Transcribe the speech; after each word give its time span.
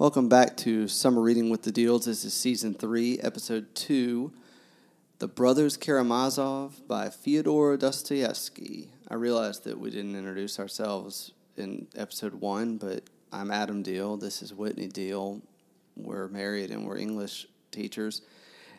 Welcome 0.00 0.30
back 0.30 0.56
to 0.56 0.88
Summer 0.88 1.20
Reading 1.20 1.50
with 1.50 1.60
the 1.60 1.70
Deals. 1.70 2.06
This 2.06 2.24
is 2.24 2.32
season 2.32 2.72
three, 2.72 3.18
episode 3.18 3.74
two 3.74 4.32
The 5.18 5.28
Brothers 5.28 5.76
Karamazov 5.76 6.88
by 6.88 7.10
Fyodor 7.10 7.76
Dostoevsky. 7.76 8.88
I 9.08 9.14
realized 9.16 9.64
that 9.64 9.78
we 9.78 9.90
didn't 9.90 10.16
introduce 10.16 10.58
ourselves 10.58 11.32
in 11.58 11.86
episode 11.94 12.32
one, 12.32 12.78
but 12.78 13.02
I'm 13.30 13.50
Adam 13.50 13.82
Deal. 13.82 14.16
This 14.16 14.40
is 14.40 14.54
Whitney 14.54 14.88
Deal. 14.88 15.42
We're 15.96 16.28
married 16.28 16.70
and 16.70 16.86
we're 16.86 16.96
English 16.96 17.46
teachers. 17.70 18.22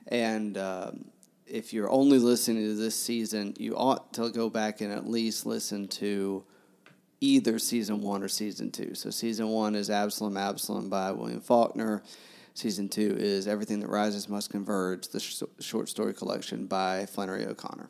And 0.07 0.57
um, 0.57 1.05
if 1.45 1.71
you're 1.71 1.91
only 1.91 2.17
listening 2.17 2.63
to 2.63 2.73
this 2.73 2.95
season, 2.95 3.53
you 3.59 3.77
ought 3.77 4.11
to 4.13 4.31
go 4.31 4.49
back 4.49 4.81
and 4.81 4.91
at 4.91 5.07
least 5.07 5.45
listen 5.45 5.88
to 5.89 6.43
either 7.21 7.59
season 7.59 8.01
one 8.01 8.23
or 8.23 8.27
season 8.27 8.71
two. 8.71 8.95
So 8.95 9.11
season 9.11 9.47
one 9.47 9.75
is 9.75 9.89
Absalom, 9.89 10.35
Absalom 10.35 10.89
by 10.89 11.11
William 11.11 11.39
Faulkner. 11.39 12.03
Season 12.53 12.89
two 12.89 13.16
is 13.17 13.47
Everything 13.47 13.80
That 13.80 13.88
Rises 13.88 14.27
Must 14.27 14.49
Converge, 14.49 15.07
the 15.07 15.20
sh- 15.21 15.44
short 15.59 15.88
story 15.88 16.13
collection 16.13 16.66
by 16.66 17.05
Flannery 17.05 17.45
O'Connor. 17.45 17.89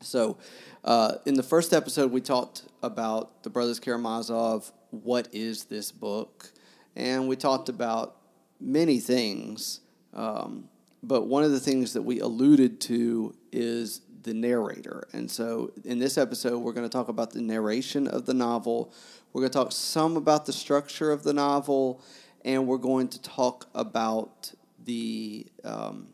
So, 0.00 0.38
uh, 0.84 1.16
in 1.26 1.34
the 1.34 1.42
first 1.42 1.72
episode, 1.72 2.10
we 2.10 2.20
talked 2.20 2.62
about 2.82 3.42
the 3.42 3.50
Brothers 3.50 3.78
Karamazov. 3.78 4.72
What 4.90 5.28
is 5.32 5.64
this 5.64 5.92
book? 5.92 6.50
And 6.96 7.28
we 7.28 7.36
talked 7.36 7.68
about 7.68 8.16
many 8.60 8.98
things. 8.98 9.80
Um, 10.14 10.68
but 11.02 11.26
one 11.26 11.44
of 11.44 11.50
the 11.52 11.60
things 11.60 11.92
that 11.92 12.02
we 12.02 12.20
alluded 12.20 12.80
to 12.82 13.34
is 13.52 14.00
the 14.22 14.34
narrator. 14.34 15.06
And 15.12 15.30
so 15.30 15.72
in 15.84 15.98
this 15.98 16.18
episode, 16.18 16.58
we're 16.58 16.72
going 16.72 16.88
to 16.88 16.92
talk 16.92 17.08
about 17.08 17.30
the 17.32 17.40
narration 17.40 18.06
of 18.08 18.26
the 18.26 18.34
novel. 18.34 18.92
We're 19.32 19.42
going 19.42 19.50
to 19.50 19.58
talk 19.58 19.72
some 19.72 20.16
about 20.16 20.46
the 20.46 20.52
structure 20.52 21.12
of 21.12 21.22
the 21.22 21.32
novel, 21.32 22.02
and 22.44 22.66
we're 22.66 22.78
going 22.78 23.08
to 23.08 23.22
talk 23.22 23.68
about 23.74 24.52
the 24.84 25.46
um, 25.64 26.08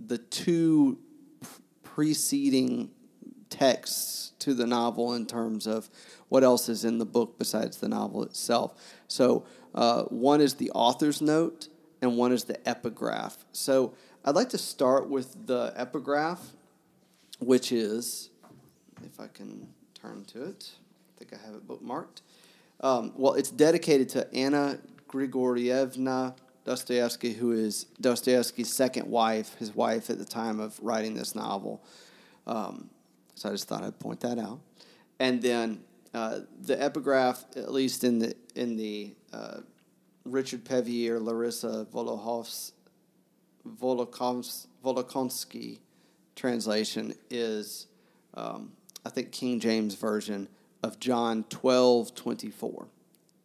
the 0.00 0.18
two 0.18 0.98
preceding 1.82 2.90
texts 3.50 4.32
to 4.40 4.54
the 4.54 4.66
novel 4.66 5.14
in 5.14 5.26
terms 5.26 5.66
of 5.66 5.88
what 6.28 6.42
else 6.42 6.68
is 6.68 6.84
in 6.84 6.98
the 6.98 7.06
book 7.06 7.38
besides 7.38 7.76
the 7.78 7.88
novel 7.88 8.24
itself. 8.24 8.74
So 9.06 9.44
uh, 9.74 10.02
one 10.04 10.40
is 10.40 10.54
the 10.54 10.70
author's 10.72 11.22
note, 11.22 11.68
and 12.02 12.16
one 12.16 12.32
is 12.32 12.44
the 12.44 12.68
epigraph. 12.68 13.44
So 13.52 13.94
I'd 14.24 14.34
like 14.34 14.48
to 14.50 14.58
start 14.58 15.08
with 15.08 15.46
the 15.46 15.72
epigraph 15.76 16.40
which 17.38 17.72
is, 17.72 18.30
if 19.04 19.20
I 19.20 19.28
can 19.28 19.68
turn 19.94 20.24
to 20.26 20.44
it, 20.44 20.70
I 21.16 21.18
think 21.18 21.32
I 21.32 21.46
have 21.46 21.54
it 21.54 21.66
bookmarked. 21.66 22.22
Um, 22.80 23.12
well, 23.16 23.34
it's 23.34 23.50
dedicated 23.50 24.08
to 24.10 24.32
Anna 24.34 24.78
Grigorievna 25.08 26.34
Dostoevsky, 26.64 27.34
who 27.34 27.52
is 27.52 27.84
Dostoevsky's 28.00 28.72
second 28.72 29.08
wife, 29.08 29.54
his 29.58 29.74
wife 29.74 30.10
at 30.10 30.18
the 30.18 30.24
time 30.24 30.60
of 30.60 30.78
writing 30.82 31.14
this 31.14 31.34
novel. 31.34 31.84
Um, 32.46 32.90
so 33.34 33.48
I 33.48 33.52
just 33.52 33.68
thought 33.68 33.82
I'd 33.82 33.98
point 33.98 34.20
that 34.20 34.38
out. 34.38 34.60
And 35.18 35.42
then 35.42 35.82
uh, 36.14 36.40
the 36.60 36.80
epigraph, 36.80 37.44
at 37.56 37.72
least 37.72 38.04
in 38.04 38.18
the 38.18 38.34
in 38.54 38.76
the 38.76 39.14
uh, 39.32 39.60
Richard 40.24 40.64
Pevear, 40.64 41.20
Larissa 41.20 41.86
Volohovs, 41.92 42.72
Volokhonsky 43.66 45.78
translation 46.36 47.14
is, 47.30 47.86
um, 48.34 48.72
I 49.04 49.10
think, 49.10 49.32
King 49.32 49.60
James 49.60 49.94
Version 49.94 50.48
of 50.82 51.00
John 51.00 51.44
12 51.48 52.14
24. 52.14 52.86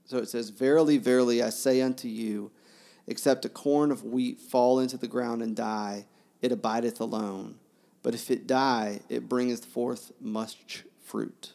So 0.06 0.18
it 0.18 0.28
says, 0.28 0.50
Verily, 0.50 0.98
verily, 0.98 1.44
I 1.44 1.50
say 1.50 1.82
unto 1.82 2.08
you, 2.08 2.52
except 3.08 3.45
a 3.45 3.50
corn 3.50 3.92
of 3.92 4.04
wheat 4.04 4.40
fall 4.40 4.80
into 4.80 4.98
the 4.98 5.08
ground 5.08 5.42
and 5.42 5.56
die, 5.56 6.06
it 6.42 6.52
abideth 6.52 7.00
alone. 7.00 7.56
But 8.02 8.16
if 8.16 8.32
it 8.32 8.48
die, 8.48 9.02
it 9.10 9.30
bringeth 9.30 9.66
forth 9.66 10.11
much 10.20 10.86
fruit. 11.02 11.54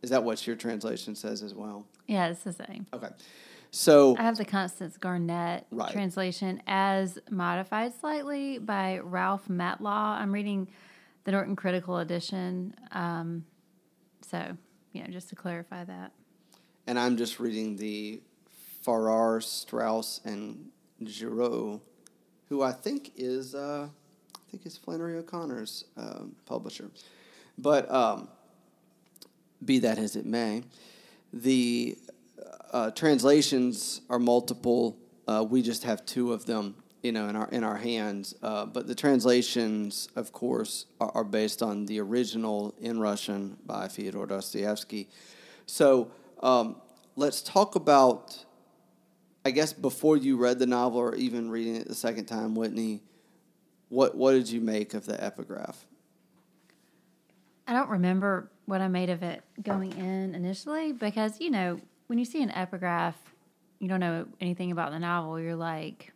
Is 0.00 0.10
that 0.10 0.24
what 0.24 0.46
your 0.46 0.56
translation 0.56 1.14
says 1.14 1.42
as 1.42 1.54
well? 1.54 1.86
Yeah, 2.06 2.28
it's 2.28 2.42
the 2.42 2.52
same. 2.52 2.86
Okay. 2.92 3.08
So 3.74 4.14
I 4.18 4.22
have 4.22 4.36
the 4.36 4.44
Constance 4.44 4.98
Garnett 4.98 5.66
Right. 5.70 5.90
translation 5.92 6.62
as 6.66 7.18
modified 7.30 7.94
slightly 7.98 8.58
by 8.58 8.98
Ralph 8.98 9.48
Matlaw. 9.48 10.20
I'm 10.20 10.30
reading 10.30 10.68
the 11.24 11.32
Norton 11.32 11.56
Critical 11.56 11.96
Edition. 11.98 12.74
Um, 12.90 13.46
so, 14.20 14.56
you 14.92 15.02
know, 15.02 15.08
just 15.10 15.30
to 15.30 15.36
clarify 15.36 15.84
that. 15.84 16.12
and 16.86 16.98
I'm 16.98 17.16
just 17.16 17.40
reading 17.40 17.76
the 17.76 18.20
Farrar, 18.82 19.40
Straus, 19.40 20.20
and 20.24 20.70
Giroux, 21.06 21.80
who 22.50 22.62
I 22.62 22.72
think 22.72 23.12
is 23.16 23.54
uh, 23.54 23.88
I 24.36 24.38
think 24.50 24.66
is 24.66 24.76
Flannery 24.76 25.16
O'Connor's 25.16 25.84
um, 25.96 26.34
publisher. 26.44 26.90
But 27.56 27.90
um, 27.90 28.28
be 29.64 29.78
that 29.78 29.96
as 29.98 30.16
it 30.16 30.26
may, 30.26 30.64
the 31.32 31.96
uh, 32.72 32.90
translations 32.90 34.00
are 34.08 34.18
multiple. 34.18 34.98
Uh, 35.26 35.44
we 35.48 35.62
just 35.62 35.84
have 35.84 36.04
two 36.06 36.32
of 36.32 36.46
them, 36.46 36.74
you 37.02 37.12
know, 37.12 37.28
in 37.28 37.36
our 37.36 37.48
in 37.48 37.64
our 37.64 37.76
hands. 37.76 38.34
Uh, 38.42 38.66
but 38.66 38.86
the 38.86 38.94
translations, 38.94 40.08
of 40.16 40.32
course, 40.32 40.86
are, 41.00 41.10
are 41.14 41.24
based 41.24 41.62
on 41.62 41.86
the 41.86 42.00
original 42.00 42.74
in 42.80 42.98
Russian 42.98 43.56
by 43.66 43.88
Fyodor 43.88 44.26
Dostoevsky. 44.26 45.08
So 45.66 46.10
um, 46.42 46.76
let's 47.16 47.42
talk 47.42 47.74
about. 47.74 48.44
I 49.44 49.50
guess 49.50 49.72
before 49.72 50.16
you 50.16 50.36
read 50.36 50.60
the 50.60 50.66
novel 50.66 51.00
or 51.00 51.16
even 51.16 51.50
reading 51.50 51.74
it 51.74 51.88
the 51.88 51.96
second 51.96 52.26
time, 52.26 52.54
Whitney, 52.54 53.02
what 53.88 54.16
what 54.16 54.32
did 54.32 54.48
you 54.48 54.60
make 54.60 54.94
of 54.94 55.04
the 55.04 55.22
epigraph? 55.22 55.84
I 57.66 57.72
don't 57.72 57.90
remember 57.90 58.50
what 58.66 58.80
I 58.80 58.88
made 58.88 59.10
of 59.10 59.22
it 59.22 59.42
going 59.62 59.92
in 59.92 60.34
initially 60.34 60.92
because, 60.92 61.40
you 61.40 61.50
know, 61.50 61.80
when 62.06 62.18
you 62.18 62.24
see 62.24 62.42
an 62.42 62.50
epigraph, 62.50 63.16
you 63.78 63.88
don't 63.88 64.00
know 64.00 64.26
anything 64.40 64.70
about 64.70 64.92
the 64.92 64.98
novel. 64.98 65.40
You're 65.40 65.56
like, 65.56 66.12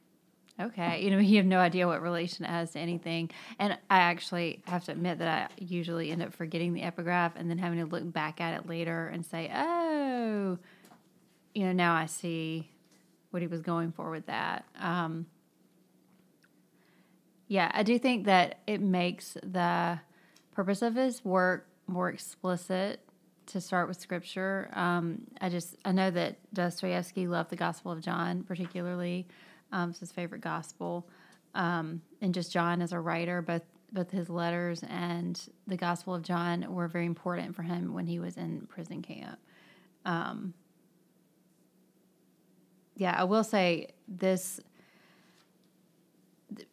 okay, 0.60 1.02
you 1.02 1.10
know, 1.10 1.18
you 1.20 1.38
have 1.38 1.46
no 1.46 1.58
idea 1.58 1.86
what 1.86 2.02
relation 2.02 2.44
it 2.44 2.48
has 2.48 2.72
to 2.72 2.78
anything. 2.78 3.30
And 3.58 3.72
I 3.90 3.98
actually 3.98 4.62
have 4.66 4.84
to 4.84 4.92
admit 4.92 5.18
that 5.18 5.50
I 5.50 5.54
usually 5.58 6.10
end 6.10 6.22
up 6.22 6.34
forgetting 6.34 6.72
the 6.72 6.82
epigraph 6.82 7.32
and 7.36 7.50
then 7.50 7.58
having 7.58 7.78
to 7.78 7.86
look 7.86 8.12
back 8.12 8.40
at 8.40 8.54
it 8.54 8.68
later 8.68 9.08
and 9.08 9.24
say, 9.24 9.50
oh, 9.54 10.58
you 11.54 11.64
know, 11.64 11.72
now 11.72 11.94
I 11.94 12.06
see 12.06 12.70
what 13.30 13.42
he 13.42 13.48
was 13.48 13.62
going 13.62 13.92
for 13.92 14.10
with 14.10 14.26
that. 14.26 14.64
Um, 14.78 15.26
yeah, 17.48 17.70
I 17.72 17.82
do 17.82 17.98
think 17.98 18.26
that 18.26 18.58
it 18.66 18.80
makes 18.80 19.36
the 19.42 20.00
purpose 20.52 20.82
of 20.82 20.94
his 20.94 21.24
work 21.24 21.68
more 21.86 22.08
explicit 22.08 23.00
to 23.46 23.60
start 23.60 23.88
with 23.88 24.00
scripture. 24.00 24.70
Um, 24.74 25.22
I 25.40 25.48
just 25.48 25.76
I 25.84 25.92
know 25.92 26.10
that 26.10 26.38
Dostoevsky 26.52 27.26
loved 27.26 27.50
the 27.50 27.56
Gospel 27.56 27.92
of 27.92 28.00
John 28.00 28.42
particularly. 28.42 29.26
Um, 29.72 29.90
it's 29.90 30.00
his 30.00 30.12
favorite 30.12 30.42
gospel, 30.42 31.08
um, 31.54 32.00
and 32.20 32.32
just 32.32 32.52
John 32.52 32.80
as 32.80 32.92
a 32.92 33.00
writer, 33.00 33.42
both 33.42 33.62
both 33.92 34.10
his 34.10 34.28
letters 34.28 34.82
and 34.88 35.40
the 35.66 35.76
Gospel 35.76 36.14
of 36.14 36.22
John 36.22 36.72
were 36.72 36.88
very 36.88 37.06
important 37.06 37.54
for 37.54 37.62
him 37.62 37.94
when 37.94 38.06
he 38.06 38.18
was 38.18 38.36
in 38.36 38.66
prison 38.68 39.02
camp. 39.02 39.38
Um, 40.04 40.54
yeah, 42.96 43.14
I 43.16 43.24
will 43.24 43.44
say 43.44 43.88
this 44.08 44.60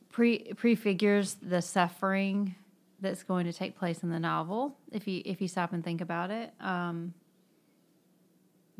pre 0.09 0.53
prefigures 0.53 1.35
the 1.41 1.61
suffering 1.61 2.55
that's 3.03 3.22
going 3.22 3.46
to 3.46 3.53
take 3.53 3.78
place 3.78 4.02
in 4.02 4.09
the 4.09 4.19
novel 4.19 4.78
if 4.91 5.08
you 5.08 5.22
if 5.25 5.41
you 5.41 5.47
stop 5.47 5.74
and 5.74 5.84
think 5.84 6.02
about 6.02 6.31
it 6.31 6.52
um, 6.59 7.14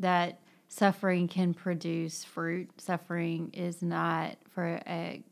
that 0.00 0.40
suffering 0.66 1.28
can 1.28 1.54
produce 1.54 2.24
fruit. 2.24 2.68
Suffering 2.78 3.50
is 3.52 3.82
not 3.82 4.36
for 4.48 4.80
a 4.88 5.22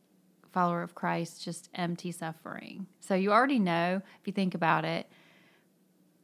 follower 0.52 0.82
of 0.82 0.94
christ 0.94 1.42
just 1.42 1.70
empty 1.74 2.12
suffering. 2.12 2.86
So 3.00 3.14
you 3.14 3.32
already 3.32 3.58
know 3.58 4.02
if 4.20 4.26
you 4.26 4.32
think 4.32 4.54
about 4.54 4.84
it 4.84 5.06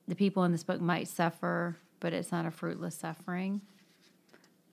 the 0.07 0.15
people 0.15 0.45
in 0.45 0.53
this 0.53 0.63
book 0.63 0.81
might 0.81 1.09
suffer 1.09 1.77
but 2.01 2.13
it's 2.13 2.31
not 2.31 2.47
a 2.47 2.51
fruitless 2.51 2.95
suffering. 2.95 3.63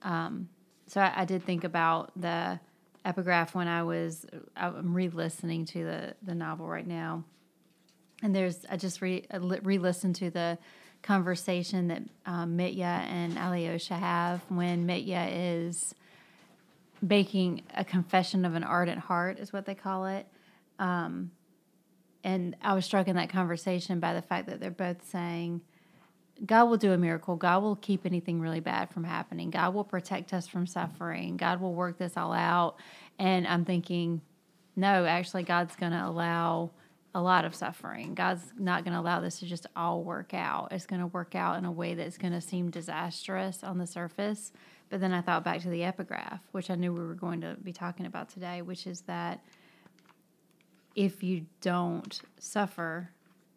Um, 0.02 0.48
so 0.86 1.00
I, 1.00 1.22
I 1.22 1.24
did 1.24 1.44
think 1.44 1.64
about 1.64 2.12
the 2.14 2.60
epigraph 3.06 3.54
when 3.54 3.68
i 3.68 3.84
was 3.84 4.26
i'm 4.56 4.92
re-listening 4.92 5.64
to 5.64 5.84
the 5.84 6.14
the 6.24 6.34
novel 6.34 6.66
right 6.66 6.88
now 6.88 7.22
and 8.22 8.34
there's 8.34 8.64
I 8.70 8.76
just 8.76 9.00
re 9.00 9.26
re 9.32 9.78
listened 9.78 10.16
to 10.16 10.30
the 10.30 10.58
conversation 11.02 11.88
that 11.88 12.02
um, 12.24 12.56
Mitya 12.56 13.04
and 13.08 13.38
Alyosha 13.38 13.94
have 13.94 14.40
when 14.48 14.86
Mitya 14.86 15.28
is 15.30 15.94
making 17.00 17.62
a 17.74 17.84
confession 17.84 18.44
of 18.44 18.54
an 18.54 18.64
ardent 18.64 18.98
heart, 18.98 19.38
is 19.38 19.52
what 19.52 19.66
they 19.66 19.74
call 19.74 20.06
it. 20.06 20.26
Um, 20.78 21.30
and 22.24 22.56
I 22.60 22.74
was 22.74 22.84
struck 22.84 23.06
in 23.06 23.16
that 23.16 23.28
conversation 23.28 24.00
by 24.00 24.14
the 24.14 24.22
fact 24.22 24.48
that 24.48 24.60
they're 24.60 24.70
both 24.70 25.08
saying 25.08 25.60
God 26.44 26.64
will 26.64 26.76
do 26.76 26.92
a 26.92 26.98
miracle. 26.98 27.36
God 27.36 27.62
will 27.62 27.76
keep 27.76 28.04
anything 28.04 28.40
really 28.40 28.60
bad 28.60 28.90
from 28.90 29.04
happening. 29.04 29.50
God 29.50 29.72
will 29.72 29.84
protect 29.84 30.34
us 30.34 30.46
from 30.46 30.66
suffering. 30.66 31.36
God 31.36 31.60
will 31.60 31.72
work 31.72 31.98
this 31.98 32.16
all 32.16 32.32
out. 32.32 32.76
And 33.18 33.46
I'm 33.46 33.64
thinking, 33.64 34.20
no, 34.74 35.06
actually, 35.06 35.44
God's 35.44 35.76
going 35.76 35.92
to 35.92 36.06
allow 36.06 36.72
a 37.16 37.22
lot 37.22 37.46
of 37.46 37.54
suffering. 37.54 38.14
God's 38.14 38.52
not 38.58 38.84
going 38.84 38.92
to 38.92 39.00
allow 39.00 39.20
this 39.20 39.38
to 39.38 39.46
just 39.46 39.66
all 39.74 40.04
work 40.04 40.34
out. 40.34 40.68
It's 40.70 40.84
going 40.84 41.00
to 41.00 41.06
work 41.06 41.34
out 41.34 41.56
in 41.56 41.64
a 41.64 41.72
way 41.72 41.94
that's 41.94 42.18
going 42.18 42.34
to 42.34 42.42
seem 42.42 42.70
disastrous 42.70 43.64
on 43.64 43.78
the 43.78 43.86
surface. 43.86 44.52
But 44.90 45.00
then 45.00 45.14
I 45.14 45.22
thought 45.22 45.42
back 45.42 45.62
to 45.62 45.70
the 45.70 45.82
epigraph, 45.82 46.40
which 46.52 46.68
I 46.70 46.74
knew 46.74 46.92
we 46.92 47.00
were 47.00 47.14
going 47.14 47.40
to 47.40 47.56
be 47.62 47.72
talking 47.72 48.04
about 48.04 48.28
today, 48.28 48.60
which 48.60 48.86
is 48.86 49.00
that 49.02 49.42
if 50.94 51.22
you 51.22 51.46
don't 51.62 52.20
suffer, 52.38 53.08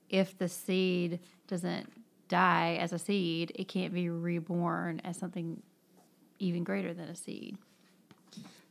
if 0.10 0.38
the 0.38 0.48
seed 0.48 1.20
doesn't 1.48 1.92
die 2.30 2.78
as 2.80 2.94
a 2.94 3.00
seed, 3.00 3.52
it 3.56 3.68
can't 3.68 3.94
be 3.94 4.10
reborn 4.10 5.02
as 5.04 5.18
something 5.18 5.62
even 6.40 6.64
greater 6.64 6.94
than 6.94 7.10
a 7.10 7.16
seed. 7.16 7.58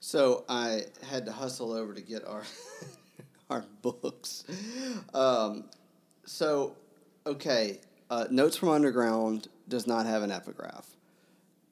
So 0.00 0.46
I 0.48 0.84
had 1.06 1.26
to 1.26 1.32
hustle 1.32 1.74
over 1.74 1.92
to 1.92 2.00
get 2.00 2.24
our 2.24 2.44
our 3.50 3.64
books. 3.82 4.44
Um, 5.14 5.64
so, 6.24 6.76
okay, 7.26 7.78
uh, 8.10 8.26
Notes 8.30 8.56
from 8.56 8.68
Underground 8.70 9.48
does 9.68 9.86
not 9.86 10.06
have 10.06 10.22
an 10.22 10.30
epigraph. 10.30 10.86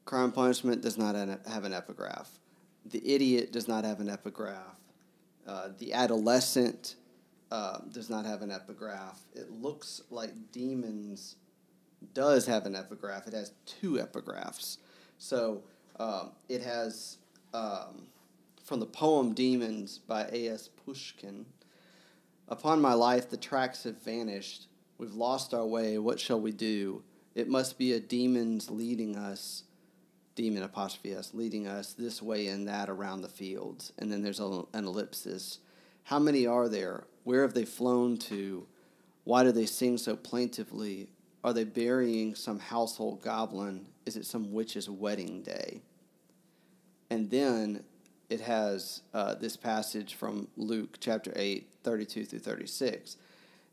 Crime 0.04 0.32
Punishment 0.32 0.82
does 0.82 0.96
not 0.96 1.14
have 1.46 1.64
an 1.64 1.72
epigraph. 1.72 2.30
The 2.86 3.14
Idiot 3.14 3.52
does 3.52 3.66
not 3.66 3.84
have 3.84 4.00
an 4.00 4.08
epigraph. 4.08 4.76
Uh, 5.46 5.68
the 5.78 5.92
Adolescent 5.92 6.96
uh, 7.50 7.78
does 7.92 8.08
not 8.08 8.24
have 8.24 8.42
an 8.42 8.50
epigraph. 8.50 9.20
It 9.34 9.50
looks 9.50 10.02
like 10.10 10.30
Demons 10.52 11.36
does 12.14 12.46
have 12.46 12.66
an 12.66 12.74
epigraph. 12.74 13.26
It 13.26 13.32
has 13.32 13.52
two 13.64 13.94
epigraphs. 13.94 14.78
So 15.18 15.62
um, 15.98 16.30
it 16.48 16.62
has 16.62 17.18
um, 17.52 18.06
from 18.64 18.80
the 18.80 18.86
poem 18.86 19.32
Demons 19.32 19.98
by 19.98 20.28
A.S. 20.32 20.68
Pushkin. 20.84 21.46
Upon 22.48 22.80
my 22.80 22.94
life, 22.94 23.28
the 23.28 23.36
tracks 23.36 23.84
have 23.84 24.02
vanished. 24.02 24.68
We've 24.98 25.14
lost 25.14 25.52
our 25.52 25.66
way. 25.66 25.98
What 25.98 26.20
shall 26.20 26.40
we 26.40 26.52
do? 26.52 27.02
It 27.34 27.48
must 27.48 27.76
be 27.76 27.92
a 27.92 28.00
demon's 28.00 28.70
leading 28.70 29.16
us, 29.16 29.64
demon 30.36 30.62
apostrophe 30.62 31.14
us, 31.14 31.34
leading 31.34 31.66
us 31.66 31.92
this 31.92 32.22
way 32.22 32.46
and 32.46 32.68
that 32.68 32.88
around 32.88 33.22
the 33.22 33.28
fields. 33.28 33.92
And 33.98 34.10
then 34.10 34.22
there's 34.22 34.40
an 34.40 34.64
ellipsis. 34.72 35.58
How 36.04 36.18
many 36.18 36.46
are 36.46 36.68
there? 36.68 37.04
Where 37.24 37.42
have 37.42 37.54
they 37.54 37.64
flown 37.64 38.16
to? 38.18 38.66
Why 39.24 39.42
do 39.42 39.50
they 39.50 39.66
sing 39.66 39.98
so 39.98 40.14
plaintively? 40.14 41.08
Are 41.42 41.52
they 41.52 41.64
burying 41.64 42.36
some 42.36 42.60
household 42.60 43.22
goblin? 43.22 43.86
Is 44.06 44.16
it 44.16 44.24
some 44.24 44.52
witch's 44.52 44.88
wedding 44.88 45.42
day? 45.42 45.82
And 47.10 47.28
then 47.28 47.82
it 48.28 48.40
has 48.40 49.02
uh, 49.12 49.34
this 49.34 49.56
passage 49.56 50.14
from 50.14 50.48
Luke 50.56 50.98
chapter 51.00 51.32
8, 51.36 51.68
32 51.86 52.24
through 52.24 52.40
36. 52.40 53.16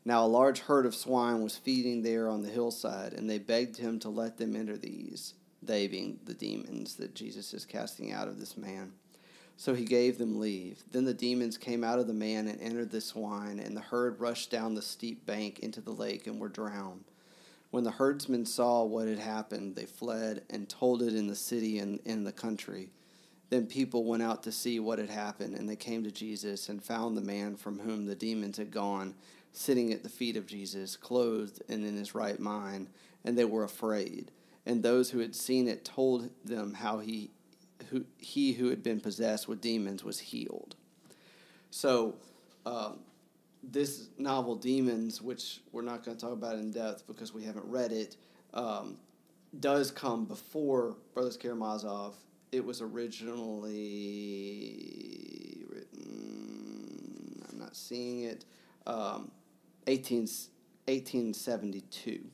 Now 0.04 0.24
a 0.24 0.28
large 0.28 0.60
herd 0.60 0.86
of 0.86 0.94
swine 0.94 1.42
was 1.42 1.56
feeding 1.56 2.02
there 2.02 2.28
on 2.28 2.42
the 2.42 2.48
hillside, 2.48 3.12
and 3.12 3.28
they 3.28 3.38
begged 3.38 3.78
him 3.78 3.98
to 3.98 4.08
let 4.08 4.38
them 4.38 4.54
enter 4.54 4.76
these, 4.76 5.34
they 5.60 5.88
being 5.88 6.20
the 6.24 6.34
demons 6.34 6.94
that 6.94 7.16
Jesus 7.16 7.52
is 7.52 7.66
casting 7.66 8.12
out 8.12 8.28
of 8.28 8.38
this 8.38 8.56
man. 8.56 8.92
So 9.56 9.74
he 9.74 9.84
gave 9.84 10.18
them 10.18 10.38
leave. 10.38 10.84
Then 10.92 11.04
the 11.04 11.12
demons 11.12 11.58
came 11.58 11.82
out 11.82 11.98
of 11.98 12.06
the 12.06 12.12
man 12.12 12.46
and 12.46 12.60
entered 12.60 12.92
the 12.92 13.00
swine, 13.00 13.58
and 13.58 13.76
the 13.76 13.80
herd 13.80 14.20
rushed 14.20 14.48
down 14.48 14.74
the 14.74 14.82
steep 14.82 15.26
bank 15.26 15.58
into 15.58 15.80
the 15.80 15.92
lake 15.92 16.28
and 16.28 16.38
were 16.38 16.48
drowned. 16.48 17.04
When 17.72 17.82
the 17.82 17.90
herdsmen 17.90 18.46
saw 18.46 18.84
what 18.84 19.08
had 19.08 19.18
happened, 19.18 19.74
they 19.74 19.86
fled 19.86 20.42
and 20.48 20.68
told 20.68 21.02
it 21.02 21.16
in 21.16 21.26
the 21.26 21.34
city 21.34 21.80
and 21.80 21.98
in 22.04 22.22
the 22.22 22.32
country. 22.32 22.90
Then 23.50 23.66
people 23.66 24.04
went 24.04 24.22
out 24.22 24.42
to 24.44 24.52
see 24.52 24.80
what 24.80 24.98
had 24.98 25.10
happened, 25.10 25.54
and 25.54 25.68
they 25.68 25.76
came 25.76 26.02
to 26.04 26.10
Jesus 26.10 26.68
and 26.68 26.82
found 26.82 27.16
the 27.16 27.22
man 27.22 27.56
from 27.56 27.78
whom 27.78 28.06
the 28.06 28.14
demons 28.14 28.56
had 28.56 28.70
gone 28.70 29.14
sitting 29.52 29.92
at 29.92 30.02
the 30.02 30.08
feet 30.08 30.36
of 30.36 30.46
Jesus, 30.46 30.96
clothed 30.96 31.62
and 31.68 31.84
in 31.86 31.96
his 31.96 32.14
right 32.14 32.40
mind, 32.40 32.88
and 33.24 33.38
they 33.38 33.44
were 33.44 33.64
afraid. 33.64 34.32
And 34.66 34.82
those 34.82 35.10
who 35.10 35.20
had 35.20 35.34
seen 35.34 35.68
it 35.68 35.84
told 35.84 36.30
them 36.44 36.74
how 36.74 36.98
he 36.98 37.30
who 37.90 38.04
he 38.18 38.52
who 38.52 38.70
had 38.70 38.82
been 38.82 39.00
possessed 39.00 39.46
with 39.46 39.60
demons 39.60 40.02
was 40.02 40.18
healed. 40.18 40.74
So, 41.70 42.16
um, 42.64 43.00
this 43.62 44.08
novel, 44.18 44.56
Demons, 44.56 45.20
which 45.22 45.60
we're 45.72 45.82
not 45.82 46.04
going 46.04 46.16
to 46.16 46.20
talk 46.20 46.32
about 46.32 46.56
in 46.56 46.70
depth 46.70 47.06
because 47.06 47.32
we 47.32 47.44
haven't 47.44 47.66
read 47.66 47.92
it, 47.92 48.16
um, 48.52 48.96
does 49.60 49.90
come 49.90 50.24
before 50.24 50.96
Brothers 51.14 51.36
Karamazov 51.36 52.14
it 52.54 52.64
was 52.64 52.80
originally 52.80 53.74
written, 55.68 57.42
I'm 57.50 57.58
not 57.58 57.74
seeing 57.74 58.22
it, 58.24 58.44
um, 58.86 59.32
18, 59.88 60.20
1872. 60.86 62.24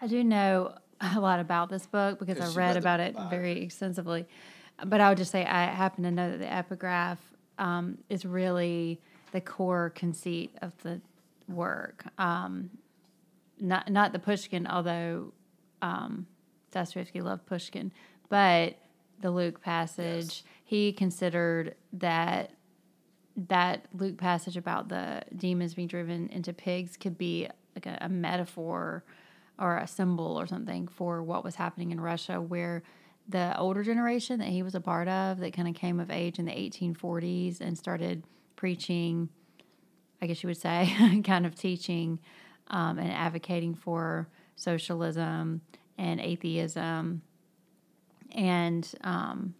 I 0.00 0.06
do 0.06 0.22
know 0.22 0.74
a 1.00 1.18
lot 1.18 1.40
about 1.40 1.70
this 1.70 1.86
book 1.86 2.18
because 2.18 2.38
I 2.38 2.46
read, 2.48 2.56
read 2.56 2.76
about 2.76 3.00
it 3.00 3.16
very 3.30 3.62
extensively. 3.62 4.26
But 4.84 5.00
I 5.00 5.08
would 5.08 5.18
just 5.18 5.32
say 5.32 5.44
I 5.44 5.64
happen 5.64 6.04
to 6.04 6.10
know 6.10 6.32
that 6.32 6.38
the 6.38 6.52
epigraph 6.52 7.18
um, 7.58 7.98
is 8.08 8.26
really 8.26 9.00
the 9.32 9.40
core 9.40 9.90
conceit 9.94 10.54
of 10.60 10.72
the 10.82 11.00
work. 11.48 12.04
Um, 12.18 12.70
not 13.58 13.90
not 13.90 14.12
the 14.12 14.18
Pushkin, 14.18 14.66
although 14.66 15.32
um, 15.80 16.26
Dostoevsky 16.72 17.20
loved 17.20 17.46
Pushkin, 17.46 17.92
but 18.28 18.76
the 19.22 19.30
Luke 19.30 19.62
passage, 19.62 20.24
yes. 20.24 20.42
he 20.64 20.92
considered 20.92 21.74
that 21.94 22.50
that 23.34 23.86
Luke 23.94 24.18
passage 24.18 24.58
about 24.58 24.90
the 24.90 25.22
demons 25.34 25.72
being 25.72 25.88
driven 25.88 26.28
into 26.28 26.52
pigs 26.52 26.98
could 26.98 27.16
be 27.16 27.48
like 27.74 27.86
a, 27.86 27.96
a 28.02 28.08
metaphor 28.10 29.04
or 29.58 29.78
a 29.78 29.86
symbol 29.86 30.38
or 30.38 30.46
something 30.46 30.86
for 30.86 31.22
what 31.22 31.42
was 31.42 31.54
happening 31.54 31.92
in 31.92 32.00
Russia, 32.00 32.40
where 32.42 32.82
the 33.28 33.56
older 33.56 33.82
generation 33.82 34.38
that 34.40 34.48
he 34.48 34.62
was 34.62 34.74
a 34.74 34.80
part 34.80 35.08
of 35.08 35.38
that 35.38 35.54
kind 35.54 35.68
of 35.68 35.74
came 35.74 35.98
of 35.98 36.10
age 36.10 36.38
in 36.38 36.44
the 36.44 36.52
1840s 36.52 37.60
and 37.60 37.78
started 37.78 38.24
preaching, 38.56 39.30
I 40.20 40.26
guess 40.26 40.42
you 40.42 40.48
would 40.48 40.60
say, 40.60 40.92
kind 41.24 41.46
of 41.46 41.54
teaching 41.54 42.18
um, 42.68 42.98
and 42.98 43.10
advocating 43.10 43.74
for 43.74 44.28
socialism 44.56 45.62
and 45.96 46.20
atheism 46.20 47.22
and 48.32 48.90
um, 49.02 49.54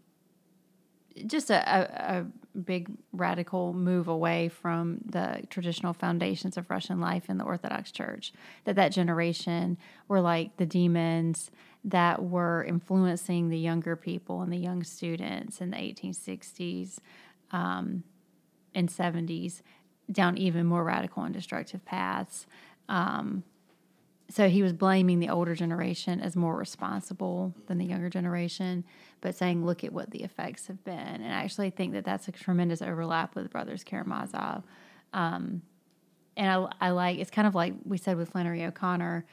just 1.27 1.51
a, 1.51 1.57
a, 1.57 2.19
a, 2.19 2.27
big 2.55 2.91
radical 3.13 3.73
move 3.73 4.09
away 4.09 4.47
from 4.49 4.99
the 5.07 5.43
traditional 5.49 5.95
foundations 5.95 6.59
of 6.59 6.69
Russian 6.69 7.01
life 7.01 7.31
in 7.31 7.39
the 7.39 7.45
Orthodox 7.45 7.91
Church. 7.91 8.33
That 8.65 8.77
that 8.77 8.91
generation 8.91 9.79
were 10.07 10.21
like 10.21 10.57
the 10.59 10.67
demons 10.67 11.51
that 11.85 12.23
were 12.23 12.63
influencing 12.65 13.49
the 13.49 13.59
younger 13.59 13.97
people 13.97 14.43
and 14.43 14.53
the 14.53 14.59
young 14.59 14.85
students 14.85 15.61
in 15.63 15.71
the 15.71 15.79
1860s 15.79 16.99
um, 17.53 18.05
and 18.75 18.89
70s 18.89 19.63
down 20.11 20.37
even 20.37 20.67
more 20.67 20.85
radical 20.85 21.23
and 21.23 21.35
destructive 21.35 21.85
paths. 21.85 22.47
Um, 22.89 23.45
so 24.33 24.49
he 24.49 24.63
was 24.63 24.73
blaming 24.73 25.19
the 25.19 25.29
older 25.29 25.55
generation 25.55 26.19
as 26.19 26.35
more 26.37 26.57
responsible 26.57 27.55
than 27.67 27.77
the 27.77 27.85
younger 27.85 28.09
generation, 28.09 28.83
but 29.21 29.35
saying, 29.35 29.67
look 29.67 29.85
at 29.85 29.93
what 29.93 30.11
the 30.11 30.23
effects 30.23 30.69
have 30.69 30.83
been. 30.85 30.97
And 30.97 31.27
I 31.27 31.43
actually 31.43 31.69
think 31.69 31.93
that 31.93 32.07
that's 32.07 32.29
a 32.29 32.33
tremendous 32.33 32.81
overlap 32.81 33.35
with 33.35 33.51
Brothers 33.51 33.85
Karamazov. 33.85 34.65
Um, 35.13 35.61
and 36.35 36.51
I, 36.51 36.87
I 36.87 36.91
like, 36.93 37.19
it's 37.19 37.31
kind 37.31 37.47
of 37.47 37.55
like 37.55 37.75
we 37.85 37.99
said 37.99 38.17
with 38.17 38.31
Flannery 38.31 38.65
O'Connor, 38.65 39.27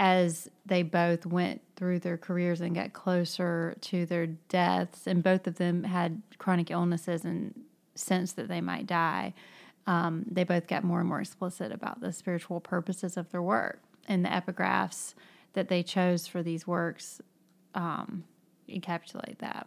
as 0.00 0.48
they 0.66 0.82
both 0.82 1.24
went 1.24 1.60
through 1.76 2.00
their 2.00 2.16
careers 2.16 2.60
and 2.60 2.74
got 2.74 2.92
closer 2.92 3.76
to 3.82 4.06
their 4.06 4.26
deaths, 4.26 5.06
and 5.06 5.22
both 5.22 5.46
of 5.46 5.58
them 5.58 5.84
had 5.84 6.20
chronic 6.38 6.68
illnesses 6.68 7.24
and 7.24 7.54
sensed 7.94 8.34
that 8.34 8.48
they 8.48 8.60
might 8.60 8.88
die, 8.88 9.34
um, 9.86 10.24
they 10.28 10.42
both 10.42 10.66
got 10.66 10.82
more 10.82 10.98
and 10.98 11.08
more 11.08 11.20
explicit 11.20 11.70
about 11.70 12.00
the 12.00 12.12
spiritual 12.12 12.58
purposes 12.58 13.16
of 13.16 13.30
their 13.30 13.42
work 13.42 13.80
and 14.08 14.24
the 14.24 14.28
epigraphs 14.28 15.14
that 15.52 15.68
they 15.68 15.82
chose 15.82 16.26
for 16.26 16.42
these 16.42 16.66
works 16.66 17.20
um, 17.74 18.24
encapsulate 18.68 19.38
that. 19.38 19.66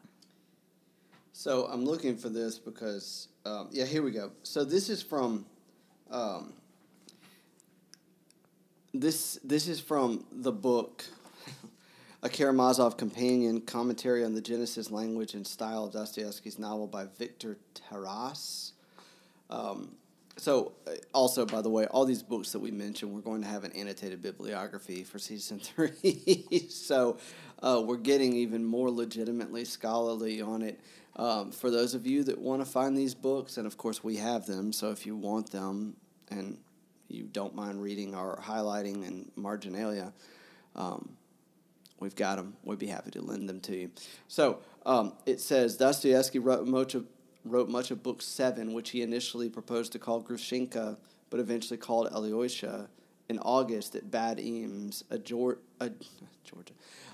So 1.34 1.66
I'm 1.66 1.84
looking 1.84 2.16
for 2.16 2.30
this 2.30 2.58
because, 2.58 3.28
um, 3.46 3.68
yeah, 3.72 3.86
here 3.86 4.02
we 4.02 4.12
go. 4.12 4.32
So 4.44 4.64
this 4.64 4.90
is 4.90 5.02
from, 5.02 5.46
um, 6.10 6.54
this 8.94 9.38
this 9.44 9.68
is 9.68 9.82
from 9.82 10.26
the 10.32 10.54
book, 10.54 11.04
a 12.24 12.30
Karamazov 12.30 12.96
companion 12.96 13.60
commentary 13.60 14.24
on 14.24 14.34
the 14.34 14.42
Genesis 14.42 14.90
language 14.90 15.34
and 15.34 15.46
style 15.46 15.84
of 15.84 15.92
Dostoevsky's 15.92 16.58
novel 16.58 16.88
by 16.88 17.06
Victor 17.18 17.58
Terras. 17.74 18.72
Um, 19.50 19.92
so, 20.38 20.74
uh, 20.86 20.92
also, 21.14 21.46
by 21.46 21.62
the 21.62 21.70
way, 21.70 21.86
all 21.86 22.06
these 22.06 22.24
books 22.24 22.52
that 22.52 22.60
we 22.60 22.72
mentioned, 22.72 23.14
we're 23.14 23.22
going 23.22 23.42
to 23.42 23.48
have 23.48 23.64
an 23.64 23.72
annotated 23.72 24.22
bibliography 24.22 25.04
for 25.04 25.18
season 25.18 25.60
three. 25.64 26.68
so, 26.70 27.18
uh, 27.64 27.82
we're 27.86 27.98
getting 27.98 28.34
even 28.34 28.64
more 28.66 28.92
legitimately 28.92 29.66
scholarly 29.66 30.42
on 30.42 30.62
it. 30.62 30.80
Um, 31.16 31.52
for 31.52 31.72
those 31.72 31.94
of 31.94 32.06
you 32.06 32.24
that 32.26 32.38
want 32.38 32.62
to 32.62 32.66
find 32.66 32.98
these 32.98 33.16
books, 33.16 33.58
and 33.58 33.66
of 33.66 33.78
course, 33.78 34.04
we 34.04 34.18
have 34.18 34.46
them. 34.46 34.74
So, 34.74 34.92
if 34.92 35.06
you 35.06 35.16
want 35.16 35.52
them 35.52 35.96
and 36.30 36.58
you 37.08 37.24
don't 37.24 37.56
mind 37.56 37.82
reading 37.82 38.14
our 38.14 38.38
highlighting 38.42 39.08
and 39.08 39.32
marginalia, 39.38 40.12
um, 40.76 41.16
we've 42.00 42.16
got 42.16 42.36
them. 42.36 42.56
We'd 42.64 42.80
be 42.80 42.88
happy 42.88 43.12
to 43.12 43.22
lend 43.22 43.48
them 43.48 43.62
to 43.62 43.76
you. 43.76 43.92
So, 44.28 44.60
um, 44.86 45.14
it 45.26 45.40
says 45.40 45.78
Dostoevsky 45.78 46.40
wrote 46.40 46.68
much 46.68 46.94
of 46.94 47.06
wrote 47.46 47.70
much 47.70 47.92
of 47.92 48.04
Book 48.04 48.22
Seven, 48.22 48.74
which 48.74 48.90
he 48.90 49.02
initially 49.02 49.50
proposed 49.50 49.92
to 49.94 50.00
call 50.00 50.22
Grushenka, 50.22 50.98
but 51.30 51.40
eventually 51.40 51.78
called 51.78 52.08
Alyosha, 52.12 52.90
in 53.30 53.40
August 53.40 53.96
at 53.96 54.12
Bad 54.12 54.40
Ems, 54.40 55.04
a, 55.10 55.18
Geor- 55.18 55.58
a 55.80 55.90
Georgia, 56.44 56.74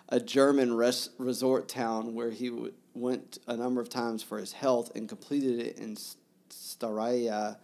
a 0.10 0.20
German 0.20 0.74
res- 0.74 1.10
resort 1.18 1.70
town 1.70 2.14
where 2.14 2.32
he 2.32 2.50
w- 2.50 2.74
went 2.94 3.40
a 3.48 3.56
number 3.56 3.80
of 3.80 3.90
times 3.90 4.22
for 4.22 4.38
his 4.38 4.52
health 4.52 4.92
and 4.96 5.08
completed 5.08 5.60
it 5.60 5.78
in 5.78 5.96
Staraya 6.50 7.58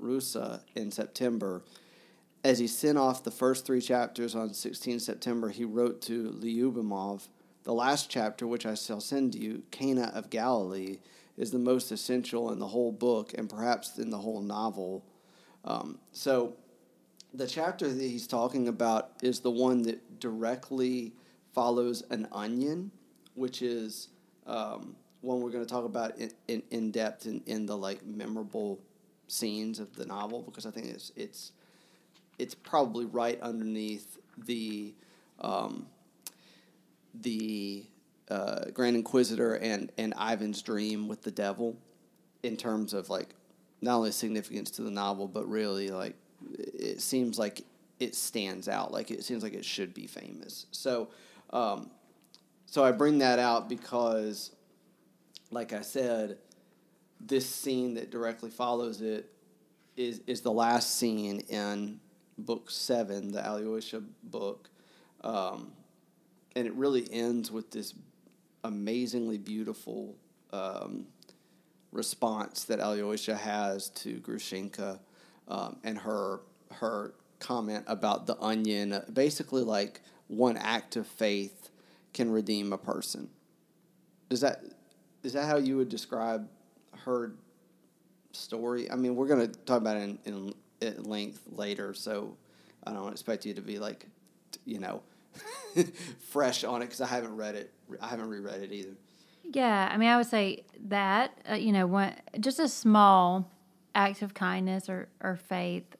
Russa 0.00 0.60
in 0.74 0.90
September. 0.90 1.62
As 2.44 2.58
he 2.58 2.66
sent 2.66 2.98
off 2.98 3.24
the 3.24 3.30
first 3.30 3.64
three 3.66 3.80
chapters 3.80 4.34
on 4.34 4.52
16 4.52 5.00
September, 5.00 5.48
he 5.48 5.64
wrote 5.64 6.02
to 6.02 6.30
Lyubimov, 6.38 7.28
the 7.64 7.72
last 7.72 8.10
chapter, 8.10 8.46
which 8.46 8.66
I 8.66 8.74
shall 8.74 9.00
send 9.00 9.34
you, 9.34 9.62
Cana 9.70 10.12
of 10.14 10.30
Galilee, 10.30 10.98
is 11.36 11.50
the 11.50 11.58
most 11.58 11.92
essential 11.92 12.52
in 12.52 12.58
the 12.58 12.66
whole 12.66 12.92
book 12.92 13.32
and 13.36 13.48
perhaps 13.48 13.98
in 13.98 14.10
the 14.10 14.18
whole 14.18 14.40
novel. 14.40 15.04
Um, 15.64 15.98
so, 16.12 16.54
the 17.34 17.46
chapter 17.46 17.88
that 17.88 18.02
he's 18.02 18.26
talking 18.26 18.68
about 18.68 19.10
is 19.22 19.40
the 19.40 19.50
one 19.50 19.82
that 19.82 20.20
directly 20.20 21.12
follows 21.52 22.02
an 22.10 22.28
onion, 22.32 22.90
which 23.34 23.60
is 23.60 24.08
um, 24.46 24.96
one 25.20 25.40
we're 25.40 25.50
going 25.50 25.64
to 25.64 25.70
talk 25.70 25.84
about 25.84 26.16
in, 26.18 26.30
in, 26.48 26.62
in 26.70 26.90
depth 26.90 27.26
in, 27.26 27.42
in 27.46 27.66
the 27.66 27.76
like 27.76 28.04
memorable 28.06 28.80
scenes 29.28 29.80
of 29.80 29.94
the 29.96 30.06
novel 30.06 30.42
because 30.42 30.66
I 30.66 30.70
think 30.70 30.86
it's 30.86 31.10
it's 31.16 31.52
it's 32.38 32.54
probably 32.54 33.06
right 33.06 33.40
underneath 33.40 34.18
the 34.38 34.94
um, 35.40 35.86
the 37.14 37.84
uh, 38.30 38.70
Grand 38.72 38.96
Inquisitor 38.96 39.54
and 39.54 39.90
and 39.98 40.14
Ivan's 40.18 40.62
dream 40.62 41.08
with 41.08 41.22
the 41.22 41.30
devil, 41.30 41.76
in 42.42 42.56
terms 42.56 42.92
of 42.92 43.08
like 43.08 43.34
not 43.80 43.96
only 43.96 44.12
significance 44.12 44.70
to 44.72 44.82
the 44.82 44.90
novel, 44.90 45.28
but 45.28 45.48
really 45.48 45.88
like 45.88 46.16
it 46.48 47.00
seems 47.00 47.38
like 47.38 47.62
it 47.98 48.14
stands 48.14 48.68
out. 48.68 48.92
Like 48.92 49.10
it 49.10 49.24
seems 49.24 49.42
like 49.42 49.54
it 49.54 49.64
should 49.64 49.94
be 49.94 50.06
famous. 50.06 50.66
So, 50.70 51.08
um, 51.50 51.90
so 52.66 52.84
I 52.84 52.92
bring 52.92 53.18
that 53.18 53.38
out 53.38 53.68
because, 53.68 54.52
like 55.50 55.72
I 55.72 55.82
said, 55.82 56.38
this 57.20 57.48
scene 57.48 57.94
that 57.94 58.10
directly 58.10 58.50
follows 58.50 59.00
it 59.00 59.32
is 59.96 60.20
is 60.26 60.42
the 60.42 60.52
last 60.52 60.96
scene 60.96 61.40
in 61.48 62.00
book 62.38 62.70
seven, 62.70 63.32
the 63.32 63.46
Alyosha 63.46 64.02
book, 64.24 64.68
um, 65.22 65.72
and 66.54 66.66
it 66.66 66.74
really 66.74 67.10
ends 67.10 67.50
with 67.50 67.70
this 67.70 67.94
amazingly 68.64 69.38
beautiful 69.38 70.16
um, 70.52 71.06
response 71.92 72.64
that 72.64 72.80
Alyosha 72.80 73.36
has 73.36 73.90
to 73.90 74.18
Grushenka 74.20 74.98
um, 75.48 75.76
and 75.84 75.98
her 75.98 76.40
her 76.72 77.14
comment 77.38 77.84
about 77.86 78.26
the 78.26 78.36
onion. 78.40 79.00
Basically, 79.12 79.62
like 79.62 80.00
one 80.28 80.56
act 80.56 80.96
of 80.96 81.06
faith 81.06 81.70
can 82.12 82.30
redeem 82.30 82.72
a 82.72 82.78
person. 82.78 83.28
Does 84.28 84.40
that 84.40 84.62
is 85.22 85.32
that 85.32 85.46
how 85.46 85.56
you 85.56 85.76
would 85.76 85.88
describe 85.88 86.48
her 87.04 87.32
story? 88.32 88.90
I 88.90 88.96
mean, 88.96 89.16
we're 89.16 89.26
going 89.26 89.50
to 89.50 89.58
talk 89.60 89.78
about 89.78 89.96
it 89.96 90.02
in, 90.02 90.18
in 90.24 90.54
at 90.82 91.06
length 91.06 91.42
later, 91.50 91.94
so 91.94 92.36
I 92.86 92.92
don't 92.92 93.10
expect 93.10 93.44
you 93.44 93.54
to 93.54 93.62
be 93.62 93.78
like, 93.78 94.06
you 94.64 94.78
know, 94.78 95.02
fresh 96.28 96.64
on 96.64 96.82
it 96.82 96.86
because 96.86 97.00
I 97.00 97.06
haven't 97.06 97.36
read 97.36 97.54
it. 97.54 97.72
I 98.00 98.08
haven't 98.08 98.28
reread 98.28 98.62
it 98.62 98.72
either. 98.72 98.96
Yeah, 99.44 99.88
I 99.92 99.96
mean, 99.96 100.08
I 100.08 100.16
would 100.16 100.26
say 100.26 100.64
that 100.88 101.38
uh, 101.50 101.54
you 101.54 101.72
know, 101.72 101.86
one 101.86 102.14
just 102.40 102.58
a 102.58 102.68
small 102.68 103.50
act 103.94 104.22
of 104.22 104.34
kindness 104.34 104.88
or 104.88 105.08
or 105.20 105.36
faith, 105.36 105.96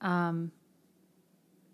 um, 0.00 0.50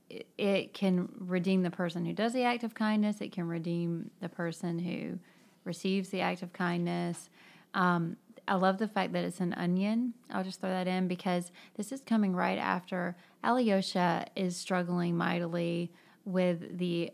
it, 0.08 0.26
it 0.36 0.74
can 0.74 1.08
redeem 1.18 1.62
the 1.62 1.70
person 1.70 2.04
who 2.04 2.12
does 2.12 2.32
the 2.32 2.44
act 2.44 2.62
of 2.64 2.74
kindness. 2.74 3.20
It 3.20 3.32
can 3.32 3.48
redeem 3.48 4.10
the 4.20 4.28
person 4.28 4.78
who 4.78 5.18
receives 5.64 6.10
the 6.10 6.20
act 6.20 6.42
of 6.42 6.52
kindness. 6.52 7.30
Um, 7.74 8.16
I 8.48 8.54
love 8.54 8.78
the 8.78 8.88
fact 8.88 9.12
that 9.12 9.24
it's 9.24 9.40
an 9.40 9.54
onion. 9.54 10.14
I'll 10.30 10.42
just 10.42 10.60
throw 10.60 10.70
that 10.70 10.88
in 10.88 11.06
because 11.06 11.52
this 11.76 11.92
is 11.92 12.00
coming 12.00 12.34
right 12.34 12.58
after 12.58 13.16
Alyosha 13.44 14.26
is 14.34 14.56
struggling 14.56 15.16
mightily 15.16 15.92
with 16.24 16.78
the 16.78 17.12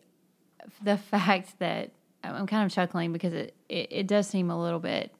the 0.82 0.96
fact 0.96 1.58
that 1.58 1.90
I'm 2.24 2.46
kind 2.46 2.64
of 2.64 2.72
chuckling 2.72 3.12
because 3.12 3.32
it, 3.32 3.54
it, 3.68 3.88
it 3.90 4.06
does 4.06 4.26
seem 4.26 4.50
a 4.50 4.60
little 4.60 4.80
bit 4.80 5.12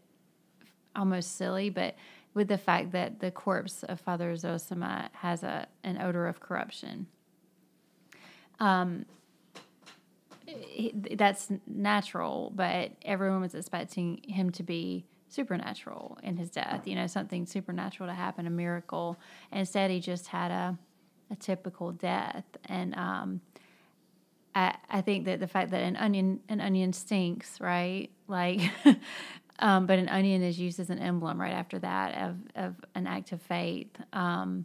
almost 0.95 1.37
silly, 1.37 1.71
but 1.71 1.95
with 2.35 2.49
the 2.49 2.59
fact 2.59 2.93
that 2.93 3.21
the 3.21 3.31
corpse 3.31 3.83
of 3.83 4.00
Father 4.00 4.33
Zosima 4.35 5.09
has 5.12 5.43
a 5.43 5.67
an 5.85 6.00
odor 6.00 6.26
of 6.26 6.41
corruption. 6.41 7.07
Um, 8.61 9.07
that's 11.12 11.50
natural, 11.67 12.53
but 12.55 12.93
everyone 13.03 13.41
was 13.41 13.55
expecting 13.55 14.21
him 14.23 14.50
to 14.50 14.62
be 14.62 15.05
supernatural 15.29 16.19
in 16.23 16.37
his 16.37 16.50
death. 16.50 16.87
You 16.87 16.95
know, 16.95 17.07
something 17.07 17.47
supernatural 17.47 18.09
to 18.09 18.15
happen, 18.15 18.47
a 18.47 18.50
miracle. 18.50 19.19
Instead, 19.53 19.91
he 19.91 20.00
just 20.00 20.29
had 20.29 20.50
a 20.50 20.79
a 21.31 21.37
typical 21.37 21.91
death, 21.91 22.45
and 22.67 22.95
um, 22.95 23.41
I, 24.56 24.75
I 24.88 25.00
think 25.02 25.26
that 25.26 25.38
the 25.38 25.46
fact 25.46 25.70
that 25.72 25.82
an 25.82 25.96
onion 25.96 26.40
an 26.48 26.62
onion 26.62 26.94
stinks, 26.94 27.60
right? 27.60 28.08
Like, 28.26 28.60
um, 29.58 29.86
but 29.86 29.98
an 29.98 30.08
onion 30.08 30.42
is 30.42 30.58
used 30.58 30.80
as 30.80 30.88
an 30.88 30.98
emblem 30.98 31.38
right 31.38 31.52
after 31.52 31.78
that 31.78 32.16
of 32.22 32.36
of 32.56 32.75
an 32.94 33.06
act 33.06 33.32
of 33.32 33.42
faith. 33.42 33.90
Um, 34.14 34.64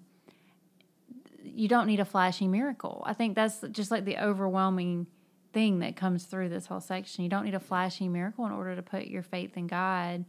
you 1.44 1.68
don't 1.68 1.88
need 1.88 2.00
a 2.00 2.06
flashy 2.06 2.48
miracle. 2.48 3.04
I 3.06 3.14
think 3.14 3.36
that's 3.36 3.60
just 3.72 3.92
like 3.92 4.06
the 4.06 4.18
overwhelming 4.18 5.08
thing 5.52 5.80
that 5.80 5.98
comes 5.98 6.24
through 6.24 6.48
this 6.48 6.68
whole 6.68 6.80
section. 6.80 7.26
You 7.26 7.30
don't 7.30 7.44
need 7.44 7.56
a 7.56 7.60
flashy 7.60 8.08
miracle 8.08 8.46
in 8.46 8.54
order 8.54 8.78
to 8.78 8.82
put 8.82 9.08
your 9.08 9.24
faith 9.24 9.58
in 9.58 9.68
God. 9.68 10.24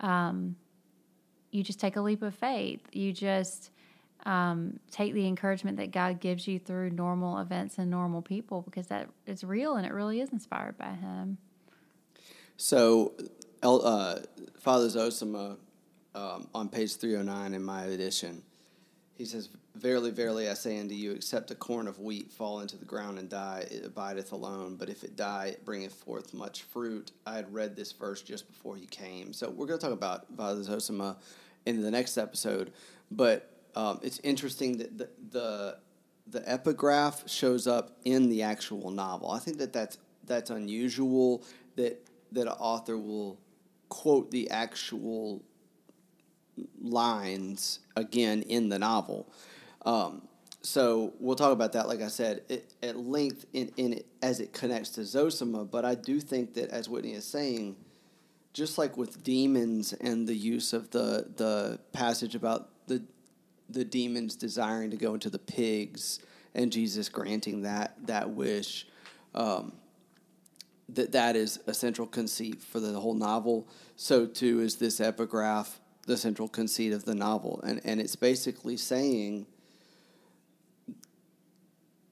Um, 0.00 0.56
you 1.52 1.62
just 1.62 1.78
take 1.78 1.94
a 1.94 2.00
leap 2.00 2.22
of 2.22 2.34
faith. 2.34 2.80
You 2.90 3.12
just 3.12 3.70
um, 4.26 4.80
take 4.90 5.14
the 5.14 5.26
encouragement 5.26 5.76
that 5.78 5.92
God 5.92 6.20
gives 6.20 6.48
you 6.48 6.58
through 6.58 6.90
normal 6.90 7.38
events 7.38 7.78
and 7.78 7.88
normal 7.88 8.20
people 8.20 8.60
because 8.60 8.88
that 8.88 9.08
is 9.24 9.44
real 9.44 9.76
and 9.76 9.86
it 9.86 9.92
really 9.92 10.20
is 10.20 10.30
inspired 10.30 10.76
by 10.76 10.90
Him. 10.90 11.38
So, 12.56 13.14
uh, 13.62 14.18
Father 14.58 14.88
Zosima, 14.88 15.56
um, 16.14 16.48
on 16.54 16.68
page 16.68 16.96
309 16.96 17.54
in 17.54 17.62
my 17.62 17.84
edition, 17.84 18.42
he 19.14 19.24
says, 19.24 19.48
Verily, 19.76 20.10
verily, 20.10 20.48
I 20.48 20.54
say 20.54 20.80
unto 20.80 20.94
you, 20.94 21.12
except 21.12 21.50
a 21.50 21.54
corn 21.54 21.86
of 21.86 21.98
wheat 22.00 22.32
fall 22.32 22.60
into 22.60 22.78
the 22.78 22.86
ground 22.86 23.18
and 23.18 23.28
die, 23.28 23.66
it 23.70 23.84
abideth 23.84 24.32
alone. 24.32 24.76
But 24.76 24.88
if 24.88 25.04
it 25.04 25.16
die, 25.16 25.48
it 25.48 25.66
bringeth 25.66 25.92
forth 25.92 26.32
much 26.32 26.62
fruit. 26.62 27.12
I 27.26 27.36
had 27.36 27.52
read 27.52 27.76
this 27.76 27.92
verse 27.92 28.22
just 28.22 28.48
before 28.48 28.76
he 28.76 28.86
came. 28.86 29.34
So 29.34 29.50
we're 29.50 29.66
going 29.66 29.78
to 29.78 29.84
talk 29.84 29.92
about 29.92 30.24
Father 30.34 30.62
Zosima 30.62 31.16
in 31.66 31.82
the 31.82 31.90
next 31.90 32.16
episode. 32.16 32.72
But 33.10 33.55
um, 33.76 34.00
it's 34.02 34.18
interesting 34.20 34.78
that 34.78 34.98
the, 34.98 35.08
the 35.30 35.78
the 36.28 36.50
epigraph 36.50 37.28
shows 37.28 37.66
up 37.68 37.96
in 38.04 38.28
the 38.28 38.42
actual 38.42 38.90
novel. 38.90 39.30
I 39.30 39.38
think 39.38 39.58
that 39.58 39.72
that's 39.72 39.98
that's 40.24 40.50
unusual 40.50 41.44
that 41.76 42.02
that 42.32 42.42
an 42.42 42.54
author 42.58 42.98
will 42.98 43.38
quote 43.88 44.30
the 44.30 44.50
actual 44.50 45.44
lines 46.80 47.80
again 47.96 48.42
in 48.42 48.68
the 48.68 48.78
novel. 48.78 49.30
Um, 49.84 50.26
so 50.62 51.12
we'll 51.20 51.36
talk 51.36 51.52
about 51.52 51.74
that, 51.74 51.86
like 51.86 52.02
I 52.02 52.08
said, 52.08 52.42
it, 52.48 52.74
at 52.82 52.96
length 52.96 53.46
in, 53.52 53.70
in 53.76 53.92
it, 53.92 54.06
as 54.20 54.40
it 54.40 54.52
connects 54.52 54.90
to 54.90 55.02
Zosima. 55.02 55.70
But 55.70 55.84
I 55.84 55.94
do 55.94 56.18
think 56.18 56.54
that, 56.54 56.70
as 56.70 56.88
Whitney 56.88 57.12
is 57.12 57.24
saying, 57.24 57.76
just 58.52 58.78
like 58.78 58.96
with 58.96 59.22
demons 59.22 59.92
and 59.92 60.26
the 60.26 60.34
use 60.34 60.72
of 60.72 60.90
the 60.90 61.28
the 61.36 61.78
passage 61.92 62.34
about 62.34 62.70
the 62.88 63.04
the 63.68 63.84
demons 63.84 64.36
desiring 64.36 64.90
to 64.90 64.96
go 64.96 65.14
into 65.14 65.30
the 65.30 65.38
pigs 65.38 66.20
and 66.54 66.72
Jesus 66.72 67.08
granting 67.08 67.62
that 67.62 67.94
that 68.06 68.30
wish. 68.30 68.86
Um, 69.34 69.72
that 70.88 71.12
that 71.12 71.34
is 71.34 71.58
a 71.66 71.74
central 71.74 72.06
conceit 72.06 72.62
for 72.62 72.78
the 72.78 72.98
whole 73.00 73.14
novel. 73.14 73.68
So 73.96 74.24
too 74.24 74.60
is 74.60 74.76
this 74.76 75.00
epigraph 75.00 75.80
the 76.06 76.16
central 76.16 76.46
conceit 76.46 76.92
of 76.92 77.04
the 77.04 77.14
novel, 77.14 77.60
and 77.64 77.80
and 77.84 78.00
it's 78.00 78.16
basically 78.16 78.76
saying 78.76 79.46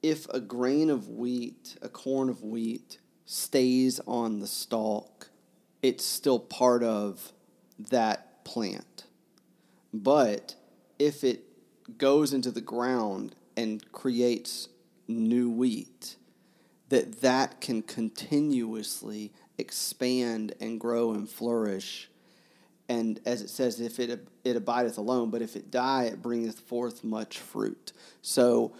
if 0.03 0.29
a 0.29 0.39
grain 0.39 0.89
of 0.89 1.09
wheat, 1.09 1.77
a 1.81 1.89
corn 1.89 2.29
of 2.29 2.43
wheat, 2.43 2.99
stays 3.25 3.99
on 4.05 4.39
the 4.39 4.47
stalk, 4.47 5.29
it's 5.81 6.05
still 6.05 6.39
part 6.39 6.83
of 6.83 7.31
that 7.89 8.43
plant. 8.45 9.05
But 9.91 10.55
if 10.99 11.23
it 11.23 11.44
goes 11.97 12.33
into 12.33 12.51
the 12.51 12.61
ground 12.61 13.35
and 13.55 13.91
creates 13.91 14.69
new 15.07 15.49
wheat, 15.49 16.15
that 16.89 17.21
that 17.21 17.61
can 17.61 17.81
continuously 17.81 19.31
expand 19.57 20.53
and 20.59 20.79
grow 20.79 21.11
and 21.11 21.29
flourish. 21.29 22.09
And 22.87 23.19
as 23.25 23.41
it 23.41 23.49
says, 23.49 23.79
if 23.79 23.99
it 23.99 24.27
it 24.43 24.55
abideth 24.55 24.97
alone, 24.97 25.31
but 25.31 25.41
if 25.41 25.55
it 25.55 25.71
die, 25.71 26.03
it 26.03 26.21
bringeth 26.21 26.59
forth 26.59 27.03
much 27.03 27.39
fruit. 27.39 27.91
So 28.21 28.73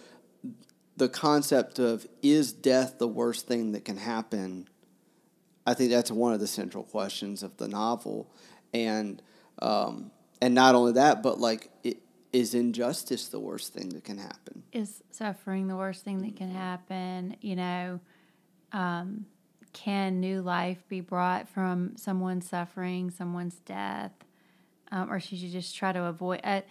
the 0.96 1.08
concept 1.08 1.78
of 1.78 2.06
is 2.22 2.52
death 2.52 2.98
the 2.98 3.08
worst 3.08 3.46
thing 3.46 3.72
that 3.72 3.84
can 3.84 3.96
happen? 3.96 4.68
I 5.66 5.74
think 5.74 5.90
that's 5.90 6.10
one 6.10 6.32
of 6.32 6.40
the 6.40 6.46
central 6.46 6.84
questions 6.84 7.42
of 7.42 7.56
the 7.56 7.68
novel, 7.68 8.30
and 8.72 9.20
um, 9.60 10.12
and 10.40 10.54
not 10.54 10.74
only 10.74 10.92
that, 10.92 11.22
but 11.22 11.40
like 11.40 11.70
it, 11.82 11.98
is 12.32 12.54
injustice 12.54 13.28
the 13.28 13.40
worst 13.40 13.72
thing 13.72 13.90
that 13.90 14.04
can 14.04 14.18
happen? 14.18 14.62
Is 14.72 15.02
suffering 15.10 15.68
the 15.68 15.76
worst 15.76 16.04
thing 16.04 16.22
that 16.22 16.36
can 16.36 16.50
happen? 16.50 17.36
You 17.40 17.56
know, 17.56 18.00
um, 18.72 19.26
can 19.72 20.20
new 20.20 20.42
life 20.42 20.82
be 20.88 21.00
brought 21.00 21.48
from 21.48 21.96
someone's 21.96 22.48
suffering, 22.48 23.10
someone's 23.10 23.56
death, 23.56 24.12
um, 24.90 25.10
or 25.10 25.20
should 25.20 25.38
you 25.38 25.50
just 25.50 25.76
try 25.76 25.92
to 25.92 26.04
avoid? 26.04 26.40
A, 26.44 26.62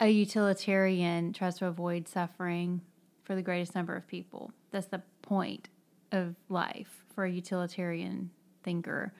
a 0.00 0.08
utilitarian 0.08 1.32
tries 1.32 1.58
to 1.58 1.66
avoid 1.66 2.06
suffering 2.08 2.82
for 3.24 3.34
the 3.34 3.42
greatest 3.42 3.74
number 3.74 3.96
of 3.96 4.06
people. 4.06 4.52
That's 4.70 4.86
the 4.86 5.02
point 5.22 5.68
of 6.12 6.36
life 6.48 7.04
for 7.14 7.24
a 7.24 7.30
utilitarian 7.30 8.30
thinker. 8.62 9.12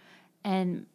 And 0.45 0.87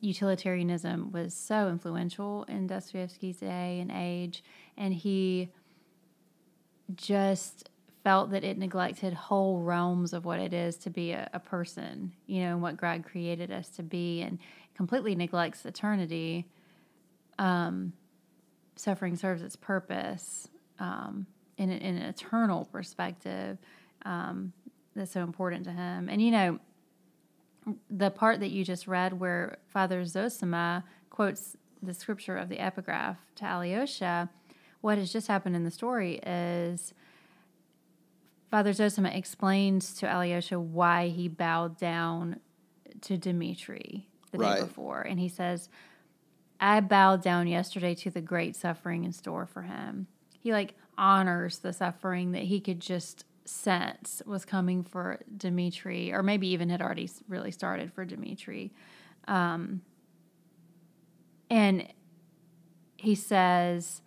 utilitarianism 0.00 1.12
was 1.12 1.34
so 1.34 1.68
influential 1.68 2.44
in 2.44 2.66
Dostoevsky's 2.66 3.38
day 3.38 3.80
and 3.80 3.90
age, 3.90 4.42
and 4.76 4.94
he 4.94 5.50
just 6.94 7.70
felt 8.04 8.30
that 8.30 8.44
it 8.44 8.56
neglected 8.56 9.12
whole 9.12 9.60
realms 9.60 10.12
of 10.12 10.24
what 10.24 10.38
it 10.38 10.54
is 10.54 10.76
to 10.78 10.90
be 10.90 11.12
a, 11.12 11.28
a 11.32 11.40
person, 11.40 12.12
you 12.26 12.40
know, 12.40 12.52
and 12.52 12.62
what 12.62 12.76
God 12.76 13.04
created 13.04 13.50
us 13.50 13.68
to 13.70 13.82
be, 13.82 14.22
and 14.22 14.38
completely 14.74 15.14
neglects 15.14 15.64
eternity. 15.64 16.46
Um, 17.38 17.92
suffering 18.76 19.16
serves 19.16 19.42
its 19.42 19.56
purpose. 19.56 20.48
Um, 20.78 21.26
in, 21.58 21.70
in 21.70 21.96
an 21.96 22.02
eternal 22.02 22.64
perspective 22.66 23.58
um, 24.04 24.52
that's 24.94 25.12
so 25.12 25.22
important 25.22 25.64
to 25.64 25.72
him. 25.72 26.08
And 26.08 26.22
you 26.22 26.30
know, 26.30 26.58
the 27.90 28.10
part 28.10 28.40
that 28.40 28.50
you 28.50 28.64
just 28.64 28.86
read 28.86 29.20
where 29.20 29.58
Father 29.66 30.02
Zosima 30.02 30.84
quotes 31.10 31.56
the 31.82 31.94
scripture 31.94 32.36
of 32.36 32.48
the 32.48 32.58
epigraph 32.58 33.18
to 33.36 33.44
Alyosha, 33.44 34.30
what 34.80 34.98
has 34.98 35.12
just 35.12 35.28
happened 35.28 35.56
in 35.56 35.64
the 35.64 35.70
story 35.70 36.20
is 36.24 36.94
Father 38.50 38.72
Zosima 38.72 39.10
explains 39.14 39.94
to 39.94 40.06
Alyosha 40.06 40.58
why 40.58 41.08
he 41.08 41.28
bowed 41.28 41.76
down 41.76 42.40
to 43.02 43.16
Dmitri 43.16 44.08
the 44.32 44.38
right. 44.38 44.56
day 44.56 44.60
before. 44.62 45.02
And 45.02 45.20
he 45.20 45.28
says, 45.28 45.68
I 46.60 46.80
bowed 46.80 47.22
down 47.22 47.46
yesterday 47.46 47.94
to 47.96 48.10
the 48.10 48.20
great 48.20 48.56
suffering 48.56 49.04
in 49.04 49.12
store 49.12 49.46
for 49.46 49.62
him. 49.62 50.06
He 50.38 50.52
like 50.52 50.74
honors 50.96 51.58
the 51.58 51.72
suffering 51.72 52.32
that 52.32 52.44
he 52.44 52.60
could 52.60 52.80
just 52.80 53.24
sense 53.48 54.22
was 54.26 54.44
coming 54.44 54.82
for 54.82 55.20
Dmitri, 55.36 56.12
or 56.12 56.22
maybe 56.22 56.48
even 56.48 56.68
had 56.68 56.82
already 56.82 57.10
really 57.28 57.50
started 57.50 57.92
for 57.92 58.04
Dmitri. 58.04 58.72
Um, 59.26 59.82
and 61.50 61.88
he 62.96 63.14
says, 63.14 64.02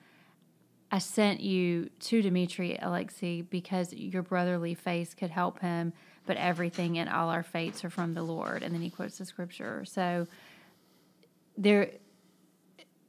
I 0.92 1.00
sent 1.00 1.40
you 1.40 1.90
to 2.02 2.22
Dmitri, 2.22 2.78
Alexei, 2.82 3.42
because 3.42 3.94
your 3.94 4.24
brotherly 4.24 4.74
face 4.74 5.14
could 5.14 5.30
help 5.30 5.60
him, 5.60 5.94
but 6.26 6.38
everything 6.38 6.98
and 6.98 7.10
all 7.10 7.30
our 7.30 7.44
fates 7.44 7.84
are 7.86 7.90
from 7.90 8.14
the 8.14 8.24
Lord. 8.24 8.62
And 8.62 8.74
then 8.74 8.82
he 8.82 8.90
quotes 8.90 9.18
the 9.18 9.26
scripture. 9.26 9.86
So 9.86 10.28
there 11.58 11.92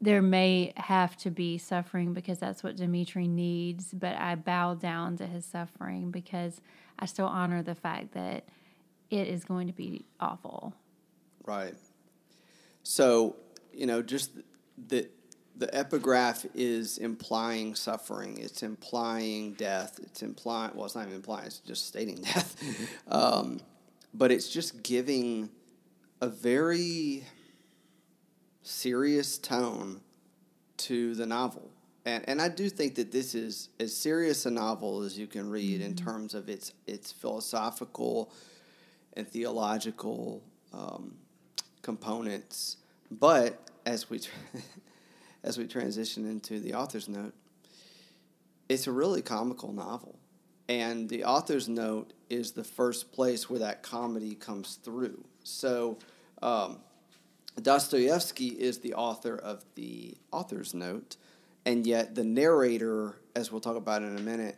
there 0.02 0.20
may 0.20 0.72
have 0.76 1.16
to 1.16 1.30
be 1.30 1.56
suffering 1.56 2.12
because 2.12 2.40
that's 2.40 2.64
what 2.64 2.76
Dmitri 2.76 3.28
needs, 3.28 3.94
but 3.94 4.16
I 4.16 4.34
bow 4.34 4.74
down 4.74 5.16
to 5.18 5.26
his 5.26 5.46
suffering 5.46 6.10
because 6.10 6.60
I 6.98 7.06
still 7.06 7.26
honor 7.26 7.62
the 7.62 7.76
fact 7.76 8.12
that 8.14 8.44
it 9.10 9.28
is 9.28 9.44
going 9.44 9.68
to 9.68 9.72
be 9.72 10.04
awful. 10.18 10.74
Right. 11.46 11.74
So, 12.82 13.36
you 13.72 13.86
know, 13.86 14.02
just 14.02 14.32
the 14.88 15.08
the 15.54 15.72
epigraph 15.72 16.46
is 16.52 16.98
implying 16.98 17.76
suffering. 17.76 18.38
It's 18.38 18.64
implying 18.64 19.52
death. 19.52 20.00
It's 20.02 20.22
implying 20.22 20.72
well, 20.74 20.86
it's 20.86 20.96
not 20.96 21.04
even 21.04 21.14
implying. 21.14 21.46
It's 21.46 21.60
just 21.60 21.86
stating 21.86 22.16
death. 22.16 22.56
um, 23.06 23.60
but 24.12 24.32
it's 24.32 24.48
just 24.48 24.82
giving 24.82 25.48
a 26.20 26.26
very 26.26 27.24
serious 28.62 29.38
tone 29.38 30.01
to 30.79 31.14
the 31.14 31.27
novel. 31.27 31.70
And, 32.05 32.29
and 32.29 32.42
I 32.42 32.48
do 32.48 32.68
think 32.68 32.96
that 32.96 33.12
this 33.12 33.35
is 33.35 33.68
as 33.79 33.96
serious 33.96 34.46
a 34.46 34.51
novel 34.51 35.03
as 35.03 35.18
you 35.18 35.27
can 35.27 35.48
read 35.48 35.81
mm-hmm. 35.81 35.90
in 35.90 35.96
terms 35.96 36.35
of 36.35 36.48
its 36.48 36.72
its 36.87 37.12
philosophical 37.12 38.33
and 39.14 39.29
theological 39.29 40.42
um, 40.72 41.14
components. 41.83 42.79
But 43.11 43.70
as 43.87 44.11
we 44.11 44.20
as 45.44 45.59
we 45.59 45.66
transition 45.66 46.29
into 46.29 46.59
the 46.59 46.75
author's 46.75 47.09
note, 47.09 47.35
it's 48.68 48.88
a 48.88 48.92
really 48.92 49.22
comical 49.22 49.72
novel, 49.72 50.18
and 50.68 51.09
the 51.09 51.25
author's 51.25 51.68
note 51.68 52.14
is 52.29 52.53
the 52.53 52.64
first 52.64 53.12
place 53.12 53.48
where 53.48 53.61
that 53.61 53.83
comedy 53.83 54.35
comes 54.35 54.77
through. 54.77 55.25
So. 55.44 55.98
Um, 56.40 56.79
Dostoevsky 57.60 58.48
is 58.48 58.78
the 58.78 58.94
author 58.94 59.36
of 59.36 59.64
the 59.74 60.14
author's 60.30 60.74
note, 60.74 61.16
and 61.66 61.86
yet 61.86 62.14
the 62.14 62.24
narrator, 62.24 63.16
as 63.36 63.52
we'll 63.52 63.60
talk 63.60 63.76
about 63.76 64.02
in 64.02 64.16
a 64.16 64.20
minute, 64.20 64.56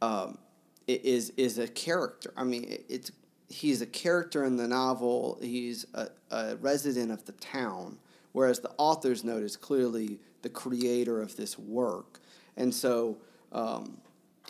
um, 0.00 0.38
is 0.86 1.30
is 1.30 1.58
a 1.58 1.66
character. 1.66 2.32
I 2.36 2.44
mean, 2.44 2.78
it's 2.88 3.10
he's 3.48 3.82
a 3.82 3.86
character 3.86 4.44
in 4.44 4.56
the 4.56 4.68
novel. 4.68 5.38
He's 5.40 5.86
a, 5.94 6.08
a 6.30 6.56
resident 6.56 7.10
of 7.10 7.24
the 7.24 7.32
town, 7.32 7.98
whereas 8.32 8.60
the 8.60 8.70
author's 8.78 9.24
note 9.24 9.42
is 9.42 9.56
clearly 9.56 10.18
the 10.42 10.48
creator 10.48 11.20
of 11.20 11.36
this 11.36 11.58
work. 11.58 12.20
And 12.56 12.72
so, 12.72 13.18
um, 13.52 13.98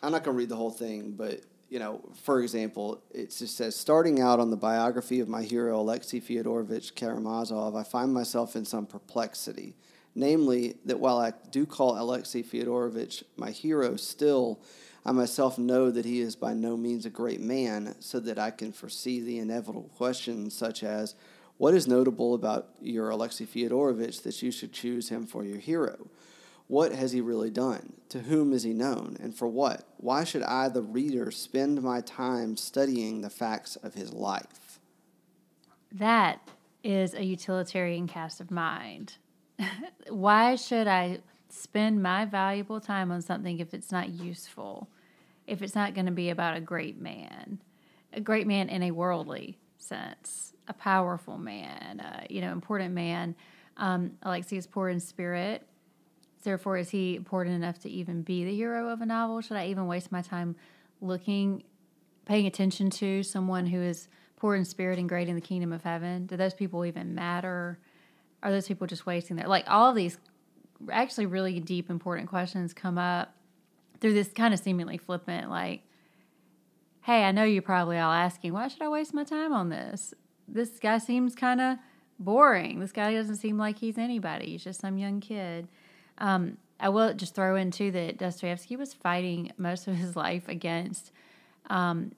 I'm 0.02 0.12
not 0.12 0.22
going 0.24 0.34
to 0.34 0.38
read 0.38 0.48
the 0.48 0.56
whole 0.56 0.70
thing, 0.70 1.12
but 1.12 1.40
you 1.68 1.78
know, 1.78 2.00
for 2.22 2.40
example, 2.40 3.02
it 3.12 3.34
just 3.36 3.56
says, 3.56 3.74
starting 3.74 4.20
out 4.20 4.40
on 4.40 4.50
the 4.50 4.56
biography 4.56 5.20
of 5.20 5.28
my 5.28 5.42
hero, 5.42 5.80
Alexei 5.80 6.20
Fyodorovich 6.20 6.94
Karamazov, 6.94 7.74
I 7.74 7.82
find 7.82 8.12
myself 8.12 8.54
in 8.56 8.64
some 8.64 8.86
perplexity. 8.86 9.74
Namely, 10.14 10.76
that 10.84 11.00
while 11.00 11.18
I 11.18 11.32
do 11.50 11.66
call 11.66 12.00
Alexei 12.00 12.42
Fyodorovich 12.42 13.24
my 13.36 13.50
hero, 13.50 13.96
still, 13.96 14.60
I 15.04 15.10
myself 15.10 15.58
know 15.58 15.90
that 15.90 16.04
he 16.04 16.20
is 16.20 16.36
by 16.36 16.54
no 16.54 16.76
means 16.76 17.04
a 17.04 17.10
great 17.10 17.40
man, 17.40 17.96
so 17.98 18.20
that 18.20 18.38
I 18.38 18.50
can 18.52 18.72
foresee 18.72 19.20
the 19.20 19.38
inevitable 19.38 19.90
questions 19.96 20.54
such 20.54 20.84
as, 20.84 21.16
what 21.56 21.74
is 21.74 21.88
notable 21.88 22.34
about 22.34 22.68
your 22.80 23.10
Alexei 23.10 23.44
Fyodorovich 23.44 24.22
that 24.22 24.42
you 24.42 24.50
should 24.50 24.72
choose 24.72 25.08
him 25.08 25.26
for 25.26 25.44
your 25.44 25.58
hero? 25.58 26.08
What 26.66 26.92
has 26.92 27.12
he 27.12 27.20
really 27.20 27.50
done? 27.50 27.94
To 28.08 28.20
whom 28.20 28.52
is 28.52 28.62
he 28.62 28.72
known? 28.72 29.16
And 29.20 29.34
for 29.34 29.46
what? 29.46 29.84
Why 29.98 30.24
should 30.24 30.42
I, 30.42 30.68
the 30.68 30.82
reader, 30.82 31.30
spend 31.30 31.82
my 31.82 32.00
time 32.00 32.56
studying 32.56 33.20
the 33.20 33.30
facts 33.30 33.76
of 33.76 33.94
his 33.94 34.12
life? 34.12 34.80
That 35.92 36.48
is 36.82 37.14
a 37.14 37.24
utilitarian 37.24 38.06
cast 38.06 38.40
of 38.40 38.50
mind. 38.50 39.16
Why 40.08 40.56
should 40.56 40.86
I 40.86 41.20
spend 41.48 42.02
my 42.02 42.24
valuable 42.24 42.80
time 42.80 43.12
on 43.12 43.20
something 43.20 43.58
if 43.60 43.74
it's 43.74 43.92
not 43.92 44.10
useful? 44.10 44.88
If 45.46 45.60
it's 45.60 45.74
not 45.74 45.94
going 45.94 46.06
to 46.06 46.12
be 46.12 46.30
about 46.30 46.56
a 46.56 46.60
great 46.60 47.00
man? 47.00 47.60
A 48.14 48.20
great 48.20 48.46
man 48.46 48.70
in 48.70 48.82
a 48.82 48.90
worldly 48.90 49.58
sense, 49.76 50.54
a 50.66 50.72
powerful 50.72 51.36
man, 51.36 52.00
a, 52.00 52.32
you 52.32 52.40
know, 52.40 52.52
important 52.52 52.94
man. 52.94 53.34
Um, 53.76 54.12
Alexei 54.22 54.56
is 54.56 54.66
poor 54.66 54.88
in 54.88 54.98
spirit 54.98 55.66
Therefore, 56.44 56.76
is 56.76 56.90
he 56.90 57.16
important 57.16 57.56
enough 57.56 57.78
to 57.80 57.90
even 57.90 58.22
be 58.22 58.44
the 58.44 58.54
hero 58.54 58.88
of 58.90 59.00
a 59.00 59.06
novel? 59.06 59.40
Should 59.40 59.56
I 59.56 59.66
even 59.66 59.86
waste 59.86 60.12
my 60.12 60.22
time 60.22 60.56
looking, 61.00 61.64
paying 62.26 62.46
attention 62.46 62.90
to 62.90 63.22
someone 63.22 63.66
who 63.66 63.80
is 63.80 64.08
poor 64.36 64.54
in 64.54 64.64
spirit 64.64 64.98
and 64.98 65.08
great 65.08 65.28
in 65.28 65.34
the 65.34 65.40
kingdom 65.40 65.72
of 65.72 65.82
heaven? 65.82 66.26
Do 66.26 66.36
those 66.36 66.54
people 66.54 66.84
even 66.84 67.14
matter? 67.14 67.78
are 68.44 68.52
those 68.52 68.68
people 68.68 68.86
just 68.86 69.06
wasting 69.06 69.36
their 69.36 69.48
like 69.48 69.64
all 69.68 69.88
of 69.88 69.96
these 69.96 70.18
actually 70.92 71.26
really 71.26 71.58
deep 71.58 71.88
important 71.88 72.28
questions 72.28 72.74
come 72.74 72.98
up 72.98 73.34
through 74.00 74.12
this 74.12 74.28
kind 74.28 74.52
of 74.52 74.60
seemingly 74.60 74.98
flippant 74.98 75.48
like 75.48 75.82
hey 77.00 77.24
i 77.24 77.32
know 77.32 77.42
you're 77.42 77.62
probably 77.62 77.98
all 77.98 78.12
asking 78.12 78.52
why 78.52 78.68
should 78.68 78.82
i 78.82 78.88
waste 78.88 79.14
my 79.14 79.24
time 79.24 79.52
on 79.52 79.70
this 79.70 80.12
this 80.46 80.78
guy 80.78 80.98
seems 80.98 81.34
kind 81.34 81.60
of 81.60 81.78
boring 82.18 82.78
this 82.78 82.92
guy 82.92 83.12
doesn't 83.12 83.36
seem 83.36 83.56
like 83.56 83.78
he's 83.78 83.96
anybody 83.96 84.50
he's 84.50 84.62
just 84.62 84.80
some 84.80 84.98
young 84.98 85.20
kid 85.20 85.66
um, 86.18 86.56
i 86.80 86.88
will 86.88 87.12
just 87.14 87.34
throw 87.34 87.56
in 87.56 87.70
too 87.70 87.90
that 87.90 88.18
dostoevsky 88.18 88.76
was 88.76 88.94
fighting 88.94 89.50
most 89.56 89.86
of 89.86 89.96
his 89.96 90.16
life 90.16 90.48
against 90.48 91.12
um, 91.70 92.12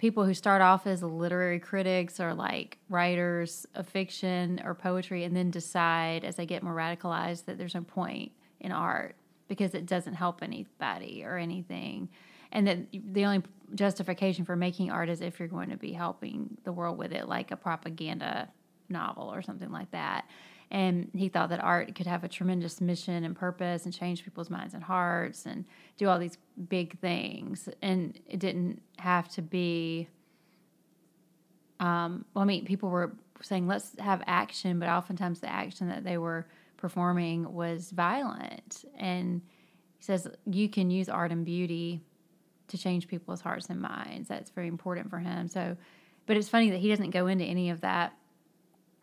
people 0.00 0.24
who 0.24 0.32
start 0.32 0.62
off 0.62 0.86
as 0.86 1.02
literary 1.02 1.60
critics 1.60 2.18
or 2.20 2.32
like 2.32 2.78
writers 2.88 3.66
of 3.74 3.86
fiction 3.86 4.58
or 4.64 4.74
poetry 4.74 5.24
and 5.24 5.36
then 5.36 5.50
decide 5.50 6.24
as 6.24 6.36
they 6.36 6.46
get 6.46 6.62
more 6.62 6.74
radicalized 6.74 7.44
that 7.44 7.58
there's 7.58 7.74
no 7.74 7.82
point 7.82 8.32
in 8.60 8.72
art 8.72 9.14
because 9.46 9.74
it 9.74 9.84
doesn't 9.84 10.14
help 10.14 10.42
anybody 10.42 11.22
or 11.22 11.36
anything. 11.36 12.08
And 12.50 12.66
that 12.66 12.78
the 13.12 13.26
only 13.26 13.42
justification 13.74 14.46
for 14.46 14.56
making 14.56 14.90
art 14.90 15.10
is 15.10 15.20
if 15.20 15.38
you're 15.38 15.48
going 15.48 15.68
to 15.68 15.76
be 15.76 15.92
helping 15.92 16.56
the 16.64 16.72
world 16.72 16.96
with 16.96 17.12
it 17.12 17.28
like 17.28 17.50
a 17.50 17.56
propaganda 17.56 18.48
novel 18.88 19.30
or 19.32 19.42
something 19.42 19.70
like 19.70 19.90
that 19.90 20.24
and 20.70 21.10
he 21.14 21.28
thought 21.28 21.48
that 21.48 21.62
art 21.62 21.94
could 21.94 22.06
have 22.06 22.22
a 22.22 22.28
tremendous 22.28 22.80
mission 22.80 23.24
and 23.24 23.34
purpose 23.34 23.84
and 23.84 23.94
change 23.94 24.24
people's 24.24 24.50
minds 24.50 24.72
and 24.72 24.84
hearts 24.84 25.44
and 25.46 25.64
do 25.96 26.08
all 26.08 26.18
these 26.18 26.38
big 26.68 26.98
things. 27.00 27.68
And 27.82 28.18
it 28.28 28.38
didn't 28.38 28.82
have 28.98 29.28
to 29.30 29.42
be 29.42 30.08
um, 31.80 32.26
well 32.34 32.42
i 32.42 32.44
mean 32.44 32.66
people 32.66 32.90
were 32.90 33.16
saying 33.40 33.66
let's 33.66 33.98
have 33.98 34.22
action 34.26 34.78
but 34.78 34.90
oftentimes 34.90 35.40
the 35.40 35.50
action 35.50 35.88
that 35.88 36.04
they 36.04 36.18
were 36.18 36.46
performing 36.80 37.52
was 37.52 37.90
violent. 37.90 38.84
And 38.96 39.42
he 39.98 40.04
says 40.04 40.26
you 40.46 40.68
can 40.68 40.90
use 40.90 41.08
art 41.08 41.30
and 41.30 41.44
beauty 41.44 42.00
to 42.68 42.78
change 42.78 43.06
people's 43.08 43.40
hearts 43.40 43.68
and 43.68 43.80
minds. 43.80 44.28
That's 44.28 44.50
very 44.50 44.68
important 44.68 45.10
for 45.10 45.18
him. 45.18 45.48
So 45.48 45.76
but 46.26 46.36
it's 46.36 46.48
funny 46.48 46.70
that 46.70 46.78
he 46.78 46.88
doesn't 46.88 47.10
go 47.10 47.26
into 47.26 47.44
any 47.44 47.70
of 47.70 47.80
that 47.80 48.14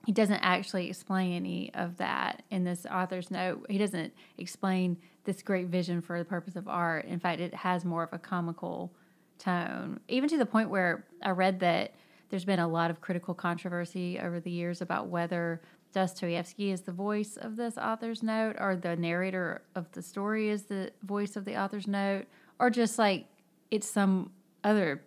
he 0.07 0.13
doesn't 0.13 0.39
actually 0.39 0.87
explain 0.87 1.33
any 1.33 1.69
of 1.73 1.97
that 1.97 2.41
in 2.49 2.63
this 2.63 2.85
author's 2.85 3.29
note. 3.29 3.65
He 3.69 3.77
doesn't 3.77 4.13
explain 4.37 4.95
this 5.25 5.41
great 5.41 5.67
vision 5.67 6.01
for 6.01 6.17
the 6.17 6.23
purpose 6.23 6.55
of 6.55 6.69
art. 6.69 7.03
In 7.03 7.19
fact, 7.19 7.41
it 7.41 7.53
has 7.53 7.83
more 7.83 8.03
of 8.03 8.13
a 8.13 8.17
comical 8.17 8.93
tone, 9.37 9.99
even 10.07 10.29
to 10.29 10.37
the 10.37 10.45
point 10.45 10.69
where 10.69 11.05
I 11.21 11.31
read 11.31 11.59
that 11.59 11.93
there's 12.29 12.45
been 12.45 12.59
a 12.59 12.69
lot 12.69 12.89
of 12.89 13.01
critical 13.01 13.33
controversy 13.33 14.17
over 14.17 14.39
the 14.39 14.49
years 14.49 14.81
about 14.81 15.07
whether 15.07 15.61
Dostoevsky 15.93 16.71
is 16.71 16.81
the 16.83 16.93
voice 16.93 17.35
of 17.35 17.57
this 17.57 17.77
author's 17.77 18.23
note 18.23 18.55
or 18.59 18.77
the 18.77 18.95
narrator 18.95 19.61
of 19.75 19.91
the 19.91 20.01
story 20.01 20.47
is 20.47 20.63
the 20.63 20.89
voice 21.03 21.35
of 21.35 21.43
the 21.43 21.61
author's 21.61 21.85
note 21.85 22.27
or 22.59 22.69
just 22.69 22.97
like 22.97 23.25
it's 23.71 23.89
some 23.89 24.31
other 24.63 25.03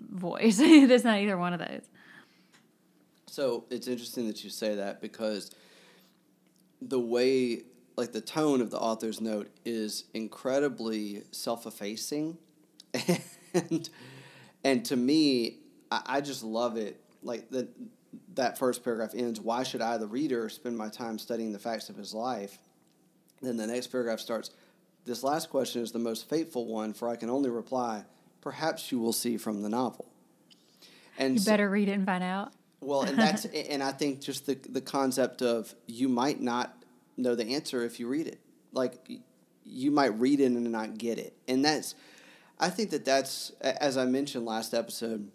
voice. 0.00 0.58
it's 0.60 1.04
not 1.04 1.18
either 1.18 1.38
one 1.38 1.52
of 1.52 1.60
those. 1.60 1.88
So 3.30 3.64
it's 3.70 3.86
interesting 3.86 4.26
that 4.26 4.42
you 4.42 4.50
say 4.50 4.74
that 4.74 5.00
because 5.00 5.52
the 6.82 6.98
way, 6.98 7.62
like 7.94 8.10
the 8.10 8.20
tone 8.20 8.60
of 8.60 8.72
the 8.72 8.78
author's 8.78 9.20
note 9.20 9.48
is 9.64 10.04
incredibly 10.14 11.22
self-effacing, 11.30 12.36
and 13.54 13.88
and 14.64 14.84
to 14.84 14.96
me, 14.96 15.58
I, 15.92 16.02
I 16.06 16.20
just 16.22 16.42
love 16.42 16.76
it. 16.76 17.00
Like 17.22 17.48
that 17.50 17.68
that 18.34 18.58
first 18.58 18.82
paragraph 18.82 19.12
ends. 19.14 19.40
Why 19.40 19.62
should 19.62 19.80
I, 19.80 19.96
the 19.96 20.08
reader, 20.08 20.48
spend 20.48 20.76
my 20.76 20.88
time 20.88 21.16
studying 21.16 21.52
the 21.52 21.60
facts 21.60 21.88
of 21.88 21.94
his 21.94 22.12
life? 22.12 22.58
Then 23.40 23.56
the 23.56 23.66
next 23.68 23.86
paragraph 23.88 24.18
starts. 24.18 24.50
This 25.04 25.22
last 25.22 25.50
question 25.50 25.82
is 25.82 25.92
the 25.92 26.00
most 26.00 26.28
fateful 26.28 26.66
one, 26.66 26.94
for 26.94 27.08
I 27.08 27.14
can 27.14 27.30
only 27.30 27.48
reply, 27.48 28.04
perhaps 28.40 28.90
you 28.90 28.98
will 28.98 29.12
see 29.12 29.36
from 29.36 29.62
the 29.62 29.68
novel. 29.68 30.10
And 31.16 31.38
you 31.38 31.44
better 31.44 31.68
so, 31.68 31.70
read 31.70 31.88
it 31.88 31.92
and 31.92 32.04
find 32.04 32.24
out. 32.24 32.52
Well, 32.80 33.02
and 33.02 33.18
that's 33.18 33.44
and 33.70 33.82
I 33.82 33.92
think 33.92 34.20
just 34.20 34.46
the 34.46 34.54
the 34.54 34.80
concept 34.80 35.42
of 35.42 35.74
you 35.86 36.08
might 36.08 36.40
not 36.40 36.74
know 37.16 37.34
the 37.34 37.54
answer 37.54 37.84
if 37.84 38.00
you 38.00 38.08
read 38.08 38.26
it. 38.26 38.40
Like 38.72 39.10
you 39.64 39.90
might 39.90 40.18
read 40.18 40.40
it 40.40 40.46
and 40.46 40.70
not 40.72 40.98
get 40.98 41.18
it. 41.18 41.36
And 41.46 41.64
that's 41.64 41.94
I 42.58 42.70
think 42.70 42.90
that 42.90 43.04
that's 43.04 43.50
as 43.60 43.96
I 43.96 44.04
mentioned 44.04 44.44
last 44.44 44.74
episode 44.74 45.30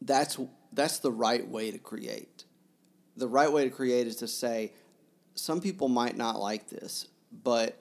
that's 0.00 0.38
that's 0.72 0.98
the 0.98 1.12
right 1.12 1.46
way 1.46 1.70
to 1.70 1.78
create. 1.78 2.44
The 3.16 3.28
right 3.28 3.52
way 3.52 3.64
to 3.64 3.70
create 3.70 4.06
is 4.06 4.16
to 4.16 4.28
say 4.28 4.72
some 5.34 5.60
people 5.60 5.88
might 5.88 6.16
not 6.16 6.38
like 6.38 6.68
this, 6.68 7.06
but 7.42 7.76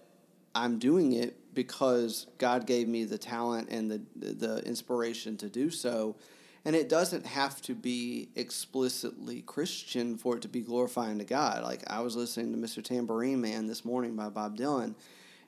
I'm 0.56 0.80
doing 0.80 1.14
it 1.14 1.54
because 1.54 2.28
God 2.38 2.66
gave 2.66 2.88
me 2.88 3.04
the 3.04 3.18
talent 3.18 3.70
and 3.70 3.90
the 3.90 4.02
the 4.16 4.66
inspiration 4.66 5.38
to 5.38 5.50
do 5.50 5.70
so 5.70 6.16
and 6.66 6.76
it 6.76 6.90
doesn't 6.90 7.26
have 7.26 7.62
to 7.64 7.74
be 7.74 8.30
explicitly 8.36 9.42
Christian 9.42 10.18
for 10.18 10.36
it 10.36 10.42
to 10.42 10.48
be 10.48 10.62
glorifying 10.62 11.18
to 11.20 11.26
God. 11.26 11.64
Like 11.64 11.84
I 11.88 12.02
was 12.02 12.16
listening 12.16 12.52
to 12.52 12.58
Mr. 12.58 12.84
Tambourine 12.84 13.42
Man 13.42 13.68
this 13.68 13.86
morning 13.86 14.16
by 14.16 14.30
Bob 14.30 14.58
Dylan, 14.58 14.96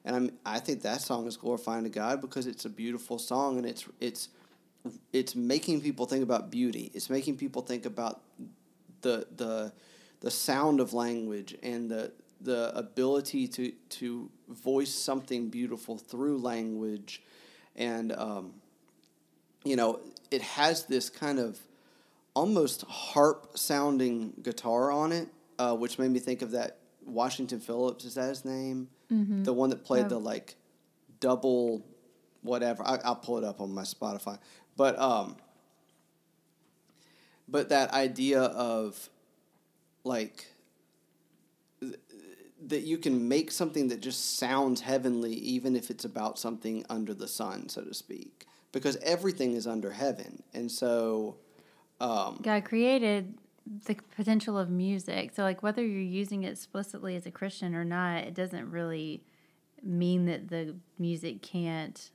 and 0.05 0.15
I'm 0.15 0.31
I 0.45 0.59
think 0.59 0.81
that 0.81 1.01
song 1.01 1.27
is 1.27 1.37
glorifying 1.37 1.83
to 1.83 1.89
God 1.89 2.21
because 2.21 2.47
it's 2.47 2.65
a 2.65 2.69
beautiful 2.69 3.19
song 3.19 3.57
and 3.57 3.65
it's 3.65 3.85
it's 3.99 4.29
it's 5.13 5.35
making 5.35 5.81
people 5.81 6.05
think 6.05 6.23
about 6.23 6.49
beauty. 6.49 6.91
It's 6.93 7.09
making 7.09 7.37
people 7.37 7.61
think 7.61 7.85
about 7.85 8.21
the 9.01 9.27
the 9.35 9.73
the 10.21 10.31
sound 10.31 10.79
of 10.79 10.93
language 10.93 11.55
and 11.61 11.89
the 11.89 12.11
the 12.39 12.75
ability 12.75 13.47
to 13.47 13.71
to 13.89 14.29
voice 14.49 14.93
something 14.93 15.49
beautiful 15.49 15.97
through 15.97 16.37
language 16.39 17.21
and 17.75 18.11
um, 18.13 18.53
you 19.63 19.75
know 19.75 19.99
it 20.31 20.41
has 20.41 20.85
this 20.85 21.09
kind 21.09 21.37
of 21.37 21.59
almost 22.33 22.83
harp 22.83 23.57
sounding 23.57 24.33
guitar 24.41 24.91
on 24.91 25.11
it, 25.11 25.27
uh, 25.59 25.75
which 25.75 25.99
made 25.99 26.09
me 26.09 26.19
think 26.19 26.41
of 26.41 26.51
that 26.51 26.77
Washington 27.05 27.59
Phillips. 27.59 28.05
Is 28.05 28.15
that 28.15 28.29
his 28.29 28.45
name? 28.45 28.87
Mm-hmm. 29.11 29.43
The 29.43 29.53
one 29.53 29.69
that 29.69 29.83
played 29.83 30.07
the 30.09 30.17
like 30.17 30.55
double 31.19 31.85
whatever. 32.41 32.83
I, 32.85 32.97
will 33.05 33.15
pull 33.15 33.37
it 33.37 33.43
up 33.43 33.59
on 33.59 33.73
my 33.73 33.83
Spotify. 33.83 34.39
But 34.77 34.97
um, 34.97 35.35
but 37.47 37.69
that 37.69 37.91
idea 37.91 38.41
of 38.41 39.09
like 40.05 40.47
th- 41.81 41.99
that 42.67 42.81
you 42.81 42.97
can 42.97 43.27
make 43.27 43.51
something 43.51 43.89
that 43.89 43.99
just 43.99 44.37
sounds 44.37 44.79
heavenly, 44.79 45.33
even 45.33 45.75
if 45.75 45.89
it's 45.89 46.05
about 46.05 46.39
something 46.39 46.85
under 46.89 47.13
the 47.13 47.27
sun, 47.27 47.67
so 47.67 47.83
to 47.83 47.93
speak 47.93 48.47
because 48.71 48.97
everything 48.97 49.53
is 49.53 49.67
under 49.67 49.91
heaven. 49.91 50.43
And 50.53 50.71
so 50.71 51.37
um, 51.99 52.39
God 52.41 52.65
created 52.65 53.37
the 53.85 53.95
potential 54.15 54.57
of 54.57 54.69
music. 54.69 55.31
So, 55.35 55.43
like, 55.43 55.61
whether 55.61 55.85
you're 55.85 56.01
using 56.01 56.43
it 56.43 56.51
explicitly 56.51 57.15
as 57.15 57.25
a 57.25 57.31
Christian 57.31 57.75
or 57.75 57.85
not, 57.85 58.23
it 58.23 58.33
doesn't 58.33 58.69
really 58.71 59.23
mean 59.83 60.25
that 60.25 60.49
the 60.49 60.75
music 60.97 61.41
can't 61.41 62.09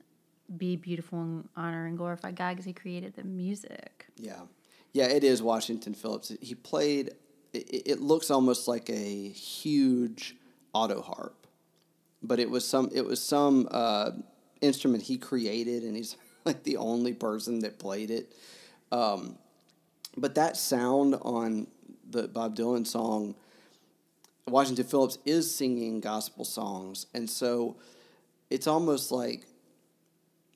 be 0.57 0.75
beautiful 0.75 1.21
and 1.21 1.49
honor 1.55 1.85
and 1.85 1.97
glorify 1.97 2.31
God 2.31 2.51
because 2.51 2.65
He 2.65 2.73
created 2.73 3.15
the 3.15 3.23
music. 3.23 4.07
Yeah. 4.17 4.41
Yeah, 4.93 5.05
it 5.05 5.23
is 5.23 5.41
Washington 5.41 5.93
Phillips. 5.93 6.31
He 6.41 6.55
played, 6.55 7.11
it, 7.53 7.83
it 7.85 8.01
looks 8.01 8.31
almost 8.31 8.67
like 8.67 8.89
a 8.89 9.29
huge 9.29 10.35
auto 10.73 11.01
harp, 11.01 11.47
but 12.23 12.39
it 12.39 12.49
was 12.49 12.65
some, 12.65 12.89
it 12.93 13.05
was 13.05 13.21
some, 13.21 13.67
uh, 13.71 14.11
instrument 14.61 15.03
he 15.03 15.17
created 15.17 15.83
and 15.83 15.95
he's 15.95 16.17
like 16.47 16.63
the 16.63 16.77
only 16.77 17.13
person 17.13 17.59
that 17.59 17.77
played 17.77 18.09
it. 18.09 18.33
Um, 18.91 19.37
but 20.15 20.35
that 20.35 20.57
sound 20.57 21.15
on 21.21 21.67
the 22.09 22.27
Bob 22.27 22.55
Dylan 22.55 22.87
song, 22.87 23.35
Washington 24.47 24.85
Phillips 24.85 25.17
is 25.25 25.53
singing 25.53 25.99
gospel 25.99 26.45
songs. 26.45 27.05
And 27.13 27.29
so 27.29 27.75
it's 28.49 28.65
almost 28.65 29.11
like 29.11 29.45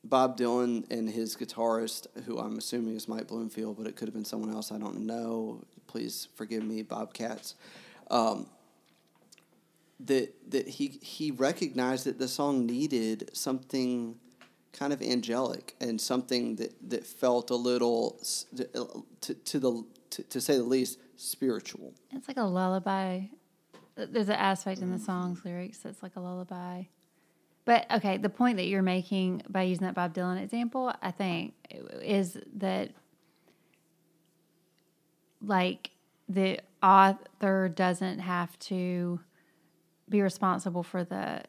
Bob 0.03 0.37
Dylan 0.37 0.89
and 0.89 1.09
his 1.09 1.35
guitarist, 1.35 2.07
who 2.25 2.39
I'm 2.39 2.57
assuming 2.57 2.95
is 2.95 3.07
Mike 3.07 3.27
Bloomfield, 3.27 3.77
but 3.77 3.85
it 3.85 3.95
could 3.95 4.07
have 4.07 4.15
been 4.15 4.25
someone 4.25 4.51
else. 4.51 4.71
I 4.71 4.77
don't 4.77 5.05
know. 5.05 5.63
Please 5.87 6.27
forgive 6.35 6.63
me, 6.63 6.81
Bobcats. 6.81 7.55
Um, 8.09 8.47
that 10.05 10.33
that 10.51 10.67
he 10.67 10.99
he 11.01 11.29
recognized 11.29 12.05
that 12.05 12.17
the 12.17 12.27
song 12.27 12.65
needed 12.65 13.29
something 13.33 14.15
kind 14.73 14.93
of 14.93 15.01
angelic 15.01 15.75
and 15.79 15.99
something 15.99 16.55
that, 16.55 16.73
that 16.89 17.05
felt 17.05 17.49
a 17.49 17.55
little 17.55 18.19
uh, 18.75 18.83
to, 19.21 19.33
to 19.33 19.59
the 19.59 19.83
to, 20.11 20.23
to 20.23 20.41
say 20.41 20.57
the 20.57 20.63
least 20.63 20.99
spiritual. 21.15 21.93
It's 22.11 22.27
like 22.27 22.37
a 22.37 22.43
lullaby. 22.43 23.21
There's 23.95 24.29
an 24.29 24.35
aspect 24.35 24.81
in 24.81 24.91
the 24.91 24.99
song's 24.99 25.43
lyrics 25.45 25.79
that's 25.79 26.01
like 26.01 26.15
a 26.15 26.19
lullaby. 26.19 26.83
But 27.65 27.89
okay 27.91 28.17
the 28.17 28.29
point 28.29 28.57
that 28.57 28.65
you're 28.65 28.81
making 28.81 29.43
by 29.47 29.61
using 29.63 29.85
that 29.85 29.93
bob 29.93 30.15
dylan 30.15 30.41
example 30.41 30.91
i 31.03 31.11
think 31.11 31.53
is 32.01 32.35
that 32.55 32.89
like 35.45 35.91
the 36.27 36.59
author 36.81 37.69
doesn't 37.69 38.19
have 38.19 38.57
to 38.59 39.19
be 40.09 40.21
responsible 40.21 40.83
for 40.83 41.03
the 41.03 41.43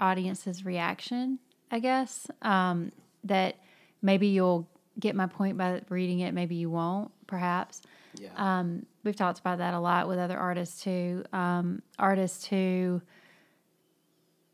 audience's 0.00 0.64
reaction, 0.64 1.38
I 1.74 1.80
guess. 1.80 2.28
Um, 2.40 2.92
that 3.24 3.56
maybe 4.00 4.28
you'll 4.28 4.68
get 5.00 5.16
my 5.16 5.26
point 5.26 5.58
by 5.58 5.82
reading 5.88 6.20
it, 6.20 6.32
maybe 6.32 6.54
you 6.54 6.70
won't, 6.70 7.10
perhaps. 7.26 7.82
Yeah. 8.14 8.28
Um, 8.36 8.86
we've 9.02 9.16
talked 9.16 9.40
about 9.40 9.58
that 9.58 9.74
a 9.74 9.80
lot 9.80 10.06
with 10.06 10.20
other 10.20 10.38
artists 10.38 10.84
too. 10.84 11.24
Um, 11.32 11.82
artists 11.98 12.46
who 12.46 13.02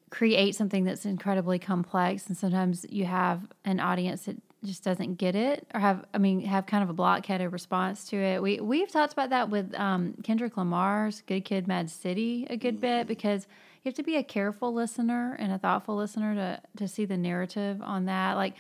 create 0.09 0.55
something 0.55 0.85
that's 0.85 1.05
incredibly 1.05 1.59
complex, 1.59 2.27
and 2.27 2.37
sometimes 2.39 2.87
you 2.89 3.05
have 3.05 3.43
an 3.67 3.81
audience 3.81 4.23
that 4.23 4.37
just 4.65 4.83
doesn't 4.83 5.17
get 5.17 5.35
it, 5.35 5.67
or 5.75 5.81
have 5.81 6.07
I 6.15 6.19
mean 6.19 6.41
have 6.41 6.65
kind 6.65 6.83
of 6.83 6.89
a 6.89 6.95
blockheaded 6.95 7.53
response 7.53 8.09
to 8.09 8.17
it. 8.17 8.41
We 8.41 8.61
we've 8.61 8.91
talked 8.91 9.13
about 9.13 9.29
that 9.29 9.51
with 9.51 9.75
um, 9.75 10.15
Kendrick 10.23 10.57
Lamar's 10.57 11.23
"Good 11.27 11.45
Kid, 11.45 11.69
Mad 11.69 11.91
City" 11.91 12.47
a 12.49 12.57
good 12.57 12.81
bit 12.81 13.07
because 13.07 13.47
you 13.83 13.89
have 13.89 13.95
to 13.95 14.03
be 14.03 14.17
a 14.17 14.23
careful 14.23 14.75
listener 14.75 15.37
and 15.39 15.53
a 15.53 15.59
thoughtful 15.59 15.97
listener 15.97 16.35
to 16.35 16.61
to 16.77 16.89
see 16.89 17.05
the 17.05 17.17
narrative 17.17 17.81
on 17.83 18.07
that. 18.07 18.35
Like 18.35 18.55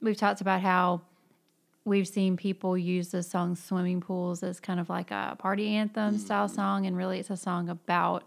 we've 0.00 0.16
talked 0.16 0.40
about 0.40 0.60
how 0.60 1.02
we've 1.84 2.08
seen 2.08 2.36
people 2.36 2.76
use 2.76 3.08
the 3.08 3.22
song 3.22 3.54
swimming 3.54 4.00
pools 4.00 4.42
as 4.42 4.58
kind 4.58 4.80
of 4.80 4.88
like 4.88 5.10
a 5.10 5.36
party 5.38 5.68
anthem 5.68 6.16
mm. 6.16 6.18
style 6.18 6.48
song 6.48 6.86
and 6.86 6.96
really 6.96 7.18
it's 7.18 7.30
a 7.30 7.36
song 7.36 7.68
about 7.68 8.24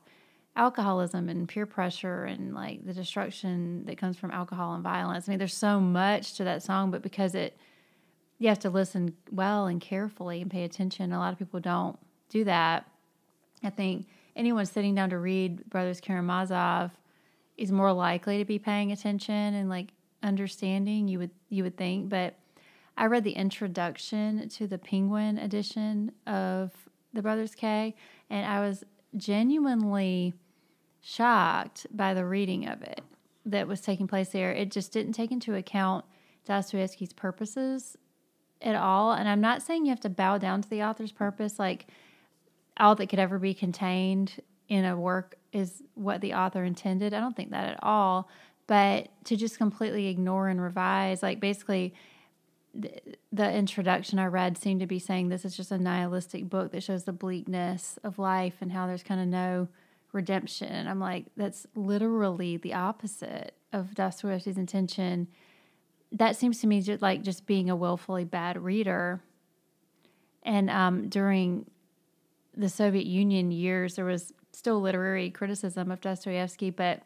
alcoholism 0.56 1.28
and 1.28 1.50
peer 1.50 1.66
pressure 1.66 2.24
and 2.26 2.54
like 2.54 2.86
the 2.86 2.94
destruction 2.94 3.84
that 3.86 3.98
comes 3.98 4.18
from 4.18 4.32
alcohol 4.32 4.74
and 4.74 4.84
violence. 4.84 5.28
I 5.28 5.32
mean 5.32 5.40
there's 5.40 5.54
so 5.54 5.80
much 5.80 6.34
to 6.36 6.44
that 6.46 6.64
song 6.64 6.92
but 6.92 7.02
because 7.02 7.36
it 7.36 7.58
you 8.40 8.48
have 8.50 8.60
to 8.60 8.70
listen 8.70 9.16
well 9.32 9.66
and 9.66 9.82
carefully 9.82 10.42
and 10.42 10.52
pay 10.52 10.64
attention. 10.64 11.12
A 11.12 11.20
lot 11.20 11.34
of 11.34 11.40
people 11.40 11.60
don't 11.60 11.98
do 12.30 12.44
that. 12.44 12.88
I 13.64 13.72
think 13.72 14.08
anyone 14.38 14.66
sitting 14.66 14.96
down 14.96 15.10
to 15.10 15.18
read 15.18 15.70
brothers 15.70 16.00
karamazov 16.00 16.92
is 17.58 17.72
more 17.72 17.92
likely 17.92 18.38
to 18.38 18.46
be 18.46 18.60
paying 18.60 18.92
attention 18.92 19.34
and 19.34 19.70
like 19.70 19.90
understanding 20.24 21.08
you 21.08 21.20
would 21.20 21.32
you 21.50 21.64
would 21.64 21.76
think 21.76 22.10
but 22.10 22.36
I 22.98 23.06
read 23.06 23.24
the 23.24 23.34
introduction 23.34 24.50
to 24.50 24.66
the 24.66 24.80
Penguin 24.80 25.38
edition 25.38 26.12
of 26.26 26.72
the 27.14 27.22
Brothers 27.22 27.54
K, 27.54 27.96
and 28.30 28.46
I 28.46 28.60
was 28.60 28.84
genuinely 29.16 30.34
shocked 31.00 31.86
by 31.92 32.16
the 32.16 32.26
reading 32.26 32.68
of 32.68 32.82
it 32.82 33.02
that 33.46 33.68
was 33.68 33.82
taking 33.82 34.08
place 34.08 34.30
there. 34.30 34.52
It 34.52 34.72
just 34.72 34.92
didn't 34.92 35.14
take 35.14 35.32
into 35.32 35.54
account 35.56 36.06
Dostoevsky's 36.46 37.14
purposes 37.14 37.98
at 38.64 38.76
all. 38.76 39.14
And 39.14 39.30
I'm 39.30 39.42
not 39.42 39.62
saying 39.62 39.86
you 39.86 39.92
have 39.92 40.00
to 40.02 40.10
bow 40.10 40.40
down 40.40 40.64
to 40.64 40.70
the 40.70 40.82
author's 40.82 41.12
purpose, 41.12 41.60
like 41.60 41.88
all 42.80 42.96
that 42.96 43.08
could 43.08 43.20
ever 43.20 43.40
be 43.40 43.54
contained 43.54 44.42
in 44.70 44.86
a 44.86 44.98
work 44.98 45.36
is 45.54 45.84
what 45.96 46.22
the 46.22 46.34
author 46.34 46.64
intended. 46.64 47.14
I 47.14 47.20
don't 47.20 47.36
think 47.36 47.52
that 47.52 47.70
at 47.70 47.80
all. 47.82 48.30
But 48.68 49.10
to 49.26 49.38
just 49.38 49.58
completely 49.58 50.08
ignore 50.08 50.50
and 50.50 50.62
revise, 50.62 51.24
like 51.24 51.40
basically, 51.40 51.94
the 53.32 53.52
introduction 53.52 54.20
I 54.20 54.26
read 54.26 54.58
seemed 54.58 54.82
to 54.82 54.88
be 54.88 55.00
saying 55.00 55.30
this 55.30 55.46
is 55.46 55.56
just 55.56 55.72
a 55.72 55.78
nihilistic 55.78 56.50
book 56.50 56.72
that 56.72 56.84
shows 56.84 57.06
the 57.06 57.14
bleakness 57.14 57.98
of 58.04 58.20
life 58.20 58.56
and 58.62 58.72
how 58.72 58.86
there's 58.86 59.04
kind 59.04 59.22
of 59.22 59.28
no 59.28 59.68
redemption. 60.12 60.88
I'm 60.88 61.00
like, 61.00 61.26
that's 61.36 61.66
literally 61.76 62.58
the 62.58 62.74
opposite 62.74 63.54
of 63.74 63.96
Dostoevsky's 63.96 64.58
intention. 64.58 65.28
That 66.12 66.36
seems 66.36 66.60
to 66.62 66.68
me 66.68 66.82
just 66.82 67.02
like 67.02 67.24
just 67.24 67.46
being 67.46 67.70
a 67.70 67.76
willfully 67.76 68.26
bad 68.26 68.62
reader. 68.62 69.22
And 70.44 70.70
um, 70.70 71.10
during 71.10 71.66
the 72.58 72.70
Soviet 72.70 73.06
Union 73.06 73.52
years, 73.52 73.96
there 73.96 74.06
was 74.06 74.34
still 74.52 74.82
literary 74.82 75.30
criticism 75.30 75.92
of 75.92 76.02
Dostoevsky, 76.02 76.72
but 76.72 77.04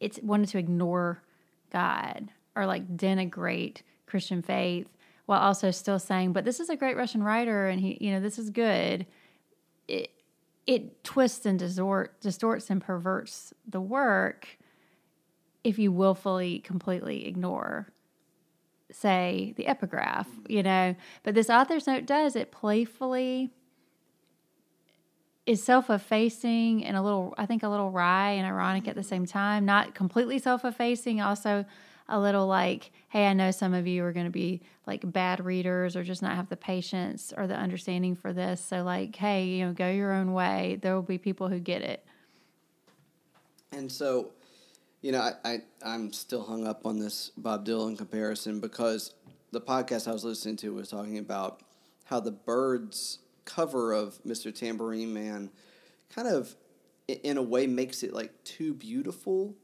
it 0.00 0.22
wanted 0.22 0.48
to 0.50 0.58
ignore 0.58 1.22
God 1.72 2.30
or 2.54 2.66
like 2.66 2.96
denigrate 2.96 3.82
Christian 4.06 4.42
faith 4.42 4.86
while 5.26 5.40
also 5.40 5.70
still 5.70 5.98
saying, 5.98 6.32
but 6.32 6.44
this 6.44 6.60
is 6.60 6.70
a 6.70 6.76
great 6.76 6.96
Russian 6.96 7.22
writer 7.22 7.68
and 7.68 7.80
he, 7.80 7.98
you 8.00 8.12
know, 8.12 8.20
this 8.20 8.38
is 8.38 8.50
good. 8.50 9.06
It, 9.88 10.10
it 10.66 11.02
twists 11.02 11.44
and 11.44 11.58
distort, 11.58 12.20
distorts 12.20 12.70
and 12.70 12.80
perverts 12.80 13.52
the 13.66 13.80
work 13.80 14.58
if 15.64 15.78
you 15.80 15.90
willfully 15.90 16.60
completely 16.60 17.26
ignore 17.26 17.88
say 18.92 19.52
the 19.56 19.66
epigraph 19.66 20.28
you 20.48 20.62
know 20.62 20.94
but 21.24 21.34
this 21.34 21.50
author's 21.50 21.88
note 21.88 22.06
does 22.06 22.36
it 22.36 22.52
playfully 22.52 23.50
is 25.46 25.62
self-effacing 25.62 26.84
and 26.84 26.96
a 26.96 27.02
little 27.02 27.34
i 27.38 27.46
think 27.46 27.62
a 27.62 27.68
little 27.68 27.90
wry 27.90 28.30
and 28.32 28.46
ironic 28.46 28.88
at 28.88 28.94
the 28.94 29.02
same 29.02 29.24
mm-hmm. 29.24 29.38
time 29.38 29.64
not 29.64 29.94
completely 29.94 30.38
self-effacing 30.38 31.20
also 31.20 31.64
a 32.08 32.20
little 32.20 32.46
like, 32.46 32.92
hey, 33.08 33.26
I 33.26 33.32
know 33.32 33.50
some 33.50 33.74
of 33.74 33.86
you 33.86 34.04
are 34.04 34.12
going 34.12 34.26
to 34.26 34.32
be 34.32 34.62
like 34.86 35.10
bad 35.12 35.44
readers 35.44 35.96
or 35.96 36.04
just 36.04 36.22
not 36.22 36.36
have 36.36 36.48
the 36.48 36.56
patience 36.56 37.32
or 37.36 37.46
the 37.46 37.56
understanding 37.56 38.14
for 38.14 38.32
this. 38.32 38.60
So, 38.60 38.82
like, 38.82 39.16
hey, 39.16 39.44
you 39.44 39.66
know, 39.66 39.72
go 39.72 39.90
your 39.90 40.12
own 40.12 40.32
way. 40.32 40.78
There 40.80 40.94
will 40.94 41.02
be 41.02 41.18
people 41.18 41.48
who 41.48 41.58
get 41.58 41.82
it. 41.82 42.04
And 43.72 43.90
so, 43.90 44.32
you 45.02 45.12
know, 45.12 45.20
I, 45.20 45.32
I 45.44 45.58
I'm 45.84 46.12
still 46.12 46.44
hung 46.44 46.66
up 46.66 46.86
on 46.86 46.98
this 46.98 47.32
Bob 47.36 47.66
Dylan 47.66 47.98
comparison 47.98 48.60
because 48.60 49.14
the 49.50 49.60
podcast 49.60 50.08
I 50.08 50.12
was 50.12 50.24
listening 50.24 50.56
to 50.58 50.74
was 50.74 50.88
talking 50.88 51.18
about 51.18 51.62
how 52.04 52.20
the 52.20 52.30
Byrds 52.30 53.18
cover 53.46 53.94
of 53.94 54.22
Mr. 54.26 54.54
Tambourine 54.54 55.14
Man 55.14 55.50
kind 56.14 56.28
of 56.28 56.54
in 57.08 57.38
a 57.38 57.42
way 57.42 57.66
makes 57.66 58.02
it 58.02 58.12
like 58.12 58.32
too 58.44 58.74
beautiful 58.74 59.54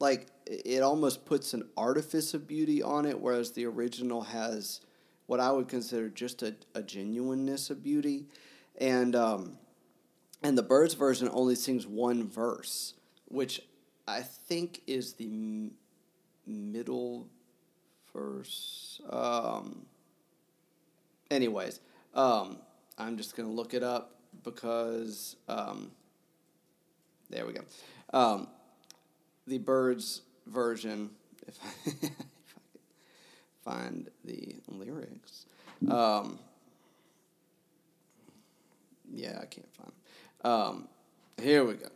like 0.00 0.26
it 0.46 0.82
almost 0.82 1.24
puts 1.24 1.54
an 1.54 1.68
artifice 1.76 2.34
of 2.34 2.46
beauty 2.46 2.82
on 2.82 3.06
it, 3.06 3.18
whereas 3.18 3.52
the 3.52 3.64
original 3.66 4.22
has 4.22 4.80
what 5.26 5.40
I 5.40 5.50
would 5.50 5.68
consider 5.68 6.08
just 6.10 6.42
a, 6.42 6.54
a 6.74 6.82
genuineness 6.82 7.70
of 7.70 7.82
beauty, 7.82 8.26
and 8.78 9.16
um, 9.16 9.58
and 10.42 10.58
the 10.58 10.62
Byrds 10.62 10.94
version 10.94 11.28
only 11.32 11.54
sings 11.54 11.86
one 11.86 12.28
verse, 12.28 12.94
which 13.26 13.62
I 14.06 14.20
think 14.20 14.82
is 14.86 15.14
the 15.14 15.26
m- 15.26 15.70
middle 16.46 17.28
verse. 18.12 19.00
Um, 19.08 19.86
anyways, 21.30 21.80
um, 22.12 22.58
I'm 22.98 23.16
just 23.16 23.36
gonna 23.36 23.50
look 23.50 23.74
it 23.74 23.82
up 23.82 24.16
because 24.42 25.36
um, 25.48 25.90
there 27.30 27.46
we 27.46 27.52
go. 27.52 27.62
Um, 28.12 28.48
the 29.46 29.58
Byrds 29.58 30.22
version, 30.46 31.10
if 31.46 31.58
I, 31.64 31.90
if 32.06 32.12
I 33.66 33.70
find 33.70 34.08
the 34.24 34.56
lyrics. 34.68 35.46
Um, 35.90 36.38
yeah, 39.12 39.38
I 39.40 39.46
can't 39.46 39.72
find. 39.74 39.92
Them. 40.42 40.52
Um, 40.52 40.88
here 41.40 41.64
we 41.64 41.74
go. 41.74 41.88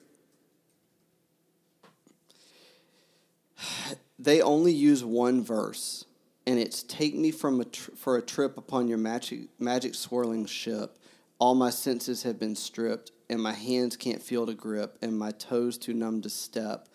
They 4.21 4.43
only 4.43 4.73
use 4.73 5.05
one 5.05 5.45
verse, 5.45 6.05
and 6.49 6.59
it's 6.59 6.83
"Take 6.83 7.15
me 7.15 7.31
from 7.31 7.61
a 7.61 7.67
tr- 7.67 7.91
for 7.95 8.17
a 8.17 8.23
trip 8.23 8.57
upon 8.57 8.89
your 8.89 8.97
magic 8.97 9.49
magic 9.61 9.95
swirling 9.95 10.47
ship. 10.47 10.99
All 11.39 11.55
my 11.55 11.69
senses 11.69 12.23
have 12.23 12.39
been 12.39 12.57
stripped, 12.57 13.13
and 13.29 13.43
my 13.43 13.53
hands 13.53 13.97
can't 13.97 14.23
feel 14.23 14.47
to 14.47 14.55
grip, 14.55 14.97
and 15.03 15.19
my 15.19 15.31
toes 15.31 15.77
too 15.77 15.93
numb 15.95 16.23
to 16.23 16.31
step." 16.31 16.89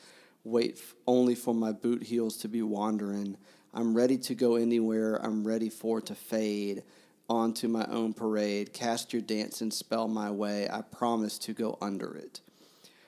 wait 0.43 0.73
f- 0.75 0.95
only 1.07 1.35
for 1.35 1.53
my 1.53 1.71
boot 1.71 2.03
heels 2.03 2.35
to 2.35 2.49
be 2.49 2.61
wandering. 2.61 3.37
I'm 3.73 3.95
ready 3.95 4.17
to 4.17 4.35
go 4.35 4.55
anywhere. 4.55 5.15
I'm 5.23 5.47
ready 5.47 5.69
for 5.69 6.01
to 6.01 6.15
fade 6.15 6.83
onto 7.29 7.69
my 7.69 7.85
own 7.85 8.13
parade. 8.13 8.73
Cast 8.73 9.13
your 9.13 9.21
dance 9.21 9.61
and 9.61 9.73
spell 9.73 10.09
my 10.09 10.29
way. 10.29 10.67
I 10.69 10.81
promise 10.81 11.37
to 11.39 11.53
go 11.53 11.77
under 11.81 12.13
it. 12.13 12.41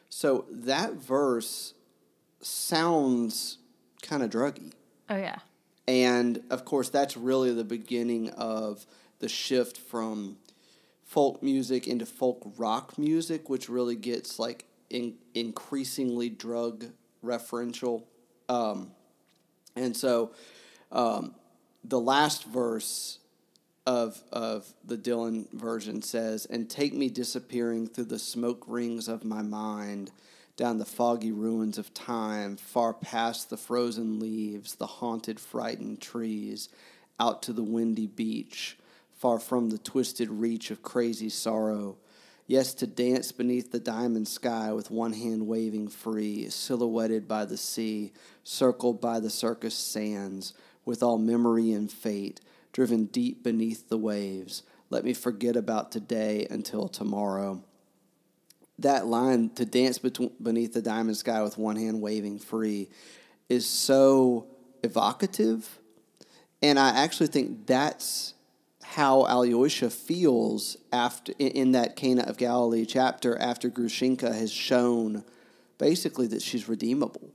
So 0.10 0.46
that 0.50 0.94
verse 0.94 1.74
sounds 2.40 3.58
kind 4.02 4.24
of 4.24 4.30
druggy. 4.30 4.72
Oh, 5.10 5.18
yeah. 5.18 5.40
And 5.88 6.42
of 6.50 6.66
course, 6.66 6.90
that's 6.90 7.16
really 7.16 7.54
the 7.54 7.64
beginning 7.64 8.30
of 8.32 8.86
the 9.20 9.30
shift 9.30 9.78
from 9.78 10.38
folk 11.06 11.42
music 11.44 11.88
into 11.88 12.06
folk 12.06 12.54
rock 12.58 12.98
music, 12.98 13.50
which 13.50 13.70
really 13.70 13.96
gets 13.96 14.40
like 14.40 14.66
in, 14.90 15.16
increasingly 15.34 16.30
drug 16.30 16.86
referential. 17.24 18.04
Um, 18.50 18.92
and 19.76 19.96
so 19.96 20.32
um, 20.92 21.36
the 21.84 22.00
last 22.00 22.46
verse 22.46 23.20
of, 23.86 24.22
of 24.32 24.68
the 24.84 24.98
Dylan 24.98 25.52
version 25.52 26.02
says, 26.02 26.46
And 26.46 26.70
take 26.70 26.94
me 26.94 27.10
disappearing 27.10 27.88
through 27.88 28.06
the 28.06 28.20
smoke 28.20 28.64
rings 28.68 29.08
of 29.08 29.24
my 29.24 29.42
mind, 29.42 30.12
down 30.56 30.78
the 30.78 30.86
foggy 30.86 31.32
ruins 31.32 31.78
of 31.78 31.94
time, 31.94 32.58
far 32.58 32.94
past 32.94 33.50
the 33.50 33.58
frozen 33.58 34.20
leaves, 34.20 34.76
the 34.76 34.88
haunted, 34.88 35.40
frightened 35.40 36.02
trees, 36.02 36.70
out 37.20 37.44
to 37.44 37.54
the 37.54 37.64
windy 37.64 38.08
beach, 38.08 38.78
far 39.14 39.40
from 39.40 39.70
the 39.70 39.78
twisted 39.78 40.30
reach 40.30 40.72
of 40.72 40.82
crazy 40.82 41.30
sorrow 41.30 41.98
Yes, 42.48 42.76
to 42.76 42.86
dance 42.86 43.32
beneath 43.32 43.72
the 43.72 43.80
diamond 43.80 44.28
sky 44.28 44.72
with 44.72 44.92
one 44.92 45.14
hand 45.14 45.48
waving 45.48 45.88
free, 45.88 46.48
silhouetted 46.50 47.28
by 47.28 47.46
the 47.46 47.58
sea, 47.58 48.14
circled 48.44 49.02
by 49.02 49.20
the 49.20 49.32
circus 49.32 49.74
sands, 49.74 50.54
with 50.86 51.02
all 51.02 51.18
memory 51.18 51.72
and 51.72 51.92
fate, 51.92 52.42
driven 52.72 53.06
deep 53.06 53.42
beneath 53.42 53.90
the 53.90 53.98
waves. 53.98 54.62
Let 54.92 55.04
me 55.04 55.14
forget 55.14 55.56
about 55.56 55.92
today 55.92 56.46
until 56.52 56.88
tomorrow. 56.88 57.64
That 58.80 59.08
line, 59.08 59.50
to 59.52 59.66
dance 59.66 59.98
beneath 59.98 60.74
the 60.74 60.82
diamond 60.82 61.18
sky 61.18 61.42
with 61.42 61.58
one 61.58 61.78
hand 61.78 62.02
waving 62.02 62.40
free, 62.40 62.90
is 63.48 63.66
so 63.66 64.48
evocative. 64.84 65.80
And 66.62 66.78
I 66.78 66.90
actually 66.90 67.28
think 67.28 67.68
that's 67.68 68.34
how 68.84 69.26
Alyosha 69.26 69.90
feels 69.90 70.78
after 70.92 71.34
in 71.40 71.72
that 71.72 71.96
Cana 71.96 72.24
of 72.24 72.38
Galilee 72.38 72.86
chapter 72.86 73.38
after 73.40 73.70
Grushenka 73.70 74.34
has 74.34 74.52
shown 74.52 75.24
basically 75.78 76.28
that 76.28 76.42
she's 76.42 76.70
redeemable. 76.70 77.30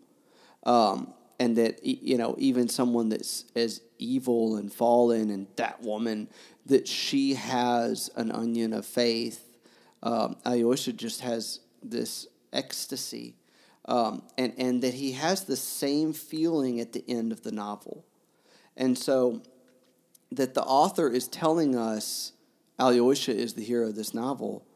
Um, 0.64 1.14
and 1.40 1.57
that 1.57 1.85
you 1.85 2.18
know 2.18 2.37
even 2.38 2.68
someone 2.68 3.09
that's 3.09 3.46
as 3.57 3.81
evil 3.98 4.57
and 4.57 4.72
fallen 4.72 5.31
and 5.31 5.46
that 5.57 5.83
woman 5.83 6.29
that 6.66 6.87
she 6.87 7.35
has 7.35 8.11
an 8.14 8.31
onion 8.31 8.72
of 8.74 8.85
faith 8.85 9.50
um, 10.03 10.37
Alyosha 10.45 10.93
just 10.93 11.21
has 11.21 11.61
this 11.83 12.27
ecstasy 12.53 13.37
um, 13.87 14.23
and 14.37 14.53
and 14.59 14.83
that 14.83 14.95
he 14.95 15.13
has 15.13 15.45
the 15.45 15.57
same 15.57 16.13
feeling 16.13 16.81
at 16.81 16.93
the 16.93 17.05
end 17.09 17.33
of 17.33 17.43
the 17.43 17.53
novel 17.53 18.05
and 18.77 18.97
so 18.97 19.43
that 20.33 20.55
the 20.55 20.63
author 20.63 21.09
is 21.09 21.29
telling 21.29 21.77
us 21.77 22.33
Alyosha 22.79 23.35
is 23.35 23.55
the 23.55 23.65
hero 23.65 23.89
of 23.89 23.97
this 23.97 24.15
novel 24.15 24.67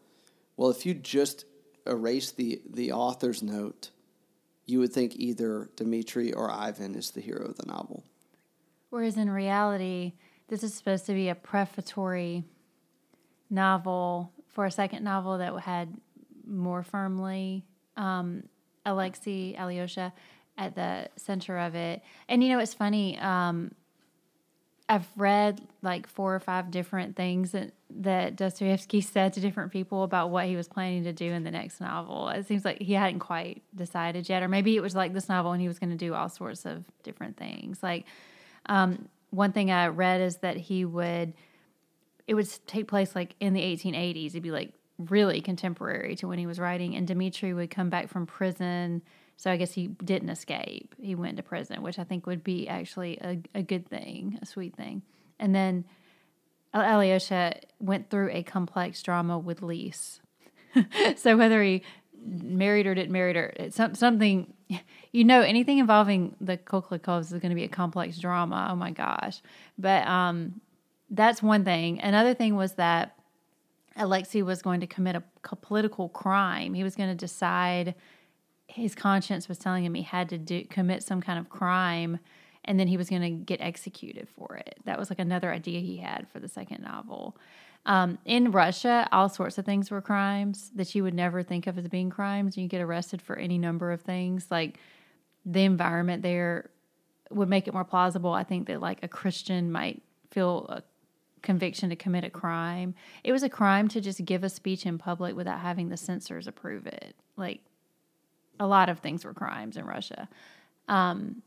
well 0.56 0.70
if 0.70 0.86
you 0.86 0.94
just 0.94 1.44
erase 1.86 2.30
the 2.30 2.62
the 2.68 2.92
author's 2.92 3.42
note 3.42 3.90
you 4.66 4.78
would 4.78 4.92
think 4.92 5.16
either 5.16 5.70
Dmitri 5.76 6.32
or 6.32 6.50
Ivan 6.50 6.94
is 6.94 7.10
the 7.10 7.20
hero 7.20 7.46
of 7.46 7.56
the 7.56 7.66
novel. 7.66 8.04
Whereas 8.90 9.16
in 9.16 9.30
reality, 9.30 10.12
this 10.48 10.62
is 10.62 10.74
supposed 10.74 11.06
to 11.06 11.14
be 11.14 11.28
a 11.28 11.34
prefatory 11.34 12.44
novel 13.50 14.32
for 14.54 14.64
a 14.64 14.70
second 14.70 15.04
novel 15.04 15.38
that 15.38 15.54
had 15.60 15.94
more 16.46 16.82
firmly 16.82 17.64
um, 17.96 18.44
Alexei 18.86 19.54
Alyosha 19.58 20.12
at 20.56 20.74
the 20.74 21.08
center 21.16 21.58
of 21.58 21.74
it. 21.74 22.02
And 22.28 22.42
you 22.42 22.50
know, 22.50 22.58
it's 22.58 22.74
funny. 22.74 23.18
Um, 23.18 23.72
I've 24.88 25.08
read 25.16 25.66
like 25.82 26.06
four 26.06 26.34
or 26.34 26.40
five 26.40 26.70
different 26.70 27.16
things 27.16 27.52
that, 27.52 27.72
that 27.90 28.36
Dostoevsky 28.36 29.00
said 29.00 29.32
to 29.32 29.40
different 29.40 29.72
people 29.72 30.02
about 30.02 30.30
what 30.30 30.46
he 30.46 30.56
was 30.56 30.68
planning 30.68 31.04
to 31.04 31.12
do 31.12 31.32
in 31.32 31.42
the 31.42 31.50
next 31.50 31.80
novel. 31.80 32.28
It 32.28 32.46
seems 32.46 32.64
like 32.64 32.80
he 32.80 32.92
hadn't 32.92 33.20
quite 33.20 33.62
decided 33.74 34.28
yet, 34.28 34.42
or 34.42 34.48
maybe 34.48 34.76
it 34.76 34.82
was 34.82 34.94
like 34.94 35.14
this 35.14 35.28
novel 35.28 35.52
and 35.52 35.60
he 35.60 35.68
was 35.68 35.78
going 35.78 35.90
to 35.90 35.96
do 35.96 36.14
all 36.14 36.28
sorts 36.28 36.66
of 36.66 36.84
different 37.02 37.36
things. 37.36 37.82
Like 37.82 38.04
um, 38.66 39.08
one 39.30 39.52
thing 39.52 39.70
I 39.70 39.88
read 39.88 40.20
is 40.20 40.36
that 40.38 40.56
he 40.56 40.84
would, 40.84 41.32
it 42.26 42.34
would 42.34 42.48
take 42.66 42.88
place 42.88 43.14
like 43.14 43.34
in 43.40 43.52
the 43.52 43.60
1880s. 43.60 44.28
It'd 44.28 44.42
be 44.42 44.50
like 44.50 44.72
really 44.98 45.40
contemporary 45.40 46.16
to 46.16 46.28
when 46.28 46.38
he 46.38 46.46
was 46.46 46.58
writing, 46.58 46.94
and 46.94 47.06
Dmitri 47.06 47.52
would 47.52 47.70
come 47.70 47.90
back 47.90 48.08
from 48.08 48.26
prison 48.26 49.02
so 49.36 49.50
I 49.50 49.56
guess 49.56 49.72
he 49.72 49.88
didn't 49.88 50.30
escape. 50.30 50.94
He 51.00 51.14
went 51.14 51.36
to 51.38 51.42
prison, 51.42 51.82
which 51.82 51.98
I 51.98 52.04
think 52.04 52.26
would 52.26 52.44
be 52.44 52.68
actually 52.68 53.18
a, 53.20 53.40
a 53.54 53.62
good 53.62 53.88
thing, 53.88 54.38
a 54.40 54.46
sweet 54.46 54.76
thing. 54.76 55.02
And 55.38 55.54
then 55.54 55.84
Alyosha 56.72 57.60
went 57.80 58.10
through 58.10 58.30
a 58.30 58.42
complex 58.42 59.02
drama 59.02 59.38
with 59.38 59.62
Lise. 59.62 60.20
so 61.16 61.36
whether 61.36 61.62
he 61.62 61.82
married 62.24 62.86
or 62.86 62.94
didn't 62.94 63.12
marry 63.12 63.34
her, 63.34 63.52
it's 63.56 63.76
some, 63.76 63.94
something, 63.94 64.52
you 65.12 65.24
know, 65.24 65.40
anything 65.40 65.78
involving 65.78 66.36
the 66.40 66.56
Khokhlakovs 66.56 67.32
is 67.32 67.40
going 67.40 67.50
to 67.50 67.56
be 67.56 67.64
a 67.64 67.68
complex 67.68 68.18
drama. 68.18 68.68
Oh 68.70 68.76
my 68.76 68.92
gosh. 68.92 69.42
But 69.76 70.06
um, 70.06 70.60
that's 71.10 71.42
one 71.42 71.64
thing. 71.64 72.00
Another 72.00 72.34
thing 72.34 72.56
was 72.56 72.74
that 72.74 73.16
Alexei 73.96 74.42
was 74.42 74.62
going 74.62 74.80
to 74.80 74.86
commit 74.86 75.16
a 75.16 75.22
political 75.56 76.08
crime. 76.08 76.74
He 76.74 76.82
was 76.82 76.96
going 76.96 77.10
to 77.10 77.14
decide– 77.14 77.94
his 78.66 78.94
conscience 78.94 79.48
was 79.48 79.58
telling 79.58 79.84
him 79.84 79.94
he 79.94 80.02
had 80.02 80.28
to 80.30 80.38
do 80.38 80.64
commit 80.64 81.02
some 81.02 81.20
kind 81.20 81.38
of 81.38 81.48
crime 81.48 82.18
and 82.64 82.80
then 82.80 82.88
he 82.88 82.96
was 82.96 83.10
going 83.10 83.22
to 83.22 83.30
get 83.30 83.60
executed 83.60 84.26
for 84.28 84.56
it. 84.56 84.80
That 84.84 84.98
was 84.98 85.10
like 85.10 85.18
another 85.18 85.52
idea 85.52 85.80
he 85.80 85.98
had 85.98 86.26
for 86.28 86.40
the 86.40 86.48
second 86.48 86.82
novel. 86.82 87.36
Um, 87.86 88.18
in 88.24 88.50
Russia, 88.50 89.06
all 89.12 89.28
sorts 89.28 89.58
of 89.58 89.66
things 89.66 89.90
were 89.90 90.00
crimes 90.00 90.70
that 90.74 90.94
you 90.94 91.02
would 91.02 91.12
never 91.12 91.42
think 91.42 91.66
of 91.66 91.76
as 91.76 91.86
being 91.88 92.08
crimes. 92.08 92.56
You 92.56 92.66
get 92.66 92.80
arrested 92.80 93.20
for 93.20 93.36
any 93.36 93.58
number 93.58 93.92
of 93.92 94.00
things. 94.00 94.46
Like 94.50 94.78
the 95.44 95.62
environment 95.64 96.22
there 96.22 96.70
would 97.30 97.50
make 97.50 97.68
it 97.68 97.74
more 97.74 97.84
plausible. 97.84 98.32
I 98.32 98.44
think 98.44 98.66
that 98.68 98.80
like 98.80 99.00
a 99.02 99.08
Christian 99.08 99.70
might 99.70 100.02
feel 100.30 100.80
conviction 101.44 101.90
to 101.90 101.96
commit 101.96 102.24
a 102.24 102.30
crime. 102.30 102.94
It 103.22 103.30
was 103.30 103.44
a 103.44 103.48
crime 103.48 103.86
to 103.88 104.00
just 104.00 104.24
give 104.24 104.42
a 104.42 104.48
speech 104.48 104.84
in 104.84 104.98
public 104.98 105.36
without 105.36 105.60
having 105.60 105.90
the 105.90 105.96
censors 105.96 106.48
approve 106.48 106.86
it. 106.86 107.14
Like 107.36 107.60
a 108.58 108.66
lot 108.66 108.88
of 108.88 108.98
things 108.98 109.24
were 109.24 109.34
crimes 109.34 109.76
in 109.76 109.84
Russia. 109.84 110.28
Um, 110.88 111.42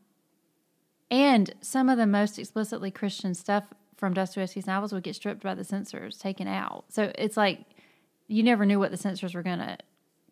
and 1.11 1.53
some 1.61 1.89
of 1.89 1.97
the 1.97 2.07
most 2.07 2.39
explicitly 2.39 2.91
Christian 2.91 3.33
stuff 3.33 3.65
from 3.97 4.13
Dostoevsky's 4.13 4.67
novels 4.67 4.93
would 4.93 5.03
get 5.03 5.15
stripped 5.15 5.41
by 5.41 5.55
the 5.55 5.63
censors, 5.63 6.17
taken 6.17 6.47
out. 6.47 6.85
So 6.89 7.11
it's 7.15 7.35
like 7.35 7.65
you 8.27 8.43
never 8.43 8.65
knew 8.65 8.79
what 8.79 8.91
the 8.91 8.97
censors 8.97 9.33
were 9.33 9.43
going 9.43 9.59
to 9.59 9.77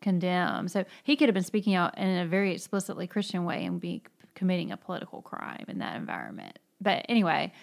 condemn. 0.02 0.68
So 0.68 0.86
he 1.04 1.16
could 1.16 1.28
have 1.28 1.34
been 1.34 1.44
speaking 1.44 1.74
out 1.74 1.98
in 1.98 2.08
a 2.08 2.28
very 2.28 2.54
explicitly 2.54 3.08
Christian 3.08 3.46
way 3.46 3.66
and 3.66 3.80
be 3.82 4.04
committing 4.36 4.72
a 4.72 4.78
political 4.78 5.22
crime 5.22 5.66
in 5.68 5.80
that 5.80 5.96
environment. 5.96 6.60
But 6.82 7.06
anyway, 7.10 7.54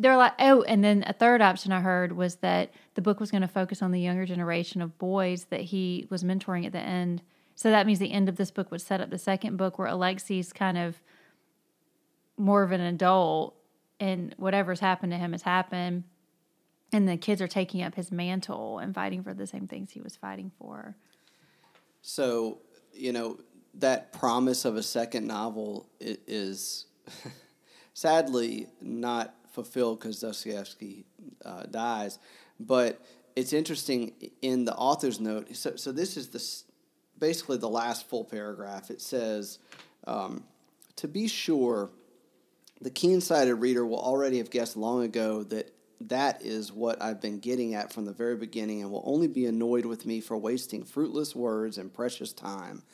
they're 0.00 0.16
like, 0.16 0.34
oh, 0.38 0.62
and 0.62 0.82
then 0.82 1.04
a 1.06 1.12
third 1.12 1.42
option 1.42 1.72
I 1.72 1.80
heard 1.80 2.12
was 2.12 2.36
that 2.36 2.70
the 2.94 3.02
book 3.02 3.20
was 3.20 3.30
going 3.30 3.42
to 3.42 3.48
focus 3.48 3.82
on 3.82 3.90
the 3.90 4.00
younger 4.00 4.24
generation 4.24 4.80
of 4.80 4.96
boys 4.98 5.46
that 5.46 5.60
he 5.60 6.06
was 6.08 6.22
mentoring 6.22 6.64
at 6.64 6.72
the 6.72 6.78
end 6.78 7.20
so 7.58 7.70
that 7.70 7.88
means 7.88 7.98
the 7.98 8.12
end 8.12 8.28
of 8.28 8.36
this 8.36 8.52
book 8.52 8.70
would 8.70 8.80
set 8.80 9.00
up 9.00 9.10
the 9.10 9.18
second 9.18 9.56
book 9.56 9.80
where 9.80 9.88
Alexei's 9.88 10.52
kind 10.52 10.78
of 10.78 11.02
more 12.36 12.62
of 12.62 12.70
an 12.70 12.80
adult 12.80 13.56
and 13.98 14.32
whatever's 14.38 14.78
happened 14.78 15.10
to 15.10 15.18
him 15.18 15.32
has 15.32 15.42
happened. 15.42 16.04
And 16.92 17.08
the 17.08 17.16
kids 17.16 17.42
are 17.42 17.48
taking 17.48 17.82
up 17.82 17.96
his 17.96 18.12
mantle 18.12 18.78
and 18.78 18.94
fighting 18.94 19.24
for 19.24 19.34
the 19.34 19.44
same 19.44 19.66
things 19.66 19.90
he 19.90 20.00
was 20.00 20.14
fighting 20.14 20.52
for. 20.56 20.94
So, 22.00 22.60
you 22.92 23.10
know, 23.10 23.40
that 23.74 24.12
promise 24.12 24.64
of 24.64 24.76
a 24.76 24.82
second 24.84 25.26
novel 25.26 25.88
is 25.98 26.86
sadly 27.92 28.68
not 28.80 29.34
fulfilled 29.58 29.98
because 29.98 30.20
Dostoevsky 30.20 31.04
uh, 31.44 31.64
dies. 31.64 32.20
But 32.60 33.00
it's 33.34 33.52
interesting 33.52 34.12
in 34.40 34.64
the 34.64 34.74
author's 34.74 35.18
note. 35.18 35.56
So, 35.56 35.74
so 35.74 35.90
this 35.90 36.16
is 36.16 36.28
the 36.28 36.44
basically 37.18 37.56
the 37.56 37.68
last 37.68 38.08
full 38.08 38.24
paragraph. 38.24 38.88
It 38.88 39.00
says, 39.00 39.58
um, 40.06 40.44
To 40.96 41.08
be 41.08 41.26
sure, 41.26 41.90
the 42.80 42.90
keen 42.90 43.20
sighted 43.20 43.56
reader 43.56 43.84
will 43.84 43.98
already 43.98 44.38
have 44.38 44.50
guessed 44.50 44.76
long 44.76 45.02
ago 45.02 45.42
that 45.44 45.72
that 46.02 46.42
is 46.42 46.72
what 46.72 47.02
I've 47.02 47.20
been 47.20 47.40
getting 47.40 47.74
at 47.74 47.92
from 47.92 48.04
the 48.04 48.12
very 48.12 48.36
beginning 48.36 48.82
and 48.82 48.92
will 48.92 49.02
only 49.04 49.26
be 49.26 49.46
annoyed 49.46 49.86
with 49.86 50.06
me 50.06 50.20
for 50.20 50.38
wasting 50.38 50.84
fruitless 50.84 51.34
words 51.34 51.78
and 51.78 51.92
precious 51.92 52.32
time. 52.32 52.84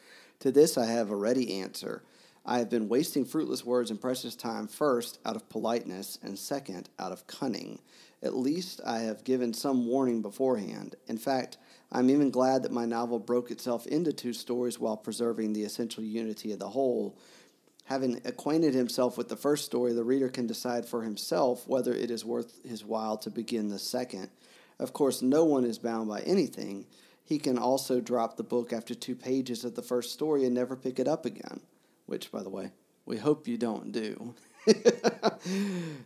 To 0.41 0.51
this 0.51 0.79
I 0.79 0.87
have 0.87 1.11
a 1.11 1.17
ready 1.17 1.61
answer. 1.61 2.03
I 2.47 2.59
have 2.59 2.69
been 2.69 2.89
wasting 2.89 3.25
fruitless 3.25 3.65
words 3.65 3.91
and 3.91 4.01
precious 4.01 4.37
time 4.37 4.69
first 4.69 5.19
out 5.25 5.35
of 5.35 5.49
politeness 5.49 6.19
and 6.23 6.39
second 6.39 6.91
out 6.99 7.11
of 7.11 7.27
cunning. 7.27 7.79
At 8.23 8.37
least 8.37 8.81
I 8.85 9.01
have 9.01 9.25
given 9.25 9.55
some 9.55 9.87
warning 9.87 10.21
beforehand. 10.21 10.97
In 11.07 11.17
fact, 11.17 11.57
I'm 11.91 12.11
even 12.11 12.31
glad 12.31 12.63
that 12.63 12.73
my 12.73 12.85
novel 12.85 13.19
broke 13.19 13.51
itself 13.51 13.87
into 13.87 14.13
two 14.13 14.33
stories 14.33 14.79
while 14.79 14.97
preserving 14.97 15.53
the 15.53 15.65
essential 15.65 16.05
unity 16.05 16.53
of 16.53 16.59
the 16.59 16.69
whole. 16.69 17.17
Having 17.85 18.21
acquainted 18.25 18.75
himself 18.75 19.17
with 19.17 19.29
the 19.29 19.37
first 19.37 19.65
story, 19.65 19.93
the 19.93 20.05
reader 20.05 20.29
can 20.29 20.47
decide 20.47 20.87
for 20.87 21.03
himself 21.03 21.69
whether 21.69 21.93
it 21.93 22.11
is 22.11 22.25
worth 22.25 22.63
his 22.67 22.85
while 22.85 23.17
to 23.19 23.31
begin 23.31 23.69
the 23.69 23.79
second. 23.79 24.31
Of 24.79 24.93
course, 24.93 25.23
no 25.23 25.45
one 25.45 25.65
is 25.65 25.79
bound 25.79 26.09
by 26.09 26.21
anything. 26.23 26.87
He 27.25 27.39
can 27.39 27.59
also 27.59 28.01
drop 28.01 28.37
the 28.37 28.43
book 28.43 28.73
after 28.73 28.95
two 28.95 29.15
pages 29.15 29.65
of 29.65 29.75
the 29.75 29.83
first 29.83 30.13
story 30.13 30.45
and 30.45 30.55
never 30.55 30.77
pick 30.77 30.99
it 30.99 31.09
up 31.09 31.25
again, 31.25 31.61
which, 32.07 32.31
by 32.31 32.43
the 32.43 32.51
way, 32.51 32.71
we 33.07 33.17
hope 33.17 33.49
you 33.49 33.57
don't 33.57 33.93
do. 33.93 34.35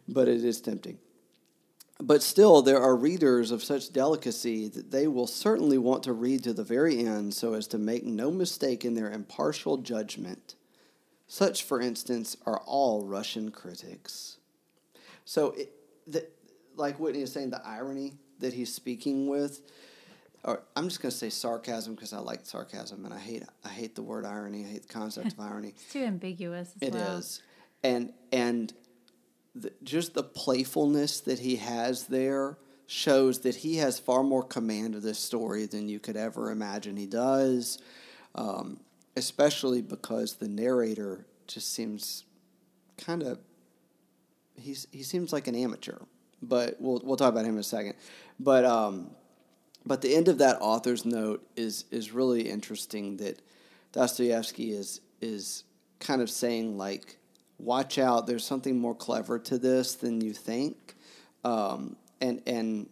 but 0.09 0.29
it 0.29 0.45
is 0.45 0.61
tempting. 0.61 0.99
But 2.01 2.23
still, 2.23 2.63
there 2.63 2.81
are 2.81 2.95
readers 2.95 3.51
of 3.51 3.65
such 3.65 3.93
delicacy 3.93 4.69
that 4.69 4.93
they 4.93 5.09
will 5.09 5.27
certainly 5.27 5.79
want 5.79 6.05
to 6.05 6.13
read 6.13 6.45
to 6.45 6.53
the 6.53 6.63
very 6.63 7.05
end 7.05 7.35
so 7.35 7.55
as 7.55 7.67
to 7.69 7.79
make 7.79 8.05
no 8.05 8.31
mistake 8.31 8.85
in 8.85 8.95
their 8.95 9.11
impartial 9.11 9.79
judgment. 9.79 10.55
Such, 11.27 11.65
for 11.65 11.81
instance, 11.81 12.37
are 12.47 12.61
all 12.67 13.05
Russian 13.05 13.51
critics. 13.51 14.39
So, 15.25 15.51
it, 15.51 15.73
the, 16.07 16.27
like 16.77 17.01
Whitney 17.01 17.23
is 17.23 17.33
saying, 17.33 17.51
the 17.51 17.67
irony 17.67 18.15
that 18.39 18.55
he's 18.55 18.73
speaking 18.73 19.27
with, 19.27 19.61
or 20.49 20.63
I'm 20.75 20.89
just 20.89 21.03
going 21.03 21.11
to 21.11 21.17
say 21.17 21.29
sarcasm 21.29 21.95
because 21.95 22.15
I 22.15 22.19
like 22.21 22.47
sarcasm 22.47 23.05
and 23.05 23.13
I 23.13 23.19
hate 23.19 23.43
I 23.65 23.69
hate 23.69 23.95
the 23.95 24.03
word 24.03 24.25
irony. 24.25 24.65
I 24.65 24.69
hate 24.69 24.83
the 24.89 24.93
concept 24.93 25.33
of 25.33 25.41
irony. 25.41 25.69
It's 25.77 25.93
too 25.93 26.05
ambiguous. 26.05 26.73
As 26.81 26.89
It 26.89 26.95
is, 26.95 27.43
well. 27.85 27.93
and 27.93 28.13
and 28.33 28.73
the, 29.55 29.73
just 29.83 30.15
the 30.15 30.23
playfulness 30.23 31.21
that 31.21 31.41
he 31.41 31.57
has 31.57 32.07
there 32.07 32.57
shows 32.87 33.41
that 33.41 33.57
he 33.57 33.77
has 33.77 33.99
far 33.99 34.23
more 34.23 34.43
command 34.43 34.95
of 34.95 35.03
this 35.03 35.19
story 35.19 35.67
than 35.67 35.91
you 35.91 36.01
could 36.01 36.17
ever 36.17 36.51
imagine 36.51 36.97
he 36.97 37.07
does. 37.07 37.79
Um, 38.35 38.81
especially 39.17 39.83
because 39.83 40.37
the 40.37 40.49
narrator 40.49 41.27
just 41.47 41.75
seems 41.75 42.25
kind 42.97 43.23
of 43.23 43.39
he's 44.57 44.87
he 44.93 45.03
seems 45.03 45.31
like 45.31 45.47
an 45.47 45.55
amateur. 45.55 45.99
But 46.41 46.77
we'll 46.81 47.03
we'll 47.05 47.17
talk 47.17 47.33
about 47.33 47.45
him 47.45 47.55
in 47.55 47.61
a 47.61 47.65
second. 47.65 47.95
But 48.41 48.65
um, 48.65 49.11
but 49.89 50.03
the 50.03 50.15
end 50.15 50.29
of 50.29 50.39
that 50.39 50.59
author's 50.61 51.05
note 51.05 51.47
is 51.57 51.85
is 51.91 52.13
really 52.13 52.49
interesting. 52.49 53.17
That 53.17 53.41
Dostoevsky 53.93 54.73
is 54.73 55.01
is 55.21 55.65
kind 55.99 56.23
of 56.23 56.31
saying 56.31 56.77
like, 56.77 57.19
watch 57.59 57.99
out. 57.99 58.27
There's 58.27 58.45
something 58.45 58.79
more 58.79 58.95
clever 58.95 59.39
to 59.41 59.59
this 59.59 59.95
than 59.95 60.21
you 60.21 60.33
think, 60.33 60.95
um, 61.45 61.97
and 62.21 62.43
and 62.47 62.89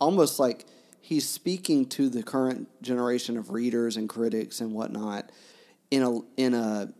almost 0.00 0.38
like 0.38 0.64
he's 1.00 1.28
speaking 1.28 1.86
to 1.86 2.08
the 2.08 2.22
current 2.22 2.68
generation 2.82 3.36
of 3.36 3.50
readers 3.50 3.96
and 3.96 4.08
critics 4.08 4.60
and 4.60 4.72
whatnot 4.72 5.30
in 5.90 6.02
a 6.02 6.20
in 6.36 6.54
a, 6.54 6.92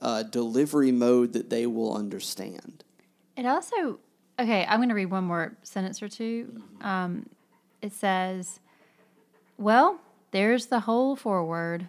a 0.00 0.24
delivery 0.24 0.92
mode 0.92 1.34
that 1.34 1.50
they 1.50 1.66
will 1.66 1.94
understand. 1.94 2.84
It 3.36 3.46
also 3.46 3.98
okay. 4.38 4.64
I'm 4.68 4.78
going 4.78 4.88
to 4.88 4.94
read 4.94 5.10
one 5.10 5.24
more 5.24 5.56
sentence 5.62 6.02
or 6.02 6.08
2 6.08 6.62
Um, 6.80 7.26
it 7.82 7.92
says, 7.92 8.60
"Well, 9.58 10.00
there's 10.32 10.66
the 10.66 10.80
whole 10.80 11.14
foreword. 11.14 11.88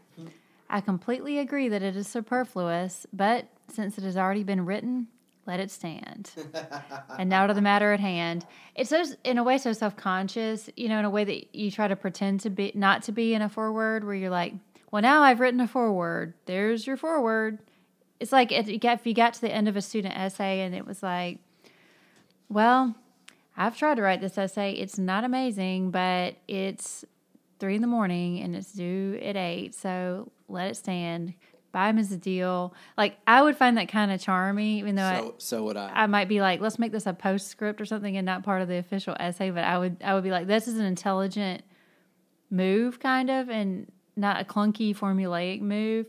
I 0.70 0.82
completely 0.82 1.40
agree 1.40 1.70
that 1.70 1.82
it 1.82 1.96
is 1.96 2.08
superfluous, 2.08 3.06
but 3.14 3.48
since 3.68 3.98
it 3.98 4.04
has 4.04 4.18
already 4.18 4.44
been 4.44 4.66
written, 4.66 5.08
let 5.46 5.60
it 5.60 5.72
stand. 5.72 6.32
and 7.18 7.30
now 7.30 7.48
to 7.48 7.54
the 7.54 7.62
matter 7.62 7.94
at 7.94 8.00
hand. 8.00 8.46
It's 8.76 8.90
so 8.90 9.04
in 9.24 9.38
a 9.38 9.44
way 9.44 9.58
so 9.58 9.74
self 9.74 9.96
conscious, 9.96 10.70
you 10.76 10.90
know, 10.90 11.00
in 11.00 11.06
a 11.06 11.10
way 11.10 11.24
that 11.24 11.56
you 11.56 11.70
try 11.72 11.88
to 11.88 11.96
pretend 11.96 12.42
to 12.42 12.50
be 12.50 12.72
not 12.76 13.04
to 13.04 13.12
be 13.12 13.34
in 13.34 13.42
a 13.42 13.50
foreword 13.50 14.04
where 14.04 14.16
you're 14.16 14.30
like, 14.30 14.54
well, 14.92 15.02
now 15.02 15.22
I've 15.22 15.40
written 15.40 15.60
a 15.60 15.68
foreword. 15.68 16.34
There's 16.46 16.88
your 16.88 16.98
foreword. 16.98 17.60
It's 18.20 18.32
like 18.32 18.52
if 18.52 18.68
you 18.68 18.80
got, 18.80 19.00
if 19.00 19.08
you 19.08 19.14
got 19.14 19.34
to 19.36 19.42
the 19.42 19.54
end 19.54 19.68
of 19.68 19.76
a 19.76 19.82
student 19.82 20.16
essay 20.18 20.62
and 20.62 20.74
it 20.74 20.86
was 20.86 21.04
like, 21.04 21.40
well, 22.50 22.96
I've 23.56 23.78
tried 23.78 23.96
to 23.96 24.02
write 24.02 24.22
this 24.22 24.38
essay. 24.38 24.72
It's 24.74 24.98
not 24.98 25.24
amazing, 25.24 25.92
but 25.92 26.36
it's 26.48 27.06
three 27.60 27.76
in 27.76 27.82
the 27.82 27.88
morning 27.88 28.42
and 28.42 28.56
it's 28.56 28.74
due 28.74 29.20
at 29.24 29.36
eight. 29.36 29.76
So 29.76 30.32
let 30.48 30.70
it 30.70 30.76
stand. 30.76 31.34
Buy 31.72 31.88
them 31.88 31.98
as 31.98 32.12
a 32.12 32.18
deal. 32.18 32.74
Like 32.98 33.18
I 33.26 33.42
would 33.42 33.56
find 33.56 33.78
that 33.78 33.88
kind 33.90 34.12
of 34.12 34.20
charming, 34.22 34.78
even 34.80 34.96
though 34.96 35.10
So 35.18 35.36
so 35.38 35.64
would 35.64 35.78
I. 35.78 35.90
I, 35.90 36.04
I 36.04 36.08
might 36.08 36.28
be 36.28 36.42
like, 36.42 36.62
let's 36.62 36.78
make 36.78 36.92
this 36.92 37.06
a 37.06 37.14
postscript 37.14 37.80
or 37.82 37.86
something 37.86 38.16
and 38.18 38.26
not 38.26 38.44
part 38.44 38.62
of 38.62 38.68
the 38.68 38.78
official 38.78 39.16
essay. 39.20 39.50
But 39.50 39.64
I 39.64 39.78
would 39.78 39.98
I 40.04 40.14
would 40.14 40.24
be 40.24 40.32
like, 40.32 40.48
this 40.48 40.68
is 40.68 40.78
an 40.78 40.86
intelligent 40.86 41.64
move, 42.50 43.00
kind 43.00 43.30
of, 43.30 43.50
and 43.50 43.92
not 44.16 44.40
a 44.40 44.46
clunky 44.46 44.96
formulaic 44.96 45.62
move. 45.62 46.06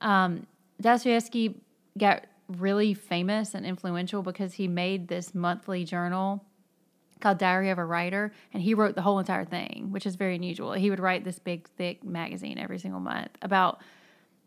Um, 0.00 0.46
Dostoevsky 0.80 1.60
got 1.96 2.26
really 2.48 2.94
famous 2.94 3.54
and 3.54 3.64
influential 3.64 4.22
because 4.22 4.54
he 4.54 4.68
made 4.68 5.08
this 5.08 5.34
monthly 5.34 5.84
journal 5.84 6.44
called 7.24 7.38
Diary 7.38 7.70
of 7.70 7.78
a 7.78 7.84
Writer, 7.84 8.32
and 8.52 8.62
he 8.62 8.74
wrote 8.74 8.94
the 8.94 9.00
whole 9.00 9.18
entire 9.18 9.46
thing, 9.46 9.88
which 9.90 10.04
is 10.04 10.14
very 10.14 10.36
unusual. 10.36 10.74
He 10.74 10.90
would 10.90 11.00
write 11.00 11.24
this 11.24 11.38
big, 11.38 11.66
thick 11.70 12.04
magazine 12.04 12.58
every 12.58 12.78
single 12.78 13.00
month 13.00 13.30
about 13.40 13.80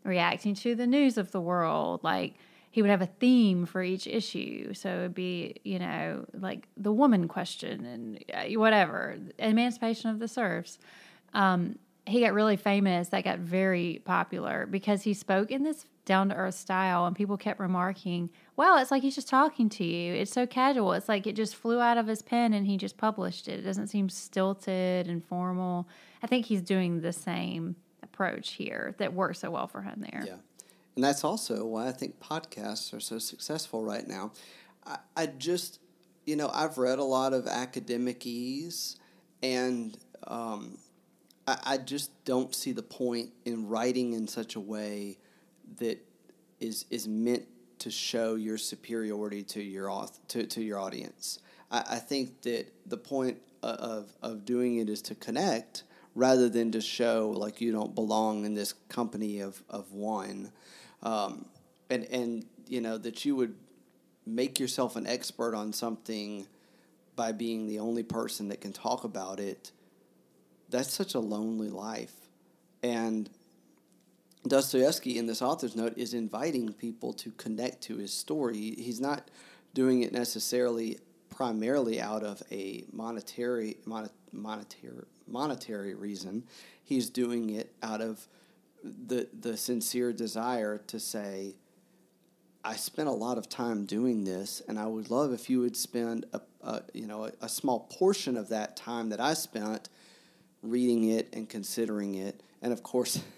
reacting 0.03 0.53
to 0.53 0.75
the 0.75 0.85
news 0.85 1.17
of 1.17 1.31
the 1.31 1.41
world. 1.41 2.03
Like 2.03 2.35
he 2.69 2.83
would 2.83 2.91
have 2.91 3.01
a 3.01 3.07
theme 3.07 3.65
for 3.65 3.81
each 3.81 4.05
issue, 4.05 4.75
so 4.75 4.89
it'd 4.89 5.15
be 5.15 5.55
you 5.63 5.79
know 5.79 6.25
like 6.33 6.67
the 6.77 6.91
woman 6.91 7.27
question 7.27 7.83
and 7.83 8.23
uh, 8.31 8.59
whatever, 8.59 9.17
emancipation 9.39 10.11
of 10.11 10.19
the 10.19 10.27
serfs. 10.27 10.77
Um, 11.33 11.79
he 12.05 12.21
got 12.21 12.33
really 12.33 12.57
famous. 12.57 13.09
That 13.09 13.23
got 13.23 13.39
very 13.39 14.03
popular 14.05 14.67
because 14.67 15.01
he 15.01 15.15
spoke 15.15 15.49
in 15.49 15.63
this 15.63 15.87
down 16.05 16.29
to 16.29 16.35
earth 16.35 16.55
style, 16.55 17.07
and 17.07 17.15
people 17.15 17.37
kept 17.37 17.59
remarking, 17.59 18.29
"Well, 18.57 18.77
it's 18.77 18.91
like 18.91 19.03
he's 19.03 19.15
just 19.15 19.29
talking 19.29 19.69
to 19.69 19.85
you. 19.85 20.13
It's 20.13 20.33
so 20.33 20.45
casual. 20.45 20.91
It's 20.91 21.07
like 21.07 21.25
it 21.25 21.35
just 21.37 21.55
flew 21.55 21.79
out 21.79 21.97
of 21.97 22.07
his 22.07 22.21
pen 22.21 22.53
and 22.53 22.67
he 22.67 22.75
just 22.75 22.97
published 22.97 23.47
it. 23.47 23.59
It 23.59 23.63
doesn't 23.63 23.87
seem 23.87 24.09
stilted 24.09 25.07
and 25.07 25.23
formal." 25.23 25.87
I 26.21 26.27
think 26.27 26.47
he's 26.47 26.61
doing 26.61 26.99
the 27.01 27.13
same 27.13 27.77
approach 28.03 28.53
here 28.53 28.95
that 28.97 29.13
works 29.13 29.39
so 29.39 29.51
well 29.51 29.67
for 29.67 29.81
him 29.81 30.05
there. 30.11 30.23
Yeah. 30.25 30.35
And 30.95 31.03
that's 31.03 31.23
also 31.23 31.63
why 31.65 31.87
I 31.87 31.91
think 31.91 32.19
podcasts 32.19 32.91
are 32.91 32.99
so 32.99 33.19
successful 33.19 33.83
right 33.83 34.07
now. 34.07 34.31
I, 34.85 34.97
I 35.15 35.25
just, 35.27 35.79
you 36.25 36.35
know, 36.35 36.49
I've 36.51 36.79
read 36.79 36.97
a 36.97 37.03
lot 37.03 37.33
of 37.33 37.45
academic 37.45 38.25
ease, 38.25 38.97
and 39.43 39.95
um, 40.25 40.79
I, 41.47 41.59
I 41.63 41.77
just 41.77 42.09
don't 42.25 42.53
see 42.55 42.71
the 42.71 42.81
point 42.81 43.29
in 43.45 43.67
writing 43.67 44.13
in 44.13 44.27
such 44.27 44.55
a 44.55 44.59
way 44.59 45.19
that 45.77 46.03
is 46.59 46.85
is 46.89 47.07
meant 47.07 47.45
to 47.79 47.91
show 47.91 48.35
your 48.35 48.57
superiority 48.57 49.43
to 49.43 49.61
your 49.61 50.07
to, 50.29 50.45
to 50.45 50.61
your 50.61 50.79
audience. 50.79 51.39
I, 51.71 51.83
I 51.91 51.99
think 51.99 52.41
that 52.43 52.71
the 52.85 52.97
point 52.97 53.41
of, 53.63 54.11
of 54.21 54.45
doing 54.45 54.77
it 54.77 54.89
is 54.89 55.01
to 55.03 55.15
connect 55.15 55.83
rather 56.15 56.49
than 56.49 56.71
to 56.71 56.81
show 56.81 57.33
like 57.35 57.61
you 57.61 57.71
don't 57.71 57.93
belong 57.93 58.45
in 58.45 58.53
this 58.53 58.73
company 58.89 59.39
of, 59.41 59.61
of 59.69 59.91
one. 59.93 60.51
Um, 61.03 61.45
and, 61.89 62.05
and, 62.05 62.45
you 62.67 62.81
know, 62.81 62.97
that 62.97 63.23
you 63.23 63.35
would 63.35 63.55
make 64.25 64.59
yourself 64.59 64.95
an 64.95 65.07
expert 65.07 65.55
on 65.55 65.71
something 65.71 66.47
by 67.15 67.31
being 67.31 67.67
the 67.67 67.79
only 67.79 68.03
person 68.03 68.49
that 68.49 68.61
can 68.61 68.73
talk 68.73 69.03
about 69.03 69.39
it. 69.39 69.71
That's 70.69 70.91
such 70.91 71.13
a 71.13 71.19
lonely 71.19 71.69
life. 71.69 72.13
And 72.83 73.29
Dostoevsky, 74.47 75.17
in 75.17 75.25
this 75.25 75.41
author's 75.41 75.75
note, 75.75 75.93
is 75.97 76.13
inviting 76.13 76.73
people 76.73 77.13
to 77.13 77.31
connect 77.31 77.81
to 77.83 77.97
his 77.97 78.13
story. 78.13 78.75
He's 78.77 79.01
not 79.01 79.29
doing 79.73 80.03
it 80.03 80.11
necessarily 80.11 80.99
primarily 81.29 82.01
out 82.01 82.23
of 82.23 82.41
a 82.51 82.83
monetary 82.91 83.77
mon- 83.85 84.09
monetary 84.31 85.05
monetary 85.27 85.93
reason. 85.93 86.43
He's 86.83 87.09
doing 87.09 87.51
it 87.51 87.73
out 87.83 88.01
of 88.01 88.27
the 88.83 89.27
the 89.39 89.57
sincere 89.57 90.13
desire 90.13 90.77
to 90.87 90.99
say, 90.99 91.55
I 92.63 92.75
spent 92.75 93.07
a 93.07 93.13
lot 93.13 93.37
of 93.37 93.49
time 93.49 93.85
doing 93.85 94.23
this, 94.23 94.61
and 94.67 94.79
I 94.79 94.87
would 94.87 95.09
love 95.09 95.33
if 95.33 95.49
you 95.49 95.59
would 95.61 95.75
spend 95.75 96.25
a, 96.33 96.41
a 96.61 96.81
you 96.93 97.07
know 97.07 97.25
a, 97.25 97.31
a 97.41 97.49
small 97.49 97.81
portion 97.91 98.37
of 98.37 98.49
that 98.49 98.75
time 98.75 99.09
that 99.09 99.19
I 99.19 99.33
spent 99.33 99.89
reading 100.63 101.09
it 101.11 101.29
and 101.33 101.47
considering 101.47 102.15
it, 102.15 102.41
and 102.61 102.73
of 102.73 102.83
course. 102.83 103.21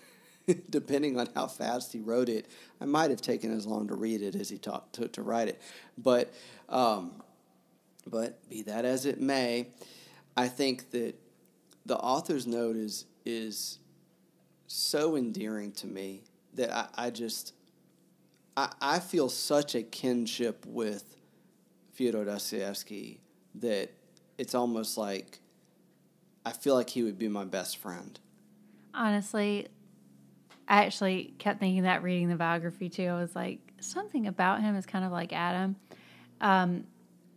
depending 0.70 1.20
on 1.20 1.30
how 1.36 1.48
fast 1.48 1.94
he 1.94 2.00
wrote 2.00 2.30
it, 2.30 2.48
I 2.82 2.86
might 2.86 3.10
have 3.10 3.22
taken 3.22 3.56
as 3.56 3.66
long 3.66 3.88
to 3.88 3.96
read 3.96 4.22
it 4.22 4.36
as 4.36 4.50
he 4.50 4.58
taught, 4.58 4.92
took 4.94 5.14
to 5.14 5.22
write 5.22 5.48
it. 5.48 5.62
But, 5.98 6.34
um, 6.68 7.22
but 8.08 8.50
be 8.50 8.64
that 8.64 8.86
as 8.86 9.06
it 9.06 9.20
may, 9.20 9.68
I 10.36 10.48
think 10.48 10.92
that 10.92 11.16
the 11.86 11.98
author's 11.98 12.48
note 12.48 12.76
is 12.76 13.06
is 13.26 13.80
so 14.68 15.16
endearing 15.16 15.72
to 15.72 15.88
me 15.88 16.22
that 16.54 16.72
I, 16.72 16.88
I 16.96 17.10
just 17.10 17.54
I, 18.56 18.72
I 18.82 19.00
feel 19.00 19.30
such 19.30 19.76
a 19.76 19.84
kinship 19.84 20.66
with 20.66 21.16
Fyodor 21.94 22.26
Dostoevsky 22.26 23.20
that 23.56 23.92
it's 24.38 24.56
almost 24.56 24.98
like 24.98 25.40
I 26.46 26.52
feel 26.52 26.76
like 26.76 26.90
he 26.90 27.04
would 27.04 27.20
be 27.20 27.28
my 27.28 27.46
best 27.46 27.78
friend. 27.78 28.20
Honestly, 28.94 29.68
I 30.70 30.86
actually 30.86 31.34
kept 31.40 31.60
thinking 31.60 31.84
that 31.84 32.04
reading 32.04 32.30
the 32.30 32.36
biography 32.36 32.90
too. 32.90 33.08
I 33.08 33.20
was 33.20 33.36
like, 33.36 33.60
something 33.80 34.28
about 34.28 34.62
him 34.62 34.76
is 34.76 34.86
kind 34.86 35.04
of 35.04 35.12
like 35.12 35.34
Adam. 35.34 35.76
Um, 36.40 36.86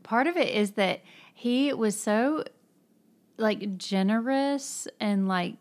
part 0.02 0.26
of 0.26 0.36
it 0.36 0.54
is 0.54 0.72
that 0.72 1.00
he 1.32 1.72
was 1.72 1.98
so 1.98 2.44
like 3.38 3.78
generous 3.78 4.86
and 5.00 5.26
like 5.26 5.54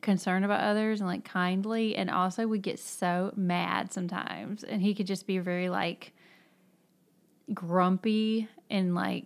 concerned 0.00 0.44
about 0.44 0.60
others 0.60 1.00
and 1.00 1.08
like 1.08 1.24
kindly 1.24 1.96
and 1.96 2.10
also 2.10 2.46
would 2.46 2.62
get 2.62 2.78
so 2.78 3.32
mad 3.36 3.92
sometimes 3.92 4.62
and 4.62 4.82
he 4.82 4.94
could 4.94 5.06
just 5.06 5.26
be 5.26 5.38
very 5.38 5.70
like 5.70 6.12
grumpy 7.54 8.46
and 8.68 8.94
like 8.94 9.24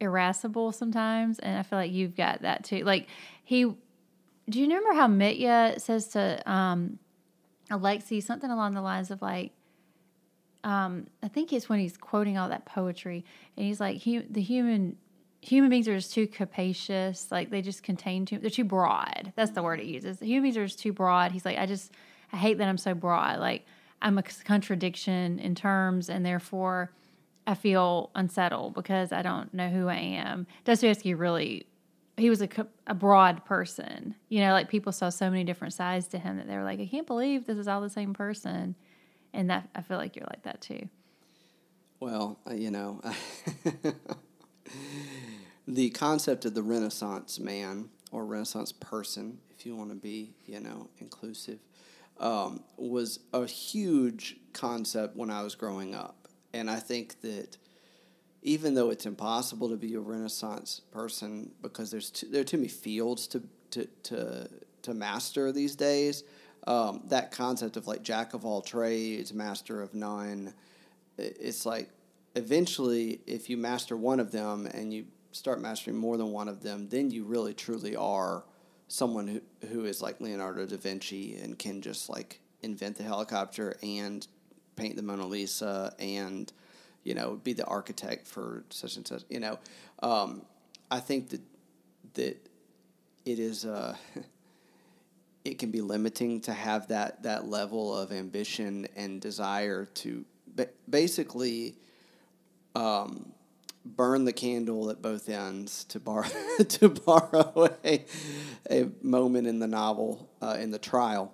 irascible 0.00 0.70
sometimes 0.70 1.38
and 1.38 1.58
i 1.58 1.62
feel 1.62 1.78
like 1.78 1.90
you've 1.90 2.14
got 2.14 2.42
that 2.42 2.62
too 2.62 2.84
like 2.84 3.08
he 3.42 3.64
do 3.64 4.60
you 4.60 4.66
remember 4.66 4.92
how 4.92 5.06
mitya 5.06 5.74
says 5.78 6.08
to 6.08 6.42
um 6.50 6.98
alexei 7.70 8.20
something 8.20 8.50
along 8.50 8.74
the 8.74 8.82
lines 8.82 9.10
of 9.10 9.22
like 9.22 9.52
um, 10.64 11.06
I 11.22 11.28
think 11.28 11.52
it's 11.52 11.68
when 11.68 11.78
he's 11.78 11.96
quoting 11.96 12.36
all 12.36 12.48
that 12.48 12.66
poetry, 12.66 13.24
and 13.56 13.64
he's 13.64 13.78
like, 13.80 13.98
he, 13.98 14.18
"The 14.18 14.42
human 14.42 14.96
human 15.40 15.70
beings 15.70 15.86
are 15.88 15.94
just 15.94 16.12
too 16.12 16.26
capacious. 16.26 17.30
Like 17.30 17.50
they 17.50 17.62
just 17.62 17.82
contain 17.82 18.26
too. 18.26 18.38
They're 18.38 18.50
too 18.50 18.64
broad. 18.64 19.32
That's 19.36 19.52
the 19.52 19.62
word 19.62 19.80
he 19.80 19.92
uses. 19.92 20.20
Human 20.20 20.42
beings 20.42 20.56
are 20.56 20.66
just 20.66 20.80
too 20.80 20.92
broad. 20.92 21.32
He's 21.32 21.44
like, 21.44 21.58
I 21.58 21.66
just 21.66 21.92
I 22.32 22.36
hate 22.36 22.58
that 22.58 22.68
I'm 22.68 22.78
so 22.78 22.94
broad. 22.94 23.38
Like 23.38 23.64
I'm 24.02 24.18
a 24.18 24.22
contradiction 24.22 25.38
in 25.38 25.54
terms, 25.54 26.08
and 26.10 26.24
therefore 26.24 26.90
I 27.46 27.54
feel 27.54 28.10
unsettled 28.14 28.74
because 28.74 29.12
I 29.12 29.22
don't 29.22 29.52
know 29.54 29.68
who 29.68 29.88
I 29.88 29.96
am. 29.96 30.46
Dostoevsky 30.64 31.14
really. 31.14 31.66
He 32.18 32.30
was 32.30 32.42
a, 32.42 32.48
a 32.86 32.94
broad 32.94 33.44
person, 33.44 34.14
you 34.28 34.40
know. 34.40 34.52
Like 34.52 34.68
people 34.68 34.92
saw 34.92 35.08
so 35.08 35.30
many 35.30 35.44
different 35.44 35.74
sides 35.74 36.08
to 36.08 36.18
him 36.18 36.36
that 36.36 36.46
they 36.46 36.56
were 36.56 36.64
like, 36.64 36.80
"I 36.80 36.86
can't 36.86 37.06
believe 37.06 37.46
this 37.46 37.58
is 37.58 37.68
all 37.68 37.80
the 37.80 37.90
same 37.90 38.12
person," 38.12 38.74
and 39.32 39.50
that 39.50 39.68
I 39.74 39.82
feel 39.82 39.98
like 39.98 40.16
you're 40.16 40.26
like 40.26 40.42
that 40.42 40.60
too. 40.60 40.88
Well, 42.00 42.38
uh, 42.48 42.54
you 42.54 42.70
know, 42.70 43.00
the 45.66 45.90
concept 45.90 46.44
of 46.44 46.54
the 46.54 46.62
Renaissance 46.62 47.40
man 47.40 47.88
or 48.12 48.24
Renaissance 48.24 48.72
person, 48.72 49.38
if 49.50 49.66
you 49.66 49.74
want 49.74 49.90
to 49.90 49.96
be, 49.96 50.34
you 50.46 50.60
know, 50.60 50.88
inclusive, 50.98 51.58
um, 52.20 52.62
was 52.76 53.20
a 53.32 53.46
huge 53.46 54.36
concept 54.52 55.16
when 55.16 55.30
I 55.30 55.42
was 55.42 55.54
growing 55.54 55.94
up. 55.94 56.28
And 56.52 56.70
I 56.70 56.80
think 56.80 57.20
that 57.20 57.58
even 58.42 58.74
though 58.74 58.90
it's 58.90 59.06
impossible 59.06 59.68
to 59.68 59.76
be 59.76 59.94
a 59.94 60.00
Renaissance 60.00 60.80
person 60.90 61.50
because 61.62 61.90
there's 61.90 62.10
too, 62.10 62.28
there 62.28 62.40
are 62.40 62.44
too 62.44 62.56
many 62.56 62.68
fields 62.68 63.26
to, 63.28 63.42
to, 63.70 63.86
to, 64.04 64.48
to 64.82 64.94
master 64.94 65.52
these 65.52 65.74
days, 65.74 66.24
um, 66.66 67.02
that 67.06 67.30
concept 67.30 67.76
of 67.76 67.86
like 67.86 68.02
jack 68.02 68.34
of 68.34 68.44
all 68.44 68.60
trades, 68.60 69.32
master 69.32 69.82
of 69.82 69.94
none, 69.94 70.54
it's 71.18 71.66
like 71.66 71.88
eventually, 72.36 73.20
if 73.26 73.50
you 73.50 73.56
master 73.56 73.96
one 73.96 74.20
of 74.20 74.30
them 74.30 74.66
and 74.66 74.92
you 74.92 75.06
start 75.32 75.60
mastering 75.60 75.96
more 75.96 76.16
than 76.16 76.30
one 76.32 76.48
of 76.48 76.62
them, 76.62 76.88
then 76.88 77.10
you 77.10 77.24
really 77.24 77.54
truly 77.54 77.96
are 77.96 78.44
someone 78.86 79.26
who, 79.26 79.40
who 79.68 79.84
is 79.84 80.00
like 80.00 80.20
Leonardo 80.20 80.64
da 80.64 80.76
Vinci 80.76 81.36
and 81.36 81.58
can 81.58 81.82
just 81.82 82.08
like 82.08 82.40
invent 82.62 82.96
the 82.96 83.02
helicopter 83.02 83.76
and 83.82 84.26
paint 84.76 84.96
the 84.96 85.02
Mona 85.02 85.26
Lisa 85.26 85.94
and 85.98 86.52
you 87.08 87.14
know 87.14 87.40
be 87.42 87.54
the 87.54 87.64
architect 87.64 88.28
for 88.28 88.64
such 88.68 88.96
and 88.96 89.06
such. 89.06 89.22
You 89.30 89.40
know, 89.40 89.58
um, 90.02 90.42
I 90.90 91.00
think 91.00 91.30
that 91.30 91.40
that 92.14 92.36
it 93.24 93.38
is. 93.38 93.64
Uh, 93.64 93.96
it 95.44 95.58
can 95.58 95.70
be 95.70 95.80
limiting 95.80 96.42
to 96.42 96.52
have 96.52 96.88
that 96.88 97.22
that 97.22 97.48
level 97.48 97.96
of 97.96 98.12
ambition 98.12 98.86
and 98.96 99.18
desire 99.20 99.86
to 99.86 100.24
basically 100.90 101.76
um, 102.74 103.32
burn 103.86 104.26
the 104.26 104.32
candle 104.32 104.90
at 104.90 105.00
both 105.00 105.28
ends 105.30 105.84
to 105.84 105.98
borrow 105.98 106.28
to 106.68 106.88
borrow 106.90 107.74
a, 107.84 108.04
a 108.70 108.88
moment 109.00 109.46
in 109.46 109.58
the 109.58 109.66
novel 109.66 110.28
uh, 110.42 110.58
in 110.60 110.70
the 110.70 110.78
trial. 110.78 111.32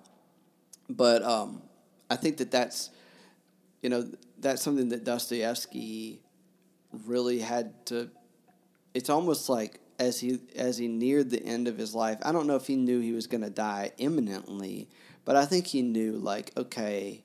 But 0.89 1.23
um, 1.23 1.61
I 2.09 2.15
think 2.15 2.37
that 2.37 2.51
that's 2.51 2.91
you 3.85 3.89
know 3.89 4.03
that's 4.39 4.63
something 4.63 4.89
that 4.89 5.03
Dostoevsky 5.03 6.19
really 7.05 7.37
had 7.37 7.85
to. 7.85 8.09
It's 8.95 9.11
almost 9.11 9.47
like 9.47 9.79
as 9.99 10.19
he 10.19 10.39
as 10.55 10.79
he 10.79 10.87
neared 10.87 11.29
the 11.29 11.45
end 11.45 11.67
of 11.67 11.77
his 11.77 11.93
life. 11.93 12.17
I 12.23 12.31
don't 12.31 12.47
know 12.47 12.55
if 12.55 12.65
he 12.65 12.77
knew 12.77 12.99
he 12.99 13.11
was 13.11 13.27
going 13.27 13.43
to 13.43 13.51
die 13.51 13.91
imminently, 13.99 14.89
but 15.23 15.35
I 15.35 15.45
think 15.45 15.67
he 15.67 15.83
knew 15.83 16.13
like 16.13 16.51
okay, 16.57 17.23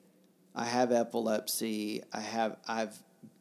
I 0.55 0.67
have 0.67 0.93
epilepsy. 0.93 2.03
I 2.13 2.21
have 2.21 2.59
I've 2.69 2.99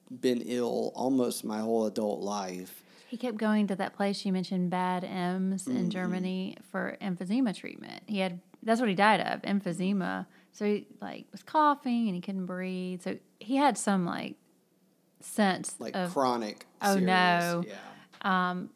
been 0.09 0.41
ill 0.45 0.93
almost 0.95 1.43
my 1.43 1.59
whole 1.59 1.88
adult 1.88 2.22
life. 2.22 2.86
He 3.09 3.17
kept 3.17 3.36
going 3.36 3.67
to 3.67 3.76
that 3.76 3.97
place 3.97 4.26
you 4.26 4.32
mentioned, 4.32 4.70
Bad 4.70 5.03
Ems 5.03 5.67
in 5.67 5.74
mm-hmm. 5.74 5.89
Germany 5.89 6.55
for 6.72 6.95
emphysema 7.01 7.53
treatment. 7.53 8.01
He 8.07 8.20
had 8.20 8.39
that's 8.63 8.80
what 8.80 8.88
he 8.88 8.95
died 8.95 9.20
of, 9.20 9.41
emphysema. 9.41 10.26
So 10.52 10.66
he 10.66 10.88
like 11.02 11.26
was 11.32 11.43
coughing 11.43 12.08
and 12.08 12.16
he 12.16 12.22
couldn't 12.22 12.45
breathe. 12.45 13.02
So 13.02 13.18
he 13.39 13.56
had 13.56 13.78
some 13.78 14.06
like 14.06 14.36
sense 15.22 15.76
like 15.80 15.95
of 15.95 16.14
chronic. 16.14 16.66
Oh 16.82 16.93
serious, 16.93 17.08
no. 17.08 17.64
Yeah. 17.68 17.76
Um, 18.22 18.70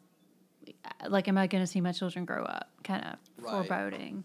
like, 1.06 1.28
am 1.28 1.36
I 1.36 1.46
going 1.46 1.62
to 1.62 1.66
see 1.66 1.80
my 1.80 1.92
children 1.92 2.24
grow 2.24 2.42
up? 2.44 2.70
Kind 2.82 3.04
of 3.04 3.16
right. 3.44 3.52
foreboding. 3.52 4.24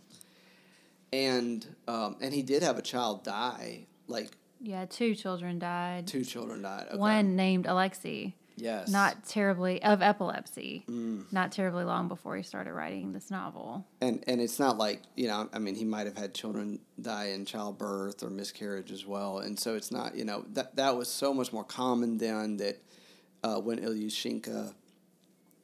And 1.11 1.65
um, 1.87 2.17
and 2.21 2.33
he 2.33 2.41
did 2.43 2.63
have 2.63 2.77
a 2.77 2.81
child 2.81 3.23
die 3.23 3.87
like 4.07 4.29
yeah, 4.61 4.85
two 4.85 5.15
children 5.15 5.57
died. 5.59 6.07
Two 6.07 6.23
children 6.23 6.61
died. 6.61 6.87
Okay. 6.89 6.97
One 6.97 7.35
named 7.35 7.65
Alexei. 7.65 8.35
Yes. 8.61 8.89
Not 8.89 9.25
terribly 9.25 9.81
of 9.83 10.01
epilepsy. 10.01 10.83
Mm. 10.89 11.31
Not 11.31 11.51
terribly 11.51 11.83
long 11.83 12.07
before 12.07 12.35
he 12.35 12.43
started 12.43 12.73
writing 12.73 13.13
this 13.13 13.31
novel. 13.31 13.85
And 14.01 14.23
and 14.27 14.41
it's 14.41 14.59
not 14.59 14.77
like 14.77 15.01
you 15.15 15.27
know 15.27 15.49
I 15.53 15.59
mean 15.59 15.75
he 15.75 15.85
might 15.85 16.05
have 16.05 16.17
had 16.17 16.33
children 16.33 16.79
die 17.01 17.27
in 17.27 17.45
childbirth 17.45 18.23
or 18.23 18.29
miscarriage 18.29 18.91
as 18.91 19.05
well, 19.05 19.39
and 19.39 19.59
so 19.59 19.75
it's 19.75 19.91
not 19.91 20.15
you 20.15 20.25
know 20.25 20.45
that 20.53 20.75
that 20.75 20.97
was 20.97 21.07
so 21.07 21.33
much 21.33 21.53
more 21.53 21.63
common 21.63 22.17
then 22.17 22.57
that 22.57 22.81
uh, 23.43 23.59
when 23.59 23.79
Ilyushechka 23.79 24.73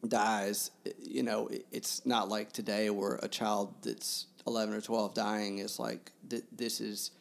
dies, 0.08 0.72
you 1.02 1.24
know 1.24 1.50
it's 1.72 2.06
not 2.06 2.30
like 2.30 2.52
today 2.52 2.90
where 2.90 3.20
a 3.22 3.28
child 3.28 3.74
that's 3.82 4.28
eleven 4.48 4.74
or 4.74 4.82
twelve 4.82 5.14
dying 5.14 5.58
is 5.60 5.80
like 5.80 6.12
th- 6.30 6.44
this 6.52 6.80
is 6.80 7.12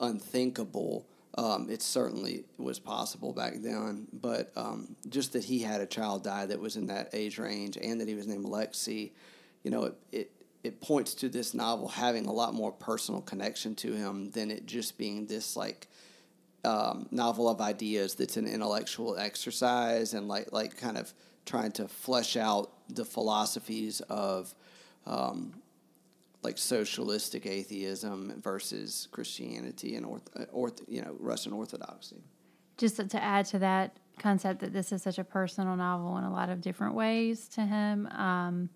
unthinkable. 0.00 1.06
Um, 1.36 1.68
it 1.68 1.82
certainly 1.82 2.44
was 2.58 2.78
possible 2.78 3.32
back 3.32 3.54
then, 3.56 4.06
but 4.12 4.52
um, 4.56 4.94
just 5.08 5.32
that 5.32 5.42
he 5.42 5.58
had 5.58 5.80
a 5.80 5.86
child 5.86 6.22
die 6.22 6.46
that 6.46 6.60
was 6.60 6.76
in 6.76 6.86
that 6.86 7.10
age 7.12 7.38
range 7.38 7.76
and 7.76 8.00
that 8.00 8.06
he 8.06 8.14
was 8.14 8.28
named 8.28 8.44
Alexei, 8.44 9.12
you 9.64 9.70
know, 9.70 9.84
it, 9.84 9.94
it, 10.12 10.30
it 10.62 10.80
points 10.80 11.12
to 11.14 11.28
this 11.28 11.52
novel 11.52 11.88
having 11.88 12.26
a 12.26 12.32
lot 12.32 12.54
more 12.54 12.70
personal 12.70 13.20
connection 13.20 13.74
to 13.76 13.92
him 13.92 14.30
than 14.30 14.50
it 14.50 14.64
just 14.66 14.96
being 14.96 15.26
this 15.26 15.56
like 15.56 15.88
um, 16.64 17.06
novel 17.10 17.48
of 17.48 17.60
ideas 17.60 18.14
that's 18.14 18.36
an 18.36 18.46
intellectual 18.46 19.16
exercise 19.18 20.14
and 20.14 20.28
like 20.28 20.50
like 20.52 20.76
kind 20.76 20.96
of 20.96 21.12
trying 21.44 21.72
to 21.72 21.86
flesh 21.86 22.36
out 22.36 22.72
the 22.88 23.04
philosophies 23.04 24.00
of 24.02 24.54
um, 25.06 25.52
like 26.44 26.58
socialistic 26.58 27.46
atheism 27.46 28.40
versus 28.42 29.08
Christianity 29.10 29.96
and 29.96 30.06
orth, 30.06 30.28
uh, 30.36 30.44
orth, 30.52 30.82
you 30.86 31.02
know 31.02 31.16
Russian 31.18 31.52
Orthodoxy. 31.52 32.22
Just 32.76 32.96
to 33.08 33.22
add 33.22 33.46
to 33.46 33.58
that 33.60 33.96
concept 34.18 34.60
that 34.60 34.72
this 34.72 34.92
is 34.92 35.02
such 35.02 35.18
a 35.18 35.24
personal 35.24 35.76
novel 35.76 36.16
in 36.18 36.24
a 36.24 36.32
lot 36.32 36.50
of 36.50 36.60
different 36.60 36.94
ways 36.94 37.48
to 37.48 37.62
him. 37.62 38.06
Um, 38.08 38.68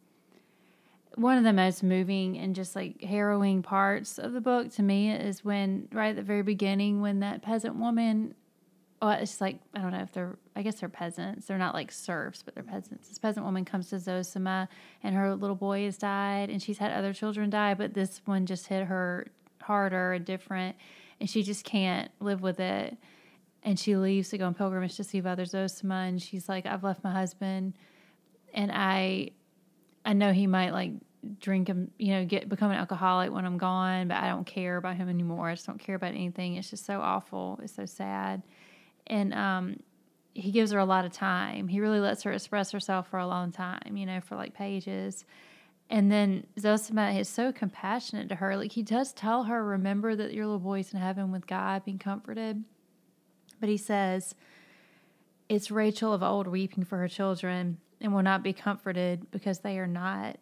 one 1.14 1.36
of 1.36 1.44
the 1.44 1.52
most 1.52 1.82
moving 1.82 2.38
and 2.38 2.54
just 2.54 2.76
like 2.76 3.02
harrowing 3.02 3.62
parts 3.62 4.18
of 4.18 4.32
the 4.32 4.40
book 4.40 4.72
to 4.74 4.82
me 4.82 5.10
is 5.10 5.44
when 5.44 5.88
right 5.92 6.10
at 6.10 6.16
the 6.16 6.22
very 6.22 6.42
beginning 6.42 7.00
when 7.00 7.20
that 7.20 7.42
peasant 7.42 7.74
woman 7.76 8.34
well, 9.00 9.10
it's 9.10 9.40
like 9.40 9.60
I 9.74 9.80
don't 9.80 9.92
know 9.92 10.00
if 10.00 10.12
they're. 10.12 10.36
I 10.58 10.62
guess 10.62 10.80
they're 10.80 10.88
peasants. 10.88 11.46
They're 11.46 11.56
not 11.56 11.72
like 11.72 11.92
serfs, 11.92 12.42
but 12.42 12.52
they're 12.52 12.64
peasants. 12.64 13.08
This 13.08 13.18
peasant 13.18 13.46
woman 13.46 13.64
comes 13.64 13.90
to 13.90 14.00
Zosima, 14.00 14.68
and 15.04 15.14
her 15.14 15.36
little 15.36 15.54
boy 15.54 15.84
has 15.84 15.96
died, 15.96 16.50
and 16.50 16.60
she's 16.60 16.78
had 16.78 16.90
other 16.90 17.12
children 17.12 17.48
die, 17.48 17.74
but 17.74 17.94
this 17.94 18.20
one 18.24 18.44
just 18.44 18.66
hit 18.66 18.86
her 18.86 19.28
harder 19.62 20.14
and 20.14 20.24
different, 20.24 20.74
and 21.20 21.30
she 21.30 21.44
just 21.44 21.64
can't 21.64 22.10
live 22.18 22.42
with 22.42 22.58
it. 22.58 22.98
And 23.62 23.78
she 23.78 23.96
leaves 23.96 24.30
to 24.30 24.38
go 24.38 24.46
on 24.46 24.54
pilgrimage 24.54 24.96
to 24.96 25.04
see 25.04 25.20
Father 25.20 25.44
Zosima, 25.44 26.08
and 26.08 26.20
she's 26.20 26.48
like, 26.48 26.66
"I've 26.66 26.82
left 26.82 27.04
my 27.04 27.12
husband, 27.12 27.74
and 28.52 28.72
I, 28.74 29.30
I 30.04 30.12
know 30.12 30.32
he 30.32 30.48
might 30.48 30.72
like 30.72 30.90
drink 31.38 31.68
him, 31.68 31.92
you 32.00 32.14
know, 32.14 32.24
get 32.24 32.48
become 32.48 32.72
an 32.72 32.78
alcoholic 32.78 33.30
when 33.30 33.44
I'm 33.44 33.58
gone, 33.58 34.08
but 34.08 34.16
I 34.16 34.26
don't 34.28 34.46
care 34.46 34.76
about 34.76 34.96
him 34.96 35.08
anymore. 35.08 35.50
I 35.50 35.54
just 35.54 35.68
don't 35.68 35.78
care 35.78 35.94
about 35.94 36.14
anything. 36.14 36.56
It's 36.56 36.70
just 36.70 36.84
so 36.84 37.00
awful. 37.00 37.60
It's 37.62 37.76
so 37.76 37.86
sad." 37.86 38.42
and 39.08 39.32
um, 39.34 39.80
he 40.38 40.52
gives 40.52 40.70
her 40.70 40.78
a 40.78 40.84
lot 40.84 41.04
of 41.04 41.12
time. 41.12 41.66
He 41.66 41.80
really 41.80 41.98
lets 41.98 42.22
her 42.22 42.32
express 42.32 42.70
herself 42.70 43.08
for 43.08 43.18
a 43.18 43.26
long 43.26 43.50
time, 43.50 43.96
you 43.96 44.06
know, 44.06 44.20
for 44.20 44.36
like 44.36 44.54
pages. 44.54 45.24
And 45.90 46.12
then 46.12 46.46
Zosima 46.58 47.18
is 47.18 47.28
so 47.28 47.50
compassionate 47.50 48.28
to 48.28 48.36
her. 48.36 48.56
Like 48.56 48.72
he 48.72 48.82
does 48.82 49.12
tell 49.12 49.44
her, 49.44 49.64
remember 49.64 50.14
that 50.14 50.32
your 50.32 50.46
little 50.46 50.60
boy's 50.60 50.92
in 50.92 51.00
heaven 51.00 51.32
with 51.32 51.46
God 51.46 51.84
being 51.84 51.98
comforted. 51.98 52.62
But 53.58 53.68
he 53.68 53.76
says, 53.76 54.36
It's 55.48 55.70
Rachel 55.70 56.12
of 56.12 56.22
old 56.22 56.46
weeping 56.46 56.84
for 56.84 56.98
her 56.98 57.08
children 57.08 57.78
and 58.00 58.14
will 58.14 58.22
not 58.22 58.44
be 58.44 58.52
comforted 58.52 59.30
because 59.30 59.60
they 59.60 59.78
are 59.78 59.86
not. 59.86 60.36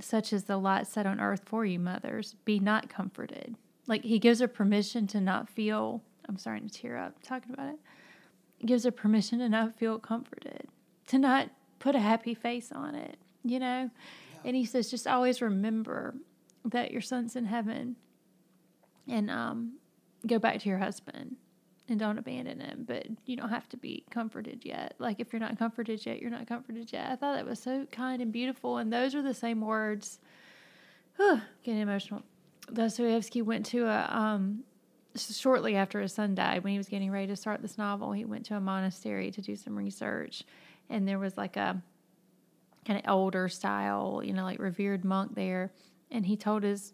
Such 0.00 0.32
as 0.32 0.44
the 0.44 0.58
lot 0.58 0.86
set 0.86 1.06
on 1.06 1.20
earth 1.20 1.42
for 1.46 1.64
you, 1.64 1.78
mothers. 1.78 2.36
Be 2.44 2.58
not 2.58 2.88
comforted. 2.88 3.56
Like 3.86 4.02
he 4.02 4.18
gives 4.18 4.40
her 4.40 4.48
permission 4.48 5.06
to 5.08 5.20
not 5.20 5.48
feel. 5.48 6.02
I'm 6.28 6.38
starting 6.38 6.68
to 6.68 6.74
tear 6.74 6.96
up 6.96 7.22
talking 7.22 7.52
about 7.52 7.68
it 7.68 7.78
gives 8.64 8.84
her 8.84 8.90
permission 8.90 9.38
to 9.40 9.48
not 9.48 9.78
feel 9.78 9.98
comforted, 9.98 10.68
to 11.08 11.18
not 11.18 11.50
put 11.78 11.94
a 11.94 12.00
happy 12.00 12.34
face 12.34 12.72
on 12.72 12.94
it, 12.94 13.18
you 13.44 13.58
know? 13.58 13.90
Yeah. 14.34 14.40
And 14.44 14.56
he 14.56 14.64
says, 14.64 14.90
just 14.90 15.06
always 15.06 15.42
remember 15.42 16.14
that 16.64 16.90
your 16.90 17.02
son's 17.02 17.36
in 17.36 17.44
heaven 17.44 17.96
and 19.08 19.30
um, 19.30 19.74
go 20.26 20.38
back 20.38 20.60
to 20.60 20.68
your 20.68 20.78
husband. 20.78 21.36
and 21.88 22.00
don't 22.00 22.18
abandon 22.18 22.58
him, 22.58 22.84
but 22.86 23.06
you 23.26 23.36
don't 23.36 23.48
have 23.50 23.68
to 23.68 23.76
be 23.76 24.04
comforted 24.10 24.64
yet. 24.64 24.94
Like 24.98 25.20
if 25.20 25.32
you're 25.32 25.40
not 25.40 25.56
comforted 25.58 26.04
yet, 26.04 26.20
you're 26.20 26.30
not 26.30 26.46
comforted 26.48 26.92
yet. 26.92 27.10
I 27.10 27.16
thought 27.16 27.36
that 27.36 27.46
was 27.46 27.60
so 27.60 27.86
kind 27.92 28.20
and 28.20 28.32
beautiful, 28.32 28.78
and 28.78 28.92
those 28.92 29.14
are 29.14 29.22
the 29.22 29.34
same 29.34 29.60
words. 29.60 30.18
getting 31.62 31.80
emotional. 31.80 32.22
Dostoevsky 32.72 33.42
went 33.42 33.66
to 33.66 33.86
a 33.86 34.08
um, 34.10 34.64
shortly 35.18 35.76
after 35.76 36.00
his 36.00 36.12
son 36.12 36.34
died, 36.34 36.64
when 36.64 36.72
he 36.72 36.78
was 36.78 36.88
getting 36.88 37.10
ready 37.10 37.26
to 37.28 37.36
start 37.36 37.62
this 37.62 37.78
novel. 37.78 38.12
He 38.12 38.24
went 38.24 38.46
to 38.46 38.56
a 38.56 38.60
monastery 38.60 39.30
to 39.30 39.40
do 39.40 39.56
some 39.56 39.76
research, 39.76 40.44
and 40.88 41.06
there 41.06 41.18
was 41.18 41.36
like 41.36 41.56
a 41.56 41.82
kind 42.84 42.98
of 42.98 43.10
older 43.10 43.48
style, 43.48 44.22
you 44.24 44.32
know, 44.32 44.44
like 44.44 44.58
revered 44.58 45.04
monk 45.04 45.34
there, 45.34 45.72
and 46.10 46.26
he 46.26 46.36
told 46.36 46.62
his 46.62 46.92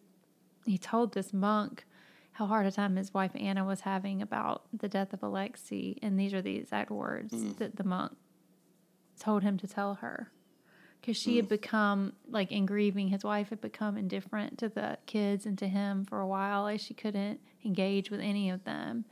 he 0.64 0.79
told 0.79 1.14
this 1.14 1.33
monk 1.33 1.85
how 2.33 2.47
hard 2.47 2.66
a 2.66 2.73
time 2.73 2.97
his 2.97 3.12
wife 3.12 3.33
Anna 3.35 3.64
was 3.64 3.81
having 3.81 4.23
about 4.23 4.62
the 4.73 4.89
death 4.89 5.12
of 5.12 5.23
Alexei, 5.23 5.99
and 6.03 6.18
these 6.18 6.33
are 6.33 6.43
the 6.43 6.57
exact 6.57 6.91
words 6.91 7.33
mm. 7.33 7.57
that 7.59 7.77
the 7.77 7.85
monk 7.85 8.12
told 9.18 9.43
him 9.43 9.59
to 9.59 9.68
tell 9.68 9.95
her, 9.95 10.31
because 11.03 11.16
she 11.16 11.32
mm. 11.32 11.36
had 11.36 11.48
become 11.48 12.12
like 12.30 12.53
in 12.53 12.64
grieving, 12.64 13.09
his 13.09 13.24
wife 13.24 13.50
had 13.50 13.61
become 13.61 13.98
indifferent 13.98 14.57
to 14.59 14.68
the 14.68 14.96
kids 15.05 15.44
and 15.44 15.59
to 15.59 15.68
him 15.68 16.05
for 16.05 16.20
a 16.20 16.26
while, 16.26 16.68
as 16.68 16.80
she 16.80 16.94
couldn't 16.94 17.40
engage 17.64 18.11
with 18.11 18.20
any 18.20 18.48
of 18.50 18.64
them. 18.64 19.05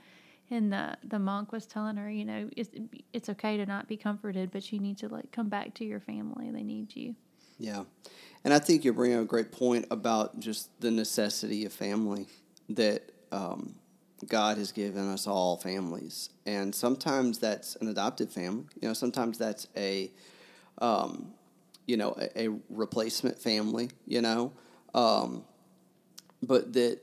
And 0.50 0.72
the 0.72 0.96
the 1.04 1.18
monk 1.18 1.52
was 1.52 1.66
telling 1.66 1.96
her, 1.96 2.08
you 2.08 2.24
know, 2.24 2.48
it's 2.56 2.70
it's 3.12 3.28
okay 3.28 3.56
to 3.56 3.66
not 3.66 3.88
be 3.88 3.96
comforted, 3.96 4.52
but 4.52 4.72
you 4.72 4.78
need 4.78 4.98
to 4.98 5.08
like 5.08 5.32
come 5.32 5.48
back 5.48 5.74
to 5.74 5.84
your 5.84 6.00
family. 6.00 6.50
They 6.50 6.62
need 6.62 6.94
you. 6.94 7.16
Yeah, 7.58 7.84
and 8.44 8.54
I 8.54 8.58
think 8.58 8.84
you're 8.84 8.94
bringing 8.94 9.18
a 9.18 9.24
great 9.24 9.52
point 9.52 9.86
about 9.90 10.40
just 10.40 10.70
the 10.80 10.90
necessity 10.90 11.66
of 11.66 11.72
family 11.72 12.26
that 12.70 13.12
um, 13.32 13.74
God 14.28 14.56
has 14.58 14.72
given 14.72 15.08
us 15.08 15.26
all 15.26 15.56
families, 15.56 16.30
and 16.46 16.74
sometimes 16.74 17.38
that's 17.38 17.76
an 17.76 17.88
adopted 17.88 18.30
family. 18.30 18.64
You 18.80 18.88
know, 18.88 18.94
sometimes 18.94 19.38
that's 19.38 19.68
a, 19.76 20.10
um, 20.78 21.34
you 21.90 21.96
know, 21.96 22.16
a, 22.18 22.48
a, 22.48 22.58
replacement 22.68 23.38
family. 23.38 23.90
You 24.06 24.22
know, 24.22 24.52
um, 24.94 25.44
but 26.42 26.72
that 26.74 27.00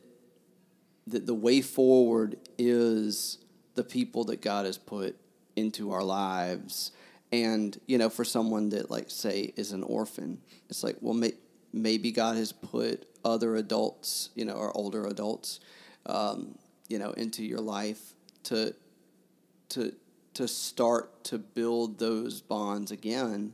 that 1.08 1.26
the 1.26 1.34
way 1.34 1.62
forward 1.62 2.38
is 2.58 3.38
the 3.76 3.84
people 3.84 4.26
that 4.26 4.42
God 4.42 4.66
has 4.66 4.78
put 4.78 5.16
into 5.56 5.92
our 5.92 6.04
lives. 6.04 6.92
And, 7.32 7.78
you 7.88 7.98
know, 7.98 8.10
for 8.10 8.24
someone 8.24 8.70
that, 8.70 8.90
like, 8.90 9.12
say, 9.12 9.52
is 9.58 9.74
an 9.74 9.84
orphan, 9.84 10.40
it's 10.70 10.82
like, 10.82 10.96
well, 11.02 11.14
may, 11.14 11.34
maybe 11.74 12.12
God 12.12 12.38
has 12.38 12.54
put 12.54 13.06
other 13.26 13.58
adults, 13.58 14.30
you 14.34 14.46
know, 14.46 14.54
or 14.54 14.76
older 14.76 15.06
adults 15.06 15.60
um, 16.08 16.58
you 16.88 16.98
know, 17.00 17.12
into 17.12 17.44
your 17.44 17.60
life 17.60 18.14
to 18.44 18.74
to 19.70 19.94
to 20.34 20.48
start 20.48 21.24
to 21.26 21.38
build 21.38 22.00
those 22.00 22.42
bonds 22.42 22.92
again. 22.92 23.54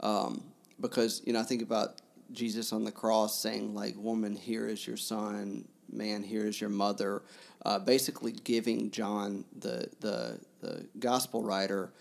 Um, 0.00 0.42
because 0.84 1.22
you 1.24 1.32
know, 1.32 1.40
I 1.40 1.44
think 1.44 1.62
about 1.62 2.02
Jesus 2.32 2.72
on 2.72 2.84
the 2.84 2.92
cross 2.92 3.40
saying, 3.40 3.74
like, 3.74 3.94
"Woman, 3.96 4.36
here 4.36 4.66
is 4.66 4.86
your 4.86 4.96
son. 4.96 5.66
Man, 5.90 6.22
here 6.22 6.46
is 6.46 6.60
your 6.60 6.70
mother." 6.70 7.22
Uh, 7.64 7.78
basically, 7.78 8.32
giving 8.32 8.90
John 8.90 9.44
the 9.58 9.88
the 10.00 10.38
the 10.60 10.86
gospel 10.98 11.42
writer 11.42 11.92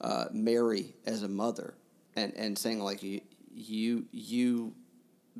uh, 0.00 0.26
Mary 0.32 0.94
as 1.06 1.22
a 1.22 1.28
mother, 1.28 1.74
and 2.16 2.32
and 2.34 2.58
saying 2.58 2.80
like, 2.80 3.02
"You 3.02 3.20
you 3.54 4.06
you 4.10 4.74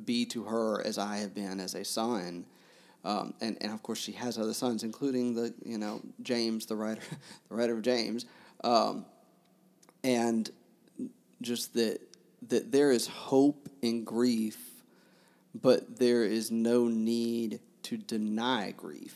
be 0.05 0.25
to 0.27 0.43
her 0.43 0.85
as 0.85 0.97
I 0.97 1.17
have 1.17 1.33
been 1.33 1.59
as 1.59 1.73
a 1.73 1.83
son." 1.83 2.45
Um, 3.03 3.33
and, 3.41 3.57
and 3.61 3.73
of 3.73 3.81
course, 3.81 3.97
she 3.97 4.11
has 4.11 4.37
other 4.37 4.53
sons, 4.53 4.83
including 4.83 5.33
the 5.33 5.53
you 5.65 5.79
know 5.79 6.01
James, 6.21 6.67
the 6.67 6.75
writer, 6.75 7.01
the 7.49 7.55
writer 7.55 7.73
of 7.73 7.81
James, 7.81 8.27
um, 8.63 9.05
and 10.03 10.51
just 11.41 11.73
that 11.73 11.99
that 12.47 12.71
there 12.71 12.91
is 12.91 13.07
hope 13.07 13.69
in 13.81 14.03
grief, 14.03 14.57
but 15.53 15.99
there 15.99 16.23
is 16.23 16.51
no 16.51 16.87
need 16.87 17.59
to 17.83 17.97
deny 17.97 18.71
grief. 18.71 19.15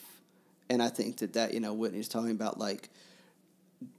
And 0.70 0.82
I 0.82 0.90
think 0.90 1.18
that 1.18 1.34
that 1.34 1.54
you 1.54 1.60
know 1.60 1.74
Whitney's 1.74 2.08
talking 2.08 2.32
about 2.32 2.60
like, 2.60 2.90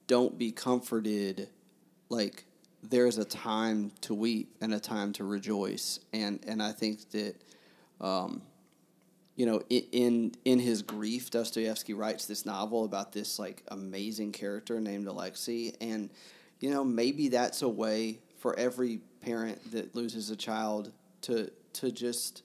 don't 0.07 0.37
be 0.37 0.53
comforted, 0.53 1.49
like 2.09 2.45
there 2.83 3.07
is 3.07 3.19
a 3.19 3.25
time 3.25 3.93
to 4.03 4.15
weep 4.15 4.55
and 4.61 4.75
a 4.75 4.81
time 4.81 5.13
to 5.15 5.25
rejoice, 5.25 6.01
and 6.13 6.41
and 6.47 6.63
I 6.63 6.73
think 6.73 7.11
that. 7.11 7.37
Um, 8.01 8.43
you 9.37 9.45
know, 9.45 9.63
in 9.69 10.33
in 10.47 10.59
his 10.59 10.81
grief, 10.81 11.31
Dostoevsky 11.31 11.93
writes 11.93 12.25
this 12.25 12.47
novel 12.47 12.87
about 12.87 13.13
this 13.13 13.39
like 13.39 13.63
amazing 13.69 14.33
character 14.33 14.81
named 14.81 15.07
Alexei, 15.07 15.75
and 15.79 16.09
you 16.59 16.71
know 16.71 16.83
maybe 16.83 17.29
that's 17.29 17.61
a 17.61 17.69
way 17.69 18.21
for 18.39 18.59
every 18.59 19.01
parent 19.21 19.73
that 19.73 19.95
loses 19.95 20.31
a 20.31 20.37
child 20.37 20.93
to 21.23 21.51
to 21.75 21.91
just 21.91 22.43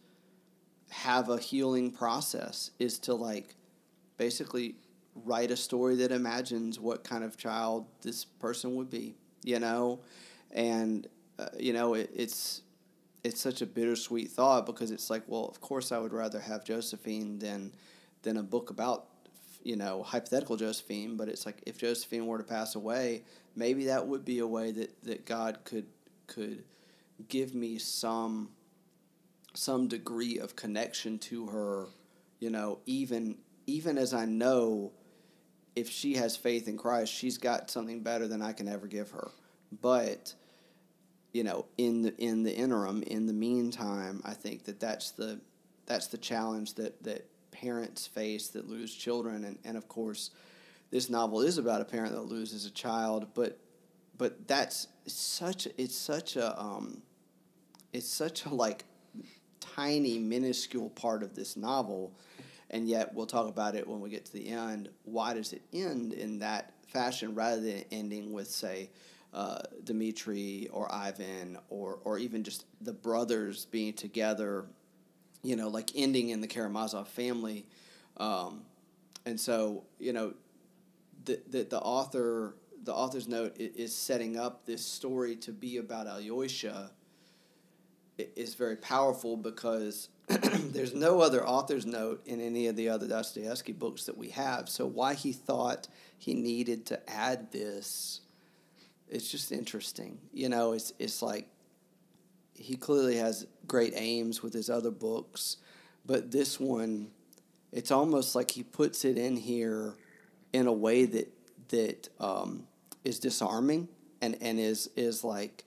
have 0.90 1.30
a 1.30 1.38
healing 1.38 1.90
process 1.92 2.72
is 2.80 3.00
to 3.00 3.14
like 3.14 3.56
basically 4.18 4.76
write 5.16 5.52
a 5.52 5.56
story 5.58 5.96
that 5.96 6.12
imagines 6.12 6.80
what 6.80 7.04
kind 7.04 7.24
of 7.24 7.38
child 7.38 7.86
this 8.02 8.26
person 8.26 8.76
would 8.76 8.90
be, 8.90 9.16
you 9.44 9.60
know, 9.60 10.00
and 10.52 11.08
uh, 11.40 11.48
you 11.58 11.74
know 11.74 11.94
it, 11.94 12.10
it's 12.14 12.62
it's 13.24 13.40
such 13.40 13.62
a 13.62 13.66
bittersweet 13.66 14.32
thought 14.32 14.66
because 14.66 14.92
it's 14.92 15.10
like, 15.10 15.24
well, 15.28 15.46
of 15.46 15.62
course 15.62 15.92
I 15.92 16.00
would 16.00 16.14
rather 16.14 16.40
have 16.40 16.64
Josephine 16.64 17.40
than 17.40 17.72
than 18.24 18.38
a 18.38 18.44
book 18.44 18.70
about 18.70 19.08
you 19.64 19.76
know 19.76 20.04
hypothetical 20.04 20.58
Josephine. 20.58 21.18
But 21.18 21.30
it's 21.30 21.46
like 21.46 21.62
if 21.66 21.78
Josephine 21.78 22.26
were 22.26 22.38
to 22.38 22.44
pass 22.44 22.76
away, 22.76 23.24
maybe 23.56 23.86
that 23.86 24.08
would 24.08 24.26
be 24.26 24.40
a 24.40 24.48
way 24.48 24.72
that 24.72 25.04
that 25.04 25.26
God 25.26 25.60
could 25.64 25.88
could 26.28 26.64
give 27.28 27.54
me 27.54 27.78
some 27.78 28.50
some 29.54 29.88
degree 29.88 30.38
of 30.40 30.56
connection 30.56 31.20
to 31.20 31.48
her. 31.48 31.88
You 32.40 32.50
know, 32.50 32.80
even 32.86 33.38
even 33.68 33.98
as 33.98 34.14
I 34.14 34.26
know 34.26 34.92
if 35.76 35.90
she 35.90 36.16
has 36.16 36.36
faith 36.36 36.68
in 36.68 36.78
Christ, 36.78 37.14
she's 37.14 37.38
got 37.38 37.70
something 37.70 38.02
better 38.02 38.28
than 38.28 38.42
I 38.42 38.54
can 38.54 38.68
ever 38.68 38.88
give 38.88 39.12
her. 39.12 39.32
But 39.82 40.34
you 41.34 41.44
know, 41.44 41.66
in 41.78 42.02
the 42.02 42.18
in 42.18 42.44
the 42.44 42.54
interim, 42.54 43.04
in 43.04 43.26
the 43.26 43.34
meantime, 43.34 44.22
I 44.26 44.34
think 44.34 44.66
that 44.66 44.80
that's 44.80 45.12
the 45.12 45.40
that's 45.86 46.08
the 46.08 46.18
challenge 46.18 46.76
that 46.76 47.02
that 47.04 47.26
parents 47.52 48.08
face 48.08 48.50
that 48.50 48.70
lose 48.70 48.94
children, 48.94 49.46
and 49.46 49.58
and 49.64 49.78
of 49.78 49.88
course, 49.88 50.32
this 50.92 51.10
novel 51.10 51.42
is 51.42 51.58
about 51.58 51.82
a 51.82 51.86
parent 51.86 52.14
that 52.14 52.22
loses 52.22 52.66
a 52.66 52.72
child, 52.72 53.28
but 53.34 53.58
but 54.18 54.48
that's 54.48 54.88
such 55.08 55.68
it's 55.78 55.96
such 55.96 56.36
a 56.36 56.60
um, 56.60 57.02
it's 57.94 58.08
such 58.08 58.46
a 58.46 58.50
like 58.50 58.86
tiny 59.60 60.20
minuscule 60.20 60.90
part 60.90 61.24
of 61.24 61.36
this 61.36 61.56
novel 61.56 62.14
and 62.72 62.88
yet 62.88 63.14
we'll 63.14 63.26
talk 63.26 63.48
about 63.48 63.76
it 63.76 63.88
when 63.88 64.00
we 64.00 64.10
get 64.10 64.26
to 64.26 64.34
the 64.34 64.48
end. 64.48 64.90
Why 65.04 65.34
does 65.34 65.54
it 65.54 65.62
end 65.74 66.14
in 66.14 66.40
that 66.40 66.74
fashion 66.88 67.36
rather 67.36 67.62
than 67.62 67.84
ending 67.92 68.34
with 68.34 68.50
say 68.50 68.90
uh, 69.34 69.60
Dmitri 69.84 70.70
or 70.72 70.92
Ivan 70.94 71.58
or 71.70 72.00
or 72.04 72.18
even 72.18 72.44
just 72.44 72.66
the 72.82 72.94
brothers 72.94 73.66
being 73.66 73.94
together, 73.94 74.66
you 75.44 75.56
know, 75.56 75.68
like 75.68 75.92
ending 75.96 76.30
in 76.30 76.42
the 76.42 76.48
Karamazov 76.48 77.08
family, 77.10 77.66
um, 78.18 78.64
and 79.26 79.40
so 79.40 79.84
you 80.00 80.14
know, 80.14 80.34
the, 81.26 81.42
the 81.50 81.64
the 81.64 81.80
author 81.80 82.56
the 82.84 82.94
author's 82.94 83.28
note 83.28 83.56
is 83.58 83.96
setting 83.96 84.38
up 84.38 84.66
this 84.66 84.84
story 84.84 85.36
to 85.36 85.52
be 85.52 85.78
about 85.78 86.08
Alyosha 86.08 86.92
is 88.18 88.56
very 88.56 88.76
powerful 88.76 89.38
because 89.38 90.10
there's 90.28 90.94
no 90.94 91.22
other 91.22 91.48
author's 91.48 91.86
note 91.86 92.22
in 92.26 92.42
any 92.42 92.68
of 92.68 92.76
the 92.76 92.90
other 92.90 93.08
Dostoevsky 93.08 93.72
books 93.72 94.06
that 94.06 94.18
we 94.18 94.30
have. 94.30 94.70
So 94.70 94.86
why 94.86 95.14
he 95.14 95.32
thought 95.32 95.88
he 96.18 96.34
needed 96.34 96.86
to 96.88 97.10
add 97.10 97.52
this 97.52 98.22
it's 99.12 99.30
just 99.30 99.52
interesting. 99.52 100.18
You 100.34 100.50
know, 100.50 100.72
it's 100.72 100.94
it's 100.98 101.22
like 101.22 101.48
he 102.56 102.76
clearly 102.76 103.18
has 103.18 103.46
great 103.68 103.94
aims 103.96 104.42
with 104.42 104.54
his 104.54 104.70
other 104.70 104.90
books, 104.90 105.58
but 106.06 106.32
this 106.32 106.60
one, 106.60 107.12
it's 107.72 107.92
almost 107.92 108.36
like 108.36 108.52
he 108.52 108.64
puts 108.64 109.04
it 109.04 109.18
in 109.18 109.36
here 109.36 109.96
in 110.54 110.68
a 110.68 110.74
way 110.74 111.06
that 111.06 111.32
that 111.70 112.10
um, 112.20 112.68
is 113.04 113.20
disarming 113.20 113.88
and 114.22 114.38
and 114.42 114.60
is 114.60 114.90
is 114.96 115.24
like 115.24 115.66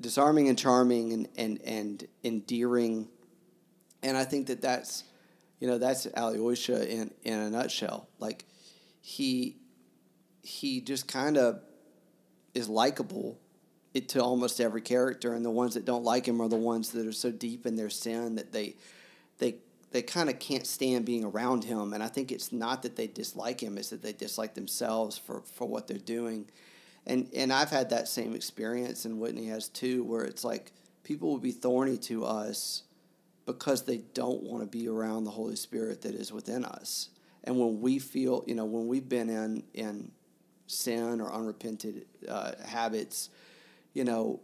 disarming 0.00 0.48
and 0.48 0.58
charming 0.58 1.12
and 1.12 1.28
and 1.36 1.60
and 1.62 2.06
endearing, 2.24 3.08
and 4.02 4.16
I 4.16 4.24
think 4.24 4.48
that 4.48 4.60
that's 4.60 5.04
you 5.60 5.68
know 5.68 5.78
that's 5.78 6.06
Alyosha 6.16 6.88
in 6.90 7.10
in 7.22 7.38
a 7.38 7.50
nutshell. 7.50 8.08
Like 8.18 8.44
he 9.00 9.56
he 10.42 10.80
just 10.80 11.08
kind 11.08 11.36
of 11.36 11.60
is 12.54 12.68
likable 12.68 13.38
to 13.94 14.22
almost 14.22 14.60
every 14.60 14.80
character, 14.80 15.34
and 15.34 15.44
the 15.44 15.50
ones 15.50 15.74
that 15.74 15.84
don't 15.84 16.04
like 16.04 16.26
him 16.26 16.40
are 16.40 16.48
the 16.48 16.56
ones 16.56 16.90
that 16.90 17.06
are 17.06 17.12
so 17.12 17.30
deep 17.30 17.66
in 17.66 17.76
their 17.76 17.90
sin 17.90 18.36
that 18.36 18.52
they 18.52 18.76
they 19.38 19.56
they 19.92 20.02
kind 20.02 20.30
of 20.30 20.38
can't 20.38 20.66
stand 20.66 21.04
being 21.04 21.24
around 21.24 21.64
him. 21.64 21.92
And 21.92 22.02
I 22.02 22.08
think 22.08 22.32
it's 22.32 22.52
not 22.52 22.82
that 22.82 22.96
they 22.96 23.06
dislike 23.06 23.62
him; 23.62 23.78
it's 23.78 23.90
that 23.90 24.02
they 24.02 24.12
dislike 24.12 24.54
themselves 24.54 25.18
for 25.18 25.42
for 25.54 25.66
what 25.66 25.86
they're 25.86 25.98
doing. 25.98 26.46
And 27.06 27.28
and 27.34 27.52
I've 27.52 27.70
had 27.70 27.90
that 27.90 28.08
same 28.08 28.34
experience, 28.34 29.04
and 29.04 29.20
Whitney 29.20 29.46
has 29.46 29.68
too, 29.68 30.04
where 30.04 30.24
it's 30.24 30.44
like 30.44 30.72
people 31.04 31.30
will 31.30 31.38
be 31.38 31.52
thorny 31.52 31.96
to 31.98 32.24
us 32.24 32.82
because 33.46 33.82
they 33.82 33.98
don't 34.14 34.42
want 34.42 34.62
to 34.62 34.66
be 34.66 34.88
around 34.88 35.24
the 35.24 35.30
Holy 35.30 35.56
Spirit 35.56 36.02
that 36.02 36.14
is 36.14 36.32
within 36.32 36.64
us. 36.64 37.10
And 37.44 37.58
when 37.58 37.80
we 37.80 37.98
feel, 37.98 38.44
you 38.46 38.54
know, 38.54 38.64
when 38.64 38.86
we've 38.86 39.08
been 39.08 39.28
in 39.28 39.64
in 39.74 40.12
sin 40.66 41.20
or 41.20 41.32
unrepented 41.32 42.06
uh, 42.28 42.52
habits, 42.64 43.30
you 43.94 44.04
know, 44.04 44.40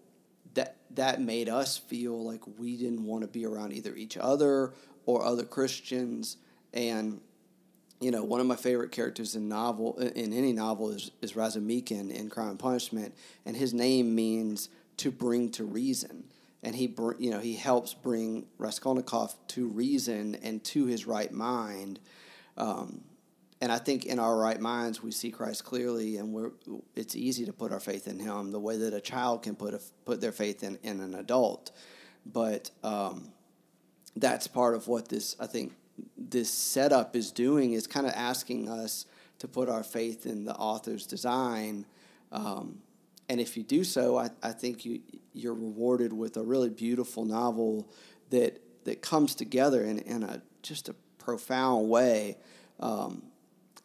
that 0.54 0.76
that 0.90 1.20
made 1.20 1.48
us 1.48 1.78
feel 1.78 2.24
like 2.24 2.42
we 2.58 2.76
didn't 2.76 3.04
want 3.04 3.22
to 3.22 3.28
be 3.28 3.46
around 3.46 3.72
either 3.72 3.94
each 3.94 4.16
other 4.16 4.72
or 5.08 5.24
other 5.24 5.44
Christians. 5.44 6.36
And 6.74 7.22
you 7.98 8.10
know, 8.10 8.22
one 8.22 8.40
of 8.40 8.46
my 8.46 8.56
favorite 8.56 8.92
characters 8.92 9.34
in 9.34 9.48
novel 9.48 9.96
in 9.98 10.34
any 10.34 10.52
novel 10.52 10.90
is 10.90 11.10
is 11.22 11.32
Razumikhin 11.32 12.10
in 12.10 12.28
Crime 12.28 12.50
and 12.50 12.58
Punishment, 12.58 13.14
and 13.46 13.56
his 13.56 13.72
name 13.72 14.14
means 14.14 14.68
to 14.98 15.10
bring 15.10 15.50
to 15.52 15.64
reason. 15.64 16.24
And 16.62 16.74
he, 16.74 16.94
you 17.18 17.30
know, 17.30 17.38
he 17.38 17.54
helps 17.54 17.94
bring 17.94 18.46
Raskolnikov 18.58 19.34
to 19.48 19.68
reason 19.68 20.34
and 20.42 20.62
to 20.64 20.86
his 20.86 21.06
right 21.06 21.32
mind. 21.32 22.00
Um, 22.56 23.02
and 23.60 23.70
I 23.70 23.78
think 23.78 24.04
in 24.04 24.18
our 24.18 24.36
right 24.36 24.60
minds 24.60 25.02
we 25.02 25.12
see 25.12 25.30
Christ 25.30 25.64
clearly, 25.64 26.18
and 26.18 26.32
we're 26.32 26.50
it's 26.94 27.16
easy 27.16 27.46
to 27.46 27.52
put 27.52 27.72
our 27.72 27.80
faith 27.80 28.06
in 28.06 28.18
Him 28.18 28.52
the 28.52 28.60
way 28.60 28.76
that 28.76 28.92
a 28.92 29.00
child 29.00 29.42
can 29.42 29.56
put 29.56 29.72
a, 29.72 29.80
put 30.04 30.20
their 30.20 30.32
faith 30.32 30.62
in, 30.62 30.78
in 30.82 31.00
an 31.00 31.14
adult. 31.14 31.70
But 32.26 32.70
um, 32.84 33.32
that's 34.20 34.46
part 34.46 34.74
of 34.74 34.88
what 34.88 35.08
this 35.08 35.36
I 35.38 35.46
think 35.46 35.74
this 36.16 36.50
setup 36.50 37.16
is 37.16 37.32
doing 37.32 37.72
is 37.72 37.86
kind 37.86 38.06
of 38.06 38.12
asking 38.14 38.68
us 38.68 39.06
to 39.38 39.48
put 39.48 39.68
our 39.68 39.82
faith 39.82 40.26
in 40.26 40.44
the 40.44 40.54
author's 40.54 41.06
design. 41.06 41.86
Um, 42.32 42.80
and 43.28 43.40
if 43.40 43.56
you 43.56 43.62
do 43.62 43.84
so, 43.84 44.18
I, 44.18 44.30
I 44.42 44.52
think 44.52 44.84
you 44.84 45.00
you're 45.32 45.54
rewarded 45.54 46.12
with 46.12 46.36
a 46.36 46.42
really 46.42 46.70
beautiful 46.70 47.24
novel 47.24 47.88
that 48.30 48.60
that 48.84 49.02
comes 49.02 49.34
together 49.34 49.84
in, 49.84 49.98
in 50.00 50.22
a 50.22 50.42
just 50.62 50.88
a 50.88 50.94
profound 51.18 51.88
way. 51.88 52.36
Um, 52.80 53.22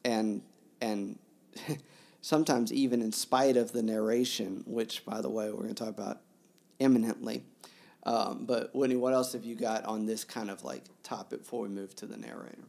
and 0.03 0.41
and 0.81 1.19
sometimes 2.21 2.71
even 2.71 3.01
in 3.01 3.11
spite 3.11 3.57
of 3.57 3.71
the 3.71 3.83
narration, 3.83 4.63
which 4.65 5.05
by 5.05 5.21
the 5.21 5.29
way 5.29 5.49
we're 5.49 5.63
going 5.63 5.75
to 5.75 5.83
talk 5.83 5.89
about 5.89 6.21
imminently. 6.79 7.43
Um, 8.05 8.45
but 8.45 8.75
Whitney, 8.75 8.97
what 8.97 9.13
else 9.13 9.33
have 9.33 9.45
you 9.45 9.55
got 9.55 9.85
on 9.85 10.05
this 10.05 10.23
kind 10.23 10.49
of 10.49 10.63
like 10.63 10.83
topic 11.03 11.39
before 11.39 11.61
we 11.61 11.69
move 11.69 11.95
to 11.97 12.05
the 12.05 12.17
narrator? 12.17 12.65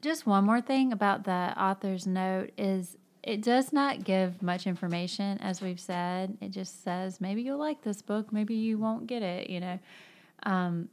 Just 0.00 0.26
one 0.26 0.44
more 0.44 0.60
thing 0.60 0.92
about 0.92 1.24
the 1.24 1.52
author's 1.60 2.06
note 2.06 2.52
is 2.56 2.96
it 3.22 3.42
does 3.42 3.72
not 3.72 4.04
give 4.04 4.40
much 4.40 4.66
information, 4.66 5.38
as 5.38 5.60
we've 5.60 5.80
said. 5.80 6.38
It 6.40 6.52
just 6.52 6.82
says 6.82 7.20
maybe 7.20 7.42
you'll 7.42 7.58
like 7.58 7.82
this 7.82 8.02
book, 8.02 8.32
maybe 8.32 8.54
you 8.54 8.78
won't 8.78 9.06
get 9.06 9.22
it. 9.22 9.50
You 9.50 9.60
know, 9.60 9.78
um, 10.44 10.88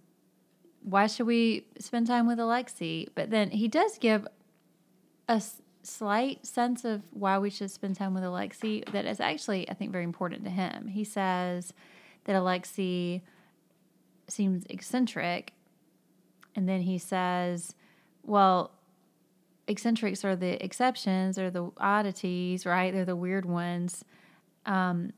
why 0.83 1.07
should 1.07 1.27
we 1.27 1.65
spend 1.79 2.07
time 2.07 2.27
with 2.27 2.39
Alexei? 2.39 3.07
But 3.13 3.29
then 3.29 3.51
he 3.51 3.67
does 3.67 3.97
give 3.97 4.27
a 5.29 5.41
slight 5.83 6.45
sense 6.45 6.83
of 6.83 7.03
why 7.11 7.37
we 7.37 7.49
should 7.49 7.71
spend 7.71 7.95
time 7.95 8.13
with 8.13 8.23
Alexei 8.23 8.83
that 8.91 9.05
is 9.05 9.19
actually, 9.19 9.69
I 9.69 9.73
think, 9.73 9.91
very 9.91 10.03
important 10.03 10.43
to 10.43 10.49
him. 10.49 10.87
He 10.87 11.03
says 11.03 11.73
that 12.27 12.35
Alexei 12.35 13.23
seems 14.27 14.65
eccentric, 14.69 15.53
and 16.55 16.69
then 16.69 16.81
he 16.81 16.99
says, 16.99 17.73
well, 18.23 18.71
eccentrics 19.67 20.23
are 20.23 20.35
the 20.35 20.63
exceptions, 20.63 21.39
or 21.39 21.49
the 21.49 21.71
oddities, 21.77 22.65
right? 22.65 22.93
They're 22.93 23.05
the 23.05 23.15
weird 23.15 23.45
ones. 23.45 24.05
Um, 24.65 25.13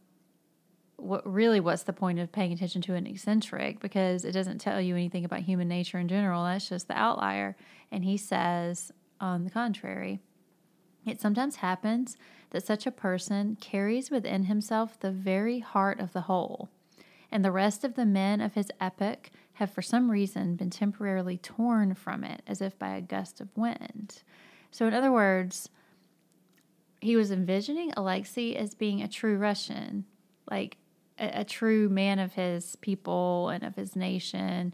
what 0.95 1.25
really 1.31 1.59
what's 1.59 1.83
the 1.83 1.93
point 1.93 2.19
of 2.19 2.31
paying 2.31 2.51
attention 2.51 2.81
to 2.83 2.93
an 2.93 3.07
eccentric? 3.07 3.79
Because 3.79 4.25
it 4.25 4.31
doesn't 4.31 4.59
tell 4.59 4.81
you 4.81 4.95
anything 4.95 5.25
about 5.25 5.41
human 5.41 5.67
nature 5.67 5.97
in 5.97 6.07
general. 6.07 6.43
That's 6.43 6.69
just 6.69 6.87
the 6.87 6.97
outlier. 6.97 7.55
And 7.91 8.03
he 8.03 8.17
says 8.17 8.91
on 9.19 9.43
the 9.43 9.49
contrary, 9.49 10.19
it 11.05 11.21
sometimes 11.21 11.57
happens 11.57 12.17
that 12.51 12.65
such 12.65 12.85
a 12.85 12.91
person 12.91 13.57
carries 13.61 14.11
within 14.11 14.45
himself 14.45 14.99
the 14.99 15.11
very 15.11 15.59
heart 15.59 15.99
of 15.99 16.13
the 16.13 16.21
whole, 16.21 16.69
and 17.31 17.43
the 17.43 17.51
rest 17.51 17.83
of 17.83 17.95
the 17.95 18.05
men 18.05 18.41
of 18.41 18.53
his 18.55 18.71
epoch 18.79 19.29
have 19.53 19.71
for 19.71 19.81
some 19.81 20.09
reason 20.09 20.55
been 20.55 20.69
temporarily 20.69 21.37
torn 21.37 21.93
from 21.93 22.23
it 22.23 22.41
as 22.47 22.61
if 22.61 22.77
by 22.79 22.95
a 22.95 23.01
gust 23.01 23.41
of 23.41 23.49
wind. 23.55 24.23
So, 24.71 24.87
in 24.87 24.93
other 24.93 25.11
words, 25.11 25.69
he 27.01 27.15
was 27.15 27.31
envisioning 27.31 27.93
Alexei 27.95 28.55
as 28.55 28.73
being 28.73 29.01
a 29.01 29.07
true 29.07 29.37
Russian, 29.37 30.05
like 30.49 30.77
a, 31.17 31.41
a, 31.41 31.43
true 31.43 31.89
man 31.89 32.19
of 32.19 32.33
his 32.33 32.75
people 32.77 33.49
and 33.49 33.63
of 33.63 33.75
his 33.75 33.95
nation, 33.95 34.73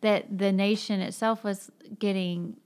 that 0.00 0.38
the 0.38 0.52
nation 0.52 1.00
itself 1.00 1.44
was 1.44 1.70
getting 1.98 2.56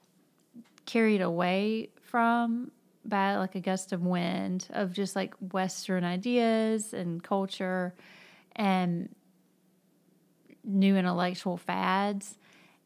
carried 0.86 1.20
away 1.20 1.90
from 2.02 2.70
by 3.04 3.36
like 3.36 3.54
a 3.54 3.60
gust 3.60 3.92
of 3.92 4.02
wind 4.02 4.66
of 4.70 4.92
just 4.92 5.16
like 5.16 5.34
Western 5.52 6.04
ideas 6.04 6.92
and 6.92 7.22
culture 7.22 7.94
and 8.56 9.08
new 10.64 10.96
intellectual 10.96 11.56
fads. 11.56 12.36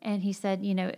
And 0.02 0.22
he 0.22 0.32
said, 0.32 0.64
you 0.64 0.74
know, 0.74 0.92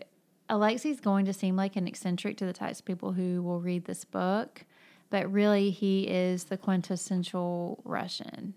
Alexei's 0.49 1.01
going 1.01 1.27
to 1.27 1.33
seem 1.33 1.57
like 1.57 1.77
an 1.77 1.89
eccentric 1.89 2.37
to 2.39 2.47
the 2.47 2.53
types 2.53 2.81
of 2.81 2.85
people 2.85 3.12
who 3.12 3.43
will 3.43 3.61
read 3.61 3.85
this 3.85 4.05
book, 4.05 4.64
but 5.11 5.31
really 5.33 5.70
he 5.70 6.05
is 6.05 6.45
the 6.45 6.57
quintessential 6.57 7.81
Russian. 7.85 8.55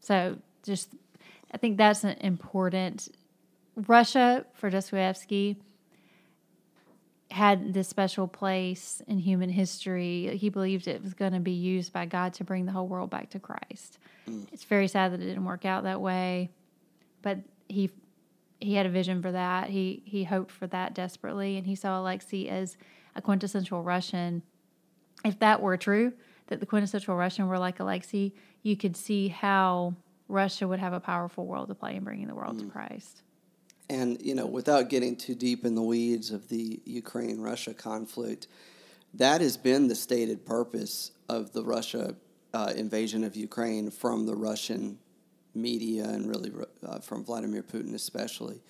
So 0.00 0.38
just, 0.62 0.90
I 1.52 1.58
think 1.58 1.76
that's 1.76 2.04
an 2.04 2.16
important. 2.20 3.08
Russia 3.76 4.44
for 4.54 4.70
Dostoevsky 4.70 5.56
had 7.30 7.72
this 7.72 7.88
special 7.88 8.26
place 8.26 9.02
in 9.06 9.18
human 9.18 9.50
history. 9.50 10.36
He 10.36 10.48
believed 10.48 10.88
it 10.88 11.02
was 11.02 11.14
going 11.14 11.32
to 11.32 11.40
be 11.40 11.52
used 11.52 11.92
by 11.92 12.06
God 12.06 12.34
to 12.34 12.44
bring 12.44 12.66
the 12.66 12.72
whole 12.72 12.88
world 12.88 13.10
back 13.10 13.30
to 13.30 13.38
Christ. 13.38 13.98
Mm. 14.28 14.48
It's 14.52 14.64
very 14.64 14.88
sad 14.88 15.12
that 15.12 15.20
it 15.20 15.26
didn't 15.26 15.44
work 15.44 15.64
out 15.64 15.84
that 15.84 16.00
way, 16.00 16.50
but 17.22 17.38
he 17.68 17.90
he 18.60 18.74
had 18.74 18.86
a 18.86 18.90
vision 18.90 19.22
for 19.22 19.32
that. 19.32 19.70
He 19.70 20.02
he 20.04 20.24
hoped 20.24 20.50
for 20.50 20.66
that 20.68 20.94
desperately, 20.94 21.56
and 21.56 21.66
he 21.66 21.74
saw 21.74 22.00
Alexei 22.00 22.48
as 22.48 22.76
a 23.14 23.22
quintessential 23.22 23.82
Russian. 23.82 24.42
If 25.24 25.38
that 25.40 25.60
were 25.60 25.76
true, 25.76 26.12
that 26.46 26.60
the 26.60 26.66
quintessential 26.66 27.16
Russian 27.16 27.48
were 27.48 27.58
like 27.58 27.80
Alexei, 27.80 28.32
you 28.62 28.76
could 28.76 28.96
see 28.96 29.28
how 29.28 29.94
Russia 30.28 30.66
would 30.68 30.78
have 30.78 30.92
a 30.92 31.00
powerful 31.00 31.46
role 31.46 31.66
to 31.66 31.74
play 31.74 31.96
in 31.96 32.04
bringing 32.04 32.28
the 32.28 32.34
world 32.34 32.56
mm. 32.56 32.60
to 32.60 32.66
Christ. 32.66 33.22
And, 33.88 34.22
you 34.22 34.36
know, 34.36 34.46
without 34.46 34.88
getting 34.88 35.16
too 35.16 35.34
deep 35.34 35.64
in 35.64 35.74
the 35.74 35.82
weeds 35.82 36.30
of 36.30 36.48
the 36.48 36.80
Ukraine 36.84 37.40
Russia 37.40 37.74
conflict, 37.74 38.46
that 39.14 39.40
has 39.40 39.56
been 39.56 39.88
the 39.88 39.96
stated 39.96 40.46
purpose 40.46 41.10
of 41.28 41.52
the 41.52 41.64
Russia 41.64 42.14
uh, 42.54 42.72
invasion 42.76 43.24
of 43.24 43.34
Ukraine 43.34 43.90
from 43.90 44.26
the 44.26 44.36
Russian 44.36 44.98
media 45.54 46.04
and 46.04 46.28
really 46.28 46.52
uh, 46.86 46.98
from 47.00 47.24
Vladimir 47.24 47.62
Putin 47.62 47.94
especially, 47.94 48.60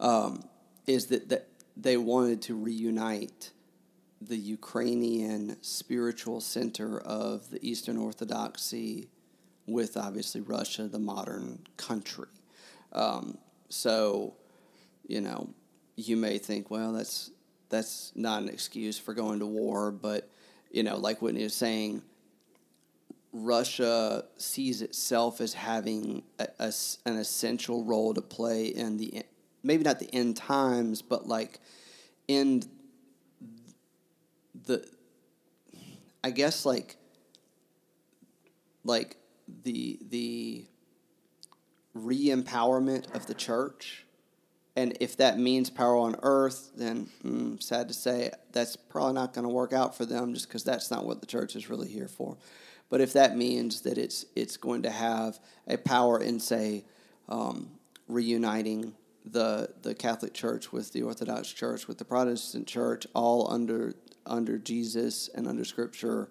um, 0.00 0.44
is 0.86 1.06
that, 1.06 1.28
that 1.28 1.48
they 1.76 1.96
wanted 1.96 2.42
to 2.42 2.54
reunite 2.54 3.50
the 4.20 4.36
Ukrainian 4.36 5.56
spiritual 5.62 6.40
center 6.40 7.00
of 7.00 7.50
the 7.50 7.58
Eastern 7.66 7.96
Orthodoxy 7.96 9.08
with 9.66 9.96
obviously 9.96 10.40
Russia, 10.40 10.84
the 10.84 10.98
modern 10.98 11.60
country. 11.76 12.28
Um, 12.92 13.38
so 13.68 14.34
you 15.06 15.20
know, 15.20 15.48
you 15.96 16.16
may 16.16 16.38
think, 16.38 16.70
well, 16.70 16.92
that's 16.92 17.30
that's 17.68 18.12
not 18.14 18.42
an 18.42 18.48
excuse 18.48 18.98
for 18.98 19.14
going 19.14 19.38
to 19.38 19.46
war, 19.46 19.90
but 19.90 20.28
you 20.70 20.82
know, 20.82 20.96
like 20.96 21.22
Whitney 21.22 21.42
is 21.42 21.54
saying, 21.54 22.02
Russia 23.32 24.24
sees 24.36 24.82
itself 24.82 25.40
as 25.40 25.54
having 25.54 26.22
a, 26.38 26.48
a, 26.58 26.72
an 27.06 27.16
essential 27.16 27.84
role 27.84 28.12
to 28.14 28.20
play 28.20 28.66
in 28.66 28.98
the 28.98 29.24
maybe 29.62 29.82
not 29.84 29.98
the 29.98 30.12
end 30.14 30.36
times, 30.36 31.02
but 31.02 31.26
like 31.26 31.60
in 32.28 32.62
the 34.66 34.86
I 36.22 36.30
guess 36.30 36.66
like 36.66 36.96
like 38.84 39.16
the 39.64 39.98
the 40.08 40.64
re-empowerment 41.94 43.14
of 43.14 43.26
the 43.26 43.34
church 43.34 44.06
and 44.74 44.96
if 45.00 45.18
that 45.18 45.38
means 45.38 45.68
power 45.68 45.96
on 45.98 46.16
earth, 46.22 46.70
then 46.74 47.08
mm, 47.22 47.62
sad 47.62 47.88
to 47.88 47.94
say, 47.94 48.30
that's 48.52 48.74
probably 48.74 49.12
not 49.12 49.34
going 49.34 49.42
to 49.42 49.50
work 49.50 49.72
out 49.72 49.94
for 49.94 50.06
them 50.06 50.32
just 50.32 50.48
because 50.48 50.64
that's 50.64 50.90
not 50.90 51.04
what 51.04 51.20
the 51.20 51.26
church 51.26 51.54
is 51.56 51.68
really 51.68 51.88
here 51.88 52.08
for. 52.08 52.38
But 52.92 53.00
if 53.00 53.14
that 53.14 53.38
means 53.38 53.80
that 53.80 53.96
it's, 53.96 54.26
it's 54.36 54.58
going 54.58 54.82
to 54.82 54.90
have 54.90 55.40
a 55.66 55.78
power 55.78 56.22
in, 56.22 56.38
say, 56.38 56.84
um, 57.26 57.70
reuniting 58.06 58.92
the 59.24 59.72
the 59.80 59.94
Catholic 59.94 60.34
Church 60.34 60.72
with 60.72 60.92
the 60.92 61.00
Orthodox 61.00 61.50
Church 61.50 61.88
with 61.88 61.96
the 61.96 62.04
Protestant 62.04 62.66
Church 62.66 63.06
all 63.14 63.50
under 63.50 63.94
under 64.26 64.58
Jesus 64.58 65.30
and 65.34 65.48
under 65.48 65.64
Scripture, 65.64 66.28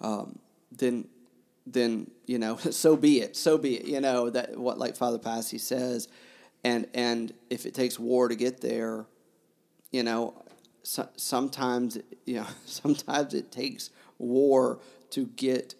um, 0.00 0.38
then 0.70 1.08
then 1.66 2.08
you 2.26 2.38
know 2.38 2.56
so 2.70 2.96
be 2.96 3.20
it. 3.20 3.34
So 3.34 3.58
be 3.58 3.78
it. 3.78 3.86
You 3.86 4.00
know 4.00 4.30
that 4.30 4.56
what 4.56 4.78
like 4.78 4.94
Father 4.94 5.18
Paissy 5.18 5.58
says, 5.58 6.06
and 6.62 6.86
and 6.94 7.32
if 7.50 7.66
it 7.66 7.74
takes 7.74 7.98
war 7.98 8.28
to 8.28 8.36
get 8.36 8.60
there, 8.60 9.04
you 9.90 10.04
know, 10.04 10.44
so, 10.84 11.08
sometimes 11.16 11.98
you 12.24 12.36
know 12.36 12.46
sometimes 12.66 13.34
it 13.34 13.50
takes 13.50 13.90
war 14.18 14.78
to 15.10 15.26
get 15.26 15.74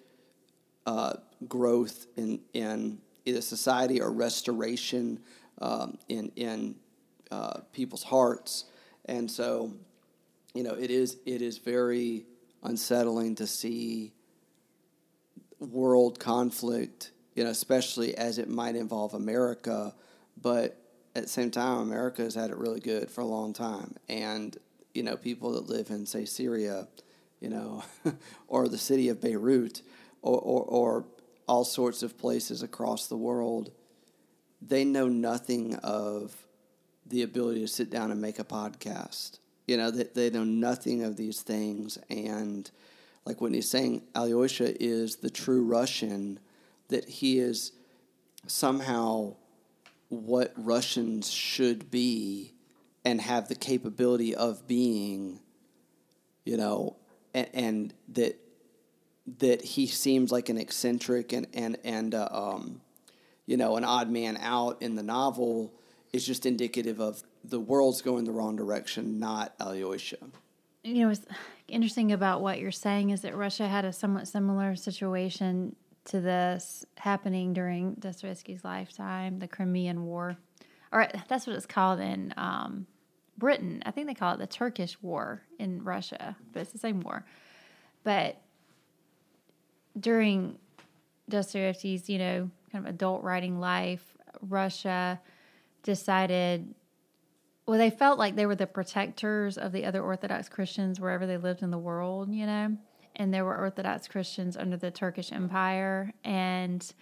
uh, 0.89 1.13
growth 1.47 2.07
in 2.17 2.41
in 2.55 2.99
either 3.27 3.43
society 3.43 4.01
or 4.01 4.11
restoration 4.11 5.21
um, 5.61 5.99
in 6.09 6.33
in 6.35 6.75
uh, 7.31 7.61
people's 7.75 8.03
hearts, 8.03 8.65
and 9.05 9.31
so 9.31 9.71
you 10.55 10.63
know 10.63 10.73
it 10.73 10.91
is 10.91 11.19
it 11.27 11.43
is 11.43 11.59
very 11.59 12.25
unsettling 12.63 13.35
to 13.35 13.47
see 13.47 14.15
world 15.61 16.19
conflict, 16.19 17.13
you 17.35 17.45
know, 17.45 17.51
especially 17.51 18.17
as 18.17 18.39
it 18.39 18.49
might 18.49 18.75
involve 18.75 19.13
America, 19.13 19.95
but 20.41 20.81
at 21.15 21.25
the 21.25 21.29
same 21.29 21.51
time, 21.51 21.83
America 21.83 22.23
has 22.23 22.35
had 22.35 22.49
it 22.51 22.57
really 22.57 22.81
good 22.81 23.11
for 23.11 23.21
a 23.21 23.27
long 23.27 23.53
time, 23.53 23.95
and 24.09 24.57
you 24.95 25.03
know, 25.03 25.19
people 25.19 25.53
that 25.53 25.69
live 25.69 25.91
in 25.91 26.07
say 26.07 26.25
Syria, 26.25 26.89
you 27.41 27.51
know, 27.51 27.85
or 28.49 28.69
the 28.69 28.79
city 28.79 29.11
of 29.11 29.21
Beirut, 29.21 29.83
or, 30.23 30.39
or, 30.39 30.63
or 30.65 31.05
all 31.47 31.65
sorts 31.65 32.03
of 32.03 32.19
places 32.19 32.63
across 32.63 33.07
the 33.07 33.17
world, 33.17 33.71
they 34.61 34.85
know 34.85 35.09
nothing 35.09 35.75
of 35.77 36.47
the 37.07 37.23
ability 37.23 37.61
to 37.61 37.69
sit 37.69 37.91
down 37.91 38.11
and 38.11 38.21
make 38.21 38.39
a 38.39 38.45
podcast. 38.45 39.39
You 39.67 39.77
know, 39.77 39.91
they, 39.91 40.05
they 40.05 40.31
know 40.31 40.45
nothing 40.45 41.03
of 41.03 41.17
these 41.17 41.43
things. 41.43 41.99
And 42.11 42.71
like 43.25 43.41
when 43.41 43.55
he's 43.55 43.71
saying 43.71 44.03
Alyosha 44.15 44.83
is 44.83 45.17
the 45.17 45.31
true 45.31 45.65
Russian, 45.65 46.39
that 46.89 47.09
he 47.09 47.39
is 47.39 47.73
somehow 48.47 49.37
what 50.09 50.53
Russians 50.57 51.31
should 51.31 51.91
be 51.91 52.55
and 53.05 53.21
have 53.21 53.49
the 53.49 53.55
capability 53.55 54.35
of 54.35 54.67
being, 54.67 55.41
you 56.45 56.57
know, 56.57 56.97
and, 57.35 57.49
and 57.53 57.95
that 58.09 58.39
that 59.39 59.63
he 59.63 59.87
seems 59.87 60.33
like 60.33 60.49
an 60.49 60.59
eccentric 60.59 61.33
and 61.33 61.47
and 61.55 61.79
and 61.85 62.15
uh, 62.15 62.29
um, 62.31 62.81
you 63.47 63.57
know 63.57 63.77
an 63.77 63.85
odd 63.85 64.11
man 64.11 64.37
out 64.39 64.81
in 64.81 64.95
the 64.95 65.03
novel 65.03 65.73
is 66.13 66.27
just 66.27 66.47
indicative 66.47 67.01
of 67.01 67.23
the 67.45 67.61
world's 67.61 68.03
going 68.03 68.25
the 68.25 68.33
wrong 68.33 68.57
direction, 68.57 69.19
not 69.19 69.55
Alyosha. 69.61 70.17
You 70.83 71.03
know, 71.03 71.09
what's 71.09 71.27
interesting 71.67 72.13
about 72.13 72.41
what 72.41 72.59
you're 72.59 72.71
saying 72.71 73.11
is 73.11 73.23
that 73.23 73.37
Russia 73.37 73.69
had 73.69 73.85
a 73.85 73.93
somewhat 73.93 74.29
similar 74.29 74.75
situation 74.77 75.77
to 76.07 76.21
this 76.21 76.87
happening 76.97 77.53
during 77.53 77.95
Dostoevsky's 77.95 78.65
lifetime, 78.65 79.39
the 79.39 79.49
Crimean 79.49 80.07
War, 80.07 80.37
or 80.91 81.07
that's 81.29 81.47
what 81.47 81.57
it's 81.57 81.67
called 81.67 82.01
in 82.01 82.33
um, 82.37 82.87
Britain. 83.37 83.83
I 83.85 83.91
think 83.91 84.07
they 84.07 84.15
call 84.15 84.35
it 84.35 84.39
the 84.39 84.47
Turkish 84.47 85.01
War 85.03 85.43
in 85.59 85.85
Russia, 85.85 86.37
but 86.53 86.63
it's 86.63 86.73
the 86.73 86.79
same 86.79 87.01
war. 87.01 87.27
But 88.05 88.41
during 89.99 90.59
Dostoevsky's, 91.29 92.09
you 92.09 92.19
know, 92.19 92.51
kind 92.73 92.87
of 92.87 92.95
adult 92.95 93.23
writing 93.23 93.61
life, 93.61 94.17
Russia 94.41 95.21
decided, 95.83 96.75
well, 97.67 97.79
they 97.79 97.91
felt 97.91 98.19
like 98.19 98.37
they 98.37 98.47
were 98.47 98.55
the 98.55 98.67
protectors 98.67 99.59
of 99.59 99.73
the 99.73 99.85
other 99.85 100.03
Orthodox 100.03 100.49
Christians 100.49 101.01
wherever 101.01 101.27
they 101.27 101.37
lived 101.37 101.63
in 101.63 101.71
the 101.71 101.79
world, 101.79 102.33
you 102.33 102.47
know, 102.47 102.77
and 103.17 103.33
there 103.33 103.45
were 103.45 103.57
Orthodox 103.57 104.07
Christians 104.09 104.57
under 104.57 104.77
the 104.77 104.91
Turkish 104.91 105.33
Empire, 105.33 106.13
and 106.25 106.93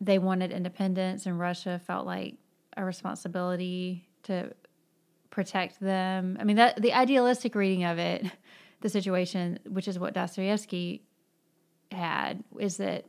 they 0.00 0.18
wanted 0.18 0.52
independence, 0.52 1.26
and 1.26 1.38
Russia 1.38 1.80
felt 1.86 2.06
like 2.06 2.36
a 2.76 2.84
responsibility 2.84 4.08
to 4.24 4.52
protect 5.30 5.80
them. 5.80 6.36
I 6.40 6.44
mean, 6.44 6.56
that 6.56 6.80
the 6.80 6.92
idealistic 6.92 7.54
reading 7.54 7.84
of 7.84 7.98
it, 7.98 8.26
the 8.80 8.88
situation, 8.88 9.58
which 9.68 9.88
is 9.88 9.98
what 9.98 10.14
Dostoevsky 10.14 11.02
had 11.94 12.44
is 12.58 12.76
that 12.78 13.06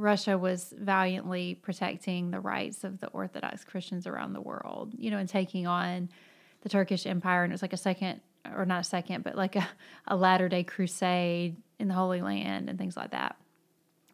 Russia 0.00 0.38
was 0.38 0.72
valiantly 0.76 1.56
protecting 1.56 2.30
the 2.30 2.40
rights 2.40 2.84
of 2.84 3.00
the 3.00 3.08
Orthodox 3.08 3.64
Christians 3.64 4.06
around 4.06 4.32
the 4.32 4.40
world, 4.40 4.92
you 4.96 5.10
know, 5.10 5.18
and 5.18 5.28
taking 5.28 5.66
on 5.66 6.08
the 6.62 6.70
Turkish 6.70 7.06
Empire. 7.06 7.44
And 7.44 7.52
it 7.52 7.54
was 7.54 7.62
like 7.62 7.74
a 7.74 7.78
second, 7.78 8.20
or 8.56 8.64
not 8.64 8.80
a 8.80 8.84
second, 8.84 9.24
but 9.24 9.36
like 9.36 9.56
a, 9.56 9.68
a 10.08 10.16
latter 10.16 10.48
day 10.48 10.64
crusade 10.64 11.56
in 11.78 11.88
the 11.88 11.94
Holy 11.94 12.22
Land 12.22 12.70
and 12.70 12.78
things 12.78 12.96
like 12.96 13.10
that. 13.10 13.36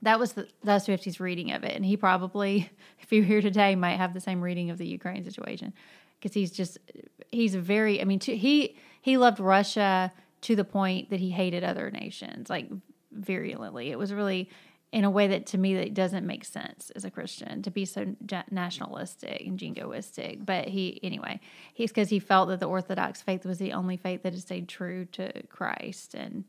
That 0.02 0.18
was 0.18 0.32
the, 0.32 0.48
Dostoevsky's 0.64 1.20
reading 1.20 1.52
of 1.52 1.62
it. 1.62 1.74
And 1.74 1.84
he 1.84 1.96
probably, 1.96 2.70
if 3.00 3.12
you're 3.12 3.24
here 3.24 3.40
today, 3.40 3.76
might 3.76 3.96
have 3.96 4.12
the 4.12 4.20
same 4.20 4.40
reading 4.40 4.70
of 4.70 4.78
the 4.78 4.86
Ukraine 4.86 5.24
situation 5.24 5.72
because 6.18 6.34
he's 6.34 6.50
just, 6.50 6.78
he's 7.30 7.54
very, 7.54 8.00
I 8.00 8.04
mean, 8.04 8.18
to, 8.20 8.36
he, 8.36 8.76
he 9.00 9.16
loved 9.16 9.38
Russia 9.38 10.12
to 10.42 10.56
the 10.56 10.64
point 10.64 11.10
that 11.10 11.20
he 11.20 11.30
hated 11.30 11.62
other 11.62 11.90
nations. 11.90 12.50
Like 12.50 12.68
virulently. 13.16 13.90
It 13.90 13.98
was 13.98 14.12
really 14.12 14.48
in 14.92 15.04
a 15.04 15.10
way 15.10 15.26
that 15.26 15.46
to 15.46 15.58
me 15.58 15.74
that 15.74 15.94
doesn't 15.94 16.26
make 16.26 16.44
sense 16.44 16.90
as 16.94 17.04
a 17.04 17.10
Christian 17.10 17.62
to 17.62 17.70
be 17.70 17.84
so 17.84 18.14
nationalistic 18.50 19.42
and 19.44 19.58
jingoistic. 19.58 20.46
But 20.46 20.68
he 20.68 21.00
anyway, 21.02 21.40
he's 21.74 21.90
because 21.90 22.08
he 22.08 22.18
felt 22.18 22.48
that 22.48 22.60
the 22.60 22.66
Orthodox 22.66 23.20
faith 23.20 23.44
was 23.44 23.58
the 23.58 23.72
only 23.72 23.96
faith 23.96 24.22
that 24.22 24.32
had 24.32 24.42
stayed 24.42 24.68
true 24.68 25.04
to 25.12 25.42
Christ, 25.48 26.14
and 26.14 26.44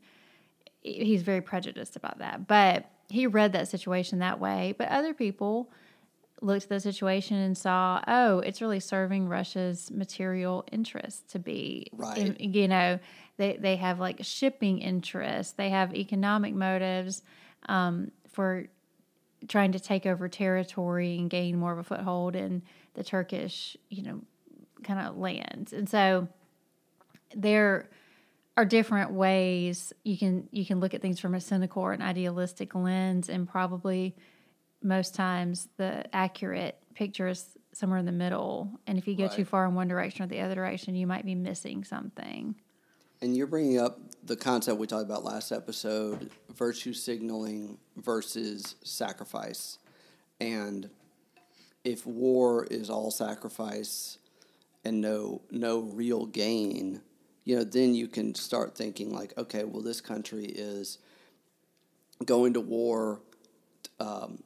he's 0.82 1.22
very 1.22 1.40
prejudiced 1.40 1.96
about 1.96 2.18
that. 2.18 2.46
But 2.46 2.90
he 3.08 3.26
read 3.26 3.52
that 3.52 3.68
situation 3.68 4.20
that 4.20 4.38
way. 4.38 4.74
But 4.76 4.88
other 4.88 5.14
people 5.14 5.70
looked 6.40 6.64
at 6.64 6.68
the 6.68 6.80
situation 6.80 7.36
and 7.36 7.58
saw, 7.58 8.00
oh, 8.06 8.38
it's 8.40 8.60
really 8.60 8.80
serving 8.80 9.28
Russia's 9.28 9.90
material 9.90 10.64
interests 10.70 11.32
to 11.32 11.38
be, 11.38 11.90
right. 11.92 12.40
you 12.40 12.68
know, 12.68 12.98
they, 13.38 13.56
they 13.56 13.76
have 13.76 13.98
like 13.98 14.18
shipping 14.22 14.80
interests, 14.80 15.54
they 15.54 15.70
have 15.70 15.94
economic 15.94 16.54
motives 16.54 17.22
um, 17.68 18.10
for 18.28 18.66
trying 19.46 19.72
to 19.72 19.80
take 19.80 20.04
over 20.04 20.28
territory 20.28 21.16
and 21.16 21.30
gain 21.30 21.56
more 21.56 21.72
of 21.72 21.78
a 21.78 21.84
foothold 21.84 22.34
in 22.36 22.62
the 22.94 23.04
Turkish, 23.04 23.76
you 23.88 24.02
know, 24.02 24.20
kind 24.82 25.00
of 25.00 25.16
lands. 25.16 25.72
And 25.72 25.88
so 25.88 26.28
there 27.34 27.88
are 28.56 28.64
different 28.64 29.12
ways 29.12 29.92
you 30.02 30.18
can 30.18 30.48
you 30.50 30.66
can 30.66 30.80
look 30.80 30.92
at 30.92 31.00
things 31.00 31.20
from 31.20 31.34
a 31.34 31.40
cynical 31.40 31.82
or 31.82 31.92
an 31.92 32.02
idealistic 32.02 32.74
lens 32.74 33.28
and 33.28 33.48
probably 33.48 34.16
most 34.82 35.14
times 35.14 35.68
the 35.76 36.04
accurate 36.14 36.76
picture 36.94 37.28
is 37.28 37.56
somewhere 37.72 38.00
in 38.00 38.06
the 38.06 38.10
middle 38.10 38.68
and 38.88 38.98
if 38.98 39.06
you 39.06 39.14
go 39.14 39.24
right. 39.24 39.32
too 39.32 39.44
far 39.44 39.64
in 39.64 39.74
one 39.74 39.86
direction 39.86 40.24
or 40.24 40.26
the 40.26 40.40
other 40.40 40.56
direction 40.56 40.96
you 40.96 41.06
might 41.06 41.24
be 41.24 41.36
missing 41.36 41.84
something 41.84 42.56
and 43.20 43.36
you're 43.36 43.46
bringing 43.46 43.78
up 43.78 43.98
the 44.24 44.36
concept 44.36 44.78
we 44.78 44.86
talked 44.86 45.04
about 45.04 45.24
last 45.24 45.52
episode 45.52 46.30
virtue 46.54 46.92
signaling 46.92 47.78
versus 47.96 48.74
sacrifice. 48.82 49.78
And 50.40 50.90
if 51.84 52.06
war 52.06 52.66
is 52.70 52.90
all 52.90 53.10
sacrifice 53.10 54.18
and 54.84 55.00
no 55.00 55.42
no 55.50 55.80
real 55.80 56.26
gain, 56.26 57.00
you 57.44 57.56
know, 57.56 57.64
then 57.64 57.94
you 57.94 58.08
can 58.08 58.34
start 58.34 58.76
thinking 58.76 59.12
like, 59.12 59.36
okay, 59.38 59.64
well, 59.64 59.82
this 59.82 60.00
country 60.00 60.44
is 60.44 60.98
going 62.24 62.54
to 62.54 62.60
war 62.60 63.20
um, 64.00 64.42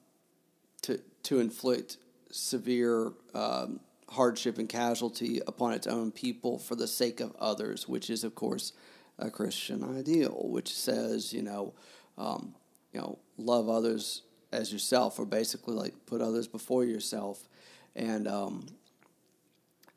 to 0.82 1.00
to 1.24 1.40
inflict 1.40 1.98
severe 2.30 3.12
um, 3.34 3.80
hardship 4.12 4.58
and 4.58 4.68
casualty 4.68 5.40
upon 5.46 5.72
its 5.72 5.86
own 5.86 6.12
people 6.12 6.58
for 6.58 6.74
the 6.74 6.86
sake 6.86 7.20
of 7.20 7.34
others, 7.38 7.88
which 7.88 8.10
is, 8.10 8.24
of 8.24 8.34
course, 8.34 8.72
a 9.18 9.30
Christian 9.30 9.98
ideal, 9.98 10.46
which 10.48 10.74
says, 10.74 11.32
you 11.32 11.42
know, 11.42 11.74
um, 12.18 12.54
you 12.92 13.00
know, 13.00 13.18
love 13.36 13.68
others 13.68 14.22
as 14.52 14.72
yourself, 14.72 15.18
or 15.18 15.24
basically 15.24 15.74
like 15.74 15.94
put 16.06 16.20
others 16.20 16.46
before 16.46 16.84
yourself, 16.84 17.48
and 17.96 18.28
um, 18.28 18.66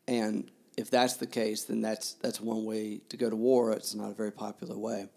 and 0.08 0.50
if 0.78 0.90
that's 0.90 1.16
the 1.18 1.28
case, 1.28 1.64
then 1.64 1.82
that's 1.82 2.14
that's 2.14 2.40
one 2.40 2.66
way 2.66 3.02
to 3.10 3.18
go 3.18 3.30
to 3.30 3.36
war. 3.36 3.72
It's 3.72 3.96
not 3.96 4.12
a 4.12 4.14
very 4.14 4.32
popular 4.32 4.78
way, 4.78 5.08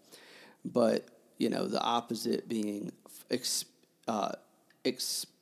but 0.65 1.07
you 1.37 1.49
know, 1.49 1.67
the 1.67 1.81
opposite 1.81 2.49
being 2.49 2.91
ex, 3.31 3.65
uh, 4.07 4.33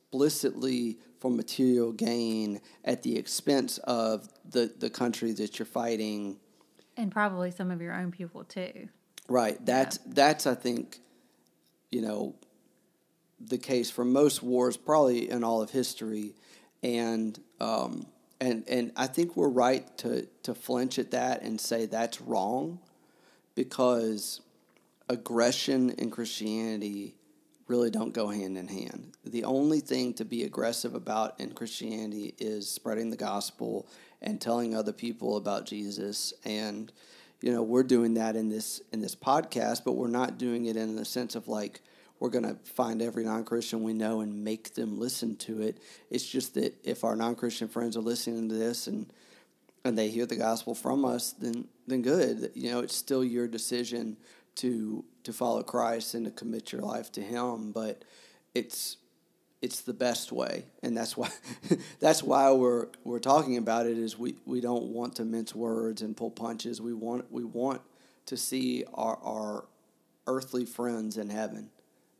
explicitly 0.07 0.97
for 1.19 1.31
material 1.31 1.91
gain 1.91 2.61
at 2.85 3.03
the 3.03 3.17
expense 3.17 3.77
of 3.79 4.29
the, 4.49 4.71
the 4.79 4.89
country 4.89 5.31
that 5.33 5.59
you're 5.59 5.65
fighting. 5.65 6.37
And 6.95 7.11
probably 7.11 7.51
some 7.51 7.71
of 7.71 7.81
your 7.81 7.93
own 7.93 8.11
people 8.11 8.43
too. 8.43 8.89
Right. 9.27 9.63
That's 9.65 9.99
yeah. 10.05 10.13
that's 10.15 10.47
I 10.47 10.55
think, 10.55 10.99
you 11.91 12.01
know, 12.01 12.35
the 13.39 13.57
case 13.57 13.91
for 13.91 14.05
most 14.05 14.41
wars, 14.41 14.77
probably 14.77 15.29
in 15.29 15.43
all 15.43 15.61
of 15.61 15.69
history, 15.69 16.33
and 16.81 17.39
um, 17.59 18.07
and 18.39 18.63
and 18.67 18.91
I 18.95 19.07
think 19.07 19.35
we're 19.35 19.49
right 19.49 19.85
to 19.99 20.27
to 20.43 20.55
flinch 20.55 20.97
at 20.97 21.11
that 21.11 21.43
and 21.43 21.61
say 21.61 21.85
that's 21.85 22.19
wrong, 22.19 22.79
because 23.53 24.41
aggression 25.07 25.91
in 25.91 26.09
Christianity 26.09 27.16
really 27.67 27.89
don't 27.89 28.13
go 28.13 28.29
hand 28.29 28.57
in 28.57 28.67
hand. 28.67 29.13
The 29.25 29.43
only 29.43 29.79
thing 29.79 30.13
to 30.15 30.25
be 30.25 30.43
aggressive 30.43 30.95
about 30.95 31.39
in 31.39 31.51
Christianity 31.51 32.33
is 32.37 32.69
spreading 32.69 33.09
the 33.09 33.17
gospel 33.17 33.87
and 34.21 34.39
telling 34.39 34.75
other 34.75 34.93
people 34.93 35.37
about 35.37 35.65
Jesus. 35.65 36.33
And 36.45 36.91
you 37.41 37.51
know 37.51 37.61
we're 37.61 37.83
doing 37.83 38.15
that 38.15 38.35
in 38.35 38.49
this 38.49 38.81
in 38.91 39.01
this 39.01 39.15
podcast 39.15 39.83
but 39.85 39.93
we're 39.93 40.07
not 40.07 40.37
doing 40.37 40.65
it 40.65 40.75
in 40.75 40.95
the 40.95 41.05
sense 41.05 41.35
of 41.35 41.47
like 41.47 41.81
we're 42.19 42.29
going 42.29 42.43
to 42.43 42.55
find 42.63 42.99
every 43.01 43.23
non-christian 43.23 43.83
we 43.83 43.93
know 43.93 44.21
and 44.21 44.43
make 44.43 44.73
them 44.73 44.99
listen 44.99 45.35
to 45.35 45.61
it. 45.61 45.77
It's 46.09 46.27
just 46.27 46.55
that 46.55 46.73
if 46.83 47.03
our 47.03 47.15
non-christian 47.15 47.67
friends 47.67 47.95
are 47.95 48.01
listening 48.01 48.49
to 48.49 48.55
this 48.55 48.87
and 48.87 49.11
and 49.85 49.97
they 49.97 50.09
hear 50.09 50.25
the 50.25 50.35
gospel 50.35 50.73
from 50.73 51.05
us 51.05 51.33
then 51.33 51.67
then 51.85 52.01
good. 52.01 52.51
You 52.55 52.71
know 52.71 52.79
it's 52.79 52.95
still 52.95 53.23
your 53.23 53.47
decision 53.47 54.17
to 54.55 55.05
to 55.27 55.33
follow 55.33 55.61
Christ 55.61 56.15
and 56.15 56.25
to 56.25 56.31
commit 56.31 56.71
your 56.71 56.81
life 56.81 57.11
to 57.13 57.21
him 57.21 57.71
but 57.71 58.03
it's 58.55 58.97
it's 59.61 59.81
the 59.81 59.93
best 59.93 60.31
way. 60.31 60.65
And 60.83 60.95
that's 60.95 61.17
why 61.17 61.29
that's 61.99 62.23
why 62.23 62.51
we're 62.51 62.87
we're 63.03 63.19
talking 63.19 63.57
about 63.57 63.85
it 63.85 63.97
is 63.97 64.17
we, 64.17 64.35
we 64.45 64.61
don't 64.61 64.85
want 64.85 65.15
to 65.15 65.25
mince 65.25 65.55
words 65.55 66.01
and 66.01 66.15
pull 66.15 66.31
punches. 66.31 66.81
We 66.81 66.93
want 66.93 67.31
we 67.31 67.43
want 67.43 67.81
to 68.27 68.37
see 68.37 68.83
our 68.93 69.17
our 69.23 69.65
earthly 70.27 70.65
friends 70.65 71.17
in 71.17 71.29
heaven 71.29 71.69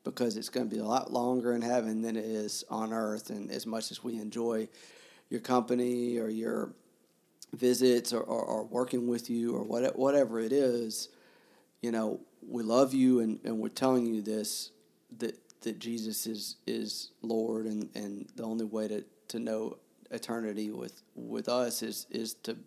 because 0.04 0.38
it's 0.38 0.50
going 0.50 0.70
to 0.70 0.74
be 0.74 0.82
a 0.82 0.86
lot 0.86 1.12
longer 1.12 1.54
in 1.54 1.62
heaven 1.62 2.02
than 2.02 2.16
it 2.16 2.26
is 2.26 2.64
on 2.70 2.94
earth. 2.94 3.30
And 3.30 3.52
as 3.52 3.66
much 3.66 3.92
as 3.92 4.04
we 4.04 4.16
enjoy 4.20 4.70
your 5.30 5.42
company 5.42 6.18
or 6.18 6.30
your 6.30 6.72
visits 7.54 8.14
or, 8.14 8.22
or, 8.22 8.42
or 8.42 8.64
working 8.64 9.08
with 9.08 9.30
you 9.30 9.54
or 9.54 9.64
what, 9.64 9.98
whatever 9.98 10.40
it 10.40 10.52
is 10.52 11.10
you 11.82 11.92
know 11.92 12.20
we 12.46 12.64
love 12.64 12.94
you 12.94 13.20
and, 13.20 13.40
and 13.44 13.60
we're 13.60 13.70
telling 13.70 14.06
you 14.06 14.22
this 14.22 14.72
that 15.18 15.38
that 15.62 15.80
Jesus 15.80 16.28
is 16.28 16.56
is 16.66 17.12
Lord 17.22 17.66
and, 17.66 17.90
and 17.96 18.28
the 18.36 18.44
only 18.44 18.66
way 18.66 18.88
to, 18.88 19.04
to 19.30 19.40
know 19.40 19.78
eternity 20.12 20.72
with 20.72 21.02
with 21.16 21.50
us 21.50 21.82
is 21.82 22.08
is 22.10 22.34
to 22.36 22.58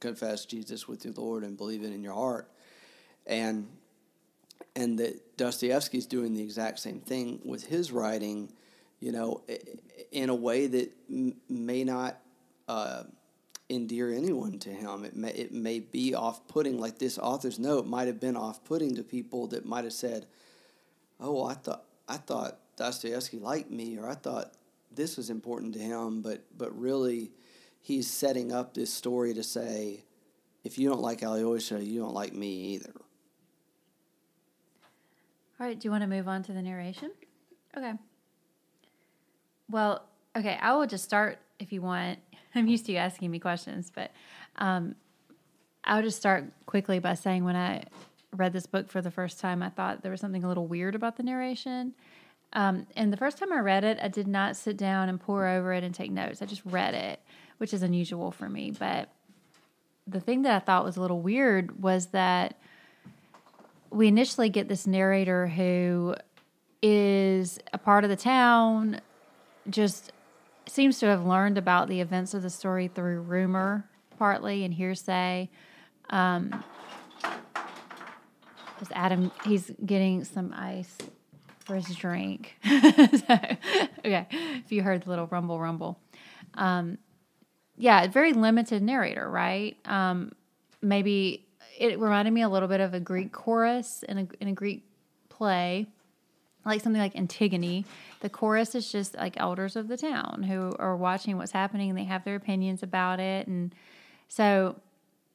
confess 0.00 0.44
Jesus 0.44 0.88
with 0.88 1.04
your 1.04 1.14
Lord 1.14 1.44
and 1.44 1.56
believe 1.56 1.82
it 1.82 1.92
in 1.92 2.02
your 2.02 2.14
heart. 2.14 2.50
And 3.26 3.68
and 4.74 4.98
that 4.98 5.36
Dostoevsky's 5.36 6.06
doing 6.06 6.34
the 6.34 6.42
exact 6.42 6.78
same 6.78 7.00
thing 7.00 7.40
with 7.44 7.66
his 7.66 7.92
writing, 7.92 8.52
you 9.00 9.12
know, 9.12 9.42
in 10.10 10.28
a 10.28 10.34
way 10.34 10.66
that 10.66 10.92
may 11.48 11.84
not 11.84 12.18
uh, 12.68 13.04
endear 13.72 14.12
anyone 14.12 14.58
to 14.60 14.70
him. 14.70 15.04
It 15.04 15.16
may 15.16 15.30
it 15.30 15.52
may 15.52 15.80
be 15.80 16.14
off 16.14 16.46
putting, 16.48 16.78
like 16.78 16.98
this 16.98 17.18
author's 17.18 17.58
note 17.58 17.86
might 17.86 18.06
have 18.06 18.20
been 18.20 18.36
off 18.36 18.64
putting 18.64 18.94
to 18.96 19.02
people 19.02 19.46
that 19.48 19.66
might 19.66 19.84
have 19.84 19.92
said, 19.92 20.26
"Oh, 21.20 21.44
I 21.44 21.54
thought 21.54 21.84
I 22.08 22.16
thought 22.16 22.58
Dostoevsky 22.76 23.38
liked 23.38 23.70
me, 23.70 23.98
or 23.98 24.08
I 24.08 24.14
thought 24.14 24.52
this 24.94 25.16
was 25.16 25.30
important 25.30 25.74
to 25.74 25.80
him, 25.80 26.22
but 26.22 26.44
but 26.56 26.76
really, 26.78 27.30
he's 27.80 28.08
setting 28.08 28.52
up 28.52 28.74
this 28.74 28.92
story 28.92 29.34
to 29.34 29.42
say, 29.42 30.04
if 30.64 30.78
you 30.78 30.88
don't 30.88 31.00
like 31.00 31.22
Alyosha, 31.22 31.82
you 31.82 32.00
don't 32.00 32.14
like 32.14 32.32
me 32.32 32.48
either. 32.48 32.92
All 35.60 35.66
right, 35.66 35.78
do 35.78 35.86
you 35.86 35.90
want 35.90 36.02
to 36.02 36.08
move 36.08 36.28
on 36.28 36.42
to 36.44 36.52
the 36.52 36.62
narration? 36.62 37.10
Okay. 37.76 37.92
Well, 39.70 40.04
okay, 40.36 40.58
I 40.60 40.74
will 40.74 40.86
just 40.86 41.04
start 41.04 41.38
if 41.58 41.72
you 41.72 41.82
want. 41.82 42.18
I'm 42.54 42.68
used 42.68 42.86
to 42.86 42.92
you 42.92 42.98
asking 42.98 43.30
me 43.30 43.38
questions, 43.38 43.90
but 43.94 44.12
um, 44.56 44.94
I'll 45.84 46.02
just 46.02 46.18
start 46.18 46.44
quickly 46.66 46.98
by 46.98 47.14
saying 47.14 47.44
when 47.44 47.56
I 47.56 47.84
read 48.34 48.52
this 48.52 48.66
book 48.66 48.90
for 48.90 49.00
the 49.00 49.10
first 49.10 49.40
time, 49.40 49.62
I 49.62 49.68
thought 49.68 50.02
there 50.02 50.10
was 50.10 50.20
something 50.20 50.44
a 50.44 50.48
little 50.48 50.66
weird 50.66 50.94
about 50.94 51.16
the 51.16 51.22
narration. 51.22 51.94
Um, 52.54 52.86
and 52.96 53.12
the 53.12 53.16
first 53.16 53.38
time 53.38 53.52
I 53.52 53.58
read 53.58 53.84
it, 53.84 53.98
I 54.02 54.08
did 54.08 54.26
not 54.26 54.56
sit 54.56 54.76
down 54.76 55.08
and 55.08 55.20
pore 55.20 55.46
over 55.46 55.72
it 55.72 55.84
and 55.84 55.94
take 55.94 56.10
notes. 56.10 56.42
I 56.42 56.46
just 56.46 56.62
read 56.64 56.94
it, 56.94 57.20
which 57.58 57.72
is 57.72 57.82
unusual 57.82 58.30
for 58.30 58.48
me. 58.48 58.70
But 58.70 59.08
the 60.06 60.20
thing 60.20 60.42
that 60.42 60.54
I 60.54 60.58
thought 60.58 60.84
was 60.84 60.96
a 60.96 61.00
little 61.00 61.20
weird 61.20 61.82
was 61.82 62.06
that 62.08 62.58
we 63.90 64.08
initially 64.08 64.48
get 64.48 64.68
this 64.68 64.86
narrator 64.86 65.46
who 65.46 66.14
is 66.82 67.58
a 67.72 67.78
part 67.78 68.04
of 68.04 68.10
the 68.10 68.16
town, 68.16 69.00
just 69.68 70.12
seems 70.66 70.98
to 71.00 71.06
have 71.06 71.24
learned 71.24 71.58
about 71.58 71.88
the 71.88 72.00
events 72.00 72.34
of 72.34 72.42
the 72.42 72.50
story 72.50 72.88
through 72.88 73.20
rumor, 73.22 73.88
partly, 74.18 74.64
and 74.64 74.72
hearsay. 74.72 75.50
Um, 76.10 76.64
Adam, 78.92 79.30
he's 79.44 79.70
getting 79.84 80.24
some 80.24 80.52
ice 80.56 80.98
for 81.60 81.76
his 81.76 81.94
drink. 81.94 82.56
so, 82.64 83.38
okay, 83.98 84.26
if 84.30 84.72
you 84.72 84.82
heard 84.82 85.02
the 85.02 85.10
little 85.10 85.26
rumble, 85.28 85.60
rumble. 85.60 86.00
Um, 86.54 86.98
yeah, 87.76 88.04
a 88.04 88.08
very 88.08 88.32
limited 88.32 88.82
narrator, 88.82 89.28
right? 89.28 89.76
Um, 89.84 90.32
maybe 90.80 91.46
it 91.78 91.98
reminded 91.98 92.32
me 92.32 92.42
a 92.42 92.48
little 92.48 92.68
bit 92.68 92.80
of 92.80 92.94
a 92.94 93.00
Greek 93.00 93.32
chorus 93.32 94.04
in 94.08 94.18
a, 94.18 94.28
in 94.40 94.48
a 94.48 94.52
Greek 94.52 94.84
play, 95.28 95.86
like 96.64 96.80
something 96.80 97.00
like 97.00 97.16
Antigone. 97.16 97.84
The 98.20 98.28
chorus 98.28 98.74
is 98.74 98.90
just 98.90 99.14
like 99.14 99.38
elders 99.38 99.76
of 99.76 99.88
the 99.88 99.96
town 99.96 100.44
who 100.48 100.72
are 100.78 100.96
watching 100.96 101.36
what's 101.36 101.52
happening 101.52 101.90
and 101.90 101.98
they 101.98 102.04
have 102.04 102.24
their 102.24 102.36
opinions 102.36 102.82
about 102.82 103.20
it. 103.20 103.46
And 103.46 103.74
so 104.28 104.76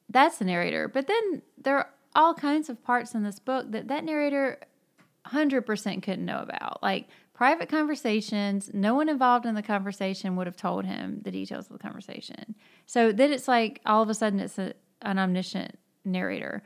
that's 0.08 0.38
the 0.38 0.44
narrator. 0.44 0.88
But 0.88 1.06
then 1.06 1.42
there 1.60 1.76
are 1.76 1.90
all 2.14 2.34
kinds 2.34 2.68
of 2.68 2.82
parts 2.82 3.14
in 3.14 3.22
this 3.22 3.38
book 3.38 3.70
that 3.72 3.88
that 3.88 4.04
narrator 4.04 4.58
100% 5.26 6.02
couldn't 6.02 6.24
know 6.24 6.40
about. 6.40 6.82
Like 6.82 7.06
private 7.34 7.68
conversations, 7.68 8.70
no 8.72 8.94
one 8.94 9.08
involved 9.08 9.46
in 9.46 9.54
the 9.54 9.62
conversation 9.62 10.36
would 10.36 10.46
have 10.46 10.56
told 10.56 10.84
him 10.84 11.20
the 11.22 11.30
details 11.30 11.66
of 11.66 11.72
the 11.72 11.78
conversation. 11.78 12.54
So 12.86 13.12
then 13.12 13.32
it's 13.32 13.46
like 13.46 13.80
all 13.84 14.02
of 14.02 14.08
a 14.08 14.14
sudden 14.14 14.40
it's 14.40 14.58
a, 14.58 14.72
an 15.02 15.18
omniscient 15.18 15.78
narrator 16.04 16.62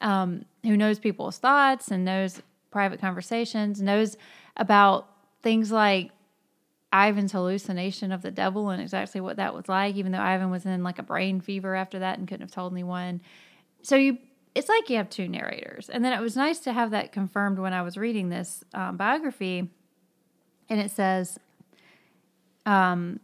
um, 0.00 0.44
who 0.62 0.76
knows 0.76 0.98
people's 0.98 1.38
thoughts 1.38 1.90
and 1.90 2.04
knows 2.04 2.40
private 2.70 3.00
conversations, 3.00 3.80
knows 3.80 4.16
about 4.56 5.08
things 5.42 5.70
like 5.70 6.10
Ivan's 6.92 7.32
hallucination 7.32 8.12
of 8.12 8.22
the 8.22 8.30
devil 8.30 8.70
and 8.70 8.80
exactly 8.80 9.20
what 9.20 9.36
that 9.36 9.54
was 9.54 9.68
like, 9.68 9.96
even 9.96 10.12
though 10.12 10.20
Ivan 10.20 10.50
was 10.50 10.64
in 10.64 10.82
like 10.82 10.98
a 10.98 11.02
brain 11.02 11.40
fever 11.40 11.74
after 11.74 11.98
that 11.98 12.18
and 12.18 12.26
couldn't 12.26 12.46
have 12.46 12.52
told 12.52 12.72
anyone. 12.72 13.20
So 13.82 13.96
you 13.96 14.18
it's 14.54 14.68
like 14.68 14.90
you 14.90 14.96
have 14.96 15.08
two 15.08 15.28
narrators. 15.28 15.88
And 15.88 16.04
then 16.04 16.12
it 16.12 16.20
was 16.20 16.34
nice 16.34 16.58
to 16.60 16.72
have 16.72 16.90
that 16.90 17.12
confirmed 17.12 17.60
when 17.60 17.72
I 17.72 17.82
was 17.82 17.96
reading 17.96 18.28
this 18.28 18.64
um, 18.74 18.96
biography. 18.96 19.70
And 20.68 20.80
it 20.80 20.90
says, 20.90 21.38
um, 22.66 23.20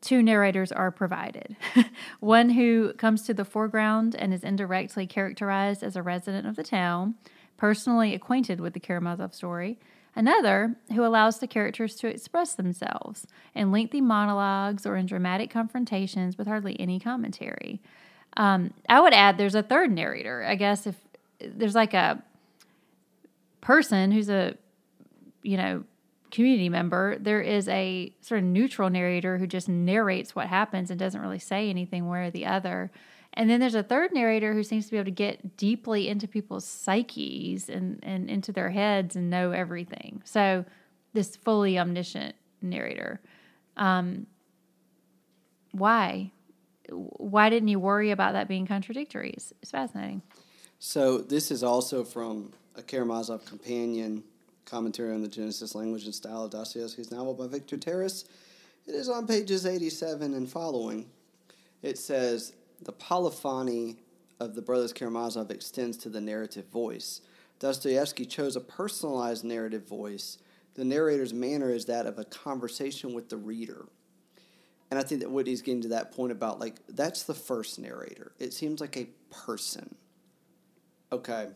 two 0.00 0.22
narrators 0.22 0.72
are 0.72 0.90
provided 0.90 1.56
one 2.20 2.50
who 2.50 2.92
comes 2.94 3.22
to 3.22 3.34
the 3.34 3.44
foreground 3.44 4.14
and 4.14 4.34
is 4.34 4.44
indirectly 4.44 5.06
characterized 5.06 5.82
as 5.82 5.96
a 5.96 6.02
resident 6.02 6.46
of 6.46 6.56
the 6.56 6.62
town, 6.62 7.14
personally 7.56 8.14
acquainted 8.14 8.60
with 8.60 8.74
the 8.74 8.80
Karamazov 8.80 9.34
story. 9.34 9.78
Another 10.14 10.76
who 10.94 11.04
allows 11.04 11.38
the 11.38 11.46
characters 11.46 11.94
to 11.96 12.08
express 12.08 12.54
themselves 12.54 13.26
in 13.54 13.70
lengthy 13.70 14.00
monologues 14.00 14.86
or 14.86 14.96
in 14.96 15.04
dramatic 15.04 15.50
confrontations 15.50 16.38
with 16.38 16.46
hardly 16.46 16.78
any 16.80 16.98
commentary. 16.98 17.82
Um, 18.36 18.72
I 18.88 19.00
would 19.00 19.12
add 19.12 19.36
there's 19.36 19.54
a 19.54 19.62
third 19.62 19.90
narrator. 19.90 20.42
I 20.42 20.54
guess 20.54 20.86
if 20.86 20.96
there's 21.40 21.74
like 21.74 21.92
a 21.92 22.22
person 23.60 24.10
who's 24.10 24.30
a, 24.30 24.56
you 25.42 25.58
know, 25.58 25.84
community 26.30 26.68
member, 26.68 27.16
there 27.18 27.40
is 27.40 27.68
a 27.68 28.12
sort 28.20 28.38
of 28.38 28.44
neutral 28.44 28.90
narrator 28.90 29.38
who 29.38 29.46
just 29.46 29.68
narrates 29.68 30.34
what 30.34 30.46
happens 30.46 30.90
and 30.90 30.98
doesn't 30.98 31.20
really 31.20 31.38
say 31.38 31.68
anything 31.70 32.06
one 32.06 32.20
way 32.20 32.26
or 32.26 32.30
the 32.30 32.46
other. 32.46 32.90
And 33.36 33.50
then 33.50 33.60
there's 33.60 33.74
a 33.74 33.82
third 33.82 34.12
narrator 34.14 34.54
who 34.54 34.62
seems 34.62 34.86
to 34.86 34.90
be 34.92 34.96
able 34.96 35.06
to 35.06 35.10
get 35.10 35.56
deeply 35.56 36.08
into 36.08 36.26
people's 36.26 36.64
psyches 36.64 37.68
and, 37.68 38.00
and 38.02 38.30
into 38.30 38.50
their 38.50 38.70
heads 38.70 39.14
and 39.14 39.28
know 39.28 39.50
everything. 39.50 40.22
So, 40.24 40.64
this 41.12 41.36
fully 41.36 41.78
omniscient 41.78 42.34
narrator. 42.62 43.20
Um, 43.76 44.26
why? 45.72 46.32
why 46.90 47.50
didn't 47.50 47.68
you 47.68 47.78
worry 47.78 48.10
about 48.10 48.34
that 48.34 48.48
being 48.48 48.66
contradictory? 48.66 49.30
It's, 49.30 49.52
it's 49.62 49.70
fascinating. 49.70 50.22
So 50.78 51.18
this 51.18 51.50
is 51.50 51.62
also 51.62 52.04
from 52.04 52.52
a 52.76 52.82
Karamazov 52.82 53.44
companion 53.46 54.22
commentary 54.64 55.14
on 55.14 55.22
the 55.22 55.28
Genesis 55.28 55.74
language 55.74 56.04
and 56.04 56.14
style 56.14 56.44
of 56.44 56.50
Dostoevsky's 56.50 57.10
novel 57.10 57.34
by 57.34 57.46
Victor 57.46 57.76
Terras. 57.76 58.26
It 58.86 58.94
is 58.94 59.08
on 59.08 59.26
pages 59.26 59.66
87 59.66 60.34
and 60.34 60.48
following. 60.48 61.06
It 61.82 61.98
says, 61.98 62.52
The 62.82 62.92
polyphony 62.92 63.96
of 64.40 64.54
the 64.54 64.62
brothers 64.62 64.92
Karamazov 64.92 65.50
extends 65.50 65.96
to 65.98 66.08
the 66.08 66.20
narrative 66.20 66.66
voice. 66.66 67.20
Dostoevsky 67.58 68.26
chose 68.26 68.56
a 68.56 68.60
personalized 68.60 69.44
narrative 69.44 69.88
voice. 69.88 70.38
The 70.74 70.84
narrator's 70.84 71.32
manner 71.32 71.70
is 71.70 71.86
that 71.86 72.06
of 72.06 72.18
a 72.18 72.24
conversation 72.24 73.14
with 73.14 73.30
the 73.30 73.38
reader. 73.38 73.86
And 74.90 75.00
I 75.00 75.02
think 75.02 75.22
that 75.22 75.30
Whitney's 75.30 75.62
getting 75.62 75.82
to 75.82 75.88
that 75.88 76.12
point 76.12 76.32
about 76.32 76.60
like 76.60 76.76
that's 76.88 77.22
the 77.24 77.34
first 77.34 77.78
narrator. 77.78 78.32
It 78.38 78.52
seems 78.52 78.80
like 78.80 78.96
a 78.96 79.08
person. 79.30 79.94
Okay. 81.10 81.48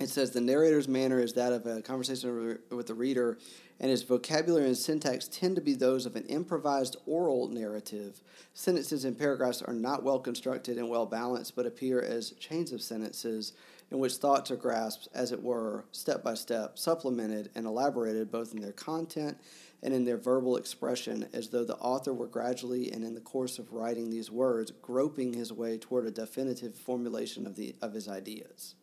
It 0.00 0.08
says 0.08 0.30
the 0.30 0.40
narrator's 0.40 0.86
manner 0.86 1.18
is 1.18 1.32
that 1.32 1.52
of 1.52 1.66
a 1.66 1.82
conversation 1.82 2.60
with 2.70 2.86
the 2.86 2.94
reader, 2.94 3.36
and 3.80 3.90
his 3.90 4.04
vocabulary 4.04 4.66
and 4.66 4.76
syntax 4.76 5.26
tend 5.26 5.56
to 5.56 5.60
be 5.60 5.74
those 5.74 6.06
of 6.06 6.14
an 6.14 6.24
improvised 6.26 6.96
oral 7.04 7.48
narrative. 7.48 8.20
Sentences 8.54 9.04
and 9.04 9.18
paragraphs 9.18 9.60
are 9.60 9.74
not 9.74 10.04
well 10.04 10.20
constructed 10.20 10.78
and 10.78 10.88
well 10.88 11.04
balanced, 11.04 11.56
but 11.56 11.66
appear 11.66 12.00
as 12.00 12.30
chains 12.32 12.70
of 12.70 12.80
sentences 12.80 13.54
in 13.90 13.98
which 13.98 14.14
thoughts 14.14 14.52
are 14.52 14.56
grasped, 14.56 15.08
as 15.14 15.32
it 15.32 15.42
were, 15.42 15.84
step 15.90 16.22
by 16.22 16.34
step, 16.34 16.78
supplemented 16.78 17.50
and 17.56 17.66
elaborated 17.66 18.30
both 18.30 18.54
in 18.54 18.60
their 18.60 18.70
content 18.70 19.36
and 19.82 19.92
in 19.92 20.04
their 20.04 20.16
verbal 20.16 20.56
expression, 20.56 21.26
as 21.32 21.48
though 21.48 21.64
the 21.64 21.76
author 21.76 22.14
were 22.14 22.26
gradually 22.28 22.92
and 22.92 23.02
in 23.02 23.14
the 23.14 23.20
course 23.20 23.58
of 23.58 23.72
writing 23.72 24.10
these 24.10 24.30
words, 24.30 24.72
groping 24.80 25.32
his 25.32 25.52
way 25.52 25.76
toward 25.76 26.06
a 26.06 26.10
definitive 26.12 26.76
formulation 26.76 27.48
of, 27.48 27.56
the, 27.56 27.74
of 27.82 27.94
his 27.94 28.06
ideas. 28.06 28.76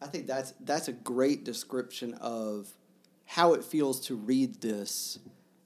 I 0.00 0.06
think 0.06 0.26
that's 0.26 0.54
that's 0.60 0.88
a 0.88 0.92
great 0.92 1.44
description 1.44 2.14
of 2.14 2.68
how 3.26 3.54
it 3.54 3.64
feels 3.64 4.00
to 4.06 4.14
read 4.14 4.60
this. 4.60 5.18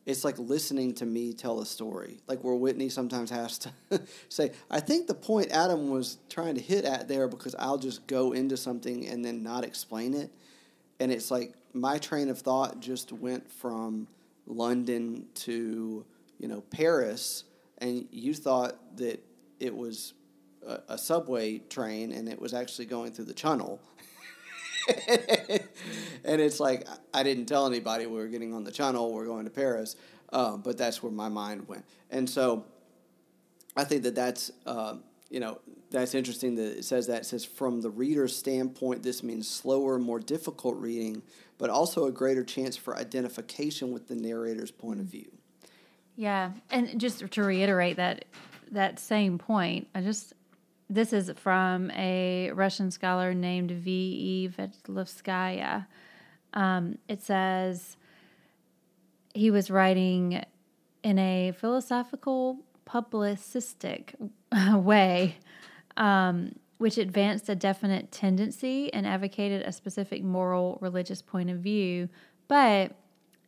It's 0.05 0.24
like 0.24 0.39
listening 0.39 0.95
to 0.95 1.07
me 1.07 1.33
tell 1.33 1.61
a 1.61 1.66
story, 1.66 2.18
like 2.26 2.43
where 2.43 2.57
Whitney 2.57 2.89
sometimes 2.89 3.30
has 3.30 3.59
to 3.59 3.72
say, 4.28 4.53
"I 4.70 4.80
think 4.80 5.07
the 5.07 5.14
point 5.14 5.51
Adam 5.51 5.91
was 5.91 6.18
trying 6.28 6.57
to 6.57 6.61
hit 6.61 6.85
at 6.85 7.09
there 7.09 7.28
because 7.28 7.55
I'll 7.57 7.78
just 7.78 8.07
go 8.07 8.33
into 8.33 8.57
something 8.57 9.07
and 9.07 9.24
then 9.24 9.43
not 9.43 9.64
explain 9.64 10.14
it." 10.14 10.30
And 10.99 11.12
it's 11.12 11.30
like 11.30 11.55
my 11.72 11.99
train 11.99 12.28
of 12.28 12.39
thought 12.39 12.80
just 12.80 13.12
went 13.12 13.51
from 13.51 14.09
London 14.47 15.26
to, 15.35 16.05
you 16.39 16.49
know, 16.49 16.61
Paris 16.62 17.45
and 17.78 18.07
you 18.12 18.35
thought 18.35 18.97
that 18.97 19.22
it 19.59 19.76
was 19.76 20.14
a, 20.66 20.78
a 20.91 20.99
subway 20.99 21.59
train 21.59 22.12
and 22.12 22.28
it 22.28 22.41
was 22.41 22.55
actually 22.55 22.87
going 22.87 23.12
through 23.12 23.24
the 23.24 23.35
channel 23.35 23.80
and 26.24 26.41
it's 26.41 26.61
like 26.61 26.87
I 27.14 27.22
didn't 27.22 27.47
tell 27.47 27.66
anybody 27.66 28.07
we 28.07 28.16
were 28.18 28.26
getting 28.26 28.55
on 28.55 28.64
the 28.64 28.72
channel. 28.72 29.12
We're 29.12 29.26
going 29.26 29.45
to 29.45 29.51
Paris, 29.51 29.97
uh, 30.33 30.57
but 30.57 30.78
that's 30.78 31.03
where 31.03 31.12
my 31.12 31.28
mind 31.28 31.68
went. 31.68 31.85
And 32.11 32.28
so 32.28 32.64
I 33.76 33.85
think 33.85 34.03
that 34.03 34.14
that's 34.14 34.51
uh, 34.66 34.97
you 35.30 35.41
know 35.41 35.61
that's 35.91 36.14
interesting 36.14 36.55
that 36.57 36.78
it 36.78 36.85
says 36.85 37.07
that 37.07 37.22
it 37.22 37.26
says 37.26 37.45
from 37.45 37.80
the 37.80 37.91
reader's 37.91 38.37
standpoint, 38.37 39.03
this 39.03 39.22
means 39.22 39.49
slower, 39.49 39.99
more 39.99 40.18
difficult 40.18 40.76
reading, 40.76 41.22
but 41.59 41.70
also 41.70 42.07
a 42.07 42.12
greater 42.12 42.43
chance 42.43 42.76
for 42.76 42.97
identification 42.97 43.93
with 43.93 44.09
the 44.09 44.14
narrator's 44.14 44.70
point 44.70 45.01
of 45.01 45.07
view. 45.07 45.30
Yeah, 46.16 46.53
and 46.70 47.01
just 47.01 47.30
to 47.30 47.43
reiterate 47.43 47.97
that 47.97 48.24
that 48.70 48.99
same 48.99 49.39
point, 49.39 49.89
I 49.95 50.01
just 50.01 50.33
this 50.93 51.12
is 51.14 51.32
from 51.36 51.90
a 51.93 52.51
Russian 52.53 52.90
scholar 52.90 53.32
named 53.32 53.70
V.E. 53.70 54.51
Vetlovskaya. 54.51 55.86
Um, 56.53 56.99
it 57.09 57.22
says 57.22 57.97
he 59.32 59.51
was 59.51 59.70
writing 59.70 60.45
in 61.03 61.18
a 61.18 61.53
philosophical, 61.59 62.59
publicistic 62.86 64.14
way, 64.74 65.36
um, 65.97 66.57
which 66.76 66.99
advanced 66.99 67.49
a 67.49 67.55
definite 67.55 68.12
tendency 68.12 68.93
and 68.93 69.07
advocated 69.07 69.62
a 69.62 69.72
specific 69.72 70.22
moral, 70.22 70.76
religious 70.82 71.22
point 71.22 71.49
of 71.49 71.59
view. 71.59 72.11
But 72.49 72.93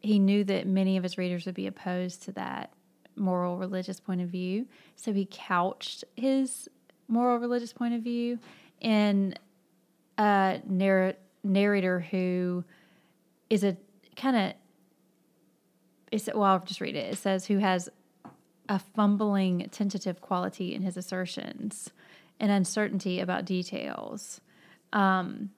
he 0.01 0.19
knew 0.19 0.45
that 0.45 0.67
many 0.67 0.97
of 0.97 1.03
his 1.03 1.19
readers 1.19 1.45
would 1.45 1.55
be 1.55 1.67
opposed 1.67 2.23
to 2.23 2.33
that 2.33 2.73
moral, 3.17 3.59
religious 3.59 4.01
point 4.01 4.23
of 4.23 4.29
view. 4.29 4.67
So 4.97 5.13
he 5.13 5.29
couched 5.31 6.05
his 6.17 6.69
moral 7.09 7.39
religious 7.39 7.73
point 7.73 7.95
of 7.95 8.03
view 8.03 8.39
and 8.83 9.39
a 10.19 10.61
narr- 10.67 11.17
narrator 11.43 12.01
who 12.01 12.65
is 13.51 13.65
a 13.65 13.77
kind 14.17 14.37
of 14.37 14.53
it's 16.13 16.29
well 16.33 16.45
I'll 16.45 16.61
just 16.61 16.81
read 16.81 16.95
it. 16.95 17.13
It 17.13 17.17
says 17.17 17.47
who 17.47 17.59
has 17.59 17.89
a 18.69 18.79
fumbling 18.79 19.69
tentative 19.71 20.21
quality 20.21 20.75
in 20.75 20.83
his 20.83 20.97
assertions 20.97 21.91
and 22.41 22.51
uncertainty 22.51 23.21
about 23.21 23.45
details. 23.45 24.41
Um, 24.93 25.51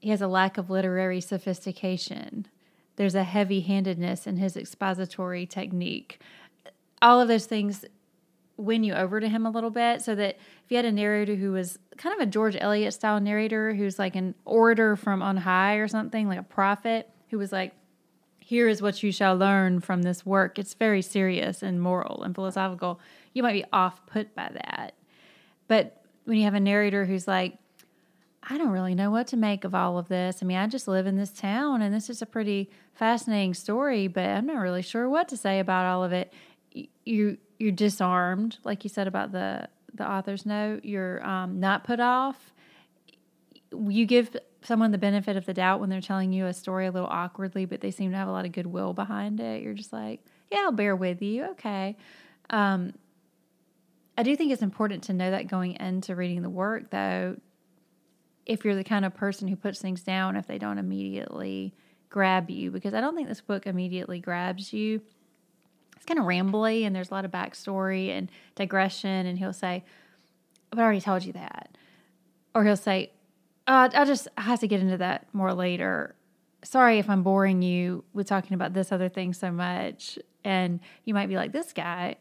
he 0.00 0.10
has 0.10 0.20
a 0.20 0.28
lack 0.28 0.58
of 0.58 0.68
literary 0.68 1.20
sophistication. 1.20 2.46
There's 2.96 3.14
a 3.14 3.24
heavy 3.24 3.60
handedness 3.60 4.26
in 4.26 4.36
his 4.36 4.56
expository 4.56 5.46
technique. 5.46 6.20
All 7.00 7.20
of 7.20 7.28
those 7.28 7.46
things 7.46 7.84
win 8.56 8.84
you 8.84 8.94
over 8.94 9.20
to 9.20 9.28
him 9.28 9.46
a 9.46 9.50
little 9.50 9.70
bit 9.70 10.02
so 10.02 10.14
that 10.14 10.36
if 10.36 10.70
you 10.70 10.76
had 10.76 10.84
a 10.84 10.92
narrator 10.92 11.34
who 11.34 11.52
was 11.52 11.78
kind 11.96 12.14
of 12.14 12.26
a 12.26 12.30
George 12.30 12.56
Eliot 12.58 12.94
style 12.94 13.20
narrator 13.20 13.74
who's 13.74 13.98
like 13.98 14.14
an 14.14 14.34
orator 14.44 14.96
from 14.96 15.22
on 15.22 15.36
high 15.36 15.74
or 15.76 15.88
something, 15.88 16.28
like 16.28 16.38
a 16.38 16.44
prophet 16.44 17.08
who 17.30 17.38
was 17.38 17.52
like, 17.52 17.72
here 18.38 18.68
is 18.68 18.82
what 18.82 19.02
you 19.02 19.10
shall 19.10 19.36
learn 19.36 19.80
from 19.80 20.02
this 20.02 20.24
work. 20.26 20.58
It's 20.58 20.74
very 20.74 21.02
serious 21.02 21.62
and 21.62 21.80
moral 21.80 22.22
and 22.22 22.34
philosophical. 22.34 23.00
You 23.32 23.42
might 23.42 23.54
be 23.54 23.64
off 23.72 24.04
put 24.06 24.34
by 24.34 24.50
that. 24.52 24.94
But 25.66 26.02
when 26.24 26.36
you 26.36 26.44
have 26.44 26.54
a 26.54 26.60
narrator 26.60 27.06
who's 27.06 27.26
like, 27.26 27.58
I 28.42 28.58
don't 28.58 28.70
really 28.70 28.94
know 28.94 29.10
what 29.10 29.26
to 29.28 29.38
make 29.38 29.64
of 29.64 29.74
all 29.74 29.96
of 29.96 30.08
this. 30.08 30.42
I 30.42 30.46
mean, 30.46 30.58
I 30.58 30.66
just 30.66 30.86
live 30.86 31.06
in 31.06 31.16
this 31.16 31.30
town 31.30 31.80
and 31.80 31.94
this 31.94 32.10
is 32.10 32.20
a 32.20 32.26
pretty 32.26 32.70
fascinating 32.92 33.54
story, 33.54 34.06
but 34.06 34.24
I'm 34.24 34.46
not 34.46 34.58
really 34.58 34.82
sure 34.82 35.08
what 35.08 35.28
to 35.28 35.36
say 35.36 35.58
about 35.58 35.86
all 35.86 36.04
of 36.04 36.12
it. 36.12 36.32
You 37.04 37.38
you're 37.58 37.72
disarmed, 37.72 38.58
like 38.64 38.84
you 38.84 38.90
said 38.90 39.06
about 39.06 39.32
the 39.32 39.68
the 39.92 40.08
author's 40.08 40.44
note. 40.44 40.84
You're 40.84 41.24
um, 41.26 41.60
not 41.60 41.84
put 41.84 42.00
off. 42.00 42.52
You 43.72 44.06
give 44.06 44.36
someone 44.62 44.90
the 44.90 44.98
benefit 44.98 45.36
of 45.36 45.46
the 45.46 45.54
doubt 45.54 45.80
when 45.80 45.90
they're 45.90 46.00
telling 46.00 46.32
you 46.32 46.46
a 46.46 46.54
story 46.54 46.86
a 46.86 46.90
little 46.90 47.08
awkwardly, 47.08 47.64
but 47.64 47.80
they 47.80 47.90
seem 47.90 48.10
to 48.10 48.16
have 48.16 48.28
a 48.28 48.32
lot 48.32 48.44
of 48.44 48.52
goodwill 48.52 48.92
behind 48.92 49.40
it. 49.40 49.62
You're 49.62 49.74
just 49.74 49.92
like, 49.92 50.20
yeah, 50.50 50.60
I'll 50.64 50.72
bear 50.72 50.96
with 50.96 51.22
you. 51.22 51.44
Okay. 51.50 51.96
Um, 52.50 52.94
I 54.16 54.22
do 54.22 54.34
think 54.36 54.52
it's 54.52 54.62
important 54.62 55.04
to 55.04 55.12
know 55.12 55.30
that 55.30 55.48
going 55.48 55.72
into 55.80 56.14
reading 56.14 56.42
the 56.42 56.50
work, 56.50 56.90
though, 56.90 57.36
if 58.46 58.64
you're 58.64 58.74
the 58.74 58.84
kind 58.84 59.04
of 59.04 59.14
person 59.14 59.48
who 59.48 59.56
puts 59.56 59.80
things 59.80 60.02
down 60.02 60.36
if 60.36 60.46
they 60.46 60.58
don't 60.58 60.78
immediately 60.78 61.74
grab 62.08 62.48
you, 62.48 62.70
because 62.70 62.94
I 62.94 63.00
don't 63.00 63.16
think 63.16 63.28
this 63.28 63.40
book 63.40 63.66
immediately 63.66 64.20
grabs 64.20 64.72
you 64.72 65.02
it's 66.04 66.14
kind 66.14 66.20
of 66.20 66.26
rambly 66.26 66.84
and 66.84 66.94
there's 66.94 67.10
a 67.10 67.14
lot 67.14 67.24
of 67.24 67.30
backstory 67.30 68.10
and 68.10 68.30
digression. 68.56 69.24
And 69.26 69.38
he'll 69.38 69.54
say, 69.54 69.84
but 70.68 70.78
I 70.78 70.82
already 70.82 71.00
told 71.00 71.24
you 71.24 71.32
that. 71.32 71.78
Or 72.54 72.62
he'll 72.62 72.76
say, 72.76 73.10
uh, 73.66 73.88
I 73.92 74.04
just 74.04 74.28
I 74.36 74.42
have 74.42 74.60
to 74.60 74.68
get 74.68 74.80
into 74.80 74.98
that 74.98 75.26
more 75.32 75.54
later. 75.54 76.14
Sorry 76.62 76.98
if 76.98 77.08
I'm 77.08 77.22
boring 77.22 77.62
you 77.62 78.04
with 78.12 78.26
talking 78.26 78.52
about 78.52 78.74
this 78.74 78.92
other 78.92 79.08
thing 79.08 79.32
so 79.32 79.50
much. 79.50 80.18
And 80.44 80.80
you 81.06 81.14
might 81.14 81.28
be 81.28 81.36
like, 81.36 81.52
this 81.52 81.72
guy 81.72 82.16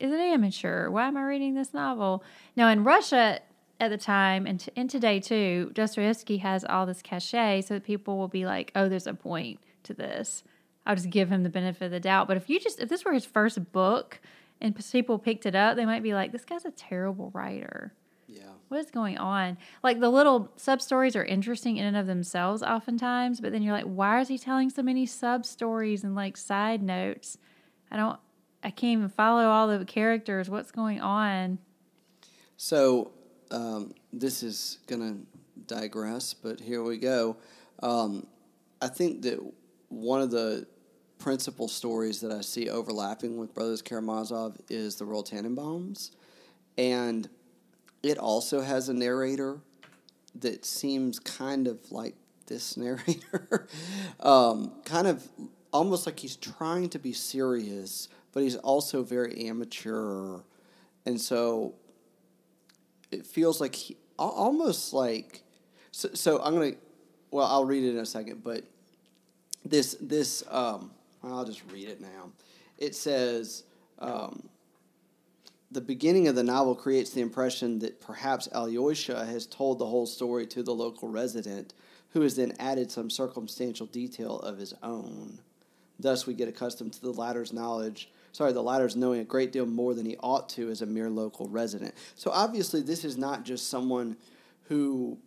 is 0.00 0.10
an 0.10 0.20
amateur. 0.20 0.88
Why 0.88 1.06
am 1.06 1.18
I 1.18 1.22
reading 1.24 1.54
this 1.54 1.74
novel? 1.74 2.24
Now, 2.56 2.70
in 2.70 2.82
Russia 2.82 3.40
at 3.78 3.90
the 3.90 3.98
time, 3.98 4.46
and, 4.46 4.58
t- 4.58 4.84
today 4.88 5.20
too, 5.20 5.70
Dostoevsky 5.74 6.38
has 6.38 6.64
all 6.64 6.86
this 6.86 7.02
cachet 7.02 7.60
so 7.60 7.74
that 7.74 7.84
people 7.84 8.16
will 8.16 8.28
be 8.28 8.46
like, 8.46 8.72
oh, 8.74 8.88
there's 8.88 9.06
a 9.06 9.12
point 9.12 9.60
to 9.82 9.92
this. 9.92 10.44
I'll 10.88 10.96
just 10.96 11.10
give 11.10 11.28
him 11.28 11.42
the 11.42 11.50
benefit 11.50 11.84
of 11.84 11.90
the 11.90 12.00
doubt. 12.00 12.26
But 12.26 12.38
if 12.38 12.48
you 12.48 12.58
just 12.58 12.80
if 12.80 12.88
this 12.88 13.04
were 13.04 13.12
his 13.12 13.26
first 13.26 13.72
book 13.72 14.18
and 14.60 14.74
people 14.74 15.18
picked 15.18 15.44
it 15.44 15.54
up, 15.54 15.76
they 15.76 15.84
might 15.84 16.02
be 16.02 16.14
like, 16.14 16.32
"This 16.32 16.46
guy's 16.46 16.64
a 16.64 16.70
terrible 16.70 17.30
writer." 17.34 17.92
Yeah. 18.26 18.42
What 18.68 18.80
is 18.80 18.90
going 18.90 19.18
on? 19.18 19.58
Like 19.82 20.00
the 20.00 20.08
little 20.10 20.50
sub 20.56 20.80
stories 20.80 21.14
are 21.14 21.24
interesting 21.24 21.76
in 21.76 21.84
and 21.84 21.96
of 21.96 22.06
themselves, 22.06 22.62
oftentimes, 22.62 23.40
but 23.40 23.52
then 23.52 23.62
you're 23.62 23.72
like, 23.72 23.84
why 23.84 24.20
is 24.20 24.28
he 24.28 24.38
telling 24.38 24.68
so 24.70 24.82
many 24.82 25.06
sub 25.06 25.46
stories 25.46 26.04
and 26.04 26.14
like 26.14 26.36
side 26.36 26.82
notes? 26.82 27.36
I 27.90 27.96
don't. 27.96 28.18
I 28.64 28.70
can't 28.70 28.98
even 28.98 29.08
follow 29.10 29.46
all 29.46 29.68
the 29.68 29.84
characters. 29.84 30.50
What's 30.50 30.72
going 30.72 31.00
on? 31.00 31.58
So 32.56 33.12
um, 33.50 33.94
this 34.12 34.42
is 34.42 34.78
gonna 34.86 35.18
digress, 35.66 36.32
but 36.32 36.60
here 36.60 36.82
we 36.82 36.96
go. 36.96 37.36
Um, 37.82 38.26
I 38.80 38.88
think 38.88 39.22
that 39.22 39.38
one 39.90 40.22
of 40.22 40.30
the 40.30 40.66
principal 41.18 41.68
stories 41.68 42.20
that 42.20 42.32
I 42.32 42.40
see 42.40 42.68
overlapping 42.70 43.36
with 43.36 43.54
Brothers 43.54 43.82
Karamazov 43.82 44.56
is 44.68 44.96
the 44.96 45.04
Royal 45.04 45.24
Tenenbaums, 45.24 46.12
And 46.76 47.28
it 48.02 48.18
also 48.18 48.60
has 48.60 48.88
a 48.88 48.94
narrator 48.94 49.58
that 50.36 50.64
seems 50.64 51.18
kind 51.18 51.66
of 51.66 51.90
like 51.90 52.14
this 52.46 52.76
narrator. 52.76 53.66
um, 54.20 54.72
kind 54.84 55.06
of 55.06 55.28
almost 55.72 56.06
like 56.06 56.18
he's 56.20 56.36
trying 56.36 56.88
to 56.90 56.98
be 56.98 57.12
serious, 57.12 58.08
but 58.32 58.42
he's 58.42 58.56
also 58.56 59.02
very 59.02 59.46
amateur. 59.48 60.40
And 61.04 61.20
so 61.20 61.74
it 63.10 63.26
feels 63.26 63.60
like 63.60 63.74
he 63.74 63.96
almost 64.18 64.92
like. 64.92 65.42
So, 65.90 66.10
so 66.14 66.40
I'm 66.42 66.54
to, 66.60 66.76
well, 67.30 67.46
I'll 67.46 67.64
read 67.64 67.82
it 67.84 67.90
in 67.90 67.98
a 67.98 68.06
second, 68.06 68.44
but 68.44 68.64
this 69.64 69.96
this 70.00 70.44
um, 70.50 70.90
I'll 71.32 71.44
just 71.44 71.62
read 71.72 71.88
it 71.88 72.00
now. 72.00 72.30
it 72.78 72.94
says 72.94 73.64
um, 73.98 74.48
the 75.70 75.80
beginning 75.80 76.28
of 76.28 76.34
the 76.34 76.42
novel 76.42 76.74
creates 76.74 77.10
the 77.10 77.20
impression 77.20 77.78
that 77.80 78.00
perhaps 78.00 78.48
Alyosha 78.52 79.26
has 79.26 79.46
told 79.46 79.78
the 79.78 79.86
whole 79.86 80.06
story 80.06 80.46
to 80.48 80.62
the 80.62 80.74
local 80.74 81.08
resident, 81.08 81.74
who 82.10 82.22
has 82.22 82.36
then 82.36 82.54
added 82.58 82.90
some 82.90 83.10
circumstantial 83.10 83.86
detail 83.86 84.38
of 84.40 84.58
his 84.58 84.74
own. 84.82 85.40
Thus, 86.00 86.26
we 86.26 86.34
get 86.34 86.48
accustomed 86.48 86.94
to 86.94 87.02
the 87.02 87.12
latter's 87.12 87.52
knowledge. 87.52 88.10
Sorry, 88.32 88.52
the 88.52 88.62
latter's 88.62 88.96
knowing 88.96 89.20
a 89.20 89.24
great 89.24 89.52
deal 89.52 89.66
more 89.66 89.94
than 89.94 90.06
he 90.06 90.16
ought 90.20 90.48
to 90.50 90.70
as 90.70 90.80
a 90.80 90.86
mere 90.86 91.10
local 91.10 91.48
resident. 91.48 91.94
So, 92.14 92.30
obviously, 92.30 92.80
this 92.80 93.04
is 93.04 93.18
not 93.18 93.44
just 93.44 93.68
someone 93.68 94.16
who 94.68 95.18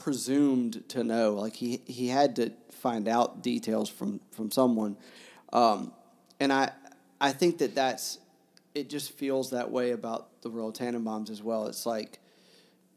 presumed 0.00 0.88
to 0.88 1.04
know. 1.04 1.34
Like 1.34 1.54
he 1.54 1.82
he 1.86 2.08
had 2.08 2.36
to 2.36 2.52
find 2.72 3.06
out 3.06 3.42
details 3.42 3.88
from 3.88 4.20
from 4.32 4.50
someone, 4.50 4.96
um, 5.52 5.92
and 6.40 6.52
I 6.52 6.72
I 7.20 7.30
think 7.32 7.58
that 7.58 7.74
that's 7.74 8.18
it. 8.74 8.90
Just 8.90 9.12
feels 9.12 9.50
that 9.50 9.70
way 9.70 9.92
about 9.92 10.42
the 10.42 10.50
Royal 10.50 10.72
Tenenbaums 10.72 11.30
as 11.30 11.42
well. 11.42 11.66
It's 11.68 11.86
like 11.86 12.18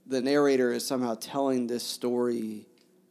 the 0.07 0.21
narrator 0.21 0.71
is 0.71 0.85
somehow 0.85 1.15
telling 1.15 1.67
this 1.67 1.83
story 1.83 2.65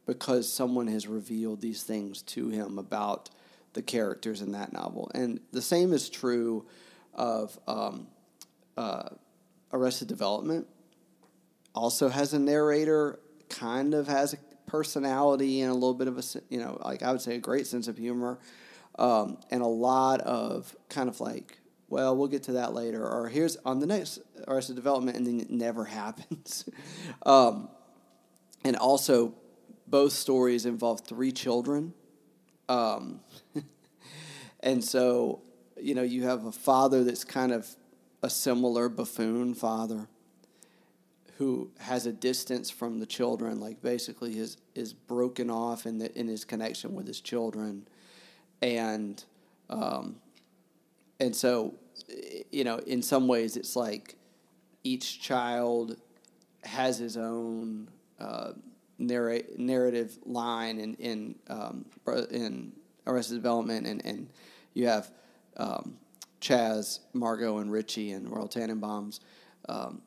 because 0.05 0.51
someone 0.51 0.87
has 0.87 1.07
revealed 1.07 1.61
these 1.61 1.83
things 1.83 2.21
to 2.23 2.49
him 2.49 2.77
about 2.77 3.29
the 3.71 3.81
characters 3.81 4.41
in 4.41 4.51
that 4.51 4.73
novel, 4.73 5.09
and 5.15 5.39
the 5.51 5.61
same 5.61 5.93
is 5.93 6.09
true 6.09 6.65
of 7.13 7.57
um, 7.67 8.07
uh, 8.75 9.09
Arrested 9.71 10.07
Development. 10.07 10.67
Also 11.75 12.09
has 12.09 12.33
a 12.33 12.39
narrator 12.39 13.19
kind 13.53 13.93
of 13.93 14.07
has 14.07 14.33
a 14.33 14.37
personality 14.65 15.61
and 15.61 15.69
a 15.69 15.73
little 15.73 15.93
bit 15.93 16.07
of 16.07 16.17
a 16.17 16.23
you 16.49 16.59
know 16.59 16.79
like 16.83 17.03
I 17.03 17.11
would 17.11 17.21
say 17.21 17.35
a 17.35 17.39
great 17.39 17.67
sense 17.67 17.87
of 17.87 17.97
humor, 17.97 18.39
um, 18.97 19.37
and 19.51 19.61
a 19.61 19.67
lot 19.67 20.21
of 20.21 20.75
kind 20.89 21.07
of 21.07 21.19
like 21.19 21.59
well 21.89 22.15
we'll 22.17 22.27
get 22.27 22.43
to 22.43 22.53
that 22.53 22.73
later 22.73 23.07
or 23.07 23.29
here's 23.29 23.55
on 23.57 23.79
the 23.79 23.85
next 23.85 24.19
Arrested 24.47 24.75
Development 24.75 25.15
and 25.15 25.27
then 25.27 25.39
it 25.39 25.49
never 25.49 25.85
happens, 26.01 26.67
um, 27.25 27.69
and 28.63 28.75
also 28.75 29.35
both 29.87 30.13
stories 30.13 30.65
involve 30.65 31.01
three 31.01 31.31
children, 31.31 31.93
um, 32.67 33.19
and 34.61 34.83
so 34.83 35.41
you 35.79 35.93
know 35.93 36.01
you 36.01 36.23
have 36.23 36.45
a 36.45 36.51
father 36.51 37.03
that's 37.03 37.23
kind 37.23 37.51
of 37.51 37.67
a 38.23 38.29
similar 38.29 38.89
buffoon 38.89 39.53
father 39.53 40.07
who 41.37 41.71
has 41.79 42.05
a 42.05 42.13
distance 42.13 42.69
from 42.69 42.99
the 42.99 43.05
children, 43.05 43.59
like 43.59 43.81
basically 43.81 44.37
is 44.37 44.57
is 44.75 44.93
broken 44.93 45.49
off 45.49 45.85
in 45.85 45.97
the 45.97 46.17
in 46.17 46.27
his 46.27 46.45
connection 46.45 46.93
with 46.93 47.07
his 47.07 47.21
children, 47.21 47.87
and 48.61 49.23
um, 49.69 50.17
and 51.19 51.35
so 51.35 51.73
you 52.51 52.63
know 52.63 52.77
in 52.79 53.01
some 53.01 53.27
ways 53.27 53.57
it's 53.57 53.75
like 53.75 54.15
each 54.83 55.21
child 55.21 55.97
has 56.63 56.97
his 56.97 57.17
own 57.17 57.89
uh, 58.19 58.51
narrate, 58.97 59.57
narrative 59.57 60.17
line 60.25 60.79
in 60.79 60.93
in 60.95 61.35
um, 61.49 61.85
in 62.31 62.71
Arrested 63.07 63.35
Development, 63.35 63.87
and 63.87 64.05
and 64.05 64.29
you 64.73 64.87
have 64.87 65.11
um, 65.57 65.97
Chas, 66.39 66.99
Margot, 67.13 67.57
and 67.57 67.71
Richie 67.71 68.11
and 68.11 68.29
Royal 68.29 68.47
Tenenbaums. 68.47 69.19
Um, 69.67 70.01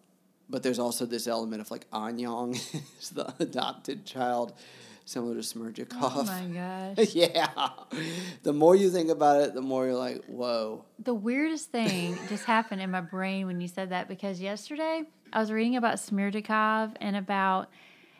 but 0.49 0.63
there's 0.63 0.79
also 0.79 1.07
this 1.07 1.27
element 1.27 1.61
of 1.61 1.71
like 1.71 1.91
Annyong 1.91 2.55
is 3.01 3.11
the 3.11 3.35
adopted 3.39 4.05
child, 4.05 4.53
similar 5.05 5.35
to 5.35 5.41
Smerdyakov. 5.41 5.97
Oh 6.01 6.25
my 6.25 6.95
gosh. 6.97 7.15
yeah. 7.15 7.69
The 8.43 8.53
more 8.53 8.77
you 8.77 8.91
think 8.91 9.11
about 9.11 9.43
it, 9.43 9.55
the 9.55 9.63
more 9.63 9.87
you're 9.87 9.95
like, 9.95 10.25
whoa. 10.27 10.85
The 10.99 11.15
weirdest 11.15 11.71
thing 11.71 12.19
just 12.29 12.45
happened 12.45 12.81
in 12.81 12.91
my 12.91 13.01
brain 13.01 13.47
when 13.47 13.61
you 13.61 13.69
said 13.69 13.91
that 13.91 14.09
because 14.09 14.41
yesterday 14.41 15.03
I 15.33 15.41
was 15.41 15.51
reading 15.51 15.77
about 15.77 15.97
Smerdyakov 15.97 16.95
and 17.01 17.17
about 17.17 17.71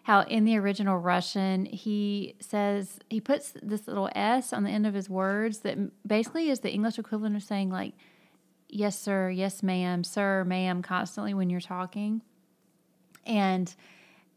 how 0.03 0.21
in 0.23 0.45
the 0.45 0.57
original 0.57 0.99
Russian 0.99 1.67
he 1.67 2.37
says 2.39 3.01
he 3.11 3.21
puts 3.21 3.53
this 3.61 3.89
little 3.89 4.09
S 4.15 4.53
on 4.53 4.63
the 4.63 4.71
end 4.71 4.87
of 4.87 4.95
his 4.95 5.11
words 5.11 5.61
that 5.61 5.77
basically 6.07 6.49
is 6.49 6.61
the 6.61 6.71
English 6.71 6.97
equivalent 6.99 7.35
of 7.35 7.43
saying 7.43 7.71
like 7.71 7.95
yes, 8.69 8.99
sir, 8.99 9.31
yes, 9.31 9.63
ma'am, 9.63 10.05
sir, 10.05 10.45
ma'am, 10.45 10.83
constantly 10.83 11.35
when 11.35 11.51
you're 11.51 11.61
talking. 11.61 12.23
And, 13.25 13.75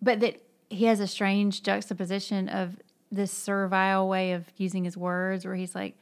but 0.01 0.19
that 0.21 0.41
he 0.69 0.85
has 0.85 0.99
a 0.99 1.07
strange 1.07 1.63
juxtaposition 1.63 2.49
of 2.49 2.77
this 3.11 3.31
servile 3.31 4.07
way 4.07 4.33
of 4.33 4.45
using 4.57 4.83
his 4.83 4.95
words 4.95 5.45
where 5.45 5.55
he's 5.55 5.73
like, 5.73 5.95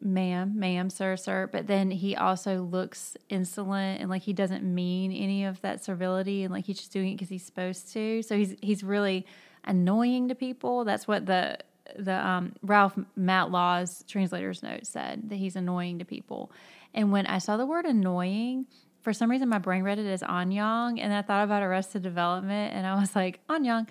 ma'am, 0.00 0.58
ma'am, 0.58 0.90
sir, 0.90 1.16
sir. 1.16 1.48
But 1.50 1.66
then 1.66 1.90
he 1.90 2.14
also 2.14 2.62
looks 2.62 3.16
insolent 3.30 4.00
and 4.00 4.10
like 4.10 4.22
he 4.22 4.34
doesn't 4.34 4.62
mean 4.62 5.10
any 5.12 5.44
of 5.44 5.60
that 5.62 5.82
servility 5.82 6.44
and 6.44 6.52
like 6.52 6.66
he's 6.66 6.78
just 6.78 6.92
doing 6.92 7.12
it 7.12 7.14
because 7.14 7.30
he's 7.30 7.44
supposed 7.44 7.92
to. 7.94 8.22
So 8.22 8.36
he's, 8.36 8.54
he's 8.60 8.84
really 8.84 9.26
annoying 9.64 10.28
to 10.28 10.34
people. 10.34 10.84
That's 10.84 11.08
what 11.08 11.24
the, 11.24 11.58
the 11.98 12.14
um, 12.14 12.54
Ralph 12.62 12.98
Matlaw's 13.18 14.04
translator's 14.06 14.62
note 14.62 14.86
said 14.86 15.30
that 15.30 15.36
he's 15.36 15.56
annoying 15.56 15.98
to 16.00 16.04
people. 16.04 16.52
And 16.94 17.10
when 17.10 17.26
I 17.26 17.38
saw 17.38 17.56
the 17.56 17.66
word 17.66 17.84
annoying, 17.84 18.66
for 19.02 19.12
some 19.12 19.30
reason 19.30 19.48
my 19.48 19.58
brain 19.58 19.82
read 19.82 19.98
it 19.98 20.06
as 20.06 20.22
Annyong, 20.22 20.98
and 21.00 21.12
I 21.12 21.22
thought 21.22 21.44
about 21.44 21.62
Arrested 21.62 22.02
Development, 22.02 22.72
and 22.72 22.86
I 22.86 22.94
was 22.98 23.14
like 23.14 23.46
Annyong, 23.48 23.86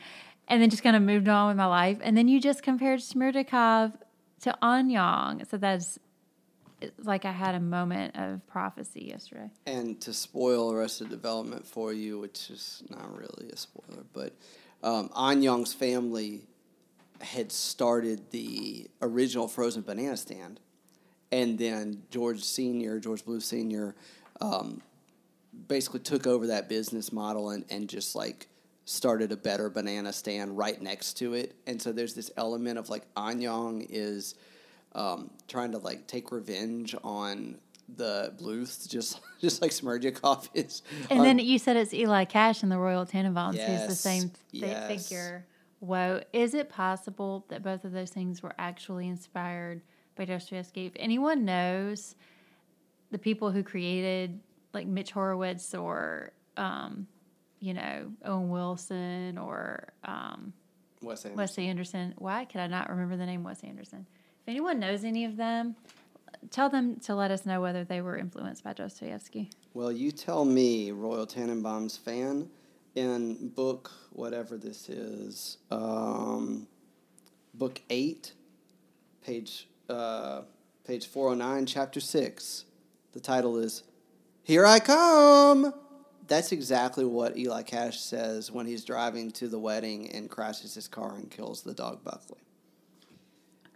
and 0.47 0.61
then 0.61 0.69
just 0.69 0.83
kind 0.83 0.95
of 0.95 1.01
moved 1.01 1.27
on 1.27 1.49
with 1.49 1.57
my 1.57 1.65
life. 1.65 1.99
And 2.01 2.17
then 2.17 2.27
you 2.27 2.41
just 2.41 2.63
compared 2.63 2.99
Smerdyakov 2.99 3.93
to 4.41 4.57
Annyong, 4.61 5.49
so 5.49 5.57
that's 5.57 5.99
like 7.03 7.25
I 7.25 7.31
had 7.31 7.55
a 7.55 7.59
moment 7.59 8.15
of 8.17 8.45
prophecy 8.47 9.05
yesterday. 9.09 9.49
And 9.65 10.01
to 10.01 10.13
spoil 10.13 10.71
Arrested 10.71 11.09
Development 11.09 11.65
for 11.65 11.93
you, 11.93 12.19
which 12.19 12.49
is 12.49 12.83
not 12.89 13.15
really 13.15 13.49
a 13.51 13.57
spoiler, 13.57 14.03
but 14.13 14.33
um, 14.81 15.09
Annyong's 15.09 15.73
family 15.73 16.41
had 17.21 17.51
started 17.51 18.31
the 18.31 18.89
original 19.01 19.47
frozen 19.47 19.81
banana 19.81 20.17
stand 20.17 20.59
and 21.33 21.57
then 21.57 22.03
George 22.11 22.43
Senior, 22.43 22.99
George 22.99 23.25
Bluth 23.25 23.41
Senior, 23.41 23.95
um, 24.39 24.83
basically 25.67 25.99
took 25.99 26.27
over 26.27 26.47
that 26.47 26.69
business 26.69 27.11
model 27.11 27.49
and, 27.49 27.65
and 27.71 27.89
just 27.89 28.15
like 28.15 28.47
started 28.85 29.31
a 29.31 29.37
better 29.37 29.67
banana 29.69 30.13
stand 30.13 30.55
right 30.55 30.79
next 30.79 31.13
to 31.15 31.33
it. 31.33 31.55
And 31.65 31.81
so 31.81 31.91
there's 31.91 32.13
this 32.13 32.29
element 32.37 32.77
of 32.77 32.89
like 32.89 33.11
Annyong 33.15 33.87
is 33.89 34.35
um, 34.93 35.31
trying 35.47 35.71
to 35.71 35.79
like 35.79 36.05
take 36.05 36.31
revenge 36.31 36.95
on 37.03 37.57
the 37.95 38.33
Bluths, 38.37 38.85
just 38.85 39.19
just 39.41 39.59
like 39.59 39.71
Smerdyakov 39.71 40.49
is. 40.53 40.83
And 41.09 41.19
on, 41.19 41.25
then 41.25 41.39
you 41.39 41.57
said 41.57 41.77
it's 41.77 41.95
Eli 41.95 42.25
Cash 42.25 42.61
and 42.61 42.71
the 42.71 42.77
Royal 42.77 43.07
Tenenbaums, 43.07 43.55
yes, 43.55 43.81
who's 43.81 43.89
the 43.89 43.95
same 43.95 44.21
th- 44.51 44.63
yes. 44.63 45.07
figure. 45.07 45.47
Whoa, 45.79 46.21
is 46.31 46.53
it 46.53 46.69
possible 46.69 47.45
that 47.49 47.63
both 47.63 47.85
of 47.85 47.91
those 47.91 48.11
things 48.11 48.43
were 48.43 48.53
actually 48.59 49.07
inspired– 49.07 49.81
by 50.15 50.25
Dostoevsky. 50.25 50.85
If 50.85 50.93
anyone 50.95 51.45
knows 51.45 52.15
the 53.11 53.17
people 53.17 53.51
who 53.51 53.63
created 53.63 54.39
like 54.73 54.87
Mitch 54.87 55.11
Horowitz 55.11 55.73
or 55.73 56.31
um, 56.57 57.07
you 57.59 57.73
know 57.73 58.11
Owen 58.25 58.49
Wilson 58.49 59.37
or 59.37 59.87
um, 60.03 60.53
Wes 61.01 61.25
Anderson. 61.25 61.37
Wes 61.37 61.57
Anderson. 61.57 62.13
Why 62.17 62.45
could 62.45 62.61
I 62.61 62.67
not 62.67 62.89
remember 62.89 63.15
the 63.15 63.25
name 63.25 63.43
Wes 63.43 63.63
Anderson? 63.63 64.05
If 64.41 64.49
anyone 64.49 64.79
knows 64.79 65.03
any 65.03 65.25
of 65.25 65.37
them, 65.37 65.75
tell 66.49 66.69
them 66.69 66.97
to 67.01 67.15
let 67.15 67.31
us 67.31 67.45
know 67.45 67.61
whether 67.61 67.83
they 67.83 68.01
were 68.01 68.17
influenced 68.17 68.63
by 68.63 68.73
Dostoevsky. 68.73 69.49
Well, 69.73 69.91
you 69.91 70.11
tell 70.11 70.43
me, 70.43 70.91
Royal 70.91 71.25
Tenenbaums 71.25 71.97
fan, 71.97 72.49
in 72.95 73.49
book 73.49 73.91
whatever 74.11 74.57
this 74.57 74.89
is, 74.89 75.57
um, 75.71 76.67
book 77.53 77.81
eight, 77.89 78.33
page 79.25 79.67
uh, 79.89 80.41
page 80.85 81.07
409, 81.07 81.65
chapter 81.65 81.99
6. 81.99 82.65
The 83.13 83.19
title 83.19 83.57
is 83.57 83.83
Here 84.43 84.65
I 84.65 84.79
Come! 84.79 85.73
That's 86.27 86.51
exactly 86.51 87.05
what 87.05 87.37
Eli 87.37 87.63
Cash 87.63 87.99
says 87.99 88.51
when 88.51 88.65
he's 88.65 88.85
driving 88.85 89.31
to 89.31 89.47
the 89.47 89.59
wedding 89.59 90.09
and 90.11 90.29
crashes 90.29 90.73
his 90.73 90.87
car 90.87 91.15
and 91.15 91.29
kills 91.29 91.61
the 91.61 91.73
dog 91.73 92.03
Buckley. 92.03 92.39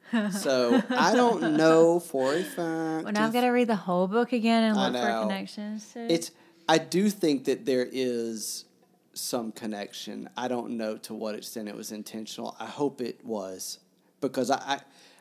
so 0.31 0.81
I 0.89 1.13
don't 1.13 1.57
know 1.57 1.99
for 1.99 2.33
a 2.33 2.43
fact. 2.43 3.03
Well, 3.03 3.11
now 3.11 3.25
I've 3.25 3.33
got 3.33 3.41
to 3.41 3.49
read 3.49 3.67
the 3.67 3.75
whole 3.75 4.07
book 4.07 4.31
again 4.31 4.63
and 4.63 4.77
look 4.77 4.93
for 4.93 5.21
connections. 5.23 5.91
To... 5.93 6.11
It's. 6.11 6.31
I 6.69 6.77
do 6.77 7.09
think 7.09 7.45
that 7.45 7.65
there 7.65 7.87
is 7.91 8.65
some 9.13 9.51
connection. 9.51 10.29
I 10.37 10.47
don't 10.47 10.71
know 10.77 10.97
to 10.97 11.13
what 11.13 11.35
extent 11.35 11.67
it 11.67 11.75
was 11.75 11.91
intentional. 11.91 12.55
I 12.59 12.65
hope 12.65 13.01
it 13.01 13.25
was 13.25 13.79
because 14.21 14.49
I, 14.49 14.57
I 14.57 14.79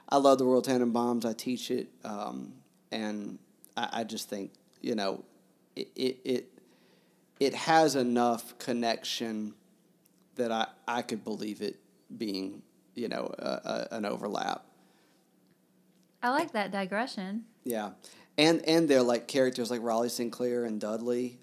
I 0.08 0.18
love 0.18 0.38
the 0.38 0.44
Royal 0.44 0.62
Tenenbaums. 0.62 1.24
I 1.24 1.32
teach 1.32 1.70
it, 1.70 1.88
um, 2.04 2.52
and 2.92 3.38
I, 3.76 3.88
I, 3.92 4.04
just 4.04 4.28
think 4.28 4.52
you 4.80 4.94
know 4.94 5.24
it, 5.74 5.88
it 5.96 6.18
it 6.24 6.46
it 7.40 7.54
has 7.54 7.96
enough 7.96 8.56
connection 8.58 9.54
that 10.36 10.52
I 10.52 10.68
I 10.86 11.02
could 11.02 11.24
believe 11.24 11.60
it 11.60 11.76
being 12.16 12.62
you 12.94 13.08
know 13.08 13.34
a, 13.38 13.48
a, 13.90 13.96
an 13.96 14.04
overlap. 14.04 14.64
I 16.22 16.30
like 16.30 16.52
that 16.52 16.70
digression. 16.70 17.44
Yeah, 17.64 17.90
and 18.38 18.62
and 18.66 18.88
they're 18.88 19.02
like 19.02 19.28
characters 19.28 19.70
like 19.70 19.82
Raleigh 19.82 20.08
St. 20.08 20.30
Clair 20.30 20.64
and 20.64 20.80
Dudley, 20.80 21.38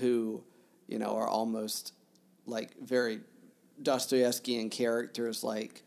who, 0.00 0.42
you 0.86 0.98
know, 0.98 1.16
are 1.16 1.28
almost 1.28 1.92
like 2.46 2.78
very 2.80 3.20
Dostoevskian 3.82 4.70
characters. 4.70 5.44
Like, 5.44 5.82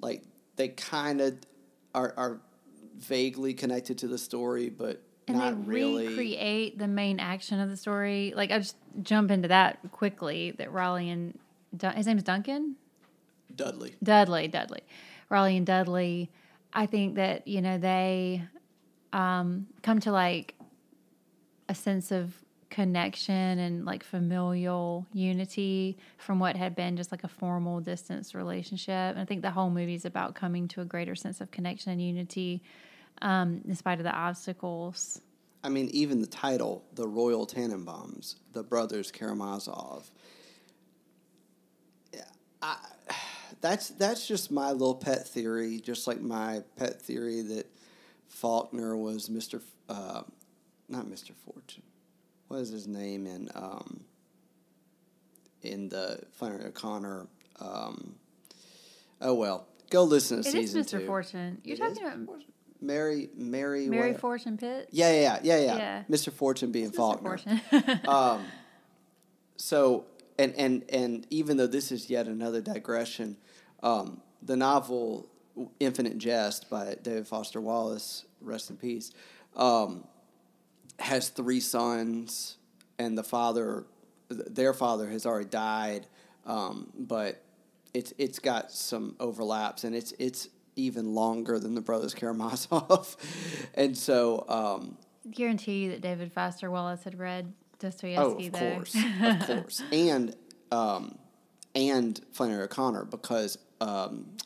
like 0.00 0.22
they 0.56 0.68
kind 0.68 1.20
of 1.20 1.36
are 1.96 2.14
are 2.16 2.40
vaguely 2.98 3.52
connected 3.54 3.98
to 3.98 4.06
the 4.08 4.18
story, 4.18 4.68
but 4.70 5.02
And 5.26 5.38
not 5.38 5.64
they 5.64 5.70
really. 5.72 6.06
recreate 6.08 6.78
the 6.78 6.86
main 6.86 7.18
action 7.18 7.58
of 7.58 7.68
the 7.68 7.76
story. 7.76 8.32
Like 8.36 8.52
I 8.52 8.58
just 8.58 8.76
jump 9.02 9.30
into 9.32 9.48
that 9.48 9.78
quickly. 9.90 10.52
That 10.52 10.70
Raleigh 10.72 11.10
and 11.10 11.36
Dun- 11.76 11.96
his 11.96 12.06
name's 12.06 12.22
Duncan. 12.22 12.76
Dudley. 13.54 13.96
Dudley, 14.02 14.48
Dudley, 14.48 14.82
Raleigh 15.30 15.56
and 15.56 15.66
Dudley. 15.66 16.30
I 16.72 16.86
think 16.86 17.14
that 17.16 17.48
you 17.48 17.60
know 17.62 17.78
they 17.78 18.42
um, 19.12 19.66
come 19.82 19.98
to 20.00 20.12
like 20.12 20.54
a 21.68 21.74
sense 21.74 22.12
of 22.12 22.34
connection 22.68 23.58
and 23.58 23.84
like 23.84 24.02
familial 24.02 25.06
unity 25.12 25.96
from 26.18 26.38
what 26.38 26.56
had 26.56 26.74
been 26.74 26.96
just 26.96 27.12
like 27.12 27.24
a 27.24 27.28
formal 27.28 27.80
distance 27.80 28.34
relationship. 28.34 28.90
And 28.90 29.20
I 29.20 29.24
think 29.24 29.42
the 29.42 29.50
whole 29.52 29.70
movie 29.70 29.94
is 29.94 30.04
about 30.04 30.34
coming 30.34 30.66
to 30.68 30.80
a 30.80 30.84
greater 30.84 31.14
sense 31.14 31.40
of 31.40 31.50
connection 31.50 31.92
and 31.92 32.02
unity 32.02 32.62
um, 33.22 33.62
in 33.66 33.74
spite 33.76 33.98
of 33.98 34.04
the 34.04 34.12
obstacles. 34.12 35.20
I 35.62 35.68
mean, 35.68 35.88
even 35.92 36.20
the 36.20 36.26
title, 36.26 36.84
the 36.94 37.08
Royal 37.08 37.46
Tenenbaums, 37.46 38.36
the 38.52 38.62
brothers 38.62 39.10
Karamazov. 39.10 40.10
Yeah, 42.12 42.24
I, 42.62 42.76
that's 43.60 43.88
that's 43.90 44.26
just 44.26 44.50
my 44.50 44.72
little 44.72 44.94
pet 44.94 45.26
theory. 45.26 45.80
Just 45.80 46.06
like 46.06 46.20
my 46.20 46.62
pet 46.76 47.00
theory 47.00 47.42
that 47.42 47.66
Faulkner 48.28 48.96
was 48.96 49.30
Mister, 49.30 49.60
uh, 49.88 50.22
not 50.88 51.08
Mister 51.08 51.32
Fortune. 51.32 51.82
What 52.48 52.60
is 52.60 52.70
his 52.70 52.86
name 52.86 53.26
in 53.26 53.48
um, 53.54 54.04
in 55.62 55.88
the 55.88 56.20
Flannery 56.32 56.66
O'Connor? 56.66 57.26
Um, 57.60 58.14
oh 59.20 59.34
well, 59.34 59.66
go 59.90 60.04
listen 60.04 60.42
to 60.42 60.48
It 60.48 60.54
is 60.54 60.72
season 60.72 60.82
Mr. 60.84 61.00
two. 61.00 61.06
Fortune. 61.06 61.60
You're 61.64 61.74
It 61.76 61.78
talking 61.80 61.92
is 61.92 61.98
about 62.22 62.42
Mary, 62.80 63.30
Mary, 63.34 63.88
Mary 63.88 64.12
what? 64.12 64.20
Fortune 64.20 64.56
Pitt. 64.58 64.88
Yeah, 64.92 65.10
yeah, 65.12 65.38
yeah, 65.42 65.56
yeah, 65.58 65.76
yeah. 65.76 66.02
Mr. 66.10 66.32
Fortune 66.32 66.70
being 66.72 66.90
Mr. 66.90 66.96
Faulkner. 66.96 67.38
Fortune. 67.38 68.00
Um, 68.08 68.44
so, 69.56 70.04
and 70.38 70.54
and 70.56 70.84
and 70.90 71.26
even 71.30 71.56
though 71.56 71.66
this 71.66 71.90
is 71.90 72.08
yet 72.10 72.26
another 72.26 72.60
digression, 72.60 73.36
um, 73.82 74.20
the 74.42 74.56
novel 74.56 75.26
"Infinite 75.80 76.18
Jest" 76.18 76.70
by 76.70 76.96
David 77.02 77.26
Foster 77.26 77.60
Wallace, 77.60 78.24
rest 78.40 78.70
in 78.70 78.76
peace, 78.76 79.10
um, 79.56 80.04
has 80.98 81.28
three 81.28 81.60
sons, 81.60 82.56
and 82.98 83.16
the 83.16 83.22
father, 83.22 83.84
their 84.28 84.72
father, 84.72 85.08
has 85.08 85.26
already 85.26 85.48
died, 85.48 86.06
um, 86.46 86.90
but 86.98 87.42
it's 87.94 88.12
it's 88.18 88.38
got 88.38 88.70
some 88.72 89.16
overlaps, 89.20 89.84
and 89.84 89.94
it's 89.94 90.12
it's 90.18 90.48
even 90.76 91.14
longer 91.14 91.58
than 91.58 91.74
the 91.74 91.80
Brothers 91.80 92.14
Karamazov, 92.14 93.16
and 93.74 93.96
so. 93.96 94.44
Um, 94.48 94.96
Guarantee 95.30 95.84
you 95.84 95.90
that 95.90 96.02
David 96.02 96.32
Foster 96.32 96.70
Wallace 96.70 97.02
had 97.02 97.18
read 97.18 97.52
Dostoevsky. 97.80 98.16
Oh, 98.16 98.36
of 98.36 98.52
though. 98.52 98.74
course, 98.74 98.96
of 99.22 99.46
course, 99.46 99.82
and 99.90 100.36
um, 100.70 101.18
and 101.74 102.20
Flannery 102.32 102.62
O'Connor 102.64 103.06
because 103.06 103.58
um, 103.80 104.36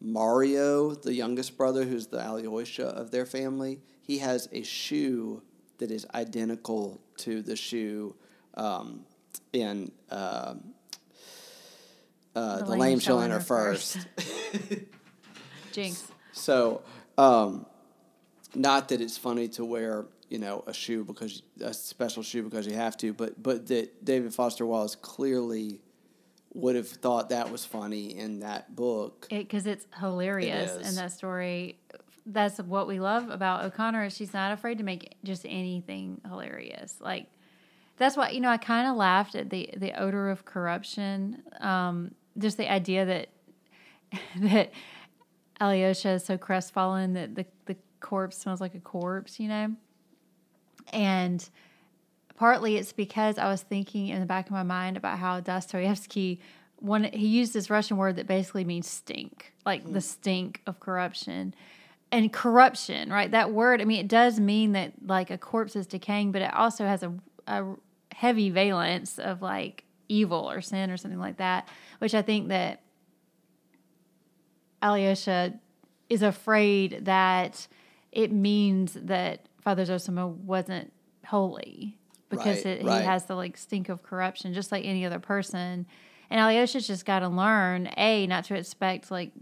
Mario, 0.00 0.94
the 0.94 1.14
youngest 1.14 1.56
brother, 1.56 1.84
who's 1.84 2.06
the 2.06 2.18
Alyosha 2.18 2.86
of 2.86 3.10
their 3.10 3.26
family, 3.26 3.80
he 4.02 4.18
has 4.18 4.48
a 4.52 4.62
shoe 4.62 5.42
that 5.78 5.90
is 5.90 6.06
identical 6.14 7.00
to 7.18 7.42
the 7.42 7.56
shoe 7.56 8.14
um, 8.54 9.04
in 9.52 9.90
uh, 10.10 10.54
uh, 12.34 12.58
the, 12.58 12.76
lame 12.76 12.98
shall 12.98 13.20
enter 13.20 13.40
first. 13.40 13.98
Jinx. 15.72 16.06
So, 16.32 16.82
um, 17.16 17.66
not 18.54 18.88
that 18.88 19.00
it's 19.00 19.18
funny 19.18 19.48
to 19.48 19.64
wear, 19.64 20.06
you 20.28 20.38
know, 20.38 20.64
a 20.66 20.74
shoe 20.74 21.04
because 21.04 21.42
a 21.60 21.72
special 21.74 22.22
shoe 22.22 22.42
because 22.42 22.66
you 22.66 22.74
have 22.74 22.96
to, 22.98 23.12
but 23.12 23.40
but 23.42 23.66
that 23.68 24.04
David 24.04 24.34
Foster 24.34 24.66
Wallace 24.66 24.96
clearly 24.96 25.80
would 26.54 26.76
have 26.76 26.88
thought 26.88 27.30
that 27.30 27.50
was 27.50 27.64
funny 27.64 28.16
in 28.16 28.40
that 28.40 28.74
book. 28.74 29.26
because 29.28 29.66
it's 29.66 29.86
hilarious 29.98 30.76
It 30.76 30.86
in 30.86 30.94
that 30.94 31.12
story. 31.12 31.78
That's 32.26 32.58
what 32.58 32.86
we 32.86 33.00
love 33.00 33.28
about 33.28 33.64
O'Connor. 33.64 34.04
Is 34.04 34.16
she's 34.16 34.32
not 34.32 34.52
afraid 34.52 34.78
to 34.78 34.84
make 34.84 35.16
just 35.24 35.44
anything 35.44 36.20
hilarious. 36.26 36.96
Like 37.00 37.26
that's 37.96 38.16
why 38.16 38.30
you 38.30 38.40
know 38.40 38.48
I 38.48 38.56
kind 38.56 38.88
of 38.88 38.96
laughed 38.96 39.34
at 39.34 39.50
the 39.50 39.70
the 39.76 40.00
odor 40.00 40.30
of 40.30 40.44
corruption. 40.44 41.42
Um, 41.60 42.14
just 42.38 42.56
the 42.56 42.70
idea 42.70 43.04
that 43.04 43.28
that 44.40 44.72
Alyosha 45.60 46.10
is 46.10 46.24
so 46.24 46.38
crestfallen 46.38 47.12
that 47.14 47.34
the 47.34 47.46
the 47.66 47.76
corpse 48.00 48.38
smells 48.38 48.60
like 48.60 48.74
a 48.74 48.80
corpse. 48.80 49.38
You 49.38 49.48
know, 49.48 49.76
and 50.92 51.48
partly 52.36 52.76
it's 52.76 52.92
because 52.92 53.38
I 53.38 53.48
was 53.48 53.62
thinking 53.62 54.08
in 54.08 54.20
the 54.20 54.26
back 54.26 54.46
of 54.46 54.52
my 54.52 54.62
mind 54.62 54.96
about 54.96 55.18
how 55.18 55.40
Dostoevsky 55.40 56.40
one 56.76 57.04
he 57.04 57.26
used 57.26 57.54
this 57.54 57.70
Russian 57.70 57.96
word 57.96 58.16
that 58.16 58.26
basically 58.26 58.64
means 58.64 58.88
stink, 58.88 59.54
like 59.64 59.90
the 59.90 60.00
stink 60.00 60.60
of 60.66 60.80
corruption. 60.80 61.54
And 62.14 62.32
corruption, 62.32 63.10
right? 63.10 63.28
That 63.28 63.50
word, 63.50 63.80
I 63.80 63.84
mean, 63.84 63.98
it 63.98 64.08
does 64.08 64.38
mean 64.38 64.72
that 64.72 64.92
like 65.04 65.30
a 65.30 65.38
corpse 65.38 65.74
is 65.74 65.86
decaying, 65.86 66.30
but 66.30 66.42
it 66.42 66.54
also 66.54 66.84
has 66.86 67.02
a, 67.02 67.12
a 67.48 67.74
heavy 68.12 68.50
valence 68.50 69.18
of 69.18 69.42
like 69.42 69.82
evil 70.08 70.48
or 70.48 70.60
sin 70.60 70.90
or 70.90 70.96
something 70.96 71.18
like 71.18 71.38
that, 71.38 71.68
which 71.98 72.14
I 72.14 72.22
think 72.22 72.48
that 72.48 72.82
Alyosha 74.80 75.54
is 76.08 76.22
afraid 76.22 77.06
that 77.06 77.66
it 78.12 78.30
means 78.30 78.94
that 78.94 79.46
Father 79.60 79.84
Zosima 79.84 80.28
wasn't 80.28 80.92
holy 81.26 81.98
because 82.28 82.64
Right, 82.64 82.80
it, 82.80 82.84
right. 82.84 83.00
he 83.00 83.06
has 83.06 83.24
the 83.24 83.34
like 83.34 83.56
stink 83.56 83.88
of 83.88 84.04
corruption, 84.04 84.54
just 84.54 84.70
like 84.70 84.84
any 84.84 85.04
other 85.04 85.18
person. 85.18 85.86
And 86.30 86.40
Alyosha's 86.40 86.86
just 86.86 87.04
got 87.06 87.20
to 87.20 87.28
learn 87.28 87.90
a 87.96 88.26
not 88.28 88.44
to 88.44 88.54
expect 88.54 89.10
like 89.10 89.32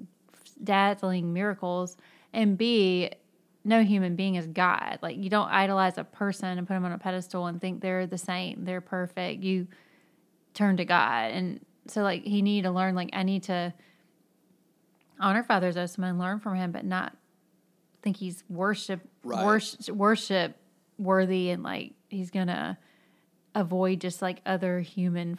dazzling 0.63 1.33
miracles, 1.33 1.97
and 2.33 2.57
b 2.57 3.11
no 3.65 3.83
human 3.85 4.17
being 4.17 4.35
is 4.35 4.47
God. 4.47 4.99
Like 5.03 5.17
you 5.17 5.31
don't 5.31 5.49
idolize 5.49 5.97
a 5.99 6.05
person 6.05 6.59
and 6.59 6.67
put 6.67 6.75
them 6.75 6.85
on 6.85 6.93
a 6.93 6.99
pedestal 6.99 7.47
and 7.47 7.61
think 7.61 7.81
they're 7.81 8.07
the 8.07 8.19
same, 8.19 8.65
they're 8.65 8.81
perfect. 8.81 9.43
You 9.43 9.69
turn 10.55 10.77
to 10.79 10.85
God, 10.85 11.31
and 11.33 11.61
so 11.87 12.03
like 12.03 12.25
he 12.25 12.43
need 12.43 12.63
to 12.63 12.71
learn. 12.71 12.95
Like 12.95 13.11
I 13.13 13.23
need 13.23 13.45
to 13.45 13.73
honor 15.21 15.43
Father 15.45 15.71
Zosima 15.73 16.09
and 16.09 16.19
learn 16.19 16.41
from 16.41 16.57
him, 16.57 16.73
but 16.73 16.85
not 16.85 17.17
think 18.03 18.17
he's 18.17 18.43
worship 18.49 19.01
Right. 19.23 19.45
worship, 19.45 19.95
worship 19.95 20.57
worthy 20.99 21.51
and 21.51 21.63
like 21.63 21.93
he's 22.09 22.31
gonna 22.31 22.77
avoid 23.55 24.01
just 24.01 24.21
like 24.21 24.41
other 24.45 24.81
human 24.81 25.39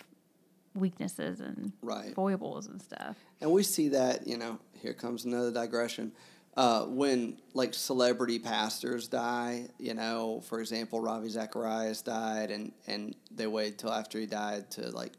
weaknesses 0.74 1.40
and 1.42 1.74
Right. 1.82 2.16
foibles 2.16 2.68
and 2.68 2.82
stuff. 2.82 3.18
And 3.42 3.52
we 3.52 3.64
see 3.64 3.90
that, 3.90 4.26
you 4.26 4.38
know, 4.38 4.60
here 4.74 4.94
comes 4.94 5.26
another 5.26 5.52
digression. 5.52 6.14
Uh, 6.56 6.86
when 6.86 7.36
like 7.56 7.74
celebrity 7.74 8.38
pastors 8.38 9.08
die, 9.08 9.68
you 9.80 9.96
know, 9.96 10.42
for 10.48 10.60
example, 10.60 11.02
Ravi 11.02 11.30
Zacharias 11.30 12.04
died, 12.04 12.52
and 12.52 12.72
and 12.86 13.16
they 13.32 13.48
waited 13.48 13.80
till 13.80 13.92
after 13.92 14.20
he 14.20 14.28
died 14.28 14.70
to 14.72 14.92
like, 14.92 15.14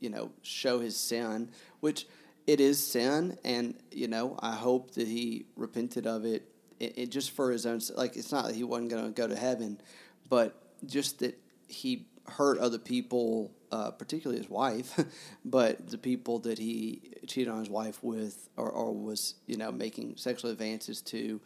you 0.00 0.10
know, 0.10 0.32
show 0.42 0.80
his 0.80 0.96
sin, 0.96 1.50
which 1.78 2.06
it 2.46 2.60
is 2.60 2.84
sin, 2.84 3.38
and 3.44 3.76
you 3.92 4.08
know, 4.08 4.36
I 4.40 4.52
hope 4.52 4.92
that 4.94 5.06
he 5.06 5.46
repented 5.54 6.08
of 6.08 6.24
it, 6.24 6.50
it, 6.80 6.98
it 6.98 7.10
just 7.10 7.30
for 7.30 7.52
his 7.52 7.66
own. 7.66 7.80
Like, 7.94 8.16
it's 8.16 8.32
not 8.32 8.46
that 8.46 8.56
he 8.56 8.64
wasn't 8.64 8.90
going 8.90 9.04
to 9.04 9.10
go 9.12 9.28
to 9.28 9.36
heaven, 9.36 9.80
but 10.28 10.60
just 10.86 11.20
that 11.20 11.38
he 11.68 12.06
hurt 12.26 12.58
other 12.58 12.78
people, 12.78 13.52
uh, 13.72 13.90
particularly 13.92 14.40
his 14.40 14.50
wife, 14.50 14.98
but 15.44 15.88
the 15.88 15.98
people 15.98 16.38
that 16.40 16.58
he 16.58 17.00
cheated 17.26 17.52
on 17.52 17.60
his 17.60 17.70
wife 17.70 18.02
with 18.02 18.48
or, 18.56 18.70
or 18.70 18.92
was, 18.92 19.34
you 19.46 19.56
know, 19.56 19.70
making 19.70 20.16
sexual 20.16 20.50
advances 20.50 21.00
to. 21.02 21.40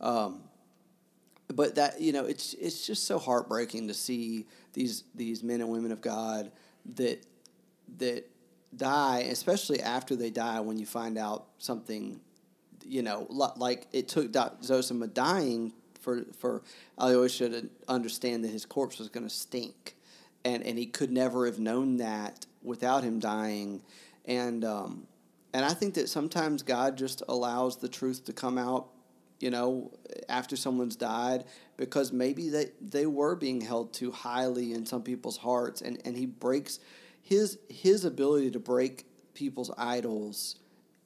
Um, 0.00 0.42
but 1.52 1.74
that 1.74 2.00
you 2.00 2.12
know, 2.12 2.26
it's 2.26 2.54
it's 2.54 2.86
just 2.86 3.06
so 3.06 3.18
heartbreaking 3.18 3.88
to 3.88 3.94
see 3.94 4.46
these 4.72 5.04
these 5.14 5.42
men 5.42 5.60
and 5.60 5.70
women 5.70 5.92
of 5.92 6.00
God 6.00 6.52
that 6.94 7.26
that 7.98 8.28
die, 8.76 9.26
especially 9.30 9.80
after 9.80 10.16
they 10.16 10.30
die, 10.30 10.60
when 10.60 10.78
you 10.78 10.86
find 10.86 11.18
out 11.18 11.46
something, 11.58 12.20
you 12.84 13.02
know, 13.02 13.26
like 13.56 13.86
it 13.92 14.08
took 14.08 14.32
Zosima 14.32 15.12
dying 15.12 15.72
for 16.00 16.24
for 16.38 16.62
Alyosha 16.98 17.48
to 17.48 17.70
understand 17.88 18.44
that 18.44 18.50
his 18.50 18.64
corpse 18.64 18.98
was 18.98 19.08
going 19.08 19.26
to 19.26 19.34
stink, 19.34 19.96
and 20.44 20.64
and 20.64 20.78
he 20.78 20.86
could 20.86 21.10
never 21.10 21.46
have 21.46 21.58
known 21.58 21.98
that 21.98 22.46
without 22.62 23.02
him 23.02 23.18
dying, 23.18 23.82
and 24.24 24.64
um, 24.64 25.06
and 25.52 25.64
I 25.64 25.74
think 25.74 25.94
that 25.94 26.08
sometimes 26.08 26.62
God 26.62 26.96
just 26.96 27.22
allows 27.28 27.76
the 27.76 27.88
truth 27.88 28.24
to 28.26 28.32
come 28.32 28.58
out 28.58 28.88
you 29.40 29.50
know, 29.50 29.90
after 30.28 30.54
someone's 30.54 30.96
died, 30.96 31.44
because 31.78 32.12
maybe 32.12 32.50
they, 32.50 32.66
they 32.80 33.06
were 33.06 33.34
being 33.34 33.62
held 33.62 33.92
too 33.92 34.12
highly 34.12 34.74
in 34.74 34.84
some 34.84 35.02
people's 35.02 35.38
hearts, 35.38 35.80
and, 35.80 36.00
and 36.04 36.16
he 36.16 36.26
breaks 36.26 36.78
his 37.22 37.58
his 37.68 38.04
ability 38.04 38.50
to 38.50 38.60
break 38.60 39.06
people's 39.34 39.70
idols 39.78 40.56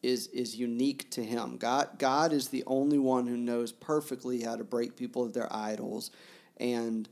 is 0.03 0.27
is 0.29 0.57
unique 0.57 1.11
to 1.11 1.25
him. 1.25 1.57
God 1.57 1.91
God 1.99 2.33
is 2.33 2.49
the 2.49 2.65
only 2.67 2.99
one 2.99 3.27
who 3.27 3.37
knows 3.37 3.73
perfectly 3.73 4.43
how 4.43 4.57
to 4.57 4.65
break 4.65 4.97
people 4.97 5.25
of 5.25 5.33
their 5.33 5.51
idols, 5.55 6.11
and 6.59 7.09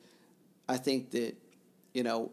I 0.68 0.76
think 0.76 1.12
that 1.12 1.36
you 1.94 2.02
know 2.02 2.30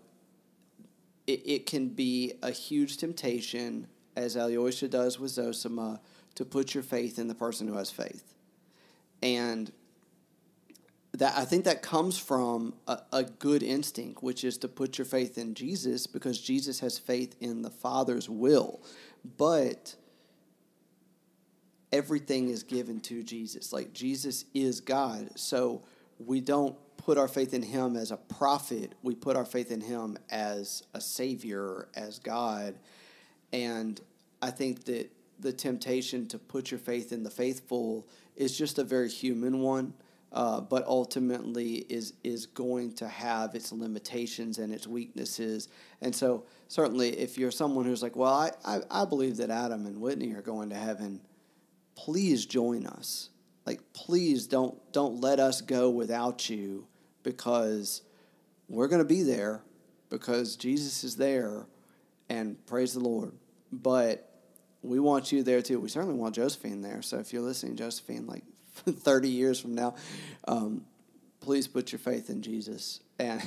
it, 1.30 1.44
it 1.46 1.66
can 1.68 1.90
be 1.90 2.34
a 2.42 2.50
huge 2.50 2.98
temptation, 2.98 3.88
as 4.16 4.36
Alyosha 4.36 4.88
does 4.88 5.20
with 5.20 5.32
Zosima, 5.32 6.00
to 6.36 6.44
put 6.44 6.74
your 6.74 6.84
faith 6.84 7.20
in 7.20 7.28
the 7.28 7.36
person 7.36 7.68
who 7.68 7.76
has 7.76 7.92
faith. 7.92 8.34
And 9.22 9.72
that 11.14 11.38
I 11.38 11.46
think 11.46 11.66
that 11.66 11.84
comes 11.84 12.18
from 12.18 12.74
a, 12.88 13.00
a, 13.14 13.24
good 13.24 13.62
instinct, 13.62 14.24
which 14.24 14.44
is 14.44 14.58
to 14.60 14.68
put 14.68 14.98
your 14.98 15.06
faith 15.06 15.38
in 15.38 15.54
Jesus 15.54 16.08
because 16.08 16.40
Jesus 16.40 16.80
has 16.80 16.98
faith 16.98 17.36
in 17.40 17.62
the 17.62 17.70
Father's 17.70 18.30
will. 18.30 18.82
But 19.38 19.96
everything 21.92 22.50
is 22.50 22.64
given 22.64 23.02
to 23.02 23.22
Jesus. 23.22 23.74
Like 23.74 23.94
Jesus 23.94 24.46
is 24.54 24.82
God. 24.82 25.30
So 25.36 25.84
we 26.18 26.42
don't 26.42 26.76
put 27.10 27.18
our 27.18 27.28
faith 27.28 27.56
in 27.56 27.64
him 27.64 27.96
as 27.96 28.12
a 28.12 28.18
prophet, 28.18 28.94
we 29.02 29.16
put 29.16 29.36
our 29.36 29.44
faith 29.44 29.72
in 29.72 29.82
him 29.82 30.16
as 30.30 30.84
a 30.94 31.02
savior, 31.02 31.88
as 31.96 32.20
God. 32.20 32.76
And 33.52 34.00
I 34.44 34.52
think 34.52 34.84
that 34.84 35.12
the 35.40 35.52
temptation 35.52 36.28
to 36.28 36.38
put 36.38 36.70
your 36.70 36.80
faith 36.80 37.12
in 37.12 37.24
the 37.24 37.32
faithful 37.32 38.08
is 38.36 38.56
just 38.56 38.78
a 38.78 38.84
very 38.84 39.10
human 39.10 39.58
one. 39.62 39.96
Uh, 40.32 40.62
but 40.62 40.86
ultimately 40.86 41.78
is 41.90 42.14
is 42.24 42.46
going 42.46 42.94
to 42.94 43.08
have 43.08 43.56
its 43.56 43.72
limitations 43.72 44.60
and 44.60 44.72
its 44.72 44.86
weaknesses. 44.86 45.70
And 46.02 46.14
so, 46.16 46.44
certainly, 46.68 47.18
if 47.18 47.40
you're 47.40 47.50
someone 47.50 47.86
who's 47.86 48.04
like, 48.04 48.16
"Well, 48.16 48.32
I, 48.32 48.52
I, 48.64 48.82
I 48.92 49.06
believe 49.06 49.38
that 49.38 49.50
Adam 49.50 49.88
and 49.88 50.00
Whitney 50.00 50.36
are 50.36 50.44
going 50.44 50.70
to 50.70 50.76
heaven," 50.76 51.22
please 51.96 52.46
join 52.46 52.86
us. 52.86 53.32
Like, 53.66 53.82
please 53.94 54.46
don't 54.46 54.78
don't 54.92 55.20
let 55.20 55.40
us 55.40 55.62
go 55.62 55.90
without 55.90 56.48
you 56.48 56.86
because 57.24 58.02
we're 58.68 58.88
going 58.88 59.02
to 59.02 59.08
be 59.08 59.24
there 59.24 59.62
because 60.10 60.56
Jesus 60.56 61.04
is 61.04 61.16
there, 61.16 61.66
and 62.30 62.64
praise 62.66 62.94
the 62.94 63.00
Lord. 63.00 63.34
But 63.72 64.30
we 64.82 65.00
want 65.00 65.32
you 65.32 65.44
there 65.44 65.62
too. 65.62 65.80
We 65.80 65.90
certainly 65.90 66.16
want 66.16 66.36
Josephine 66.36 66.82
there. 66.82 67.02
So 67.02 67.18
if 67.18 67.34
you're 67.34 67.42
listening, 67.42 67.76
Josephine, 67.76 68.26
like 68.28 68.44
30 68.90 69.30
years 69.30 69.60
from 69.60 69.76
now, 69.76 69.96
um, 70.48 70.86
please 71.42 71.68
put 71.68 71.92
your 71.92 72.00
faith 72.00 72.30
in 72.30 72.42
Jesus. 72.42 73.02
And, 73.18 73.44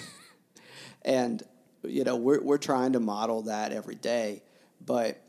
and 1.03 1.43
you 1.83 2.05
know, 2.05 2.17
we're, 2.17 2.41
we're 2.41 2.59
trying 2.59 2.93
to 2.93 3.01
model 3.01 3.43
that 3.43 3.73
every 3.73 3.97
day. 3.97 4.43
But 4.85 5.21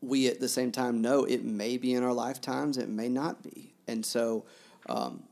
we 0.00 0.28
at 0.28 0.40
the 0.40 0.48
same 0.48 0.72
time 0.72 1.00
know 1.00 1.24
it 1.24 1.44
may 1.44 1.78
be 1.78 1.94
in 1.94 2.02
our 2.02 2.12
lifetimes, 2.12 2.78
it 2.78 2.88
may 2.88 3.08
not 3.08 3.42
be. 3.42 3.74
And 3.88 4.04
so 4.04 4.44
um, 4.88 5.22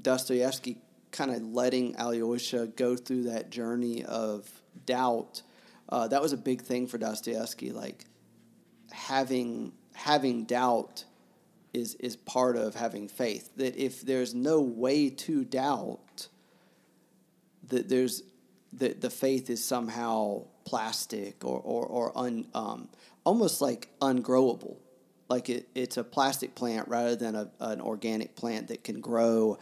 Dostoevsky 0.00 0.78
kind 1.12 1.30
of 1.30 1.42
letting 1.42 1.94
Alyosha 1.96 2.66
go 2.74 2.96
through 2.96 3.24
that 3.24 3.50
journey 3.50 4.04
of 4.04 4.50
doubt, 4.86 5.42
uh, 5.88 6.08
that 6.08 6.20
was 6.20 6.32
a 6.32 6.38
big 6.38 6.62
thing 6.62 6.86
for 6.86 6.98
Dostoevsky. 6.98 7.70
Like 7.70 8.06
having 8.90 9.72
having 9.94 10.44
doubt 10.44 11.04
is 11.72 11.94
is 11.96 12.16
part 12.16 12.56
of 12.56 12.74
having 12.74 13.08
faith. 13.08 13.50
That 13.56 13.76
if 13.76 14.00
there's 14.00 14.34
no 14.34 14.60
way 14.60 15.10
to 15.10 15.44
doubt, 15.44 16.28
that 17.68 17.88
there's 17.88 18.22
that 18.74 19.02
the 19.02 19.10
faith 19.10 19.50
is 19.50 19.62
somehow 19.64 20.46
plastic 20.64 21.44
or 21.44 21.60
or, 21.60 21.86
or 21.86 22.18
un, 22.18 22.46
um, 22.54 22.88
almost 23.24 23.60
like 23.60 23.88
ungrowable. 24.00 24.76
Like 25.28 25.48
it, 25.48 25.68
it's 25.74 25.96
a 25.96 26.04
plastic 26.04 26.54
plant 26.54 26.88
rather 26.88 27.16
than 27.16 27.34
a, 27.34 27.50
an 27.60 27.80
organic 27.80 28.34
plant 28.34 28.68
that 28.68 28.82
can 28.82 29.00
grow 29.00 29.58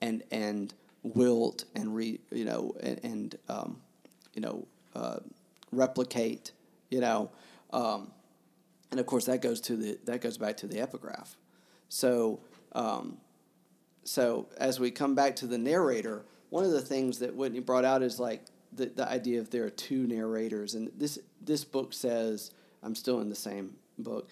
and 0.00 0.22
and 0.30 0.72
wilt 1.04 1.64
and 1.76 1.94
re 1.94 2.18
you 2.32 2.44
know 2.44 2.74
and, 2.80 3.00
and 3.04 3.38
um, 3.48 3.80
you 4.32 4.42
know 4.42 4.66
uh, 4.96 5.18
replicate 5.70 6.50
you 6.90 7.00
know 7.00 7.30
um, 7.72 8.10
and 8.90 8.98
of 8.98 9.06
course 9.06 9.26
that 9.26 9.40
goes 9.40 9.60
to 9.60 9.76
the 9.76 9.98
that 10.04 10.20
goes 10.20 10.38
back 10.38 10.56
to 10.56 10.66
the 10.66 10.80
epigraph. 10.80 11.36
So 11.88 12.40
um, 12.72 13.18
so 14.02 14.48
as 14.58 14.80
we 14.80 14.90
come 14.90 15.14
back 15.14 15.36
to 15.36 15.46
the 15.46 15.58
narrator 15.58 16.24
one 16.50 16.64
of 16.64 16.70
the 16.70 16.82
things 16.82 17.18
that 17.18 17.34
Whitney 17.34 17.60
brought 17.60 17.84
out 17.84 18.02
is 18.02 18.18
like 18.18 18.44
the, 18.72 18.86
the 18.86 19.08
idea 19.08 19.40
of 19.40 19.50
there 19.50 19.64
are 19.64 19.70
two 19.70 20.06
narrators 20.06 20.74
and 20.74 20.90
this 20.96 21.18
this 21.40 21.64
book 21.64 21.92
says 21.92 22.50
I'm 22.82 22.94
still 22.94 23.20
in 23.20 23.28
the 23.28 23.36
same 23.36 23.74
book 23.98 24.28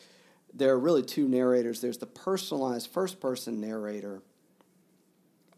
there 0.55 0.71
are 0.71 0.79
really 0.79 1.03
two 1.03 1.29
narrators. 1.29 1.81
There's 1.81 1.99
the 1.99 2.07
personalized 2.07 2.91
first 2.91 3.21
person 3.21 3.61
narrator 3.61 4.23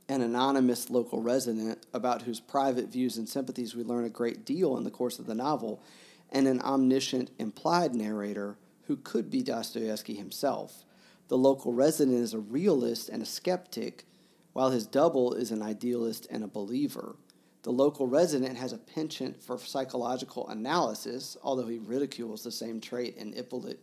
an 0.08 0.20
anonymous 0.20 0.90
local 0.90 1.22
resident 1.22 1.86
about 1.94 2.22
whose 2.22 2.40
private 2.40 2.92
views 2.92 3.16
and 3.16 3.28
sympathies 3.28 3.74
we 3.74 3.82
learn 3.82 4.04
a 4.04 4.10
great 4.10 4.44
deal 4.44 4.76
in 4.76 4.84
the 4.84 4.90
course 4.90 5.18
of 5.18 5.26
the 5.26 5.34
novel, 5.34 5.82
and 6.30 6.46
an 6.46 6.60
omniscient 6.60 7.30
implied 7.38 7.94
narrator 7.94 8.56
who 8.86 8.96
could 8.96 9.30
be 9.30 9.42
Dostoevsky 9.42 10.14
himself. 10.14 10.84
The 11.28 11.38
local 11.38 11.72
resident 11.72 12.18
is 12.18 12.34
a 12.34 12.38
realist 12.38 13.08
and 13.08 13.22
a 13.22 13.26
skeptic, 13.26 14.04
while 14.52 14.70
his 14.70 14.86
double 14.86 15.32
is 15.34 15.50
an 15.50 15.62
idealist 15.62 16.26
and 16.30 16.44
a 16.44 16.48
believer. 16.48 17.16
The 17.62 17.72
local 17.72 18.06
resident 18.06 18.58
has 18.58 18.74
a 18.74 18.78
penchant 18.78 19.42
for 19.42 19.58
psychological 19.58 20.48
analysis, 20.48 21.36
although 21.42 21.66
he 21.66 21.78
ridicules 21.78 22.42
the 22.42 22.52
same 22.52 22.78
trait 22.78 23.16
in 23.16 23.32
Ippolit 23.32 23.78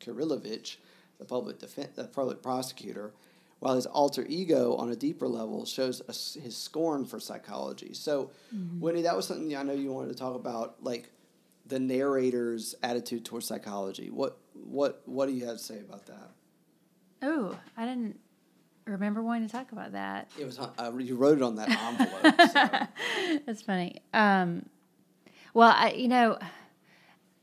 Kirillovich, 0.00 0.78
the 1.18 1.24
public, 1.24 1.60
the 1.60 2.10
public 2.12 2.42
prosecutor, 2.42 3.12
while 3.62 3.76
his 3.76 3.86
alter 3.86 4.26
ego 4.28 4.74
on 4.74 4.90
a 4.90 4.96
deeper 4.96 5.28
level 5.28 5.64
shows 5.64 6.02
a, 6.08 6.40
his 6.40 6.56
scorn 6.56 7.04
for 7.04 7.20
psychology. 7.20 7.94
So, 7.94 8.32
mm-hmm. 8.52 8.80
Whitney, 8.80 9.02
that 9.02 9.14
was 9.14 9.24
something 9.24 9.54
I 9.56 9.62
know 9.62 9.72
you 9.72 9.92
wanted 9.92 10.08
to 10.08 10.18
talk 10.18 10.34
about, 10.34 10.82
like 10.82 11.12
the 11.66 11.78
narrator's 11.78 12.74
attitude 12.82 13.24
towards 13.24 13.46
psychology. 13.46 14.10
What 14.10 14.36
what 14.52 15.02
what 15.06 15.26
do 15.26 15.32
you 15.32 15.46
have 15.46 15.58
to 15.58 15.62
say 15.62 15.78
about 15.78 16.06
that? 16.06 16.32
Oh, 17.22 17.56
I 17.76 17.86
didn't 17.86 18.18
remember 18.84 19.22
wanting 19.22 19.46
to 19.46 19.52
talk 19.52 19.70
about 19.70 19.92
that. 19.92 20.28
It 20.36 20.44
was 20.44 20.58
uh, 20.58 20.92
you 20.98 21.14
wrote 21.14 21.38
it 21.38 21.44
on 21.44 21.54
that 21.54 21.70
envelope. 22.00 22.40
so. 22.50 23.38
That's 23.46 23.62
funny. 23.62 24.02
Um, 24.12 24.66
well, 25.54 25.72
I 25.72 25.92
you 25.92 26.08
know 26.08 26.36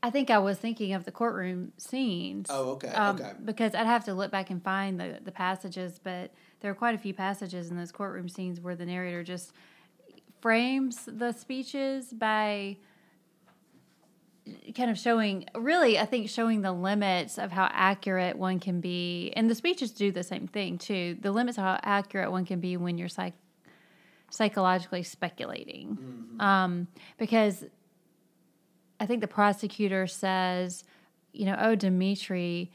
I 0.02 0.10
think 0.10 0.30
I 0.30 0.38
was 0.38 0.58
thinking 0.58 0.94
of 0.94 1.04
the 1.04 1.12
courtroom 1.12 1.72
scenes. 1.76 2.46
Oh, 2.48 2.70
okay, 2.70 2.88
um, 2.88 3.16
okay. 3.16 3.32
Because 3.44 3.74
I'd 3.74 3.86
have 3.86 4.04
to 4.06 4.14
look 4.14 4.30
back 4.30 4.50
and 4.50 4.62
find 4.62 4.98
the, 4.98 5.18
the 5.22 5.32
passages, 5.32 6.00
but 6.02 6.32
there 6.60 6.70
are 6.70 6.74
quite 6.74 6.94
a 6.94 6.98
few 6.98 7.12
passages 7.12 7.70
in 7.70 7.76
those 7.76 7.92
courtroom 7.92 8.28
scenes 8.28 8.60
where 8.60 8.74
the 8.74 8.86
narrator 8.86 9.22
just 9.22 9.52
frames 10.40 11.06
the 11.06 11.32
speeches 11.32 12.12
by 12.12 12.76
kind 14.74 14.90
of 14.90 14.98
showing 14.98 15.44
really 15.54 15.98
i 15.98 16.04
think 16.04 16.28
showing 16.28 16.62
the 16.62 16.72
limits 16.72 17.38
of 17.38 17.52
how 17.52 17.68
accurate 17.72 18.36
one 18.36 18.58
can 18.58 18.80
be 18.80 19.32
and 19.36 19.48
the 19.48 19.54
speeches 19.54 19.90
do 19.92 20.10
the 20.10 20.22
same 20.22 20.48
thing 20.48 20.78
too 20.78 21.16
the 21.20 21.30
limits 21.30 21.58
of 21.58 21.62
how 21.62 21.78
accurate 21.82 22.30
one 22.32 22.44
can 22.44 22.58
be 22.58 22.76
when 22.76 22.98
you're 22.98 23.08
psych- 23.08 23.34
psychologically 24.30 25.02
speculating 25.02 25.96
mm-hmm. 25.96 26.40
um, 26.40 26.88
because 27.18 27.64
I 29.00 29.06
think 29.06 29.22
the 29.22 29.28
prosecutor 29.28 30.06
says, 30.06 30.84
you 31.32 31.46
know, 31.46 31.56
oh, 31.58 31.74
Dimitri 31.74 32.70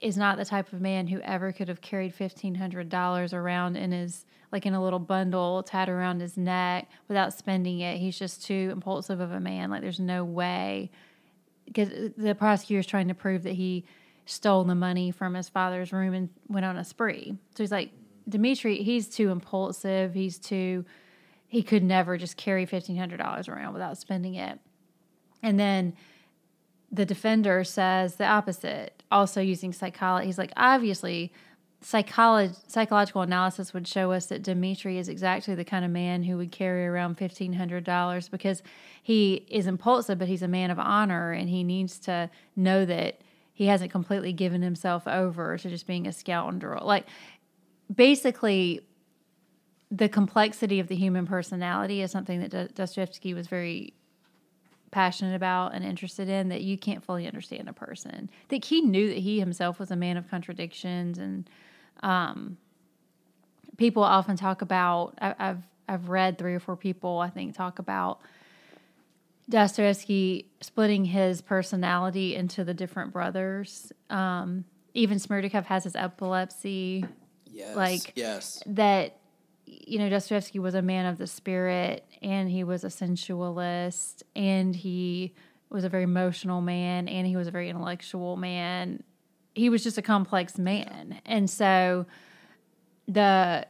is 0.00 0.16
not 0.16 0.38
the 0.38 0.44
type 0.44 0.72
of 0.72 0.80
man 0.80 1.06
who 1.06 1.20
ever 1.20 1.52
could 1.52 1.68
have 1.68 1.80
carried 1.80 2.14
fifteen 2.14 2.54
hundred 2.54 2.88
dollars 2.88 3.32
around 3.32 3.76
in 3.76 3.92
his 3.92 4.24
like 4.52 4.66
in 4.66 4.74
a 4.74 4.82
little 4.82 4.98
bundle 4.98 5.62
tied 5.62 5.88
around 5.88 6.20
his 6.20 6.36
neck 6.36 6.88
without 7.08 7.34
spending 7.34 7.80
it. 7.80 7.98
He's 7.98 8.18
just 8.18 8.44
too 8.44 8.70
impulsive 8.72 9.20
of 9.20 9.32
a 9.32 9.40
man. 9.40 9.70
Like 9.70 9.82
there's 9.82 10.00
no 10.00 10.24
way 10.24 10.90
because 11.66 11.90
the 12.16 12.34
prosecutor 12.34 12.80
is 12.80 12.86
trying 12.86 13.08
to 13.08 13.14
prove 13.14 13.42
that 13.42 13.54
he 13.54 13.84
stole 14.24 14.64
the 14.64 14.74
money 14.74 15.10
from 15.10 15.34
his 15.34 15.48
father's 15.48 15.92
room 15.92 16.14
and 16.14 16.28
went 16.48 16.64
on 16.64 16.76
a 16.76 16.84
spree. 16.84 17.36
So 17.54 17.62
he's 17.62 17.72
like, 17.72 17.90
Dimitri, 18.28 18.82
he's 18.82 19.08
too 19.08 19.30
impulsive. 19.30 20.14
He's 20.14 20.38
too, 20.38 20.84
he 21.46 21.62
could 21.62 21.82
never 21.82 22.16
just 22.16 22.36
carry 22.36 22.66
$1,500 22.66 23.48
around 23.48 23.72
without 23.72 23.98
spending 23.98 24.34
it. 24.34 24.58
And 25.46 25.60
then 25.60 25.94
the 26.90 27.06
defender 27.06 27.62
says 27.62 28.16
the 28.16 28.26
opposite, 28.26 29.04
also 29.12 29.40
using 29.40 29.72
psychology. 29.72 30.26
He's 30.26 30.38
like, 30.38 30.52
obviously, 30.56 31.32
psycholo- 31.84 32.58
psychological 32.68 33.22
analysis 33.22 33.72
would 33.72 33.86
show 33.86 34.10
us 34.10 34.26
that 34.26 34.42
Dimitri 34.42 34.98
is 34.98 35.08
exactly 35.08 35.54
the 35.54 35.64
kind 35.64 35.84
of 35.84 35.92
man 35.92 36.24
who 36.24 36.36
would 36.36 36.50
carry 36.50 36.84
around 36.84 37.16
$1,500 37.16 38.28
because 38.28 38.60
he 39.00 39.46
is 39.48 39.68
impulsive, 39.68 40.18
but 40.18 40.26
he's 40.26 40.42
a 40.42 40.48
man 40.48 40.72
of 40.72 40.80
honor 40.80 41.30
and 41.30 41.48
he 41.48 41.62
needs 41.62 42.00
to 42.00 42.28
know 42.56 42.84
that 42.84 43.20
he 43.52 43.66
hasn't 43.66 43.92
completely 43.92 44.32
given 44.32 44.62
himself 44.62 45.06
over 45.06 45.56
to 45.58 45.70
just 45.70 45.86
being 45.86 46.08
a 46.08 46.12
scoundrel. 46.12 46.84
Like, 46.84 47.06
basically 47.94 48.80
the 49.92 50.08
complexity 50.08 50.80
of 50.80 50.88
the 50.88 50.96
human 50.96 51.24
personality 51.24 52.02
is 52.02 52.10
something 52.10 52.40
that 52.40 52.74
Dostoevsky 52.74 53.32
was 53.32 53.46
very 53.46 53.94
passionate 54.96 55.36
about 55.36 55.74
and 55.74 55.84
interested 55.84 56.26
in 56.26 56.48
that 56.48 56.62
you 56.62 56.78
can't 56.78 57.04
fully 57.04 57.26
understand 57.26 57.68
a 57.68 57.72
person. 57.74 58.30
I 58.32 58.48
think 58.48 58.64
he 58.64 58.80
knew 58.80 59.08
that 59.08 59.18
he 59.18 59.38
himself 59.38 59.78
was 59.78 59.90
a 59.90 59.96
man 59.96 60.16
of 60.16 60.30
contradictions 60.30 61.18
and 61.18 61.50
um, 62.02 62.56
people 63.76 64.02
often 64.02 64.38
talk 64.38 64.62
about 64.62 65.12
I, 65.20 65.34
I've 65.38 65.62
I've 65.86 66.08
read 66.08 66.38
three 66.38 66.54
or 66.54 66.60
four 66.60 66.76
people 66.76 67.18
I 67.18 67.28
think 67.28 67.54
talk 67.54 67.78
about 67.78 68.20
Dostoevsky 69.50 70.46
splitting 70.62 71.04
his 71.04 71.42
personality 71.42 72.34
into 72.34 72.64
the 72.64 72.72
different 72.72 73.12
brothers. 73.12 73.92
Um, 74.08 74.64
even 74.94 75.18
Smerdyakov 75.18 75.66
has 75.66 75.84
his 75.84 75.94
epilepsy. 75.94 77.04
Yes. 77.44 77.76
Like 77.76 78.12
yes. 78.14 78.62
that 78.64 79.18
you 79.66 79.98
know, 79.98 80.08
Dostoevsky 80.08 80.58
was 80.58 80.74
a 80.74 80.82
man 80.82 81.06
of 81.06 81.18
the 81.18 81.26
spirit 81.26 82.04
and 82.22 82.48
he 82.48 82.62
was 82.64 82.84
a 82.84 82.90
sensualist 82.90 84.22
and 84.34 84.74
he 84.74 85.34
was 85.70 85.82
a 85.84 85.88
very 85.88 86.04
emotional 86.04 86.60
man 86.60 87.08
and 87.08 87.26
he 87.26 87.36
was 87.36 87.48
a 87.48 87.50
very 87.50 87.68
intellectual 87.68 88.36
man. 88.36 89.02
He 89.54 89.68
was 89.68 89.82
just 89.82 89.98
a 89.98 90.02
complex 90.02 90.56
man. 90.58 91.20
And 91.26 91.50
so 91.50 92.06
the 93.08 93.66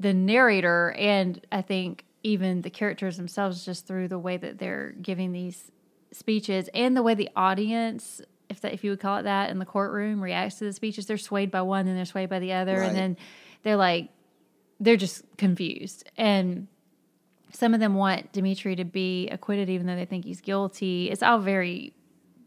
the 0.00 0.12
narrator 0.12 0.92
and 0.98 1.44
I 1.52 1.62
think 1.62 2.04
even 2.24 2.62
the 2.62 2.70
characters 2.70 3.16
themselves 3.16 3.64
just 3.64 3.86
through 3.86 4.08
the 4.08 4.18
way 4.18 4.36
that 4.36 4.58
they're 4.58 4.92
giving 5.00 5.32
these 5.32 5.70
speeches 6.12 6.68
and 6.74 6.96
the 6.96 7.02
way 7.02 7.14
the 7.14 7.28
audience 7.36 8.20
if 8.48 8.60
that 8.60 8.72
if 8.72 8.82
you 8.84 8.90
would 8.90 9.00
call 9.00 9.18
it 9.18 9.22
that 9.22 9.50
in 9.50 9.58
the 9.58 9.64
courtroom 9.64 10.20
reacts 10.22 10.56
to 10.58 10.64
the 10.64 10.72
speeches 10.72 11.06
they're 11.06 11.16
swayed 11.18 11.50
by 11.50 11.62
one 11.62 11.86
and 11.88 11.96
they're 11.96 12.04
swayed 12.04 12.28
by 12.28 12.38
the 12.38 12.52
other 12.52 12.78
Right. 12.78 12.88
and 12.88 12.96
then 12.96 13.16
they're 13.62 13.76
like 13.76 14.08
they're 14.82 14.96
just 14.96 15.24
confused. 15.38 16.10
And 16.18 16.66
some 17.52 17.72
of 17.72 17.80
them 17.80 17.94
want 17.94 18.32
Dimitri 18.32 18.74
to 18.76 18.84
be 18.84 19.28
acquitted 19.28 19.70
even 19.70 19.86
though 19.86 19.94
they 19.96 20.04
think 20.04 20.24
he's 20.24 20.40
guilty. 20.40 21.10
It's 21.10 21.22
all 21.22 21.38
very 21.38 21.92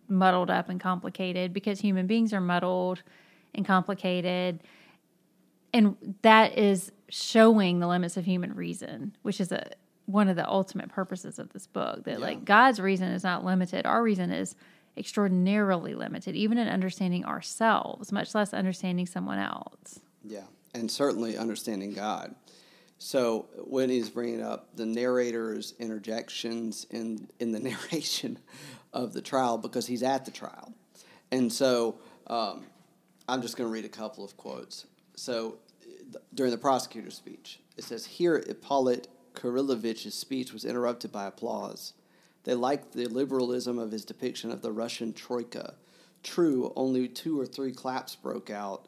muddled 0.08 0.50
up 0.52 0.70
and 0.70 0.80
complicated 0.80 1.54
because 1.54 1.80
human 1.80 2.08
beings 2.08 2.34
are 2.34 2.42
muddled 2.42 3.02
and 3.56 3.66
complicated. 3.66 4.60
And 5.74 5.96
that 6.22 6.58
is 6.58 6.92
showing 7.10 7.80
the 7.80 7.88
limits 7.88 8.18
of 8.18 8.26
human 8.26 8.54
reason 8.56 9.16
which 9.22 9.40
is 9.40 9.52
a 9.52 9.70
one 10.08 10.28
of 10.28 10.36
the 10.36 10.48
ultimate 10.48 10.90
purposes 10.90 11.38
of 11.40 11.52
this 11.54 11.68
book 11.68 12.04
that 12.04 12.14
Yeah. 12.20 12.26
like 12.26 12.44
god's 12.46 12.80
reason 12.80 13.10
is 13.10 13.24
not 13.24 13.46
limited. 13.46 13.86
Our 13.86 14.02
reason 14.04 14.32
is 14.32 14.56
extraordinarily 14.98 15.94
limited 15.94 16.36
even 16.36 16.58
in 16.58 16.68
understanding 16.68 17.26
ourselves 17.26 18.12
much 18.12 18.34
less 18.34 18.54
understanding 18.54 19.06
someone 19.06 19.38
else. 19.38 20.00
Yeah, 20.24 20.42
and 20.76 20.90
certainly 20.90 21.38
understanding 21.38 21.94
God. 21.94 22.36
So 22.98 23.48
when 23.66 23.90
he's 23.90 24.10
bringing 24.10 24.42
up 24.42 24.76
the 24.76 24.86
narrator's 24.86 25.74
interjections 25.80 26.86
in 26.90 27.28
in 27.40 27.52
the 27.52 27.60
narration 27.92 28.40
of 28.94 29.14
the 29.14 29.22
trial, 29.22 29.58
because 29.58 29.88
he's 29.88 30.04
at 30.04 30.26
the 30.26 30.32
trial, 30.32 30.74
and 31.32 31.52
so 31.52 32.00
um, 32.28 32.66
I'm 33.28 33.42
just 33.42 33.58
going 33.58 33.70
to 33.70 33.74
read 33.74 33.86
a 33.86 33.90
couple 33.90 34.24
of 34.24 34.38
quotes. 34.38 34.86
So 35.16 35.58
th- 35.82 36.24
during 36.34 36.52
the 36.52 36.58
prosecutor's 36.58 37.16
speech, 37.16 37.60
it 37.78 37.84
says 37.84 38.06
here 38.06 38.40
Ippolit 38.40 39.06
Kirillovich's 39.34 40.16
speech 40.16 40.54
was 40.54 40.66
interrupted 40.66 41.12
by 41.12 41.26
applause. 41.26 41.94
They 42.44 42.54
liked 42.54 42.94
the 42.94 43.08
liberalism 43.08 43.80
of 43.80 43.92
his 43.92 44.06
depiction 44.06 44.52
of 44.52 44.62
the 44.62 44.72
Russian 44.72 45.14
troika. 45.14 45.76
True, 46.24 46.72
only 46.76 47.08
two 47.08 47.40
or 47.40 47.46
three 47.46 47.72
claps 47.72 48.16
broke 48.16 48.50
out, 48.50 48.88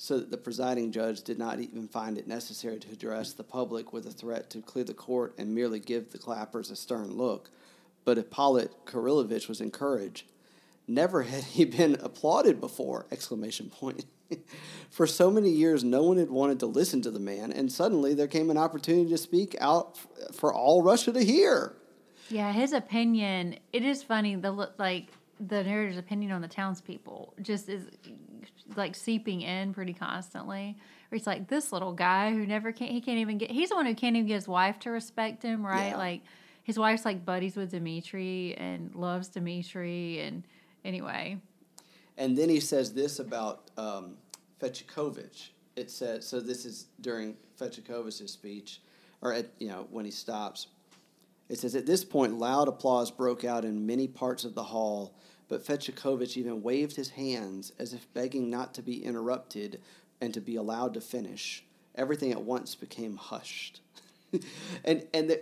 so 0.00 0.20
that 0.20 0.30
the 0.30 0.38
presiding 0.38 0.92
judge 0.92 1.22
did 1.22 1.38
not 1.38 1.58
even 1.58 1.88
find 1.88 2.16
it 2.16 2.28
necessary 2.28 2.78
to 2.78 2.92
address 2.92 3.32
the 3.32 3.42
public 3.42 3.92
with 3.92 4.06
a 4.06 4.12
threat 4.12 4.48
to 4.48 4.62
clear 4.62 4.84
the 4.84 4.94
court 4.94 5.34
and 5.36 5.52
merely 5.52 5.80
give 5.80 6.10
the 6.10 6.18
clappers 6.18 6.70
a 6.70 6.76
stern 6.76 7.10
look. 7.10 7.50
But 8.04 8.16
Ippolit 8.16 8.70
Kirillovich 8.86 9.48
was 9.48 9.60
encouraged. 9.60 10.24
Never 10.86 11.24
had 11.24 11.42
he 11.42 11.64
been 11.64 11.96
applauded 12.00 12.60
before! 12.60 13.06
Exclamation 13.10 13.70
point. 13.70 14.04
For 14.90 15.06
so 15.06 15.32
many 15.32 15.50
years, 15.50 15.82
no 15.82 16.04
one 16.04 16.16
had 16.16 16.30
wanted 16.30 16.60
to 16.60 16.66
listen 16.66 17.02
to 17.02 17.10
the 17.10 17.18
man, 17.18 17.52
and 17.52 17.70
suddenly 17.70 18.14
there 18.14 18.28
came 18.28 18.50
an 18.50 18.56
opportunity 18.56 19.10
to 19.10 19.18
speak 19.18 19.56
out 19.60 19.98
for 20.32 20.52
all 20.52 20.82
Russia 20.82 21.12
to 21.12 21.24
hear. 21.24 21.74
Yeah, 22.28 22.52
his 22.52 22.72
opinion. 22.72 23.56
It 23.72 23.84
is 23.84 24.02
funny. 24.02 24.36
The 24.36 24.52
li- 24.52 24.66
like 24.78 25.06
the 25.40 25.62
narrator's 25.62 25.98
opinion 25.98 26.32
on 26.32 26.40
the 26.40 26.48
townspeople 26.48 27.34
just 27.40 27.68
is 27.68 27.86
like 28.76 28.94
seeping 28.94 29.42
in 29.42 29.72
pretty 29.72 29.92
constantly. 29.92 30.76
Where 31.08 31.18
he's 31.18 31.26
like 31.26 31.48
this 31.48 31.72
little 31.72 31.92
guy 31.92 32.32
who 32.32 32.46
never 32.46 32.72
can't 32.72 32.90
He 32.90 33.00
can't 33.00 33.18
even 33.18 33.38
get. 33.38 33.50
He's 33.50 33.70
the 33.70 33.76
one 33.76 33.86
who 33.86 33.94
can't 33.94 34.16
even 34.16 34.26
get 34.26 34.34
his 34.34 34.48
wife 34.48 34.78
to 34.80 34.90
respect 34.90 35.42
him. 35.42 35.64
Right? 35.64 35.90
Yeah. 35.90 35.96
Like 35.96 36.22
his 36.64 36.78
wife's 36.78 37.04
like 37.04 37.24
buddies 37.24 37.56
with 37.56 37.70
Dimitri 37.70 38.54
and 38.58 38.94
loves 38.94 39.28
Dimitri. 39.28 40.20
And 40.20 40.44
anyway, 40.84 41.38
And 42.16 42.36
then 42.36 42.48
he 42.48 42.60
says 42.60 42.92
this 42.92 43.20
about 43.20 43.70
um, 43.78 44.16
Fetyukovich. 44.60 45.50
It 45.76 45.90
says 45.90 46.26
so. 46.26 46.40
This 46.40 46.64
is 46.66 46.86
during 47.00 47.36
Fetyukovich's 47.58 48.32
speech, 48.32 48.82
or 49.22 49.32
at 49.32 49.46
you 49.58 49.68
know 49.68 49.86
when 49.90 50.04
he 50.04 50.10
stops. 50.10 50.66
It 51.48 51.58
says 51.58 51.74
at 51.74 51.86
this 51.86 52.04
point, 52.04 52.34
loud 52.38 52.68
applause 52.68 53.10
broke 53.10 53.44
out 53.44 53.64
in 53.64 53.86
many 53.86 54.06
parts 54.06 54.44
of 54.44 54.54
the 54.54 54.62
hall, 54.62 55.14
but 55.48 55.64
Fetyukovich 55.64 56.36
even 56.36 56.62
waved 56.62 56.96
his 56.96 57.10
hands 57.10 57.72
as 57.78 57.92
if 57.92 58.12
begging 58.12 58.50
not 58.50 58.74
to 58.74 58.82
be 58.82 59.04
interrupted 59.04 59.80
and 60.20 60.34
to 60.34 60.40
be 60.40 60.56
allowed 60.56 60.94
to 60.94 61.00
finish. 61.00 61.64
Everything 61.94 62.32
at 62.32 62.42
once 62.42 62.74
became 62.74 63.16
hushed, 63.16 63.80
and 64.84 65.06
and 65.12 65.30
the, 65.30 65.40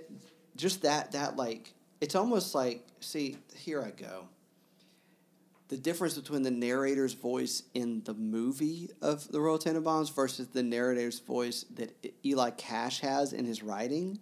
just 0.57 0.83
that 0.83 1.13
that 1.13 1.37
like 1.37 1.75
it's 2.01 2.15
almost 2.15 2.55
like 2.55 2.87
see 3.01 3.37
here 3.55 3.83
I 3.83 3.91
go 3.91 4.29
the 5.69 5.77
difference 5.77 6.17
between 6.17 6.43
the 6.43 6.51
narrator's 6.51 7.15
voice 7.15 7.65
in 7.75 8.03
the 8.05 8.15
movie 8.15 8.91
of 9.03 9.31
the 9.33 9.41
Royal 9.41 9.59
Tenenbaums 9.59 10.15
versus 10.15 10.49
the 10.49 10.63
narrator's 10.63 11.19
voice 11.19 11.65
that 11.75 12.15
Eli 12.25 12.51
Cash 12.51 13.01
has 13.01 13.33
in 13.33 13.45
his 13.45 13.63
writing. 13.63 14.21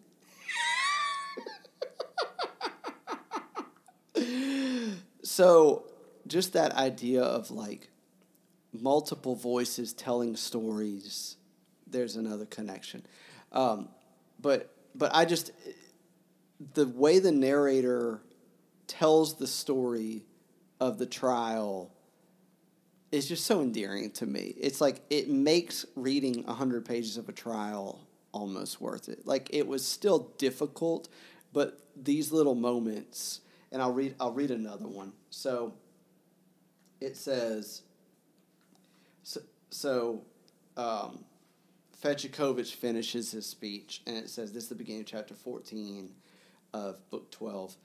So, 5.35 5.82
just 6.28 6.52
that 6.52 6.77
idea 6.77 7.20
of 7.20 7.51
like 7.51 7.89
multiple 8.73 9.35
voices 9.35 9.93
telling 9.93 10.36
stories, 10.36 11.39
there's 11.89 12.15
another 12.15 12.47
connection. 12.47 13.05
Um, 13.51 13.89
but 14.40 14.73
but 14.94 15.11
I 15.12 15.24
just 15.24 15.51
the 16.74 16.86
way 16.86 17.19
the 17.19 17.32
narrator 17.32 18.20
tells 18.86 19.35
the 19.35 19.48
story 19.48 20.23
of 20.78 20.98
the 20.98 21.06
trial 21.06 21.90
is 23.11 23.28
just 23.28 23.44
so 23.44 23.61
endearing 23.61 24.12
to 24.12 24.27
me. 24.27 24.55
It's 24.56 24.81
like 24.81 25.02
it 25.11 25.28
makes 25.28 25.85
reading 25.97 26.44
100 26.44 26.85
pages 26.85 27.16
of 27.16 27.28
a 27.28 27.32
trial 27.32 28.06
almost 28.31 28.81
worth 28.81 29.09
it. 29.09 29.27
Like 29.27 29.48
it 29.52 29.66
was 29.66 29.85
still 29.85 30.31
difficult, 30.39 31.09
but 31.52 31.81
these 31.97 32.31
little 32.31 32.55
moments 32.55 33.40
and 33.74 33.82
I'll 33.82 33.93
read 33.93 34.15
I'll 34.19 34.32
read 34.32 34.51
another 34.51 34.86
one. 34.86 35.12
So 35.35 35.74
it 37.01 37.16
says 37.16 37.82
so, 39.24 39.40
so 39.70 40.23
um, 40.77 41.24
Fetyukovich 42.02 42.74
finishes 42.74 43.32
his 43.32 43.44
speech, 43.44 44.02
and 44.06 44.16
it 44.16 44.31
says 44.31 44.52
this 44.52 44.65
is 44.65 44.69
the 44.69 44.74
beginning 44.74 45.02
of 45.02 45.06
chapter 45.09 45.35
14 45.35 46.11
of 46.73 47.11
book 47.11 47.31
12. 47.31 47.77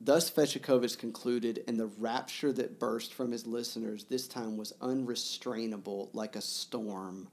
Thus 0.00 0.30
Fetyukovich 0.30 0.98
concluded, 0.98 1.64
and 1.66 1.80
the 1.80 1.86
rapture 1.86 2.52
that 2.52 2.78
burst 2.78 3.14
from 3.14 3.32
his 3.32 3.46
listeners 3.46 4.04
this 4.04 4.28
time 4.28 4.56
was 4.56 4.74
unrestrainable 4.80 6.10
like 6.12 6.36
a 6.36 6.42
storm. 6.42 7.28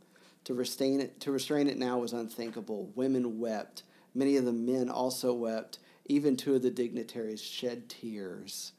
To 0.46 0.54
restrain 0.54 1.02
it, 1.02 1.20
to 1.22 1.32
restrain 1.32 1.68
it 1.68 1.78
now 1.78 2.00
was 2.00 2.14
unthinkable. 2.14 2.92
Women 2.96 3.40
wept. 3.40 3.84
Many 4.16 4.38
of 4.38 4.46
the 4.46 4.54
men 4.54 4.90
also 4.90 5.34
wept. 5.34 5.80
Even 6.06 6.38
two 6.38 6.56
of 6.56 6.62
the 6.62 6.72
dignitaries 6.72 7.42
shed 7.42 7.90
tears. 7.90 8.72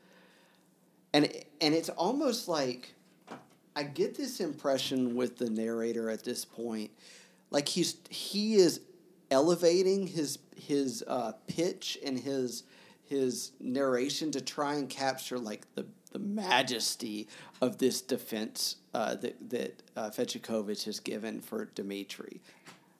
And, 1.12 1.32
and 1.60 1.74
it's 1.74 1.88
almost 1.88 2.48
like 2.48 2.94
I 3.74 3.82
get 3.84 4.16
this 4.16 4.40
impression 4.40 5.14
with 5.14 5.38
the 5.38 5.48
narrator 5.48 6.10
at 6.10 6.24
this 6.24 6.44
point, 6.44 6.90
like 7.50 7.68
he's 7.68 7.96
he 8.08 8.56
is 8.56 8.80
elevating 9.30 10.06
his 10.06 10.38
his 10.56 11.04
uh, 11.06 11.32
pitch 11.46 11.98
and 12.04 12.18
his 12.18 12.64
his 13.06 13.52
narration 13.60 14.30
to 14.32 14.40
try 14.40 14.74
and 14.74 14.88
capture 14.88 15.38
like 15.38 15.72
the 15.74 15.86
the 16.12 16.18
majesty 16.18 17.28
of 17.60 17.78
this 17.78 18.00
defense 18.00 18.76
uh, 18.94 19.14
that 19.16 19.50
that 19.50 19.82
uh, 19.96 20.10
Fetyukovich 20.10 20.84
has 20.84 21.00
given 21.00 21.40
for 21.40 21.66
Dmitri. 21.74 22.40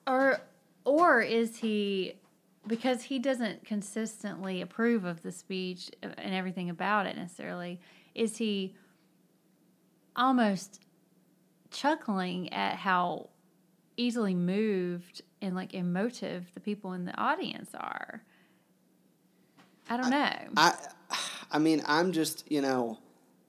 or 0.07 0.41
or 0.85 1.21
is 1.21 1.59
he 1.59 2.15
because 2.67 3.03
he 3.03 3.19
doesn't 3.19 3.65
consistently 3.65 4.61
approve 4.61 5.05
of 5.05 5.23
the 5.23 5.33
speech 5.33 5.91
and 6.03 6.35
everything 6.35 6.71
about 6.71 7.07
it 7.07 7.17
necessarily 7.17 7.81
is 8.21 8.37
he 8.37 8.75
almost 10.15 10.79
chuckling 11.71 12.53
at 12.53 12.77
how 12.77 13.31
easily 13.97 14.35
moved 14.35 15.23
and 15.41 15.57
like 15.57 15.73
emotive 15.73 16.53
the 16.53 16.61
people 16.61 16.93
in 16.93 17.07
the 17.07 17.17
audience 17.19 17.71
are. 17.75 18.23
I 19.89 19.97
don't 19.97 20.11
know. 20.11 20.33
I, 20.55 20.75
I 21.51 21.59
mean, 21.59 21.83
I'm 21.87 22.13
just 22.13 22.45
you 22.53 22.61
know, 22.61 22.99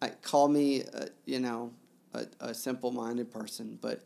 I 0.02 0.10
call 0.10 0.48
me 0.48 0.84
uh, 0.84 1.08
you 1.26 1.42
know 1.42 1.72
a, 2.14 2.26
a 2.40 2.54
simple 2.54 2.92
minded 2.92 3.30
person, 3.30 3.78
but 3.82 4.04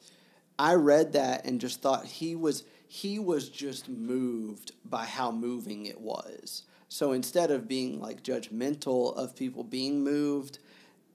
I 0.57 0.73
read 0.73 1.13
that 1.13 1.45
and 1.45 1.61
just 1.61 1.83
thought 1.83 2.05
he 2.05 2.35
was 2.35 2.63
he 2.87 3.19
was 3.19 3.49
just 3.49 3.87
moved 3.87 4.71
by 4.83 5.05
how 5.05 5.31
moving 5.31 5.85
it 5.85 6.01
was. 6.01 6.63
So 6.95 7.11
instead 7.11 7.51
of 7.51 7.67
being 7.67 7.99
like 7.99 8.23
judgmental 8.23 9.17
of 9.17 9.35
people 9.35 9.65
being 9.65 10.01
moved, 10.01 10.59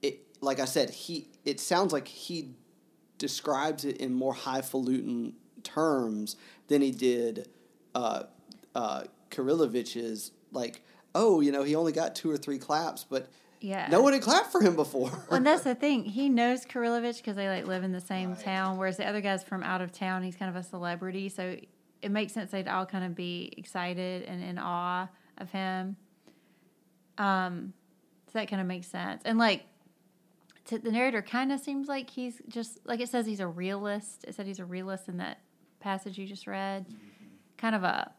it 0.03 0.19
like 0.39 0.59
I 0.59 0.65
said, 0.65 0.91
he 0.91 1.27
it 1.43 1.59
sounds 1.59 1.91
like 1.91 2.07
he 2.07 2.51
describes 3.17 3.83
it 3.83 3.97
in 3.97 4.13
more 4.13 4.35
highfalutin 4.35 5.33
terms 5.63 6.35
than 6.67 6.83
he 6.83 6.91
did 6.91 7.47
uh, 7.95 8.25
uh, 8.75 9.05
Kirillovich's 9.31 10.31
like, 10.51 10.83
oh, 11.15 11.41
you 11.41 11.51
know, 11.51 11.63
he 11.63 11.73
only 11.73 11.93
got 11.93 12.13
two 12.13 12.29
or 12.29 12.37
three 12.37 12.59
claps, 12.59 13.03
but 13.03 13.27
yeah. 13.59 13.87
no 13.89 14.03
one 14.03 14.13
had 14.13 14.21
clapped 14.21 14.51
for 14.51 14.61
him 14.61 14.75
before. 14.75 15.09
Well, 15.09 15.37
and 15.37 15.45
that's 15.47 15.63
the 15.63 15.73
thing. 15.73 16.05
He 16.05 16.29
knows 16.29 16.63
Kirillovich 16.63 17.17
because 17.17 17.35
they 17.35 17.49
like 17.49 17.65
live 17.65 17.83
in 17.83 17.91
the 17.91 18.01
same 18.01 18.33
right. 18.33 18.39
town, 18.39 18.77
whereas 18.77 18.97
the 18.97 19.07
other 19.07 19.21
guy's 19.21 19.43
from 19.43 19.63
out 19.63 19.81
of 19.81 19.91
town. 19.91 20.21
He's 20.21 20.35
kind 20.35 20.55
of 20.55 20.55
a 20.55 20.63
celebrity, 20.63 21.27
so 21.27 21.57
it 22.03 22.11
makes 22.11 22.33
sense 22.33 22.51
they'd 22.51 22.67
all 22.67 22.85
kind 22.85 23.03
of 23.03 23.15
be 23.15 23.51
excited 23.57 24.25
and 24.25 24.43
in 24.43 24.59
awe 24.59 25.07
of 25.41 25.49
him. 25.51 25.97
Um, 27.17 27.73
so 28.27 28.39
that 28.39 28.47
kind 28.47 28.61
of 28.61 28.67
makes 28.67 28.87
sense. 28.87 29.21
And 29.25 29.37
like 29.37 29.65
to, 30.65 30.79
the 30.79 30.91
narrator 30.91 31.21
kind 31.21 31.51
of 31.51 31.59
seems 31.59 31.87
like 31.87 32.09
he's 32.09 32.41
just 32.47 32.79
like 32.85 32.99
it 32.99 33.09
says 33.09 33.25
he's 33.25 33.39
a 33.39 33.47
realist. 33.47 34.23
It 34.27 34.35
said 34.35 34.47
he's 34.47 34.59
a 34.59 34.65
realist 34.65 35.07
in 35.07 35.17
that 35.17 35.39
passage 35.79 36.17
you 36.17 36.25
just 36.25 36.47
read. 36.47 36.85
Mm-hmm. 36.85 36.95
Kind 37.57 37.75
of 37.75 37.83
a 37.83 38.11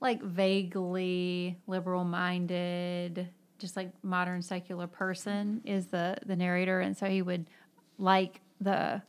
like 0.00 0.22
vaguely 0.22 1.58
liberal 1.66 2.04
minded, 2.04 3.28
just 3.58 3.76
like 3.76 3.92
modern 4.02 4.42
secular 4.42 4.86
person 4.86 5.60
is 5.64 5.86
the 5.86 6.16
the 6.26 6.36
narrator, 6.36 6.80
and 6.80 6.96
so 6.96 7.06
he 7.06 7.22
would 7.22 7.46
like 7.98 8.40
the 8.60 9.02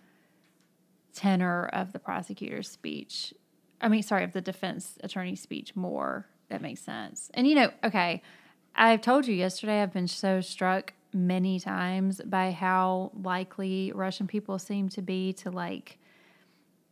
tenor 1.14 1.68
of 1.74 1.94
the 1.94 2.00
prosecutor's 2.00 2.70
speech. 2.70 3.34
I 3.82 3.88
mean, 3.88 4.04
sorry, 4.04 4.24
of 4.24 4.34
the 4.34 4.42
defense 4.42 4.98
attorney's 5.04 5.42
speech 5.42 5.76
more. 5.76 6.28
That 6.52 6.62
makes 6.62 6.82
sense. 6.82 7.32
And 7.34 7.48
you 7.48 7.56
know, 7.56 7.72
okay, 7.82 8.22
I've 8.76 9.00
told 9.00 9.26
you 9.26 9.34
yesterday. 9.34 9.82
I've 9.82 9.94
been 9.94 10.10
so 10.10 10.42
struck 10.42 10.94
many 11.14 11.62
times 11.62 12.20
by 12.26 12.52
how 12.52 13.12
likely 13.14 13.94
Russian 13.96 14.28
people 14.28 14.60
seem 14.60 14.90
to 14.90 15.02
be 15.02 15.32
to 15.34 15.50
like 15.50 15.98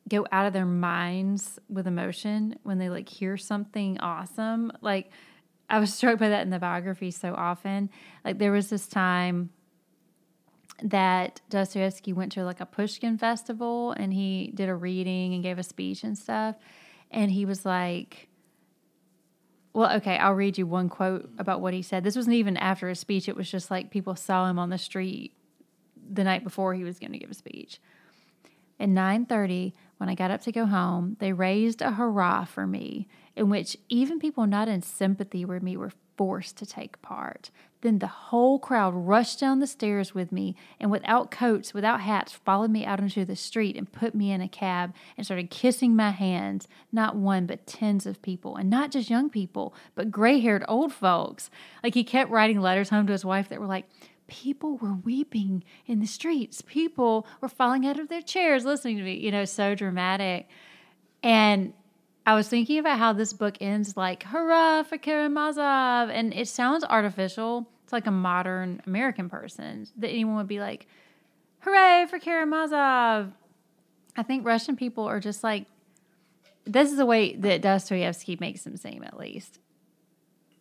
go 0.08 0.26
out 0.32 0.46
of 0.46 0.54
their 0.54 0.66
minds 0.66 1.60
with 1.68 1.88
emotion 1.88 2.58
when 2.64 2.78
they 2.78 2.90
like 2.90 3.10
hear 3.10 3.36
something 3.36 4.00
awesome. 4.00 4.72
Like 4.80 5.12
I 5.70 5.80
was 5.80 5.94
struck 5.94 6.20
by 6.20 6.30
that 6.30 6.44
in 6.44 6.52
the 6.52 6.60
biography 6.60 7.12
so 7.12 7.34
often. 7.36 7.90
Like 8.24 8.40
there 8.40 8.54
was 8.54 8.70
this 8.70 8.88
time 8.88 9.50
that 10.82 11.42
Dostoevsky 11.50 12.14
went 12.14 12.32
to 12.32 12.46
like 12.46 12.62
a 12.62 12.66
Pushkin 12.66 13.18
festival 13.18 13.92
and 13.92 14.14
he 14.14 14.54
did 14.56 14.70
a 14.70 14.76
reading 14.76 15.34
and 15.34 15.44
gave 15.44 15.60
a 15.60 15.64
speech 15.64 16.06
and 16.06 16.18
stuff. 16.18 16.56
And 17.12 17.30
he 17.30 17.44
was 17.44 17.66
like, 17.66 18.29
well, 19.74 19.96
okay, 19.98 20.18
I'll 20.18 20.34
read 20.34 20.58
you 20.58 20.66
one 20.66 20.90
quote 20.90 21.30
about 21.38 21.62
what 21.62 21.74
he 21.74 21.82
said. 21.82 22.04
This 22.04 22.16
wasn't 22.16 22.36
even 22.36 22.58
after 22.58 22.90
a 22.90 22.96
speech, 22.96 23.30
it 23.30 23.36
was 23.36 23.50
just 23.50 23.70
like 23.70 23.92
people 23.92 24.16
saw 24.16 24.50
him 24.50 24.58
on 24.58 24.70
the 24.70 24.78
street 24.78 25.34
the 26.12 26.24
night 26.24 26.44
before 26.44 26.74
he 26.74 26.84
was 26.84 27.00
going 27.00 27.12
to 27.12 27.20
give 27.20 27.30
a 27.30 27.36
speech. 27.36 27.80
At 28.80 28.90
9:30, 28.90 29.74
when 29.98 30.10
I 30.10 30.16
got 30.16 30.32
up 30.32 30.42
to 30.42 30.52
go 30.52 30.66
home, 30.66 31.18
they 31.20 31.34
raised 31.34 31.82
a 31.82 31.92
hurrah 31.92 32.46
for 32.46 32.66
me 32.66 33.08
in 33.36 33.50
which 33.50 33.78
even 33.90 34.20
people 34.20 34.48
not 34.48 34.68
in 34.68 34.82
sympathy 34.82 35.46
with 35.46 35.62
me 35.62 35.78
were 35.78 35.92
forced 36.18 36.58
to 36.58 36.66
take 36.66 37.02
part. 37.02 37.52
Then 37.82 38.00
the 38.00 38.08
whole 38.08 38.60
crowd 38.60 38.94
rushed 38.94 39.40
down 39.40 39.60
the 39.60 39.68
stairs 39.68 40.14
with 40.14 40.32
me 40.32 40.56
and 40.80 40.92
without 40.92 41.32
coats, 41.32 41.74
without 41.74 42.02
hats, 42.02 42.34
followed 42.34 42.72
me 42.72 42.86
out 42.86 43.00
into 43.00 43.24
the 43.24 43.38
street 43.38 43.78
and 43.78 43.92
put 43.92 44.14
me 44.14 44.32
in 44.32 44.42
a 44.42 44.50
cab 44.50 44.94
and 45.16 45.26
started 45.26 45.50
kissing 45.50 45.96
my 45.96 46.12
hands. 46.12 46.68
Not 46.92 47.16
one, 47.16 47.46
but 47.46 47.66
tens 47.66 48.06
of 48.06 48.22
people. 48.22 48.58
And 48.58 48.70
not 48.70 48.92
just 48.92 49.10
young 49.10 49.30
people, 49.30 49.74
but 49.96 50.12
gray 50.12 50.40
haired 50.40 50.66
old 50.68 50.92
folks. 50.92 51.50
Like 51.82 51.94
he 51.94 52.04
kept 52.04 52.32
writing 52.32 52.60
letters 52.60 52.90
home 52.90 53.08
to 53.08 53.14
his 53.14 53.24
wife 53.24 53.48
that 53.48 53.62
were 53.62 53.66
like, 53.66 53.86
people 54.28 54.78
were 54.78 54.94
weeping 54.94 55.64
in 55.86 56.00
the 56.00 56.06
streets. 56.06 56.62
People 56.62 57.26
were 57.42 57.48
falling 57.48 57.86
out 57.88 58.00
of 58.00 58.10
their 58.10 58.22
chairs 58.22 58.66
listening 58.66 58.98
to 58.98 59.04
me, 59.04 59.14
you 59.14 59.32
know, 59.32 59.46
so 59.46 59.74
dramatic. 59.74 60.48
And 61.24 61.74
I 62.30 62.36
was 62.36 62.48
thinking 62.48 62.78
about 62.78 63.00
how 63.00 63.14
this 63.14 63.34
book 63.34 63.58
ends 63.60 63.98
like, 63.98 64.22
hurrah 64.22 64.84
for 64.84 65.00
Karamazov. 65.00 66.12
And 66.12 66.32
it 66.32 66.48
sounds 66.48 66.84
artificial. 66.84 67.68
It's 67.84 67.92
like 67.92 68.06
a 68.06 68.12
modern 68.12 68.84
American 68.86 69.30
person 69.32 69.88
that 69.98 70.10
anyone 70.10 70.36
would 70.36 70.48
be 70.48 70.60
like, 70.60 70.86
hooray 71.62 72.06
for 72.08 72.20
Karamazov. 72.20 73.32
I 74.16 74.22
think 74.22 74.46
Russian 74.46 74.76
people 74.76 75.06
are 75.06 75.20
just 75.20 75.44
like, 75.44 75.66
this 76.66 76.92
is 76.92 76.98
the 76.98 77.06
way 77.08 77.36
that 77.38 77.64
Dostoevsky 77.64 78.38
makes 78.40 78.62
them 78.62 78.78
seem, 78.78 79.02
at 79.04 79.18
least. 79.18 79.58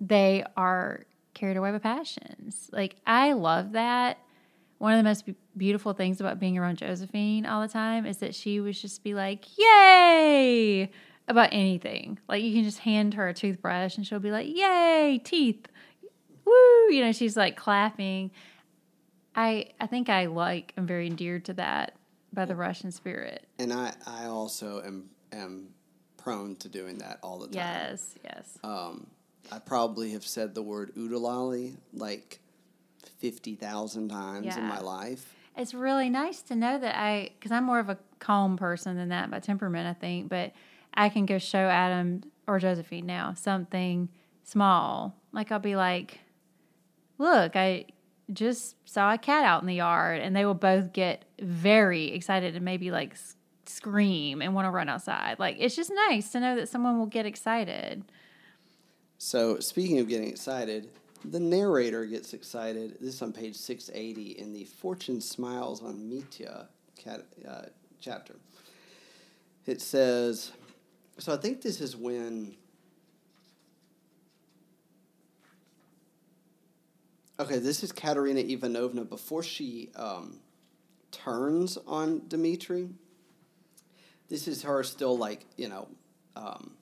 They 0.01 0.45
are 0.57 1.05
carried 1.35 1.59
away 1.59 1.71
by 1.73 1.81
passions. 1.81 2.71
Like, 2.73 2.97
I 3.07 3.35
love 3.35 3.73
that. 3.73 4.17
One 4.79 4.95
of 4.95 4.99
the 4.99 5.05
most 5.05 5.29
beautiful 5.55 5.93
things 5.93 6.19
about 6.19 6.41
being 6.41 6.57
around 6.57 6.79
Josephine 6.79 7.45
all 7.45 7.61
the 7.61 7.69
time 7.69 8.07
is 8.07 8.17
that 8.19 8.35
she 8.35 8.59
would 8.59 8.73
just 8.73 9.05
be 9.05 9.13
like, 9.13 9.45
yay! 9.59 10.91
About 11.29 11.51
anything. 11.53 12.19
Like 12.29 12.43
you 12.43 12.53
can 12.53 12.65
just 12.65 12.81
hand 12.81 13.15
her 13.15 13.29
a 13.29 13.35
toothbrush 13.35 13.97
and 13.97 14.07
she'll 14.07 14.19
be 14.19 14.31
like, 14.31 14.49
"Yay, 14.49 15.21
teeth!" 15.23 15.67
Woo! 16.45 16.91
You 16.91 17.05
know, 17.05 17.13
she's 17.13 17.37
like 17.37 17.57
clapping. 17.57 18.31
I 19.37 19.67
I 19.81 19.87
think 19.87 20.09
I 20.09 20.27
like 20.27 20.73
I'm 20.77 20.87
very 20.87 21.07
endeared 21.07 21.45
to 21.47 21.53
that 21.55 21.95
by 22.33 22.45
the 22.45 22.57
Russian 22.57 22.91
spirit. 22.91 23.47
And 23.59 23.73
I 23.73 23.93
I 24.07 24.25
also 24.25 24.83
am 24.83 25.11
am 25.33 25.69
prone 26.17 26.57
to 26.57 26.69
doing 26.69 26.99
that 26.99 27.19
all 27.23 27.39
the 27.39 27.47
time. 27.47 27.55
Yes, 27.55 28.15
yes. 28.25 28.59
Um, 28.65 29.07
I 29.53 29.59
probably 29.59 30.11
have 30.11 30.25
said 30.25 30.55
the 30.55 30.63
word 30.63 30.95
oodalali 30.97 31.77
like 31.93 32.41
fifty 33.19 33.55
thousand 33.55 34.09
times 34.09 34.47
yeah. 34.47 34.59
in 34.59 34.65
my 34.65 34.81
life. 34.81 35.35
It's 35.57 35.75
really 35.75 36.09
nice 36.09 36.41
to 36.43 36.55
know 36.55 36.79
that 36.79 36.97
I, 36.97 37.31
because 37.37 37.51
I'm 37.51 37.65
more 37.65 37.81
of 37.81 37.89
a 37.89 37.99
calm 38.21 38.57
person 38.57 38.97
than 38.97 39.09
that 39.09 39.29
by 39.29 39.41
temperament, 39.41 39.89
I 39.89 39.93
think, 39.93 40.29
but 40.29 40.53
I 40.99 41.09
can 41.09 41.27
go 41.27 41.39
show 41.39 41.59
Adam 41.59 42.25
or 42.49 42.59
Josephine 42.59 43.07
now 43.07 43.33
something 43.35 44.09
small. 44.43 45.17
Like 45.33 45.53
I'll 45.53 45.61
be 45.61 45.77
like, 45.77 46.19
look, 47.19 47.55
I 47.55 47.87
just 48.33 48.77
saw 48.85 49.15
a 49.15 49.19
cat 49.19 49.45
out 49.45 49.63
in 49.63 49.69
the 49.69 49.77
yard. 49.77 50.21
And 50.21 50.35
they 50.35 50.45
will 50.45 50.55
both 50.55 50.93
get 50.93 51.25
very 51.41 52.07
excited 52.09 52.57
and 52.57 52.65
maybe 52.65 52.91
like 52.91 53.17
scream 53.65 54.43
and 54.43 54.55
want 54.55 54.67
to 54.67 54.71
run 54.71 54.89
outside. 54.89 55.39
Like 55.39 55.57
it's 55.61 55.77
just 55.77 55.93
nice 56.09 56.33
to 56.33 56.41
know 56.41 56.57
that 56.57 56.69
someone 56.69 56.99
will 56.99 57.07
get 57.07 57.27
excited. 57.27 58.05
So, 59.19 59.59
speaking 59.61 59.99
of 60.01 60.09
getting 60.09 60.29
excited, 60.29 60.91
the 61.25 61.41
narrator 61.41 62.07
gets 62.07 62.35
excited. 62.35 62.99
This 63.01 63.15
is 63.15 63.23
on 63.23 63.33
page 63.33 63.57
680 63.57 64.39
in 64.39 64.53
the 64.53 64.65
Fortune 64.65 65.21
Smiles 65.21 65.83
on 65.83 66.09
Mitya 66.09 66.69
cat, 66.97 67.23
uh, 67.49 67.63
chapter. 68.01 68.37
It 69.67 69.81
says, 69.81 70.53
so 71.19 71.35
I 71.35 71.37
think 71.37 71.63
this 71.63 71.81
is 71.81 71.97
when. 71.97 72.55
Okay, 77.41 77.59
this 77.59 77.85
is 77.85 77.93
Katerina 77.93 78.41
Ivanovna 78.41 79.05
before 79.05 79.45
she 79.45 79.91
um, 79.95 80.41
turns 81.13 81.79
on 81.87 82.23
Dmitri. 82.27 82.89
This 84.29 84.49
is 84.49 84.63
her 84.63 84.83
still 84.83 85.17
like 85.17 85.45
you 85.57 85.69
know, 85.69 85.89
um, 86.37 86.73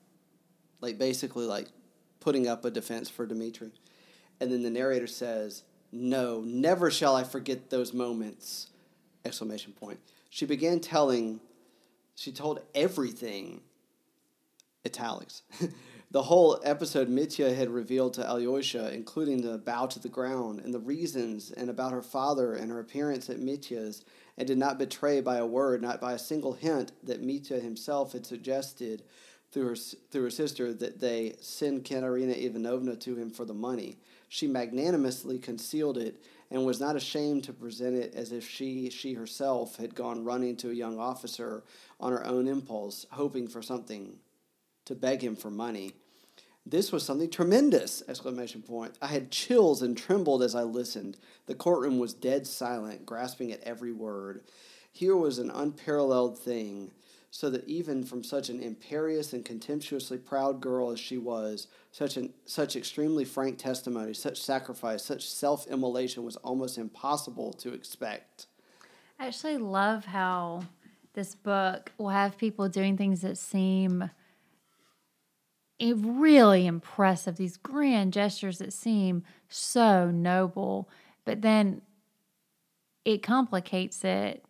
like 0.81 0.99
basically 0.99 1.47
like 1.47 1.69
putting 2.21 2.47
up 2.47 2.65
a 2.65 2.71
defense 2.71 3.09
for 3.09 3.27
Dmitri, 3.27 3.71
and 4.41 4.53
then 4.53 4.63
the 4.63 4.71
narrator 4.71 5.07
says, 5.07 5.63
"No, 5.93 6.43
never 6.43 6.91
shall 6.91 7.17
I 7.17 7.25
forget 7.25 7.71
those 7.71 7.95
moments!" 7.95 8.69
Exclamation 9.25 9.73
point. 9.73 9.99
She 10.29 10.45
began 10.45 10.81
telling. 10.81 11.41
She 12.19 12.33
told 12.33 12.61
everything 12.75 13.61
italics. 14.87 15.43
the 16.11 16.23
whole 16.23 16.59
episode 16.65 17.09
Mitya 17.09 17.53
had 17.53 17.69
revealed 17.69 18.15
to 18.15 18.27
Alyosha, 18.27 18.95
including 18.95 19.43
the 19.43 19.59
bow 19.59 19.87
to 19.87 19.99
the 19.99 20.09
ground 20.09 20.61
and 20.61 20.73
the 20.73 20.79
reasons, 20.79 21.51
and 21.51 21.69
about 21.69 21.93
her 21.93 22.03
father 22.03 22.55
and 22.55 22.71
her 22.71 22.81
appearance 22.81 23.29
at 23.29 23.41
Mitya's, 23.41 24.05
and 24.39 24.47
did 24.47 24.59
not 24.59 24.79
betray 24.79 25.21
by 25.21 25.37
a 25.37 25.47
word, 25.47 25.83
not 25.83 26.01
by 26.01 26.13
a 26.15 26.19
single 26.19 26.55
hint, 26.55 26.93
that 27.03 27.23
Mitya 27.23 27.61
himself 27.61 28.13
had 28.13 28.25
suggested 28.25 29.03
through 29.53 29.69
her, 29.69 29.77
through 29.77 30.23
her 30.23 30.31
sister 30.31 30.73
that 30.75 31.01
they 31.01 31.35
send 31.41 31.85
Katerina 31.85 32.33
Ivanovna 32.33 32.97
to 32.97 33.17
him 33.17 33.31
for 33.31 33.45
the 33.45 33.55
money. 33.55 33.99
She 34.29 34.47
magnanimously 34.47 35.39
concealed 35.39 35.99
it 35.99 36.23
and 36.51 36.65
was 36.65 36.81
not 36.81 36.97
ashamed 36.97 37.45
to 37.45 37.53
present 37.53 37.97
it 37.97 38.15
as 38.15 38.33
if 38.33 38.49
she 38.49 38.91
she 38.91 39.15
herself 39.15 39.77
had 39.77 39.95
gone 39.95 40.25
running 40.25 40.57
to 40.57 40.71
a 40.71 40.75
young 40.75 40.99
officer 40.99 41.65
on 41.99 42.13
her 42.13 42.25
own 42.25 42.47
impulse, 42.47 43.07
hoping 43.11 43.49
for 43.49 43.63
something 43.63 44.19
to 44.87 44.95
beg 44.95 45.23
him 45.23 45.37
for 45.37 45.51
money. 45.51 45.93
This 46.69 46.91
was 46.91 47.05
something 47.05 47.31
tremendous! 47.31 48.03
Exclamation 48.09 48.63
point. 48.63 48.97
I 49.01 49.07
had 49.07 49.31
chills 49.31 49.83
and 49.83 49.97
trembled 49.97 50.43
as 50.43 50.57
I 50.57 50.65
listened. 50.65 51.17
The 51.47 51.55
courtroom 51.55 51.99
was 52.01 52.13
dead 52.13 52.45
silent, 52.47 53.07
grasping 53.07 53.53
at 53.53 53.63
every 53.63 53.93
word. 53.93 54.43
Here 54.91 55.17
was 55.17 55.39
an 55.39 55.51
unparalleled 55.51 56.39
thing, 56.39 56.91
so 57.31 57.51
that 57.51 57.69
even 57.69 58.03
from 58.03 58.25
such 58.25 58.49
an 58.49 58.61
imperious 58.61 59.33
and 59.33 59.45
contemptuously 59.45 60.19
proud 60.19 60.61
girl 60.61 60.91
as 60.91 60.99
she 60.99 61.19
was, 61.19 61.69
such 61.93 62.17
an 62.17 62.33
such 62.47 62.75
extremely 62.75 63.25
frank 63.25 63.59
testimony, 63.59 64.15
such 64.15 64.41
sacrifice, 64.41 65.05
such 65.05 65.29
self 65.29 65.69
immolation 65.69 66.25
was 66.25 66.37
almost 66.37 66.79
impossible 66.79 67.53
to 67.53 67.75
expect. 67.75 68.47
I 69.21 69.27
actually 69.29 69.59
love 69.59 70.07
how 70.07 70.63
this 71.13 71.35
book 71.35 71.93
will 71.97 72.09
have 72.09 72.39
people 72.39 72.69
doing 72.69 72.97
things 72.97 73.21
that 73.21 73.39
seem 73.39 74.11
it 75.79 75.97
really 75.99 76.67
impressive, 76.67 77.37
these 77.37 77.57
grand 77.57 78.13
gestures 78.13 78.59
that 78.59 78.73
seem 78.73 79.25
so 79.49 80.11
noble, 80.11 80.89
but 81.25 81.43
then 81.43 81.83
it 83.05 83.23
complicates 83.23 84.05
it 84.05 84.45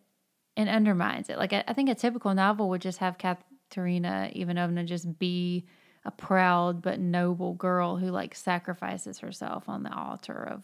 and 0.55 0.69
undermines 0.69 1.29
it. 1.29 1.37
Like 1.37 1.53
I, 1.53 1.63
I 1.67 1.73
think 1.73 1.89
a 1.89 1.95
typical 1.95 2.33
novel 2.33 2.69
would 2.69 2.81
just 2.81 2.99
have 2.99 3.17
Katerina 3.17 4.31
Ivanovna 4.33 4.83
just 4.83 5.19
be 5.19 5.65
a 6.05 6.11
proud 6.11 6.81
but 6.81 6.99
noble 6.99 7.53
girl 7.53 7.97
who 7.97 8.07
like 8.07 8.33
sacrifices 8.33 9.19
herself 9.19 9.67
on 9.67 9.83
the 9.83 9.93
altar 9.93 10.47
of 10.51 10.63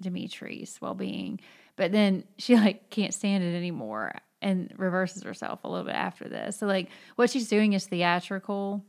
Dimitri's 0.00 0.78
well-being. 0.80 1.40
But 1.76 1.92
then 1.92 2.24
she 2.36 2.56
like 2.56 2.90
can't 2.90 3.14
stand 3.14 3.42
it 3.42 3.56
anymore 3.56 4.14
and 4.42 4.72
reverses 4.76 5.22
herself 5.22 5.64
a 5.64 5.68
little 5.68 5.86
bit 5.86 5.94
after 5.94 6.28
this. 6.28 6.58
So 6.58 6.66
like 6.66 6.90
what 7.16 7.30
she's 7.30 7.48
doing 7.48 7.72
is 7.72 7.86
theatrical 7.86 8.84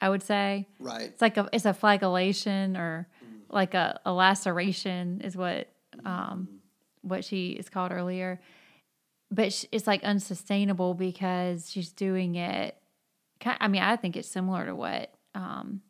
I 0.00 0.08
would 0.08 0.22
say. 0.22 0.66
Right. 0.78 1.02
It's 1.02 1.22
like 1.22 1.36
a 1.36 1.48
it's 1.52 1.66
a 1.66 1.74
flagellation 1.74 2.76
or 2.76 3.08
like 3.48 3.74
a, 3.74 4.00
a 4.04 4.12
laceration 4.12 5.20
is 5.22 5.36
what 5.36 5.68
um 6.04 6.48
what 7.02 7.24
she 7.24 7.50
is 7.50 7.68
called 7.68 7.92
earlier. 7.92 8.40
But 9.30 9.64
it's 9.70 9.86
like 9.86 10.02
unsustainable 10.02 10.94
because 10.94 11.70
she's 11.70 11.92
doing 11.92 12.34
it. 12.34 12.76
I 13.44 13.68
mean, 13.68 13.82
I 13.82 13.96
think 13.96 14.16
it's 14.16 14.28
similar 14.28 14.66
to 14.66 14.74
what 14.74 15.14
um, 15.34 15.80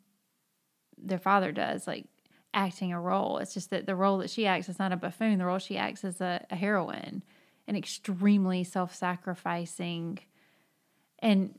their 0.97 1.17
father 1.17 1.51
does, 1.51 1.87
like 1.87 2.05
acting 2.53 2.93
a 2.93 3.01
role. 3.01 3.39
It's 3.39 3.53
just 3.53 3.71
that 3.71 3.87
the 3.87 3.95
role 3.95 4.19
that 4.19 4.29
she 4.29 4.45
acts 4.45 4.69
is 4.69 4.79
not 4.79 4.91
a 4.91 4.97
buffoon. 4.97 5.39
The 5.39 5.45
role 5.45 5.57
she 5.57 5.77
acts 5.77 6.03
is 6.03 6.21
a, 6.21 6.45
a 6.49 6.55
heroine, 6.55 7.23
an 7.67 7.75
extremely 7.75 8.63
self-sacrificing, 8.63 10.19
and 11.19 11.57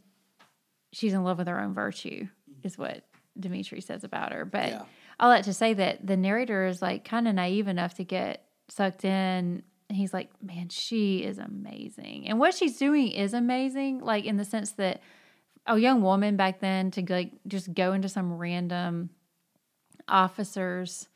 she's 0.93 1.13
in 1.13 1.25
love 1.25 1.39
with 1.39 1.49
her 1.49 1.61
own 1.61 1.75
virtue 1.75 2.29
is 2.63 2.79
what 2.79 3.05
Dimitri 3.39 3.81
says 3.81 4.05
about 4.05 4.33
her. 4.33 4.45
But 4.45 4.69
yeah. 4.69 4.83
all 5.19 5.31
that 5.31 5.45
to 5.45 5.55
say 5.55 5.75
that 5.75 6.07
the 6.07 6.17
narrator 6.17 6.67
is 6.67 6.83
like 6.83 7.05
kind 7.05 7.29
of 7.29 7.35
naive 7.35 7.69
enough 7.69 7.95
to 7.95 8.05
get 8.05 8.45
sucked 8.69 9.05
in. 9.05 9.63
He's 9.89 10.15
like, 10.15 10.31
man, 10.43 10.69
she 10.69 11.23
is 11.25 11.39
amazing. 11.39 12.29
And 12.29 12.39
what 12.39 12.55
she's 12.55 12.79
doing 12.79 13.09
is 13.09 13.35
amazing, 13.35 14.01
like 14.01 14.25
in 14.25 14.37
the 14.37 14.45
sense 14.45 14.73
that 14.73 15.03
a 15.67 15.79
young 15.79 16.03
woman 16.03 16.37
back 16.37 16.61
then 16.61 16.91
to 16.93 17.05
like 17.09 17.33
just 17.47 17.73
go 17.75 17.93
into 17.93 18.09
some 18.09 18.33
random 18.33 19.11
officer's 20.09 21.09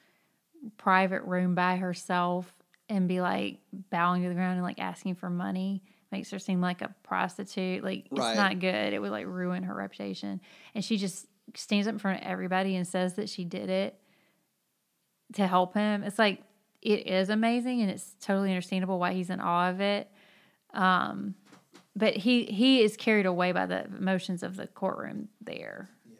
private 0.76 1.22
room 1.22 1.54
by 1.54 1.76
herself 1.76 2.52
and 2.88 3.08
be 3.08 3.20
like 3.20 3.58
bowing 3.90 4.22
to 4.22 4.28
the 4.28 4.34
ground 4.34 4.54
and 4.54 4.62
like 4.62 4.78
asking 4.78 5.14
for 5.14 5.28
money 5.28 5.82
makes 6.12 6.30
her 6.30 6.38
seem 6.38 6.60
like 6.60 6.82
a 6.82 6.94
prostitute. 7.02 7.82
Like 7.82 8.06
right. 8.10 8.30
it's 8.30 8.36
not 8.36 8.60
good. 8.60 8.92
It 8.92 9.00
would 9.00 9.10
like 9.10 9.26
ruin 9.26 9.64
her 9.64 9.74
reputation. 9.74 10.40
And 10.74 10.84
she 10.84 10.96
just 10.96 11.26
stands 11.54 11.86
up 11.86 11.94
in 11.94 11.98
front 11.98 12.20
of 12.20 12.26
everybody 12.26 12.76
and 12.76 12.86
says 12.86 13.14
that 13.14 13.28
she 13.28 13.44
did 13.44 13.70
it 13.70 13.98
to 15.34 15.46
help 15.46 15.74
him. 15.74 16.02
It's 16.02 16.18
like 16.18 16.42
it 16.82 17.06
is 17.06 17.30
amazing 17.30 17.82
and 17.82 17.90
it's 17.90 18.14
totally 18.20 18.50
understandable 18.50 18.98
why 18.98 19.12
he's 19.12 19.30
in 19.30 19.40
awe 19.40 19.70
of 19.70 19.80
it. 19.80 20.10
Um, 20.72 21.34
but 21.94 22.16
he 22.16 22.44
he 22.44 22.82
is 22.82 22.96
carried 22.96 23.26
away 23.26 23.52
by 23.52 23.66
the 23.66 23.86
emotions 23.86 24.42
of 24.42 24.56
the 24.56 24.66
courtroom 24.66 25.28
there. 25.40 25.88
Yeah. 26.04 26.18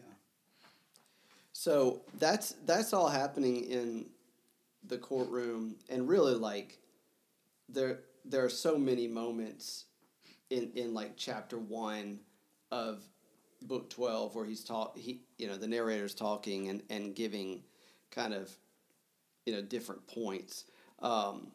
So 1.52 2.02
that's 2.18 2.54
that's 2.64 2.92
all 2.94 3.08
happening 3.08 3.64
in 3.64 4.06
the 4.88 4.96
courtroom, 4.98 5.76
and 5.90 6.08
really 6.08 6.34
like 6.34 6.78
there 7.68 8.00
there 8.24 8.44
are 8.44 8.50
so 8.50 8.78
many 8.78 9.06
moments 9.06 9.84
in 10.50 10.70
in 10.74 10.94
like 10.94 11.12
chapter 11.16 11.58
one 11.58 12.20
of 12.70 13.02
book 13.62 13.90
12 13.90 14.34
where 14.34 14.44
he's 14.44 14.62
talk 14.62 14.96
he 14.96 15.20
you 15.38 15.46
know 15.46 15.56
the 15.56 15.66
narrator's 15.66 16.14
talking 16.14 16.68
and 16.68 16.82
and 16.90 17.14
giving 17.14 17.62
kind 18.10 18.34
of 18.34 18.50
you 19.44 19.52
know 19.52 19.62
different 19.62 20.06
points. 20.06 20.64
Um, 21.00 21.48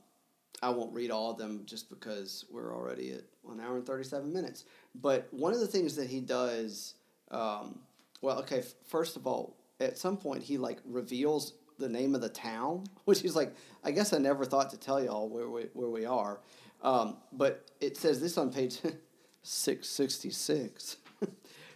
i 0.63 0.69
won't 0.69 0.93
read 0.93 1.09
all 1.09 1.31
of 1.31 1.37
them 1.37 1.63
just 1.65 1.89
because 1.89 2.45
we're 2.51 2.75
already 2.75 3.13
at 3.13 3.23
one 3.41 3.59
hour 3.59 3.75
and 3.77 3.85
37 3.85 4.31
minutes. 4.31 4.65
But 4.93 5.27
one 5.31 5.53
of 5.53 5.59
the 5.59 5.67
things 5.67 5.95
that 5.95 6.07
he 6.07 6.19
does 6.21 6.95
um, 7.31 7.79
well 8.21 8.39
okay 8.39 8.59
f- 8.59 8.73
first 8.87 9.15
of 9.15 9.25
all 9.25 9.57
at 9.79 9.97
some 9.97 10.17
point 10.17 10.43
he 10.43 10.57
like 10.57 10.79
reveals 10.85 11.53
the 11.79 11.89
name 11.89 12.13
of 12.13 12.21
the 12.21 12.29
town 12.29 12.83
which 13.05 13.23
is 13.23 13.35
like 13.35 13.55
i 13.83 13.89
guess 13.89 14.13
i 14.13 14.17
never 14.19 14.45
thought 14.45 14.69
to 14.69 14.77
tell 14.77 15.03
y'all 15.03 15.27
where 15.29 15.49
we, 15.49 15.63
where 15.73 15.89
we 15.89 16.05
are. 16.05 16.39
Um, 16.83 17.17
but 17.31 17.69
it 17.79 17.95
says 17.97 18.19
this 18.19 18.37
on 18.37 18.51
page 18.51 18.79
666 19.43 20.97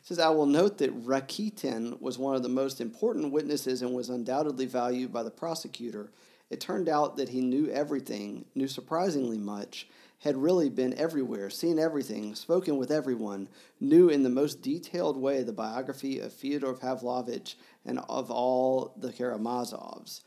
says, 0.05 0.19
I 0.19 0.29
will 0.29 0.45
note 0.45 0.77
that 0.77 1.03
Rakitin 1.03 1.99
was 1.99 2.19
one 2.19 2.35
of 2.35 2.43
the 2.43 2.49
most 2.49 2.79
important 2.79 3.33
witnesses 3.33 3.81
and 3.81 3.93
was 3.93 4.09
undoubtedly 4.09 4.67
valued 4.67 5.11
by 5.11 5.23
the 5.23 5.31
prosecutor. 5.31 6.11
It 6.51 6.61
turned 6.61 6.87
out 6.87 7.17
that 7.17 7.29
he 7.29 7.41
knew 7.41 7.69
everything, 7.71 8.45
knew 8.53 8.67
surprisingly 8.67 9.39
much, 9.39 9.87
had 10.19 10.37
really 10.37 10.69
been 10.69 10.93
everywhere, 10.93 11.49
seen 11.49 11.79
everything, 11.79 12.35
spoken 12.35 12.77
with 12.77 12.91
everyone, 12.91 13.49
knew 13.79 14.09
in 14.09 14.21
the 14.21 14.29
most 14.29 14.61
detailed 14.61 15.17
way 15.17 15.41
the 15.41 15.51
biography 15.51 16.19
of 16.19 16.31
Fyodor 16.31 16.73
Pavlovich 16.73 17.57
and 17.83 17.99
of 18.07 18.29
all 18.29 18.93
the 18.97 19.11
Karamazovs. 19.11 20.21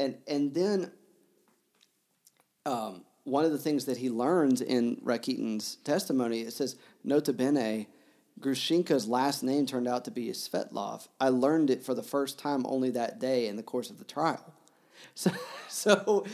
And, 0.00 0.18
and 0.26 0.52
then 0.52 0.90
um, 2.66 3.04
one 3.22 3.44
of 3.44 3.52
the 3.52 3.58
things 3.58 3.84
that 3.84 3.98
he 3.98 4.10
learns 4.10 4.60
in 4.60 4.96
Rakitin's 5.04 5.76
testimony, 5.76 6.40
it 6.40 6.52
says, 6.52 6.74
nota 7.04 7.32
bene, 7.32 7.86
Grushenka's 8.40 9.06
last 9.06 9.42
name 9.42 9.66
turned 9.66 9.86
out 9.86 10.04
to 10.06 10.10
be 10.10 10.28
Svetlov. 10.30 11.08
I 11.20 11.28
learned 11.28 11.70
it 11.70 11.82
for 11.82 11.94
the 11.94 12.02
first 12.02 12.38
time 12.38 12.64
only 12.66 12.90
that 12.90 13.18
day 13.18 13.46
in 13.46 13.56
the 13.56 13.62
course 13.62 13.90
of 13.90 13.98
the 13.98 14.04
trial. 14.04 14.54
So, 15.14 15.30
so 15.66 16.26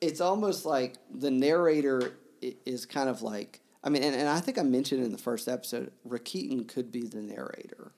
it's 0.00 0.20
almost 0.20 0.66
like 0.66 0.94
the 1.08 1.30
narrator 1.30 2.14
is 2.42 2.84
kind 2.84 3.08
of 3.08 3.22
like, 3.22 3.60
I 3.84 3.90
mean, 3.90 4.02
and, 4.02 4.14
and 4.14 4.28
I 4.28 4.40
think 4.40 4.58
I 4.58 4.64
mentioned 4.64 5.04
in 5.04 5.12
the 5.12 5.18
first 5.18 5.46
episode, 5.46 5.92
Rakitin 6.06 6.66
could 6.66 6.90
be 6.90 7.02
the 7.02 7.22
narrator. 7.22 7.92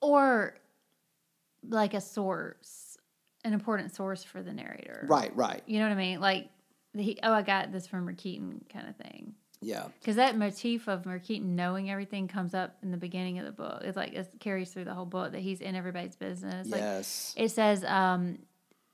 Or 0.00 0.56
like 1.68 1.92
a 1.92 2.00
source, 2.00 2.96
an 3.44 3.52
important 3.52 3.94
source 3.94 4.24
for 4.24 4.42
the 4.42 4.52
narrator. 4.52 5.06
Right, 5.08 5.34
right. 5.36 5.62
You 5.66 5.78
know 5.78 5.88
what 5.88 5.92
I 5.92 6.00
mean? 6.00 6.20
Like, 6.20 6.48
the, 6.94 7.18
oh, 7.22 7.32
I 7.32 7.42
got 7.42 7.70
this 7.70 7.86
from 7.86 8.06
Rakitin 8.06 8.68
kind 8.72 8.88
of 8.88 8.96
thing. 8.96 9.34
Yeah. 9.66 9.88
Because 9.98 10.14
that 10.16 10.38
motif 10.38 10.86
of 10.86 11.02
Rakitin 11.02 11.56
knowing 11.56 11.90
everything 11.90 12.28
comes 12.28 12.54
up 12.54 12.76
in 12.82 12.92
the 12.92 12.96
beginning 12.96 13.40
of 13.40 13.44
the 13.44 13.52
book. 13.52 13.82
It's 13.82 13.96
like 13.96 14.12
it 14.12 14.28
carries 14.38 14.70
through 14.70 14.84
the 14.84 14.94
whole 14.94 15.06
book 15.06 15.32
that 15.32 15.40
he's 15.40 15.60
in 15.60 15.74
everybody's 15.74 16.14
business. 16.14 16.68
Yes. 16.68 17.34
Like, 17.36 17.44
it 17.44 17.48
says 17.50 17.82
um, 17.84 18.38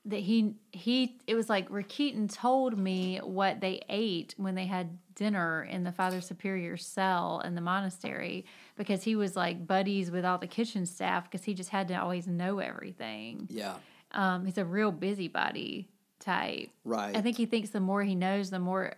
that 0.06 0.20
he 0.20 0.54
he 0.70 1.18
it 1.26 1.34
was 1.34 1.50
like 1.50 1.68
Rakitin 1.68 2.32
told 2.32 2.78
me 2.78 3.18
what 3.18 3.60
they 3.60 3.82
ate 3.90 4.34
when 4.38 4.54
they 4.54 4.64
had 4.64 4.98
dinner 5.14 5.62
in 5.62 5.84
the 5.84 5.92
Father 5.92 6.22
Superior's 6.22 6.86
cell 6.86 7.42
in 7.44 7.54
the 7.54 7.60
monastery 7.60 8.46
because 8.74 9.02
he 9.02 9.14
was 9.14 9.36
like 9.36 9.66
buddies 9.66 10.10
with 10.10 10.24
all 10.24 10.38
the 10.38 10.46
kitchen 10.46 10.86
staff 10.86 11.30
because 11.30 11.44
he 11.44 11.52
just 11.52 11.68
had 11.68 11.86
to 11.88 11.94
always 11.94 12.26
know 12.26 12.60
everything. 12.60 13.46
Yeah. 13.50 13.74
Um, 14.12 14.46
he's 14.46 14.56
a 14.56 14.64
real 14.64 14.90
busybody 14.90 15.90
type. 16.18 16.70
Right. 16.84 17.14
I 17.14 17.20
think 17.20 17.36
he 17.36 17.44
thinks 17.44 17.70
the 17.70 17.80
more 17.80 18.02
he 18.02 18.14
knows, 18.14 18.48
the 18.48 18.58
more 18.58 18.94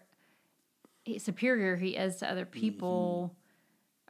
superior 1.19 1.77
he 1.77 1.91
is 1.97 2.17
to 2.17 2.31
other 2.31 2.47
people 2.47 3.35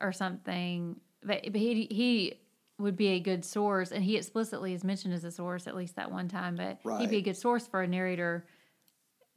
mm-hmm. 0.01 0.07
or 0.07 0.13
something. 0.13 0.97
But, 1.23 1.43
but 1.45 1.57
he 1.61 1.87
he 1.91 2.41
would 2.79 2.97
be 2.97 3.09
a 3.09 3.21
good 3.21 3.45
source, 3.45 3.93
and 3.93 4.03
he 4.03 4.17
explicitly 4.17 4.75
is 4.75 4.85
mentioned 4.85 5.15
as 5.15 5.25
a 5.25 5.31
source 5.31 5.67
at 5.67 5.77
least 5.77 5.97
that 5.97 6.11
one 6.11 6.29
time. 6.29 6.57
But 6.57 6.79
right. 6.85 7.01
he'd 7.01 7.11
be 7.11 7.19
a 7.19 7.23
good 7.23 7.37
source 7.37 7.67
for 7.67 7.83
a 7.83 7.87
narrator 7.87 8.47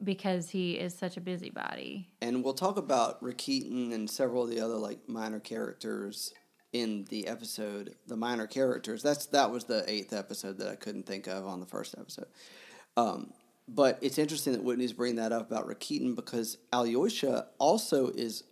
because 0.02 0.50
he 0.50 0.72
is 0.72 0.96
such 0.96 1.16
a 1.16 1.20
busybody. 1.20 2.08
And 2.20 2.44
we'll 2.44 2.54
talk 2.54 2.76
about 2.76 3.22
Rakitin 3.22 3.92
and 3.92 4.08
several 4.08 4.44
of 4.44 4.50
the 4.50 4.60
other 4.60 4.76
like 4.76 5.08
minor 5.08 5.40
characters 5.40 6.32
in 6.72 7.04
the 7.10 7.26
episode. 7.26 7.94
The 8.06 8.16
minor 8.16 8.46
characters. 8.46 9.02
That's 9.02 9.26
that 9.26 9.50
was 9.50 9.64
the 9.64 9.84
eighth 9.88 10.12
episode 10.12 10.58
that 10.58 10.68
I 10.68 10.76
couldn't 10.76 11.06
think 11.06 11.26
of 11.26 11.46
on 11.46 11.60
the 11.60 11.66
first 11.66 11.94
episode. 11.98 12.28
Um, 12.96 13.32
but 13.68 13.98
it's 14.00 14.18
interesting 14.18 14.54
that 14.54 14.62
Whitney's 14.62 14.92
bringing 14.92 15.16
that 15.16 15.32
up 15.32 15.50
about 15.50 15.68
Rakitin 15.68 16.16
because 16.16 16.56
Alyosha 16.72 17.46
also 17.58 18.08
is 18.08 18.44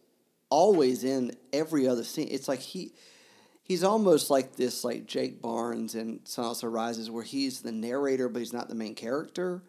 always 0.51 1.05
in 1.05 1.33
every 1.53 1.89
other 1.89 2.05
scene. 2.05 2.29
It's 2.31 2.49
like 2.49 2.61
he 2.61 2.93
he's 3.63 3.83
almost 3.83 4.31
like 4.31 4.57
this 4.57 4.85
like 4.85 5.07
Jake 5.07 5.41
Barnes 5.41 5.95
in 5.95 6.21
Sun 6.25 6.45
Also 6.45 6.67
Rises 6.69 7.11
where 7.11 7.25
he's 7.25 7.63
the 7.63 7.73
narrator 7.73 8.29
but 8.29 8.41
he's 8.41 8.53
not 8.53 8.69
the 8.69 8.75
main 8.75 8.95
character. 8.95 9.63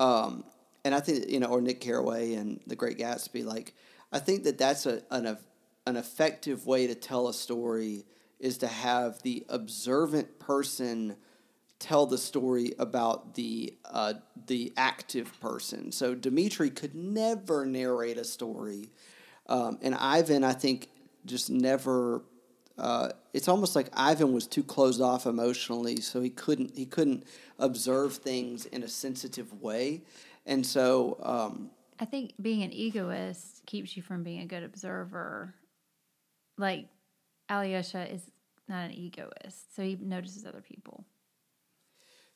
Um, 0.00 0.44
and 0.84 0.94
I 0.94 1.00
think 1.00 1.28
you 1.28 1.40
know, 1.40 1.48
or 1.48 1.60
Nick 1.60 1.80
Carraway 1.80 2.34
and 2.34 2.60
The 2.66 2.76
Great 2.76 2.98
Gatsby. 2.98 3.44
Like 3.44 3.74
I 4.12 4.20
think 4.20 4.44
that 4.44 4.58
that's 4.58 4.86
a 4.86 5.02
an 5.10 5.36
an 5.86 5.96
effective 5.96 6.66
way 6.66 6.86
to 6.86 6.94
tell 6.94 7.28
a 7.28 7.34
story 7.34 8.04
is 8.38 8.58
to 8.58 8.66
have 8.66 9.22
the 9.22 9.44
observant 9.48 10.38
person 10.38 11.16
tell 11.84 12.06
the 12.06 12.16
story 12.16 12.72
about 12.78 13.34
the 13.34 13.74
uh, 13.84 14.14
the 14.46 14.72
active 14.74 15.38
person. 15.38 15.92
So 15.92 16.14
Dmitri 16.14 16.70
could 16.70 16.94
never 16.94 17.66
narrate 17.66 18.16
a 18.16 18.24
story, 18.24 18.88
um, 19.48 19.78
and 19.82 19.94
Ivan, 19.94 20.44
I 20.44 20.54
think, 20.54 20.88
just 21.26 21.50
never. 21.50 22.22
Uh, 22.78 23.10
it's 23.34 23.48
almost 23.48 23.76
like 23.76 23.88
Ivan 23.92 24.32
was 24.32 24.46
too 24.46 24.62
closed 24.62 25.02
off 25.02 25.26
emotionally, 25.26 26.00
so 26.00 26.22
he 26.22 26.30
couldn't 26.30 26.74
he 26.74 26.86
couldn't 26.86 27.24
observe 27.58 28.16
things 28.16 28.64
in 28.64 28.82
a 28.82 28.88
sensitive 28.88 29.62
way, 29.62 30.02
and 30.46 30.64
so. 30.64 31.18
Um, 31.22 31.70
I 32.00 32.06
think 32.06 32.32
being 32.40 32.62
an 32.62 32.72
egoist 32.72 33.64
keeps 33.66 33.94
you 33.96 34.02
from 34.02 34.24
being 34.24 34.40
a 34.40 34.46
good 34.46 34.62
observer. 34.64 35.54
Like 36.56 36.88
Alyosha 37.50 38.10
is 38.10 38.22
not 38.68 38.86
an 38.86 38.92
egoist, 38.92 39.76
so 39.76 39.82
he 39.82 39.98
notices 40.00 40.46
other 40.46 40.62
people. 40.62 41.04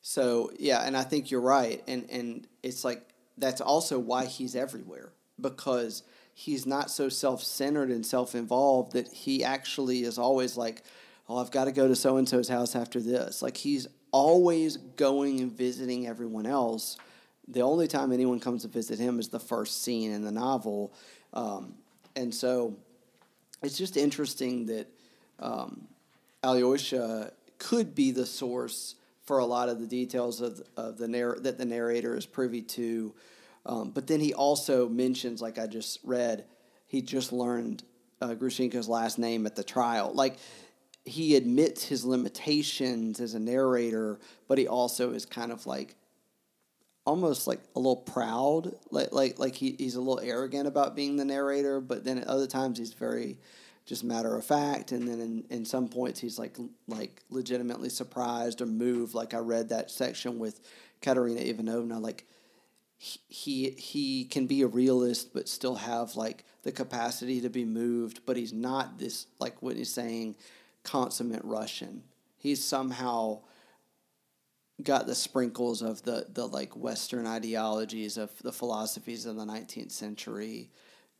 So 0.09 0.49
yeah, 0.57 0.79
and 0.79 0.97
I 0.97 1.03
think 1.03 1.29
you're 1.29 1.39
right, 1.39 1.83
and 1.87 2.09
and 2.09 2.47
it's 2.63 2.83
like 2.83 3.07
that's 3.37 3.61
also 3.61 3.99
why 3.99 4.25
he's 4.25 4.55
everywhere 4.55 5.11
because 5.39 6.01
he's 6.33 6.65
not 6.65 6.89
so 6.89 7.09
self-centered 7.09 7.91
and 7.91 8.03
self-involved 8.03 8.93
that 8.93 9.07
he 9.13 9.43
actually 9.43 10.01
is 10.01 10.17
always 10.17 10.57
like, 10.57 10.81
oh, 11.29 11.37
I've 11.37 11.51
got 11.51 11.65
to 11.65 11.71
go 11.71 11.87
to 11.87 11.95
so 11.95 12.17
and 12.17 12.27
so's 12.27 12.49
house 12.49 12.75
after 12.75 12.99
this. 12.99 13.43
Like 13.43 13.55
he's 13.55 13.85
always 14.09 14.77
going 14.77 15.41
and 15.41 15.51
visiting 15.51 16.07
everyone 16.07 16.47
else. 16.47 16.97
The 17.47 17.61
only 17.61 17.87
time 17.87 18.11
anyone 18.11 18.39
comes 18.39 18.63
to 18.63 18.67
visit 18.67 18.97
him 18.97 19.19
is 19.19 19.27
the 19.27 19.39
first 19.39 19.83
scene 19.83 20.11
in 20.11 20.23
the 20.23 20.31
novel, 20.31 20.91
um, 21.35 21.75
and 22.15 22.33
so 22.33 22.75
it's 23.61 23.77
just 23.77 23.95
interesting 23.95 24.65
that 24.65 24.87
um, 25.37 25.87
Alyosha 26.41 27.31
could 27.59 27.93
be 27.93 28.09
the 28.09 28.25
source 28.25 28.95
for 29.29 29.37
a 29.37 29.45
lot 29.45 29.69
of 29.69 29.79
the 29.79 29.85
details 29.85 30.41
of, 30.41 30.59
of 30.75 30.97
the 30.97 31.07
narr- 31.07 31.37
that 31.41 31.59
the 31.59 31.63
narrator 31.63 32.17
is 32.17 32.25
privy 32.25 32.63
to. 32.63 33.13
Um, 33.63 33.91
but 33.91 34.07
then 34.07 34.19
he 34.19 34.33
also 34.33 34.89
mentions, 34.89 35.39
like 35.39 35.59
I 35.59 35.67
just 35.67 35.99
read, 36.03 36.45
he 36.87 37.03
just 37.03 37.31
learned 37.31 37.83
uh, 38.23 38.29
Grushenka's 38.29 38.89
last 38.89 39.19
name 39.19 39.45
at 39.45 39.55
the 39.55 39.63
trial. 39.63 40.11
Like 40.15 40.37
he 41.05 41.35
admits 41.35 41.83
his 41.83 42.03
limitations 42.03 43.19
as 43.19 43.35
a 43.35 43.39
narrator, 43.39 44.19
but 44.47 44.57
he 44.57 44.67
also 44.67 45.11
is 45.11 45.27
kind 45.27 45.51
of 45.51 45.67
like 45.67 45.93
almost 47.05 47.45
like 47.45 47.59
a 47.75 47.79
little 47.79 47.97
proud, 47.97 48.73
like 48.89 49.11
like 49.11 49.37
like 49.37 49.53
he, 49.53 49.75
he's 49.77 49.93
a 49.93 50.01
little 50.01 50.21
arrogant 50.21 50.67
about 50.67 50.95
being 50.95 51.17
the 51.17 51.25
narrator. 51.25 51.79
But 51.79 52.03
then 52.03 52.17
at 52.17 52.27
other 52.27 52.47
times 52.47 52.79
he's 52.79 52.93
very 52.93 53.37
just 53.89 54.03
matter 54.03 54.37
of 54.37 54.45
fact. 54.45 54.91
And 54.91 55.07
then 55.07 55.19
in, 55.19 55.43
in 55.49 55.65
some 55.65 55.87
points 55.89 56.19
he's 56.19 56.37
like 56.37 56.55
like 56.87 57.23
legitimately 57.31 57.89
surprised 57.89 58.61
or 58.61 58.67
moved. 58.67 59.15
Like 59.15 59.33
i 59.33 59.39
read 59.39 59.69
that 59.69 59.89
section 59.89 60.37
with 60.37 60.61
katerina 61.01 61.39
ivanovna 61.39 61.97
like 61.97 62.27
he 62.97 63.71
he 63.71 64.25
can 64.25 64.45
be 64.45 64.61
a 64.61 64.67
realist 64.67 65.33
but 65.33 65.47
still 65.49 65.75
have 65.75 66.15
like 66.15 66.43
the 66.61 66.71
capacity 66.71 67.41
to 67.41 67.49
be 67.49 67.65
moved. 67.65 68.21
But 68.27 68.37
he's 68.37 68.53
not 68.53 68.99
this 68.99 69.25
like 69.39 69.59
what 69.63 69.75
he's 69.75 69.91
saying 69.91 70.35
consummate 70.83 71.43
russian. 71.43 72.03
He's 72.37 72.63
somehow 72.63 73.39
got 74.83 75.07
the 75.07 75.15
sprinkles 75.15 75.81
of 75.81 76.03
the 76.03 76.27
the 76.31 76.47
like 76.47 76.75
western 76.75 77.25
ideologies 77.25 78.17
of 78.17 78.29
the 78.43 78.53
philosophies 78.53 79.25
of 79.25 79.35
the 79.35 79.45
19th 79.45 79.91
century 79.91 80.69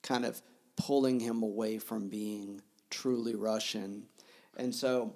kind 0.04 0.24
of 0.24 0.42
pulling 0.80 1.20
him 1.20 1.44
away 1.44 1.78
from 1.78 2.08
being 2.08 2.62
truly 2.90 3.36
Russian. 3.36 4.06
And 4.58 4.74
so 4.74 5.14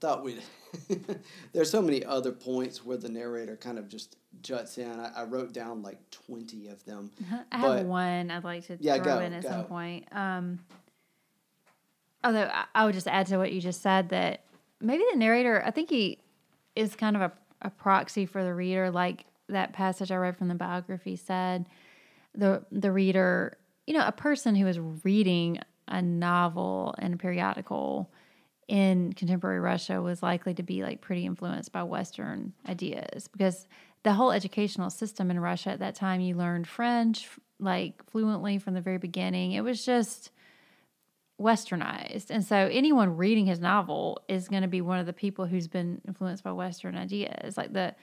thought 0.00 0.24
we'd 0.24 0.42
there's 1.52 1.70
so 1.70 1.80
many 1.80 2.04
other 2.04 2.32
points 2.32 2.84
where 2.84 2.96
the 2.96 3.08
narrator 3.08 3.56
kind 3.56 3.78
of 3.78 3.88
just 3.88 4.16
juts 4.42 4.78
in. 4.78 4.90
I, 4.90 5.10
I 5.16 5.24
wrote 5.24 5.52
down 5.52 5.82
like 5.82 5.98
twenty 6.10 6.68
of 6.68 6.84
them. 6.84 7.10
I 7.52 7.58
have 7.58 7.86
one 7.86 8.30
I'd 8.30 8.44
like 8.44 8.66
to 8.66 8.76
yeah, 8.80 8.96
throw 8.96 9.04
go, 9.04 9.20
in 9.20 9.32
at 9.32 9.42
go. 9.42 9.48
some 9.48 9.64
point. 9.64 10.06
Um, 10.12 10.58
although 12.24 12.50
I, 12.52 12.64
I 12.74 12.84
would 12.84 12.94
just 12.94 13.08
add 13.08 13.26
to 13.28 13.38
what 13.38 13.52
you 13.52 13.60
just 13.60 13.82
said 13.82 14.08
that 14.10 14.44
maybe 14.80 15.04
the 15.12 15.18
narrator, 15.18 15.62
I 15.64 15.70
think 15.70 15.90
he 15.90 16.18
is 16.74 16.94
kind 16.94 17.16
of 17.16 17.22
a, 17.22 17.32
a 17.62 17.70
proxy 17.70 18.26
for 18.26 18.42
the 18.42 18.52
reader, 18.52 18.90
like 18.90 19.24
that 19.48 19.72
passage 19.72 20.10
I 20.10 20.16
read 20.16 20.36
from 20.36 20.48
the 20.48 20.54
biography 20.54 21.16
said. 21.16 21.66
The 22.34 22.64
the 22.70 22.92
reader 22.92 23.56
you 23.86 23.94
know, 23.94 24.06
a 24.06 24.12
person 24.12 24.54
who 24.54 24.66
is 24.66 24.78
reading 25.04 25.58
a 25.88 26.02
novel 26.02 26.94
and 26.98 27.14
a 27.14 27.16
periodical 27.16 28.10
in 28.68 29.12
contemporary 29.12 29.60
Russia 29.60 30.02
was 30.02 30.22
likely 30.22 30.52
to 30.54 30.62
be 30.62 30.82
like 30.82 31.00
pretty 31.00 31.24
influenced 31.24 31.70
by 31.70 31.84
Western 31.84 32.52
ideas 32.68 33.28
because 33.28 33.68
the 34.02 34.12
whole 34.12 34.32
educational 34.32 34.90
system 34.90 35.30
in 35.30 35.38
Russia 35.38 35.70
at 35.70 35.78
that 35.78 35.94
time, 35.94 36.20
you 36.20 36.34
learned 36.34 36.66
French 36.66 37.28
like 37.58 38.02
fluently 38.10 38.58
from 38.58 38.74
the 38.74 38.80
very 38.80 38.98
beginning. 38.98 39.52
It 39.52 39.62
was 39.62 39.84
just 39.84 40.30
westernized. 41.40 42.30
And 42.30 42.44
so 42.44 42.56
anyone 42.56 43.16
reading 43.16 43.46
his 43.46 43.60
novel 43.60 44.22
is 44.28 44.48
going 44.48 44.62
to 44.62 44.68
be 44.68 44.80
one 44.80 44.98
of 44.98 45.06
the 45.06 45.12
people 45.12 45.46
who's 45.46 45.68
been 45.68 46.00
influenced 46.06 46.42
by 46.42 46.52
Western 46.52 46.96
ideas. 46.96 47.56
Like 47.56 47.72
the 47.72 47.94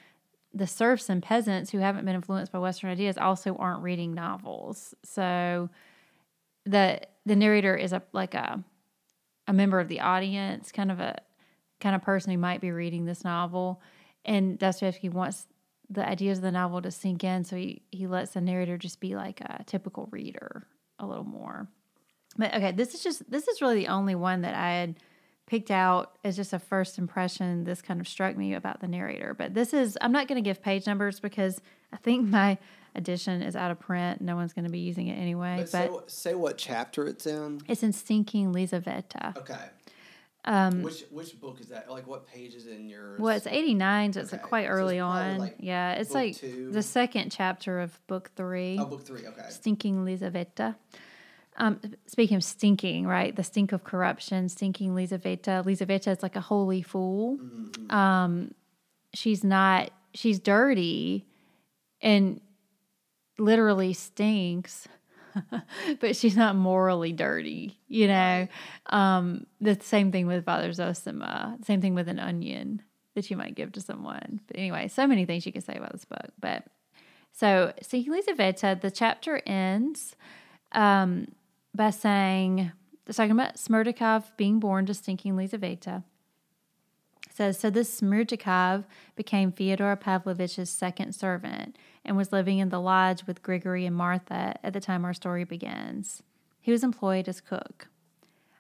the 0.53 0.67
serfs 0.67 1.09
and 1.09 1.21
peasants 1.23 1.71
who 1.71 1.79
haven't 1.79 2.05
been 2.05 2.15
influenced 2.15 2.51
by 2.51 2.59
Western 2.59 2.91
ideas 2.91 3.17
also 3.17 3.55
aren't 3.55 3.81
reading 3.81 4.13
novels. 4.13 4.93
So 5.03 5.69
the 6.65 7.01
the 7.25 7.35
narrator 7.35 7.75
is 7.75 7.93
a 7.93 8.03
like 8.11 8.33
a 8.33 8.63
a 9.47 9.53
member 9.53 9.79
of 9.79 9.87
the 9.87 9.99
audience, 9.99 10.71
kind 10.71 10.91
of 10.91 10.99
a 10.99 11.19
kind 11.79 11.95
of 11.95 12.01
person 12.01 12.31
who 12.31 12.37
might 12.37 12.61
be 12.61 12.71
reading 12.71 13.05
this 13.05 13.23
novel. 13.23 13.81
And 14.25 14.57
Dostoevsky 14.57 15.09
wants 15.09 15.47
the 15.89 16.07
ideas 16.07 16.37
of 16.37 16.43
the 16.43 16.51
novel 16.51 16.81
to 16.81 16.91
sink 16.91 17.23
in, 17.23 17.43
so 17.43 17.57
he, 17.57 17.81
he 17.91 18.07
lets 18.07 18.31
the 18.31 18.41
narrator 18.41 18.77
just 18.77 19.01
be 19.01 19.15
like 19.15 19.41
a 19.41 19.63
typical 19.65 20.07
reader 20.11 20.65
a 20.97 21.05
little 21.05 21.25
more. 21.25 21.67
But 22.37 22.55
okay, 22.55 22.71
this 22.71 22.93
is 22.93 23.03
just 23.03 23.29
this 23.29 23.47
is 23.47 23.61
really 23.61 23.75
the 23.75 23.89
only 23.89 24.15
one 24.15 24.41
that 24.41 24.55
I 24.55 24.71
had 24.71 24.95
picked 25.45 25.71
out 25.71 26.17
as 26.23 26.35
just 26.35 26.53
a 26.53 26.59
first 26.59 26.97
impression. 26.97 27.63
This 27.63 27.81
kind 27.81 27.99
of 27.99 28.07
struck 28.07 28.37
me 28.37 28.53
about 28.53 28.79
the 28.79 28.87
narrator. 28.87 29.33
But 29.33 29.53
this 29.53 29.73
is, 29.73 29.97
I'm 30.01 30.11
not 30.11 30.27
going 30.27 30.41
to 30.41 30.47
give 30.47 30.61
page 30.61 30.87
numbers 30.87 31.19
because 31.19 31.61
I 31.91 31.97
think 31.97 32.27
my 32.29 32.57
edition 32.95 33.41
is 33.41 33.55
out 33.55 33.71
of 33.71 33.79
print. 33.79 34.21
No 34.21 34.35
one's 34.35 34.53
going 34.53 34.65
to 34.65 34.71
be 34.71 34.79
using 34.79 35.07
it 35.07 35.15
anyway. 35.15 35.65
But, 35.71 35.91
but 35.91 36.11
say, 36.11 36.31
say, 36.31 36.35
what 36.35 36.57
chapter 36.57 37.05
it's 37.07 37.25
in. 37.25 37.61
It's 37.67 37.83
in 37.83 37.93
Stinking 37.93 38.53
Lizaveta. 38.53 39.37
Okay. 39.37 39.55
Um, 40.45 40.81
which 40.81 41.05
which 41.09 41.39
book 41.39 41.61
is 41.61 41.67
that? 41.67 41.89
Like 41.89 42.05
what 42.05 42.27
page 42.27 42.53
is 42.53 42.67
in 42.67 42.89
your? 42.89 43.15
Well, 43.17 43.35
it's 43.37 43.47
eighty 43.47 43.73
nine, 43.73 44.11
so 44.11 44.19
it's 44.19 44.33
okay. 44.33 44.43
quite 44.43 44.67
early 44.67 44.97
so 44.97 45.09
it's 45.09 45.17
on. 45.17 45.37
Like 45.37 45.55
yeah, 45.59 45.93
it's 45.93 46.11
like 46.11 46.35
two. 46.35 46.69
the 46.69 46.83
second 46.83 47.31
chapter 47.31 47.79
of 47.79 47.97
book 48.07 48.29
three. 48.35 48.77
Oh, 48.77 48.85
book 48.85 49.05
three. 49.05 49.25
Okay. 49.25 49.45
Stinking 49.49 50.03
Lizaveta. 50.03 50.75
Um, 51.57 51.79
speaking 52.07 52.37
of 52.37 52.43
stinking, 52.43 53.05
right? 53.05 53.35
The 53.35 53.43
stink 53.43 53.71
of 53.71 53.83
corruption, 53.83 54.49
stinking 54.49 54.95
Lizaveta. 54.95 55.63
Lizaveta 55.63 56.09
is 56.09 56.23
like 56.23 56.35
a 56.35 56.41
holy 56.41 56.81
fool. 56.81 57.37
Mm-hmm. 57.37 57.95
Um, 57.95 58.53
she's 59.13 59.43
not, 59.43 59.91
she's 60.13 60.39
dirty 60.39 61.25
and 62.01 62.41
literally 63.37 63.93
stinks, 63.93 64.87
but 65.99 66.15
she's 66.15 66.35
not 66.35 66.55
morally 66.55 67.11
dirty, 67.11 67.79
you 67.87 68.07
know? 68.07 68.47
Um, 68.87 69.45
the 69.61 69.77
same 69.81 70.11
thing 70.11 70.27
with 70.27 70.45
Father 70.45 70.69
Zosima, 70.69 71.63
same 71.65 71.81
thing 71.81 71.95
with 71.95 72.07
an 72.07 72.19
onion 72.19 72.81
that 73.15 73.29
you 73.29 73.37
might 73.37 73.55
give 73.55 73.71
to 73.73 73.81
someone. 73.81 74.41
But 74.47 74.57
anyway, 74.57 74.87
so 74.87 75.05
many 75.05 75.25
things 75.25 75.45
you 75.45 75.51
can 75.51 75.61
say 75.61 75.75
about 75.75 75.91
this 75.91 76.05
book. 76.05 76.31
But 76.39 76.65
so, 77.31 77.73
Stinking 77.81 78.13
Lizaveta, 78.13 78.79
the 78.79 78.91
chapter 78.91 79.41
ends. 79.45 80.15
Um, 80.71 81.27
by 81.75 81.89
saying, 81.89 82.71
talking 83.11 83.31
about 83.31 83.55
Smerdyakov 83.55 84.25
being 84.37 84.59
born 84.59 84.85
to 84.85 84.93
stinking 84.93 85.35
Lizaveta. 85.35 86.03
says, 87.31 87.59
so 87.59 87.69
this 87.69 87.99
Smerdyakov 87.99 88.85
became 89.15 89.51
Fyodor 89.51 89.95
Pavlovich's 89.95 90.69
second 90.69 91.13
servant 91.13 91.77
and 92.05 92.15
was 92.15 92.31
living 92.31 92.59
in 92.59 92.69
the 92.69 92.81
lodge 92.81 93.25
with 93.25 93.41
Grigory 93.41 93.85
and 93.85 93.95
Martha 93.95 94.55
at 94.63 94.73
the 94.73 94.79
time 94.79 95.03
our 95.03 95.13
story 95.13 95.43
begins. 95.43 96.21
He 96.61 96.71
was 96.71 96.83
employed 96.83 97.27
as 97.27 97.41
cook. 97.41 97.87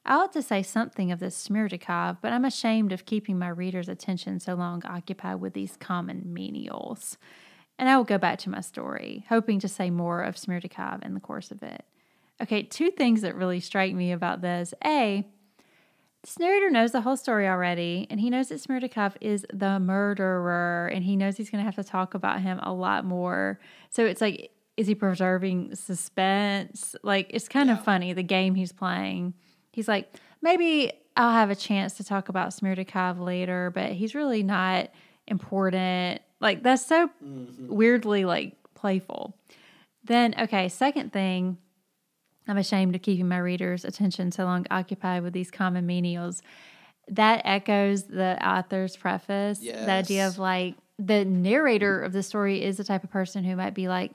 I 0.05 0.15
ought 0.15 0.33
to 0.33 0.41
say 0.41 0.63
something 0.63 1.11
of 1.11 1.19
this 1.19 1.47
Smerdyakov, 1.47 2.17
but 2.21 2.33
I'm 2.33 2.43
ashamed 2.43 2.91
of 2.91 3.05
keeping 3.05 3.39
my 3.39 3.47
reader's 3.47 3.87
attention 3.87 4.39
so 4.39 4.53
long 4.53 4.83
occupied 4.85 5.39
with 5.39 5.53
these 5.53 5.77
common 5.77 6.33
menials. 6.37 7.15
And 7.79 7.87
I 7.87 7.95
will 7.95 8.03
go 8.03 8.17
back 8.17 8.39
to 8.39 8.49
my 8.49 8.59
story, 8.59 9.25
hoping 9.29 9.59
to 9.61 9.69
say 9.69 9.89
more 9.89 10.21
of 10.21 10.35
Smerdyakov 10.35 11.05
in 11.05 11.13
the 11.13 11.21
course 11.21 11.51
of 11.51 11.63
it. 11.63 11.85
Okay, 12.41 12.63
two 12.63 12.91
things 12.91 13.21
that 13.21 13.35
really 13.35 13.59
strike 13.59 13.93
me 13.93 14.11
about 14.11 14.41
this. 14.41 14.73
A, 14.83 15.25
this 16.23 16.39
narrator 16.39 16.69
knows 16.69 16.91
the 16.91 17.01
whole 17.01 17.17
story 17.17 17.47
already, 17.47 18.07
and 18.09 18.19
he 18.19 18.29
knows 18.29 18.49
that 18.49 18.61
Smerdyakov 18.61 19.15
is 19.21 19.45
the 19.53 19.79
murderer, 19.79 20.89
and 20.93 21.03
he 21.03 21.15
knows 21.15 21.37
he's 21.37 21.49
going 21.49 21.63
to 21.63 21.65
have 21.65 21.75
to 21.75 21.83
talk 21.83 22.13
about 22.13 22.41
him 22.41 22.59
a 22.63 22.73
lot 22.73 23.05
more. 23.05 23.59
So 23.89 24.05
it's 24.05 24.21
like, 24.21 24.51
is 24.77 24.87
he 24.87 24.95
preserving 24.95 25.75
suspense? 25.75 26.95
Like, 27.03 27.29
it's 27.29 27.47
kind 27.47 27.67
yeah. 27.67 27.77
of 27.77 27.83
funny 27.83 28.13
the 28.13 28.23
game 28.23 28.55
he's 28.55 28.71
playing. 28.71 29.33
He's 29.71 29.87
like, 29.87 30.13
maybe 30.41 30.91
I'll 31.15 31.31
have 31.31 31.49
a 31.49 31.55
chance 31.55 31.93
to 31.95 32.03
talk 32.03 32.29
about 32.29 32.49
Smerdyakov 32.49 33.19
later, 33.19 33.71
but 33.73 33.91
he's 33.91 34.15
really 34.15 34.43
not 34.43 34.89
important. 35.27 36.21
Like, 36.39 36.63
that's 36.63 36.85
so 36.85 37.09
mm-hmm. 37.23 37.67
weirdly 37.67 38.25
like 38.25 38.55
playful. 38.73 39.37
Then, 40.03 40.35
okay, 40.39 40.69
second 40.69 41.13
thing 41.13 41.57
I'm 42.47 42.57
ashamed 42.57 42.95
of 42.95 43.01
keeping 43.01 43.27
my 43.27 43.37
readers' 43.37 43.85
attention 43.85 44.31
so 44.31 44.43
long 44.43 44.65
occupied 44.69 45.23
with 45.23 45.33
these 45.33 45.51
common 45.51 45.87
menials. 45.87 46.41
That 47.07 47.41
echoes 47.45 48.03
the 48.03 48.37
author's 48.45 48.95
preface. 48.95 49.59
Yes. 49.61 49.85
The 49.85 49.91
idea 49.91 50.27
of 50.27 50.39
like 50.39 50.75
the 50.99 51.25
narrator 51.25 52.01
of 52.01 52.13
the 52.13 52.23
story 52.23 52.63
is 52.63 52.77
the 52.77 52.83
type 52.83 53.03
of 53.03 53.11
person 53.11 53.43
who 53.43 53.55
might 53.55 53.73
be 53.73 53.87
like, 53.87 54.11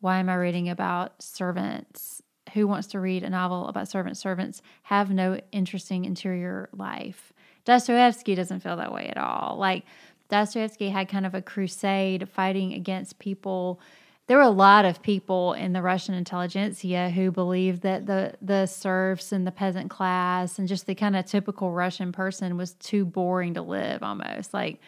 Why 0.00 0.18
am 0.18 0.28
I 0.28 0.34
reading 0.34 0.68
about 0.68 1.22
servants? 1.22 2.22
Who 2.54 2.66
wants 2.66 2.88
to 2.88 3.00
read 3.00 3.24
a 3.24 3.30
novel 3.30 3.68
about 3.68 3.88
servants? 3.88 4.20
Servants 4.20 4.62
have 4.84 5.10
no 5.10 5.38
interesting 5.52 6.04
interior 6.04 6.68
life. 6.72 7.32
Dostoevsky 7.64 8.34
doesn't 8.34 8.60
feel 8.60 8.76
that 8.76 8.92
way 8.92 9.08
at 9.08 9.18
all. 9.18 9.56
Like, 9.58 9.84
Dostoevsky 10.30 10.88
had 10.88 11.08
kind 11.08 11.26
of 11.26 11.34
a 11.34 11.42
crusade 11.42 12.28
fighting 12.28 12.72
against 12.72 13.18
people 13.18 13.80
there 14.28 14.36
were 14.36 14.42
a 14.42 14.50
lot 14.50 14.84
of 14.84 15.02
people 15.02 15.54
in 15.54 15.72
the 15.72 15.80
Russian 15.82 16.14
intelligentsia 16.14 17.10
who 17.10 17.32
believed 17.32 17.82
that 17.82 18.06
the 18.06 18.34
the 18.40 18.66
serfs 18.66 19.32
and 19.32 19.46
the 19.46 19.50
peasant 19.50 19.90
class 19.90 20.58
and 20.58 20.68
just 20.68 20.86
the 20.86 20.94
kind 20.94 21.16
of 21.16 21.24
typical 21.24 21.72
Russian 21.72 22.12
person 22.12 22.56
was 22.56 22.74
too 22.74 23.04
boring 23.04 23.54
to 23.54 23.62
live 23.62 24.02
almost. 24.02 24.52
Like 24.52 24.80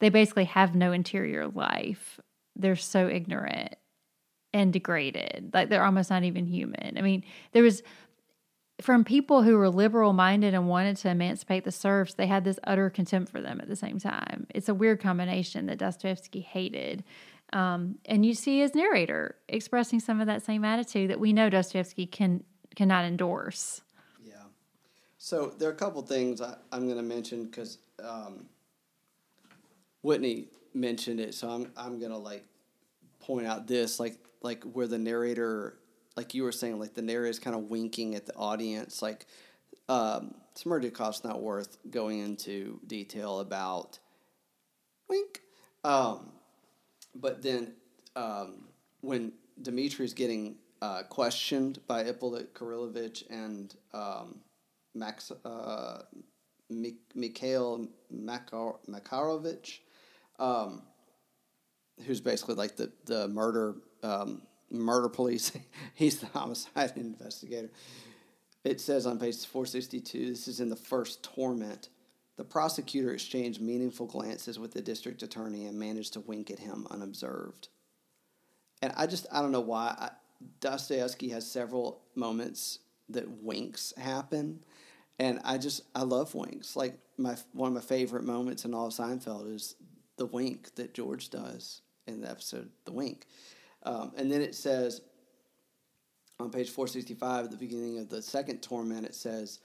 they 0.00 0.08
basically 0.08 0.44
have 0.44 0.74
no 0.74 0.92
interior 0.92 1.46
life. 1.46 2.18
They're 2.56 2.74
so 2.74 3.06
ignorant 3.08 3.76
and 4.54 4.72
degraded. 4.72 5.50
Like 5.52 5.68
they're 5.68 5.84
almost 5.84 6.08
not 6.08 6.24
even 6.24 6.46
human. 6.46 6.96
I 6.96 7.02
mean, 7.02 7.22
there 7.52 7.62
was 7.62 7.82
from 8.80 9.04
people 9.04 9.42
who 9.42 9.56
were 9.56 9.70
liberal 9.70 10.12
minded 10.12 10.54
and 10.54 10.68
wanted 10.68 10.96
to 10.98 11.08
emancipate 11.08 11.64
the 11.64 11.72
serfs, 11.72 12.14
they 12.14 12.26
had 12.26 12.44
this 12.44 12.58
utter 12.64 12.90
contempt 12.90 13.30
for 13.30 13.40
them 13.40 13.60
at 13.60 13.68
the 13.68 13.76
same 13.76 13.98
time. 13.98 14.46
It's 14.54 14.68
a 14.68 14.74
weird 14.74 15.00
combination 15.00 15.66
that 15.66 15.78
Dostoevsky 15.78 16.40
hated. 16.40 17.02
Um, 17.52 17.98
and 18.04 18.26
you 18.26 18.34
see 18.34 18.60
his 18.60 18.74
narrator 18.74 19.36
expressing 19.48 20.00
some 20.00 20.20
of 20.20 20.26
that 20.26 20.44
same 20.44 20.64
attitude 20.64 21.10
that 21.10 21.20
we 21.20 21.32
know 21.32 21.48
Dostoevsky 21.48 22.06
can 22.06 22.42
cannot 22.74 23.04
endorse. 23.04 23.80
Yeah. 24.24 24.34
So 25.18 25.54
there 25.58 25.68
are 25.68 25.72
a 25.72 25.76
couple 25.76 26.02
things 26.02 26.40
I, 26.40 26.56
am 26.72 26.84
going 26.86 26.96
to 26.96 27.02
mention 27.02 27.44
because 27.44 27.78
um, 28.04 28.46
Whitney 30.02 30.48
mentioned 30.74 31.20
it, 31.20 31.34
so 31.34 31.48
I'm 31.48 31.72
I'm 31.76 31.98
going 31.98 32.12
to 32.12 32.18
like 32.18 32.44
point 33.20 33.46
out 33.46 33.66
this 33.66 33.98
like 33.98 34.18
like 34.42 34.64
where 34.64 34.86
the 34.86 34.98
narrator 34.98 35.78
like 36.16 36.34
you 36.34 36.42
were 36.42 36.52
saying 36.52 36.78
like 36.78 36.94
the 36.94 37.02
narrator 37.02 37.30
is 37.30 37.38
kind 37.38 37.56
of 37.56 37.64
winking 37.64 38.14
at 38.14 38.26
the 38.26 38.34
audience 38.34 39.02
like 39.02 39.26
um, 39.88 40.34
Smerdyakov's 40.56 41.22
not 41.24 41.42
worth 41.42 41.76
going 41.90 42.20
into 42.20 42.80
detail 42.86 43.40
about 43.40 43.98
wink 45.08 45.42
um, 45.84 46.32
but 47.20 47.42
then 47.42 47.74
um, 48.14 48.68
when 49.00 49.32
is 50.04 50.14
getting 50.14 50.56
uh, 50.82 51.02
questioned 51.04 51.80
by 51.86 52.04
Ippolit 52.04 52.48
Kirillovich 52.52 53.24
and 53.30 53.74
um, 53.92 54.40
Max, 54.94 55.32
uh, 55.44 56.02
Mikhail 57.14 57.88
Makar- 58.10 58.78
Makarovich, 58.88 59.78
um, 60.38 60.82
who's 62.06 62.20
basically 62.20 62.54
like 62.54 62.76
the, 62.76 62.92
the 63.06 63.28
murder 63.28 63.76
um, 64.02 64.42
murder 64.70 65.08
police. 65.08 65.52
He's 65.94 66.18
the 66.18 66.26
homicide 66.26 66.92
investigator. 66.96 67.70
It 68.64 68.80
says 68.80 69.06
on 69.06 69.18
page 69.18 69.46
462, 69.46 70.30
this 70.30 70.48
is 70.48 70.60
in 70.60 70.68
the 70.68 70.76
first 70.76 71.22
torment. 71.22 71.88
The 72.36 72.44
prosecutor 72.44 73.12
exchanged 73.12 73.60
meaningful 73.60 74.06
glances 74.06 74.58
with 74.58 74.72
the 74.72 74.82
district 74.82 75.22
attorney 75.22 75.66
and 75.66 75.78
managed 75.78 76.12
to 76.14 76.20
wink 76.20 76.50
at 76.50 76.58
him 76.58 76.86
unobserved. 76.90 77.68
And 78.82 78.92
I 78.96 79.06
just, 79.06 79.26
I 79.32 79.40
don't 79.40 79.52
know 79.52 79.60
why. 79.60 79.94
I, 79.98 80.10
Dostoevsky 80.60 81.30
has 81.30 81.50
several 81.50 82.02
moments 82.14 82.80
that 83.08 83.42
winks 83.42 83.94
happen. 83.96 84.60
And 85.18 85.40
I 85.44 85.56
just, 85.56 85.82
I 85.94 86.02
love 86.02 86.34
winks. 86.34 86.76
Like, 86.76 86.98
my 87.18 87.36
one 87.52 87.68
of 87.68 87.74
my 87.74 87.80
favorite 87.80 88.24
moments 88.24 88.66
in 88.66 88.74
all 88.74 88.88
of 88.88 88.92
Seinfeld 88.92 89.54
is 89.54 89.76
the 90.18 90.26
wink 90.26 90.74
that 90.74 90.92
George 90.92 91.30
does 91.30 91.80
in 92.06 92.20
the 92.20 92.30
episode, 92.30 92.68
The 92.84 92.92
Wink. 92.92 93.26
Um, 93.82 94.12
and 94.16 94.30
then 94.30 94.40
it 94.40 94.54
says 94.54 95.00
on 96.38 96.50
page 96.50 96.70
465 96.70 97.46
at 97.46 97.50
the 97.50 97.56
beginning 97.56 97.98
of 97.98 98.08
the 98.08 98.20
second 98.20 98.62
torment, 98.62 99.06
it 99.06 99.14
says, 99.14 99.60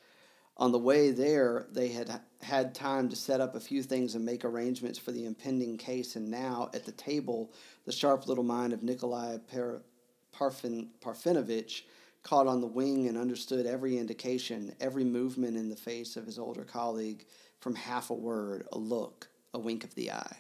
on 0.62 0.72
the 0.72 0.78
way 0.78 1.10
there, 1.10 1.66
they 1.72 1.88
had 1.88 2.22
had 2.44 2.76
time 2.76 3.10
to 3.10 3.16
set 3.16 3.42
up 3.42 3.56
a 3.56 3.60
few 3.60 3.82
things 3.82 4.14
and 4.14 4.24
make 4.24 4.46
arrangements 4.46 5.00
for 5.00 5.12
the 5.12 5.26
impending 5.26 5.76
case. 5.76 6.16
And 6.16 6.30
now, 6.30 6.70
at 6.76 6.86
the 6.86 6.92
table, 6.92 7.52
the 7.86 7.92
sharp 7.92 8.28
little 8.28 8.44
mind 8.44 8.72
of 8.72 8.84
Nikolai 8.84 9.38
Parfin- 9.52 10.88
Parfenovich 11.04 11.82
caught 12.22 12.46
on 12.46 12.62
the 12.62 12.68
wing 12.68 13.08
and 13.08 13.18
understood 13.18 13.66
every 13.66 13.98
indication, 13.98 14.76
every 14.80 15.04
movement 15.04 15.58
in 15.58 15.68
the 15.68 15.76
face 15.76 16.16
of 16.16 16.28
his 16.28 16.38
older 16.38 16.64
colleague 16.64 17.26
from 17.60 17.74
half 17.74 18.12
a 18.12 18.14
word, 18.14 18.68
a 18.72 18.78
look, 18.78 19.30
a 19.56 19.60
wink 19.60 19.84
of 19.84 19.96
the 19.96 20.12
eye. 20.12 20.38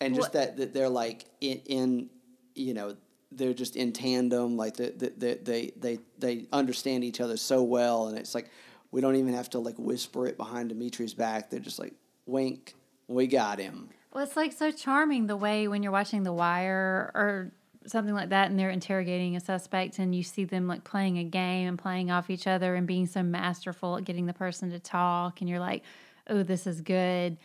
And 0.00 0.14
just 0.14 0.32
that, 0.34 0.56
that 0.58 0.72
they're 0.72 0.88
like 0.88 1.26
in, 1.40 1.60
in, 1.66 2.10
you 2.54 2.72
know, 2.72 2.94
they're 3.32 3.54
just 3.54 3.76
in 3.76 3.92
tandem, 3.92 4.56
like 4.56 4.76
they, 4.76 4.90
they, 4.90 5.34
they, 5.34 5.72
they, 5.76 5.98
they 6.18 6.46
understand 6.52 7.04
each 7.04 7.20
other 7.20 7.36
so 7.36 7.62
well. 7.62 8.08
And 8.08 8.18
it's 8.18 8.34
like, 8.34 8.50
we 8.90 9.00
don't 9.00 9.16
even 9.16 9.34
have 9.34 9.50
to 9.50 9.58
like 9.58 9.78
whisper 9.78 10.26
it 10.26 10.36
behind 10.36 10.70
Dimitri's 10.70 11.14
back. 11.14 11.50
They're 11.50 11.60
just 11.60 11.78
like, 11.78 11.94
wink, 12.26 12.74
we 13.06 13.26
got 13.26 13.58
him. 13.58 13.90
Well, 14.12 14.24
it's 14.24 14.36
like 14.36 14.52
so 14.52 14.72
charming 14.72 15.26
the 15.26 15.36
way 15.36 15.68
when 15.68 15.82
you're 15.82 15.92
watching 15.92 16.24
The 16.24 16.32
Wire 16.32 17.12
or 17.14 17.52
something 17.86 18.14
like 18.14 18.28
that 18.28 18.50
and 18.50 18.58
they're 18.58 18.70
interrogating 18.70 19.36
a 19.36 19.40
suspect 19.40 19.98
and 19.98 20.14
you 20.14 20.22
see 20.22 20.44
them 20.44 20.66
like 20.66 20.84
playing 20.84 21.18
a 21.18 21.24
game 21.24 21.68
and 21.68 21.78
playing 21.78 22.10
off 22.10 22.28
each 22.28 22.46
other 22.46 22.74
and 22.74 22.86
being 22.86 23.06
so 23.06 23.22
masterful 23.22 23.96
at 23.96 24.04
getting 24.04 24.26
the 24.26 24.34
person 24.34 24.70
to 24.70 24.78
talk 24.78 25.40
and 25.40 25.48
you're 25.48 25.60
like, 25.60 25.82
"Oh, 26.28 26.42
this 26.42 26.66
is 26.66 26.82
good." 26.82 27.38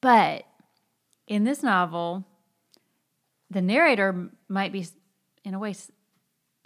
But 0.00 0.46
in 1.26 1.44
this 1.44 1.62
novel, 1.62 2.24
the 3.50 3.60
narrator 3.60 4.30
might 4.48 4.72
be 4.72 4.86
in 5.44 5.54
a 5.54 5.58
way 5.58 5.74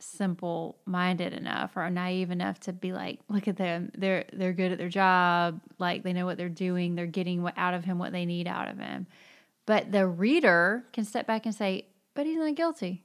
simple 0.01 0.79
minded 0.87 1.33
enough 1.33 1.77
or 1.77 1.91
naive 1.91 2.31
enough 2.31 2.61
to 2.61 2.73
be 2.73 2.93
like 2.93 3.21
look 3.29 3.49
at 3.49 3.57
them. 3.57 3.91
They're 3.97 4.25
they're 4.33 4.53
good 4.53 4.73
at 4.73 4.79
their 4.79 4.89
job. 4.89 5.61
Like 5.79 6.03
they 6.03 6.13
know 6.13 6.25
what 6.25 6.37
they're 6.37 6.49
doing. 6.49 6.95
They're 6.95 7.07
getting 7.07 7.43
what 7.43 7.55
out 7.57 7.75
of 7.75 7.85
him 7.85 7.99
what 7.99 8.13
they 8.13 8.25
need 8.25 8.47
out 8.47 8.69
of 8.69 8.79
him. 8.79 9.07
But 9.67 9.93
the 9.93 10.07
reader 10.07 10.85
can 10.93 11.05
step 11.05 11.27
back 11.27 11.47
and 11.47 11.55
say 11.55 11.87
but 12.15 12.27
he's 12.27 12.37
not 12.37 12.55
guilty. 12.55 13.05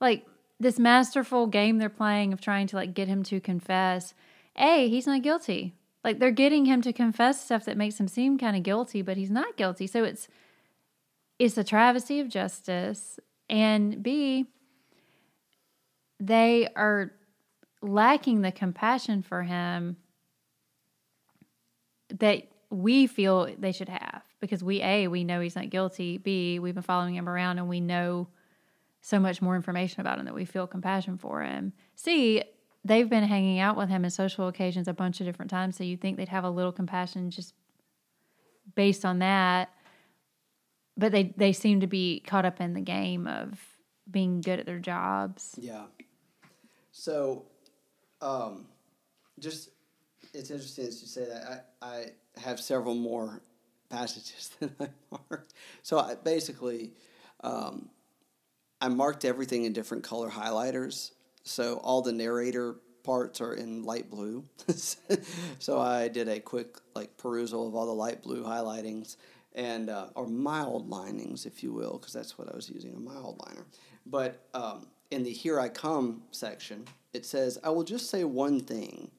Like 0.00 0.26
this 0.60 0.78
masterful 0.78 1.46
game 1.46 1.78
they're 1.78 1.88
playing 1.88 2.32
of 2.32 2.40
trying 2.40 2.66
to 2.68 2.76
like 2.76 2.94
get 2.94 3.08
him 3.08 3.22
to 3.24 3.40
confess 3.40 4.14
a 4.56 4.88
he's 4.88 5.06
not 5.06 5.22
guilty. 5.22 5.74
Like 6.04 6.18
they're 6.18 6.30
getting 6.30 6.64
him 6.64 6.80
to 6.82 6.92
confess 6.92 7.44
stuff 7.44 7.64
that 7.66 7.76
makes 7.76 8.00
him 8.00 8.08
seem 8.08 8.38
kind 8.38 8.56
of 8.56 8.62
guilty 8.62 9.02
but 9.02 9.16
he's 9.16 9.30
not 9.30 9.56
guilty. 9.56 9.86
So 9.86 10.04
it's 10.04 10.28
it's 11.38 11.58
a 11.58 11.64
travesty 11.64 12.18
of 12.18 12.28
justice. 12.28 13.20
And 13.50 14.02
b 14.02 14.46
they 16.20 16.68
are 16.74 17.12
lacking 17.82 18.42
the 18.42 18.52
compassion 18.52 19.22
for 19.22 19.42
him 19.42 19.96
that 22.18 22.48
we 22.70 23.06
feel 23.06 23.54
they 23.58 23.72
should 23.72 23.88
have. 23.88 24.22
Because 24.40 24.62
we 24.62 24.80
a 24.82 25.08
we 25.08 25.24
know 25.24 25.40
he's 25.40 25.56
not 25.56 25.70
guilty. 25.70 26.18
B 26.18 26.58
we've 26.58 26.74
been 26.74 26.82
following 26.82 27.14
him 27.14 27.28
around 27.28 27.58
and 27.58 27.68
we 27.68 27.80
know 27.80 28.28
so 29.00 29.18
much 29.18 29.40
more 29.40 29.56
information 29.56 30.00
about 30.00 30.18
him 30.18 30.26
that 30.26 30.34
we 30.34 30.44
feel 30.44 30.66
compassion 30.66 31.18
for 31.18 31.42
him. 31.42 31.72
C 31.96 32.42
they've 32.84 33.10
been 33.10 33.24
hanging 33.24 33.58
out 33.58 33.76
with 33.76 33.88
him 33.88 34.04
in 34.04 34.10
social 34.10 34.46
occasions 34.46 34.86
a 34.86 34.92
bunch 34.92 35.20
of 35.20 35.26
different 35.26 35.50
times 35.50 35.76
so 35.76 35.82
you 35.82 35.96
think 35.96 36.16
they'd 36.16 36.28
have 36.28 36.44
a 36.44 36.50
little 36.50 36.72
compassion 36.72 37.30
just 37.30 37.52
based 38.74 39.04
on 39.04 39.18
that. 39.18 39.70
But 40.96 41.10
they 41.12 41.34
they 41.36 41.52
seem 41.52 41.80
to 41.80 41.88
be 41.88 42.20
caught 42.20 42.44
up 42.44 42.60
in 42.60 42.74
the 42.74 42.80
game 42.80 43.26
of 43.26 43.58
being 44.08 44.40
good 44.40 44.60
at 44.60 44.66
their 44.66 44.78
jobs. 44.78 45.56
Yeah 45.58 45.84
so, 46.98 47.44
um, 48.20 48.66
just 49.38 49.70
it's 50.34 50.50
interesting 50.50 50.86
as 50.86 51.00
you 51.00 51.06
say 51.06 51.24
that. 51.26 51.66
I, 51.80 51.86
I 51.86 52.06
have 52.40 52.58
several 52.60 52.94
more 52.94 53.40
passages 53.88 54.50
than 54.60 54.74
I 54.80 54.88
marked. 55.30 55.54
So 55.82 55.98
I, 55.98 56.14
basically, 56.16 56.92
Um, 57.40 57.90
I 58.80 58.88
marked 58.88 59.24
everything 59.24 59.64
in 59.64 59.72
different 59.72 60.04
color 60.04 60.28
highlighters, 60.30 61.12
so 61.44 61.78
all 61.78 62.02
the 62.02 62.12
narrator 62.12 62.76
parts 63.04 63.40
are 63.40 63.54
in 63.54 63.84
light 63.84 64.10
blue. 64.10 64.44
so 65.58 65.78
I 65.80 66.08
did 66.08 66.28
a 66.28 66.40
quick 66.40 66.78
like 66.94 67.16
perusal 67.16 67.66
of 67.68 67.74
all 67.74 67.86
the 67.86 67.92
light 67.94 68.22
blue 68.22 68.44
highlightings 68.44 69.16
and 69.54 69.88
uh, 69.90 70.08
or 70.14 70.26
mild 70.26 70.88
linings, 70.90 71.46
if 71.46 71.62
you 71.62 71.72
will, 71.72 71.98
because 71.98 72.12
that's 72.12 72.38
what 72.38 72.52
I 72.52 72.56
was 72.56 72.68
using 72.70 72.94
a 72.94 73.00
mild 73.00 73.40
liner. 73.46 73.66
But 74.06 74.46
um, 74.54 74.86
in 75.10 75.22
the 75.22 75.32
"Here 75.32 75.58
I 75.58 75.68
Come" 75.68 76.22
section, 76.30 76.86
it 77.12 77.24
says, 77.24 77.58
"I 77.62 77.70
will 77.70 77.84
just 77.84 78.10
say 78.10 78.24
one 78.24 78.60
thing. 78.60 79.10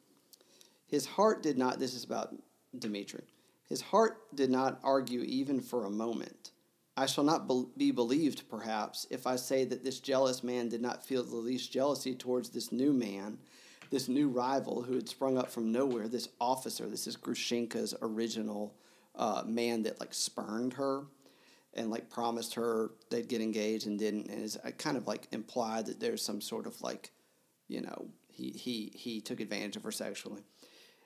His 0.87 1.05
heart 1.05 1.43
did 1.43 1.57
not. 1.57 1.79
This 1.79 1.93
is 1.93 2.03
about 2.03 2.35
Dimitri. 2.77 3.23
His 3.65 3.81
heart 3.81 4.35
did 4.35 4.49
not 4.49 4.79
argue 4.83 5.21
even 5.21 5.61
for 5.61 5.85
a 5.85 5.91
moment." 5.91 6.51
I 6.99 7.05
shall 7.05 7.23
not 7.23 7.49
be 7.77 7.91
believed, 7.91 8.49
perhaps, 8.49 9.07
if 9.09 9.25
I 9.25 9.37
say 9.37 9.63
that 9.63 9.85
this 9.85 10.01
jealous 10.01 10.43
man 10.43 10.67
did 10.67 10.81
not 10.81 11.05
feel 11.05 11.23
the 11.23 11.37
least 11.37 11.71
jealousy 11.71 12.13
towards 12.13 12.49
this 12.49 12.73
new 12.73 12.91
man, 12.91 13.37
this 13.89 14.09
new 14.09 14.27
rival 14.27 14.81
who 14.81 14.95
had 14.95 15.07
sprung 15.07 15.37
up 15.37 15.49
from 15.49 15.71
nowhere, 15.71 16.09
this 16.09 16.27
officer. 16.41 16.89
This 16.89 17.07
is 17.07 17.15
Grushenka's 17.15 17.95
original 18.01 18.75
uh, 19.15 19.43
man 19.45 19.83
that 19.83 20.01
like 20.01 20.13
spurned 20.13 20.73
her 20.73 21.05
and 21.73 21.89
like 21.89 22.09
promised 22.09 22.55
her 22.55 22.91
they'd 23.09 23.27
get 23.27 23.41
engaged 23.41 23.87
and 23.87 23.99
didn't, 23.99 24.29
and 24.29 24.43
is 24.43 24.57
uh, 24.63 24.71
kind 24.71 24.97
of 24.97 25.07
like 25.07 25.27
implied 25.31 25.85
that 25.85 25.99
there's 25.99 26.23
some 26.23 26.41
sort 26.41 26.65
of 26.65 26.81
like, 26.81 27.11
you 27.67 27.81
know, 27.81 28.07
he 28.31 28.51
he 28.51 28.91
he 28.95 29.21
took 29.21 29.39
advantage 29.39 29.75
of 29.75 29.83
her 29.83 29.91
sexually. 29.91 30.41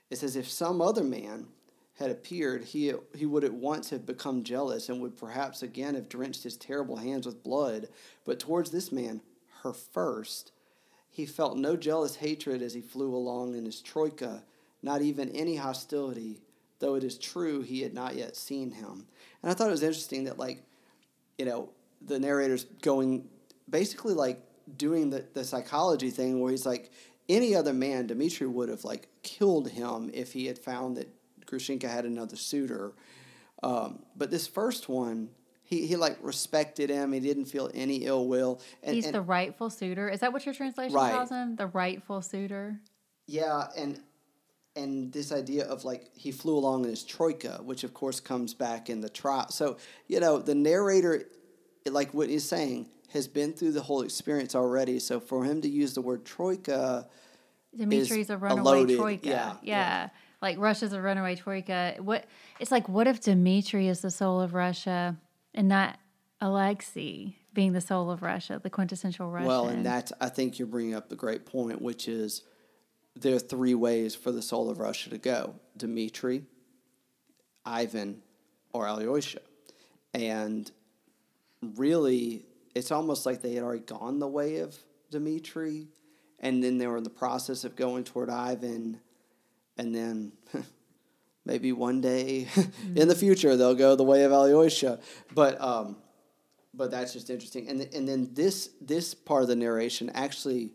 It 0.10 0.18
says 0.18 0.36
if 0.36 0.50
some 0.50 0.82
other 0.82 1.04
man 1.04 1.48
had 1.96 2.10
appeared, 2.10 2.64
he, 2.64 2.92
he 3.16 3.26
would 3.26 3.44
at 3.44 3.54
once 3.54 3.92
have 3.92 4.06
become 4.06 4.44
jealous 4.44 4.90
and 4.90 5.00
would 5.02 5.16
perhaps 5.18 5.62
again 5.62 5.96
have 5.96 6.10
drenched 6.10 6.44
his 6.44 6.58
terrible 6.58 6.98
hands 6.98 7.26
with 7.26 7.44
blood. 7.44 7.88
But 8.26 8.40
towards 8.40 8.72
this 8.72 8.92
man, 8.92 9.22
her 9.62 9.74
first, 9.74 10.52
he 11.10 11.26
felt 11.26 11.58
no 11.58 11.76
jealous 11.76 12.16
hatred 12.16 12.62
as 12.62 12.74
he 12.74 12.82
flew 12.82 13.16
along 13.16 13.56
in 13.56 13.66
his 13.66 13.80
troika, 13.80 14.44
not 14.82 15.02
even 15.02 15.30
any 15.30 15.56
hostility, 15.56 16.42
though 16.84 16.96
it 16.96 17.04
is 17.04 17.18
true 17.18 17.62
he 17.62 17.82
had 17.82 17.94
not 17.94 18.16
yet 18.16 18.36
seen 18.36 18.70
him. 18.70 19.08
And 19.42 19.50
I 19.50 19.54
thought 19.54 19.68
it 19.68 19.72
was 19.72 19.84
interesting 19.84 20.26
that, 20.26 20.38
like, 20.38 20.64
you 21.38 21.46
know, 21.46 21.70
the 22.06 22.20
narrator's 22.20 22.66
going 22.82 23.26
basically 23.70 24.14
like 24.14 24.42
doing 24.76 25.10
the, 25.10 25.26
the 25.34 25.46
psychology 25.46 26.10
thing 26.10 26.42
where 26.42 26.52
he's 26.52 26.66
like, 26.66 26.92
any 27.30 27.56
other 27.56 27.74
man, 27.74 28.08
Dimitri 28.08 28.48
would 28.48 28.68
have 28.68 28.84
like 28.84 29.08
killed 29.22 29.70
him 29.70 30.12
if 30.14 30.34
he 30.34 30.46
had 30.46 30.60
found 30.60 30.98
that 30.98 31.08
Grushenka 31.46 31.90
had 31.90 32.04
another 32.04 32.36
suitor. 32.36 32.92
Um, 33.64 34.00
but 34.18 34.30
this 34.30 34.46
first 34.46 34.90
one, 34.90 35.30
he, 35.64 35.88
he 35.88 35.96
like 35.96 36.18
respected 36.22 36.90
him. 36.90 37.14
He 37.14 37.22
didn't 37.22 37.46
feel 37.46 37.72
any 37.74 38.04
ill 38.04 38.28
will. 38.28 38.60
And, 38.84 38.94
He's 38.94 39.06
and, 39.06 39.16
the 39.16 39.22
rightful 39.22 39.70
suitor. 39.70 40.10
Is 40.10 40.20
that 40.20 40.34
what 40.34 40.46
your 40.46 40.54
translation 40.54 40.94
right. 40.94 41.14
calls 41.14 41.30
him? 41.30 41.56
The 41.56 41.68
rightful 41.68 42.22
suitor. 42.22 42.82
Yeah, 43.26 43.68
and 43.78 44.02
and 44.76 45.12
this 45.12 45.32
idea 45.32 45.66
of 45.66 45.86
like 45.86 46.10
he 46.16 46.32
flew 46.32 46.58
along 46.58 46.84
in 46.84 46.90
his 46.90 47.04
troika, 47.04 47.60
which 47.64 47.84
of 47.84 47.94
course 47.94 48.20
comes 48.20 48.54
back 48.54 48.90
in 48.90 49.02
the 49.02 49.10
trial. 49.10 49.50
So 49.50 49.78
you 50.08 50.20
know 50.20 50.40
the 50.40 50.56
narrator, 50.56 51.24
like 51.90 52.14
what 52.14 52.30
he's 52.30 52.48
saying, 52.48 52.90
has 53.12 53.28
been 53.28 53.54
through 53.54 53.74
the 53.74 53.82
whole 53.82 54.02
experience 54.02 54.56
already. 54.56 55.00
So 55.00 55.20
for 55.20 55.44
him 55.44 55.62
to 55.62 55.70
use 55.70 55.94
the 55.94 56.02
word 56.02 56.26
troika, 56.26 57.08
Dimitri's 57.76 58.30
a 58.30 58.38
runaway 58.38 58.62
loaded, 58.64 58.98
troika. 58.98 59.28
Yeah, 59.28 59.36
yeah. 59.36 59.58
yeah 59.62 60.10
like 60.44 60.60
Russia's 60.60 60.94
a 60.94 61.02
runaway 61.02 61.36
troika. 61.36 61.96
What 62.00 62.26
it's 62.60 62.70
like? 62.70 62.88
What 62.88 63.08
if 63.08 63.22
Dmitri 63.22 63.88
is 63.88 64.02
the 64.02 64.12
soul 64.12 64.42
of 64.42 64.54
Russia 64.54 65.16
and 65.56 65.68
not 65.70 65.98
Alexei 66.42 67.38
being 67.54 67.72
the 67.72 67.82
soul 67.82 68.12
of 68.12 68.22
Russia, 68.22 68.60
the 68.62 68.70
quintessential 68.70 69.32
Russian? 69.32 69.48
Well, 69.48 69.70
and 69.70 69.86
that's 69.86 70.12
I 70.20 70.30
think 70.30 70.60
you're 70.60 70.68
bringing 70.68 70.94
up 70.94 71.12
a 71.12 71.16
great 71.16 71.46
point, 71.46 71.82
which 71.82 72.08
is 72.08 72.44
there 73.16 73.36
are 73.36 73.40
three 73.40 73.76
ways 73.76 74.16
for 74.16 74.32
the 74.32 74.42
soul 74.42 74.70
of 74.70 74.80
Russia 74.80 75.10
to 75.10 75.18
go: 75.18 75.56
Dmitri, 75.78 76.44
Ivan, 77.66 78.22
or 78.74 78.88
Alyosha, 78.88 79.40
and 80.14 80.70
really, 81.76 82.46
it's 82.76 82.92
almost 82.92 83.26
like 83.26 83.42
they 83.42 83.54
had 83.54 83.64
already 83.64 83.82
gone 83.82 84.20
the 84.20 84.28
way 84.28 84.58
of 84.58 84.76
Dmitri, 85.12 85.88
and 86.40 86.64
then 86.64 86.78
they 86.78 86.88
were 86.88 86.98
in 86.98 87.04
the 87.04 87.10
process 87.10 87.64
of 87.64 87.76
going 87.76 88.04
toward 88.04 88.30
Ivan 88.30 89.00
and 89.78 89.94
then 89.94 90.32
maybe 91.46 91.72
one 91.72 92.02
day 92.02 92.48
in 92.96 93.08
the 93.08 93.16
future 93.16 93.56
they'll 93.56 93.76
go 93.76 93.96
the 93.96 94.04
way 94.04 94.24
of 94.24 94.32
Alyosha. 94.32 95.00
But 95.34 95.60
um, 95.62 95.98
but 96.74 96.92
that's 96.92 97.14
just 97.14 97.30
interesting. 97.30 97.70
And 97.70 97.82
and 97.94 98.08
then 98.08 98.30
this 98.34 98.70
this 98.82 99.14
part 99.14 99.44
of 99.44 99.50
the 99.50 99.56
narration 99.56 100.10
actually 100.14 100.72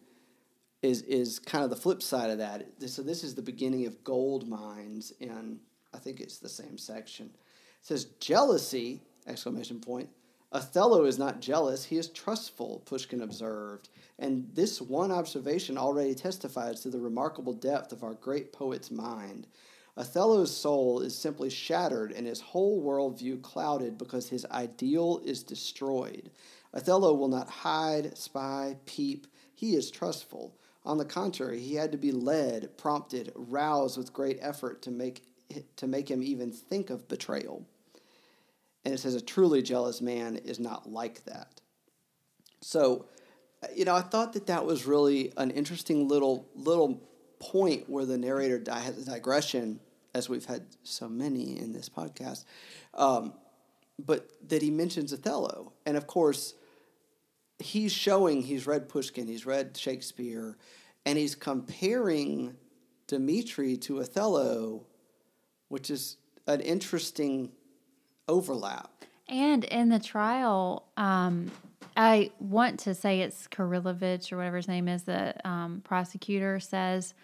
is 0.83 1.03
is 1.03 1.39
kind 1.39 1.65
of 1.65 1.71
the 1.71 1.77
flip 1.77 2.03
side 2.03 2.31
of 2.31 2.39
that. 2.39 2.67
So 2.87 3.03
this 3.03 3.25
is 3.25 3.35
the 3.35 3.43
beginning 3.43 3.87
of 3.87 4.05
gold 4.05 4.49
mines, 4.49 5.13
and 5.21 5.59
I 5.95 5.99
think 5.99 6.21
it's 6.21 6.39
the 6.39 6.49
same 6.49 6.79
section. 6.79 7.27
It 7.27 7.87
says 7.87 8.05
jealousy 8.21 9.03
exclamation 9.27 9.81
point 9.81 10.09
Othello 10.51 11.05
is 11.05 11.19
not 11.19 11.41
jealous, 11.41 11.85
he 11.85 11.99
is 11.99 12.09
trustful, 12.09 12.83
Pushkin 12.87 13.21
observed. 13.21 13.91
And 14.19 14.49
this 14.55 14.81
one 14.81 15.13
observation 15.13 15.77
already 15.77 16.15
testifies 16.15 16.81
to 16.81 16.91
the 16.91 16.99
remarkable 16.99 17.53
depth 17.53 17.93
of 17.93 18.03
our 18.03 18.15
great 18.15 18.53
poet's 18.53 18.91
mind. 18.91 19.47
Othello's 19.97 20.57
soul 20.57 21.01
is 21.01 21.17
simply 21.17 21.51
shattered 21.51 22.13
and 22.13 22.27
his 22.27 22.41
whole 22.41 22.83
worldview 22.83 23.43
clouded 23.43 23.99
because 23.99 24.29
his 24.29 24.47
ideal 24.47 25.21
is 25.25 25.43
destroyed. 25.43 26.31
Othello 26.73 27.13
will 27.15 27.29
not 27.29 27.51
hide, 27.51 28.17
spy, 28.17 28.77
peep. 28.87 29.27
He 29.55 29.75
is 29.75 29.91
trustful. 29.91 30.55
On 30.89 30.97
the 30.97 31.05
contrary, 31.05 31.61
he 31.61 31.75
had 31.75 31.93
to 31.93 31.99
be 31.99 32.13
led, 32.13 32.79
prompted, 32.79 33.31
roused 33.35 33.99
with 33.99 34.13
great 34.13 34.39
effort 34.41 34.81
to 34.83 34.91
make, 34.91 35.23
to 35.77 35.87
make 35.87 36.11
him 36.11 36.23
even 36.23 36.51
think 36.51 36.89
of 36.89 37.07
betrayal. 37.09 37.67
And 38.87 38.95
it 38.95 38.99
says, 38.99 39.15
a 39.15 39.21
truly 39.21 39.61
jealous 39.61 40.01
man 40.01 40.37
is 40.37 40.59
not 40.59 40.91
like 40.91 41.25
that. 41.27 41.61
So, 42.63 43.05
you 43.75 43.85
know, 43.85 43.95
I 43.95 44.01
thought 44.01 44.33
that 44.33 44.47
that 44.47 44.65
was 44.65 44.87
really 44.87 45.31
an 45.37 45.51
interesting 45.51 46.09
little 46.09 46.49
little 46.55 47.03
point 47.39 47.89
where 47.89 48.07
the 48.07 48.17
narrator 48.17 48.63
has 48.67 48.97
a 48.97 49.05
digression, 49.05 49.81
as 50.15 50.29
we've 50.29 50.47
had 50.47 50.63
so 50.85 51.07
many 51.07 51.59
in 51.59 51.73
this 51.73 51.89
podcast, 51.89 52.45
um, 52.95 53.35
but 53.99 54.31
that 54.49 54.63
he 54.63 54.71
mentions 54.71 55.13
Othello. 55.13 55.73
And 55.85 55.97
of 55.97 56.07
course, 56.07 56.55
he's 57.59 57.93
showing 57.93 58.43
he's 58.43 58.67
read 58.67 58.89
Pushkin, 58.89 59.27
he's 59.27 59.45
read 59.45 59.77
Shakespeare, 59.77 60.57
and 61.07 61.19
he's 61.19 61.35
comparing 61.35 62.55
Dmitri 63.07 63.77
to 63.79 64.01
Othello, 64.01 64.87
which 65.69 65.91
is 65.91 66.17
an 66.47 66.61
interesting 66.61 67.51
overlap. 68.29 69.05
And 69.29 69.65
in 69.65 69.89
the 69.89 69.99
trial, 69.99 70.89
um, 70.97 71.51
I 71.97 72.31
want 72.39 72.81
to 72.81 72.95
say 72.95 73.21
it's 73.21 73.49
Kirillovich 73.49 74.33
or 74.33 74.37
whatever 74.37 74.57
his 74.57 74.69
name 74.69 74.89
is, 74.89 75.03
the 75.03 75.35
um, 75.47 75.83
prosecutor 75.85 76.61
says 76.61 77.15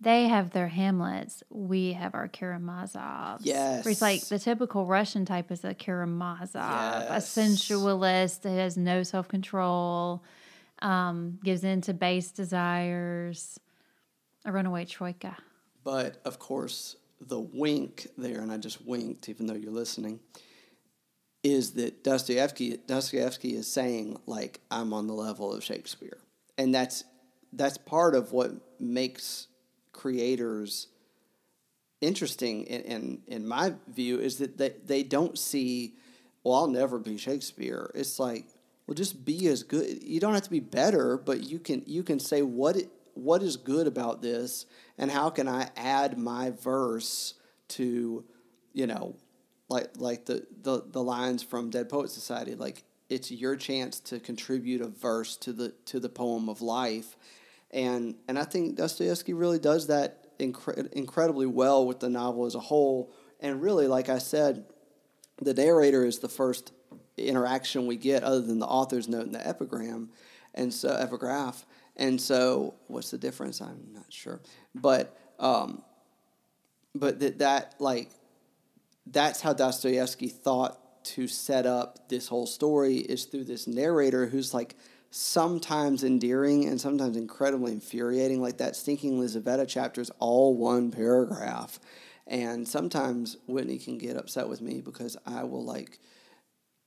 they 0.00 0.28
have 0.28 0.50
their 0.50 0.68
Hamlets, 0.68 1.42
we 1.50 1.92
have 1.92 2.14
our 2.14 2.28
Karamazovs. 2.28 3.40
Yes. 3.42 3.86
It's 3.86 4.00
like 4.00 4.26
the 4.28 4.38
typical 4.38 4.86
Russian 4.86 5.26
type 5.26 5.50
is 5.50 5.62
a 5.62 5.74
Karamazov, 5.74 6.54
yes. 6.54 7.10
a 7.10 7.20
sensualist 7.20 8.42
that 8.44 8.50
has 8.50 8.78
no 8.78 9.02
self 9.02 9.28
control, 9.28 10.22
um, 10.82 11.38
gives 11.44 11.64
in 11.64 11.80
to 11.82 11.94
base 11.94 12.30
desires, 12.30 13.58
a 14.44 14.52
runaway 14.52 14.84
troika. 14.84 15.36
But 15.84 16.20
of 16.24 16.38
course, 16.38 16.96
the 17.20 17.40
wink 17.40 18.08
there, 18.16 18.40
and 18.40 18.50
I 18.50 18.56
just 18.56 18.84
winked 18.84 19.28
even 19.28 19.46
though 19.46 19.54
you're 19.54 19.72
listening 19.72 20.20
is 21.42 21.72
that 21.72 22.04
Dostoevsky 22.04 22.76
Dostoevsky 22.86 23.54
is 23.54 23.66
saying 23.66 24.18
like 24.26 24.60
I'm 24.70 24.92
on 24.92 25.06
the 25.06 25.14
level 25.14 25.52
of 25.52 25.64
Shakespeare, 25.64 26.18
and 26.58 26.74
that's 26.74 27.04
that's 27.52 27.78
part 27.78 28.14
of 28.14 28.32
what 28.32 28.52
makes 28.78 29.48
creators 29.92 30.88
interesting 32.00 32.64
in, 32.64 32.80
in, 32.82 33.22
in 33.26 33.46
my 33.46 33.74
view 33.88 34.18
is 34.18 34.38
that 34.38 34.56
they, 34.56 34.70
they 34.86 35.02
don't 35.02 35.38
see 35.38 35.94
well 36.42 36.54
I'll 36.54 36.68
never 36.68 36.98
be 36.98 37.16
Shakespeare. 37.16 37.90
It's 37.94 38.18
like 38.18 38.46
well 38.90 38.96
just 38.96 39.24
be 39.24 39.46
as 39.46 39.62
good. 39.62 40.02
You 40.02 40.18
don't 40.18 40.34
have 40.34 40.42
to 40.42 40.50
be 40.50 40.58
better, 40.58 41.16
but 41.16 41.44
you 41.48 41.60
can 41.60 41.84
you 41.86 42.02
can 42.02 42.18
say 42.18 42.42
what 42.42 42.76
it, 42.76 42.90
what 43.14 43.40
is 43.40 43.56
good 43.56 43.86
about 43.86 44.20
this 44.20 44.66
and 44.98 45.12
how 45.12 45.30
can 45.30 45.46
I 45.46 45.70
add 45.76 46.18
my 46.18 46.50
verse 46.50 47.34
to 47.68 48.24
you 48.72 48.86
know 48.88 49.14
like 49.68 49.90
like 49.96 50.24
the, 50.24 50.44
the 50.62 50.82
the 50.90 51.04
lines 51.04 51.40
from 51.40 51.70
Dead 51.70 51.88
Poet 51.88 52.10
Society, 52.10 52.56
like 52.56 52.82
it's 53.08 53.30
your 53.30 53.54
chance 53.54 54.00
to 54.00 54.18
contribute 54.18 54.80
a 54.80 54.88
verse 54.88 55.36
to 55.36 55.52
the 55.52 55.68
to 55.84 56.00
the 56.00 56.08
poem 56.08 56.48
of 56.48 56.60
life, 56.60 57.16
and 57.70 58.16
and 58.26 58.36
I 58.40 58.42
think 58.42 58.74
Dostoevsky 58.74 59.34
really 59.34 59.60
does 59.60 59.86
that 59.86 60.36
incre- 60.40 60.92
incredibly 60.94 61.46
well 61.46 61.86
with 61.86 62.00
the 62.00 62.10
novel 62.10 62.44
as 62.44 62.56
a 62.56 62.60
whole. 62.60 63.12
And 63.38 63.62
really, 63.62 63.86
like 63.86 64.08
I 64.08 64.18
said, 64.18 64.64
the 65.40 65.54
narrator 65.54 66.04
is 66.04 66.18
the 66.18 66.28
first 66.28 66.72
interaction 67.28 67.86
we 67.86 67.96
get 67.96 68.22
other 68.22 68.40
than 68.40 68.58
the 68.58 68.66
author's 68.66 69.08
note 69.08 69.26
and 69.26 69.34
the 69.34 69.46
epigram, 69.46 70.10
and 70.54 70.72
so 70.72 70.90
epigraph. 70.90 71.64
And 71.96 72.20
so, 72.20 72.74
what's 72.86 73.10
the 73.10 73.18
difference? 73.18 73.60
I'm 73.60 73.88
not 73.92 74.12
sure, 74.12 74.40
but 74.74 75.16
um, 75.38 75.82
but 76.94 77.20
that 77.20 77.38
that 77.38 77.74
like 77.78 78.10
that's 79.06 79.40
how 79.40 79.52
Dostoevsky 79.52 80.28
thought 80.28 81.04
to 81.04 81.26
set 81.26 81.66
up 81.66 82.08
this 82.08 82.28
whole 82.28 82.46
story 82.46 82.96
is 82.96 83.24
through 83.24 83.44
this 83.44 83.66
narrator 83.66 84.26
who's 84.26 84.52
like 84.52 84.76
sometimes 85.10 86.04
endearing 86.04 86.66
and 86.66 86.80
sometimes 86.80 87.16
incredibly 87.16 87.72
infuriating. 87.72 88.40
Like 88.40 88.58
that 88.58 88.76
stinking 88.76 89.20
Lizaveta 89.20 89.66
chapter 89.66 90.00
is 90.00 90.10
all 90.18 90.56
one 90.56 90.90
paragraph. 90.90 91.80
And 92.26 92.66
sometimes 92.68 93.36
Whitney 93.46 93.78
can 93.78 93.98
get 93.98 94.16
upset 94.16 94.48
with 94.48 94.60
me 94.60 94.80
because 94.80 95.16
I 95.26 95.42
will 95.44 95.64
like 95.64 95.98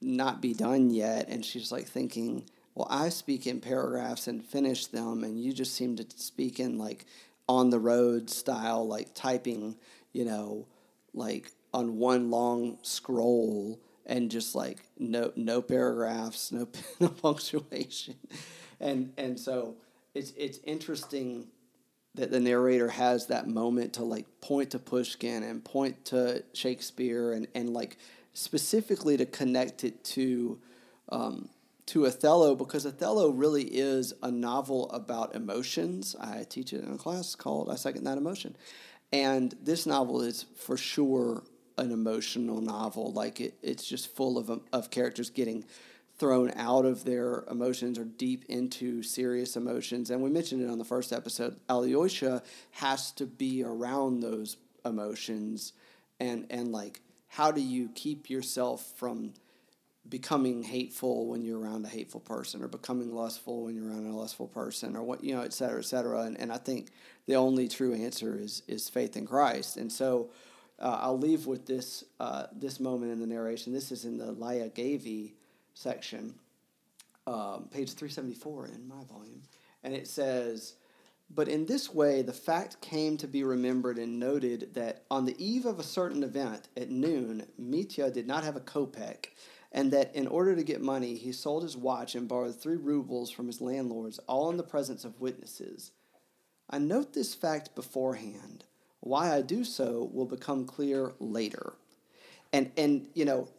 not 0.04 0.42
be 0.42 0.54
done 0.54 0.90
yet. 0.90 1.28
And 1.30 1.44
she's 1.44 1.72
like 1.72 1.88
thinking, 1.88 2.46
well, 2.76 2.88
I 2.90 3.10
speak 3.10 3.48
in 3.48 3.62
paragraphs 3.62 4.28
and 4.28 4.44
finish 4.44 4.88
them, 4.88 5.24
and 5.24 5.40
you 5.42 5.54
just 5.54 5.76
seem 5.76 5.96
to 5.98 6.06
speak 6.16 6.60
in 6.60 6.78
like 6.78 7.06
on 7.48 7.70
the 7.70 7.80
road 7.80 8.30
style, 8.30 8.88
like 8.88 9.14
typing, 9.14 9.76
you 10.12 10.26
know, 10.26 10.68
like 11.14 11.52
on 11.74 11.98
one 11.98 12.30
long 12.30 12.78
scroll 12.82 13.80
and 14.06 14.30
just 14.30 14.56
like 14.56 14.80
no 14.98 15.32
no 15.36 15.62
paragraphs, 15.62 16.52
no, 16.52 16.68
no 17.00 17.10
punctuation, 17.10 18.16
and 18.80 19.14
and 19.18 19.40
so 19.40 19.76
it's 20.14 20.32
it's 20.38 20.60
interesting 20.64 21.48
that 22.16 22.32
the 22.32 22.40
narrator 22.40 22.90
has 22.90 23.28
that 23.28 23.48
moment 23.48 23.94
to 23.94 24.04
like 24.04 24.26
point 24.42 24.72
to 24.72 24.80
Pushkin 24.80 25.44
and 25.44 25.64
point 25.64 26.06
to 26.06 26.44
Shakespeare 26.54 27.32
and 27.34 27.48
and 27.56 27.70
like 27.72 27.98
specifically 28.34 29.18
to 29.18 29.26
connect 29.26 29.84
it 29.84 30.04
to 30.04 30.60
um, 31.10 31.50
to 31.86 32.06
Othello 32.08 32.56
because 32.56 32.86
Othello 32.86 33.30
really 33.30 33.64
is 33.64 34.14
a 34.24 34.32
novel 34.32 34.90
about 34.92 35.36
emotions. 35.36 36.16
I 36.20 36.46
teach 36.50 36.74
it 36.74 36.84
in 36.84 36.94
a 36.94 36.98
class 36.98 37.36
called 37.36 37.70
I 37.70 37.76
Second 37.76 38.06
That 38.06 38.18
Emotion. 38.18 38.56
And 39.12 39.54
this 39.62 39.86
novel 39.86 40.22
is 40.22 40.46
for 40.56 40.78
sure 40.78 41.44
an 41.78 41.92
emotional 41.92 42.62
novel. 42.62 43.12
Like 43.12 43.42
it, 43.42 43.56
it's 43.62 43.86
just 43.86 44.16
full 44.16 44.38
of, 44.38 44.62
of 44.72 44.90
characters 44.92 45.30
getting 45.30 45.66
thrown 46.18 46.52
out 46.56 46.86
of 46.86 47.06
their 47.06 47.44
emotions 47.50 48.00
or 48.00 48.06
deep 48.06 48.46
into 48.48 49.04
serious 49.04 49.56
emotions. 49.56 50.10
And 50.10 50.22
we 50.22 50.30
mentioned 50.30 50.62
it 50.62 50.70
on 50.70 50.78
the 50.78 50.86
first 50.86 51.12
episode. 51.12 51.60
Alyosha 51.70 52.44
has 52.72 53.12
to 53.14 53.26
be 53.26 53.64
around 53.64 54.22
those 54.22 54.58
emotions 54.86 55.74
and, 56.20 56.46
and 56.50 56.72
like, 56.72 57.02
how 57.34 57.52
do 57.52 57.62
you 57.62 57.90
keep 57.96 58.30
yourself 58.30 58.94
from 58.96 59.34
becoming 60.08 60.62
hateful 60.62 61.28
when 61.28 61.42
you're 61.42 61.60
around 61.60 61.84
a 61.84 61.90
hateful 61.90 62.20
person 62.20 62.62
or 62.62 62.68
becoming 62.68 63.12
lustful 63.16 63.64
when 63.64 63.76
you're 63.76 63.88
around 63.88 64.06
a 64.06 64.16
lustful 64.16 64.48
person 64.48 64.96
or 64.96 65.02
what 65.02 65.24
you 65.24 65.34
know 65.34 65.42
et 65.42 65.52
cetera 65.52 65.80
et 65.80 65.86
cetera. 65.86 66.22
And, 66.22 66.40
and 66.40 66.52
i 66.52 66.58
think 66.58 66.90
the 67.26 67.36
only 67.36 67.68
true 67.68 67.94
answer 67.96 68.38
is 68.38 68.62
is 68.68 68.88
faith 68.88 69.18
in 69.18 69.26
christ. 69.26 69.78
And 69.78 69.92
so 69.92 70.30
uh, 70.80 71.00
i'll 71.02 71.18
leave 71.18 71.48
with 71.48 71.66
this 71.66 72.04
uh, 72.20 72.48
this 72.54 72.80
moment 72.80 73.12
in 73.12 73.20
the 73.20 73.28
narration. 73.28 73.74
This 73.74 73.92
is 73.92 74.06
in 74.06 74.18
the 74.18 74.34
Lyagavy 74.34 75.32
section 75.74 76.36
um, 77.26 77.68
page 77.72 77.94
374 77.94 78.68
in 78.68 78.88
my 78.88 79.04
volume. 79.06 79.42
And 79.84 79.96
it 79.96 80.08
says 80.08 80.76
but 81.34 81.48
in 81.48 81.66
this 81.66 81.94
way 81.94 82.22
the 82.22 82.34
fact 82.34 82.82
came 82.82 83.18
to 83.18 83.28
be 83.28 83.44
remembered 83.44 83.98
and 83.98 84.20
noted 84.20 84.74
that 84.74 85.04
on 85.10 85.26
the 85.26 85.44
eve 85.44 85.66
of 85.66 85.80
a 85.80 85.84
certain 85.84 86.24
event 86.24 86.68
at 86.78 86.90
noon 86.90 87.46
mitya 87.58 88.12
did 88.12 88.28
not 88.28 88.44
have 88.44 88.56
a 88.56 88.62
kopeck 88.62 89.28
and 89.74 89.92
that 89.92 90.16
in 90.16 90.28
order 90.28 90.56
to 90.56 90.64
get 90.64 90.82
money, 90.82 91.16
he 91.16 91.32
sold 91.32 91.64
his 91.64 91.76
watch 91.76 92.14
and 92.14 92.28
borrowed 92.28 92.56
three 92.56 92.78
rubles 92.78 93.32
from 93.32 93.48
his 93.48 93.60
landlords, 93.60 94.20
all 94.28 94.52
in 94.52 94.58
the 94.58 94.64
presence 94.64 95.04
of 95.04 95.20
witnesses. 95.20 95.92
I 96.70 96.78
note 96.78 97.14
this 97.14 97.34
fact 97.34 97.74
beforehand. 97.76 98.66
Why 99.00 99.36
I 99.36 99.42
do 99.42 99.64
so 99.64 100.10
will 100.14 100.28
become 100.28 100.66
clear 100.66 101.14
later. 101.20 101.74
And, 102.54 102.72
and 102.78 103.08
you 103.16 103.26
know, 103.26 103.50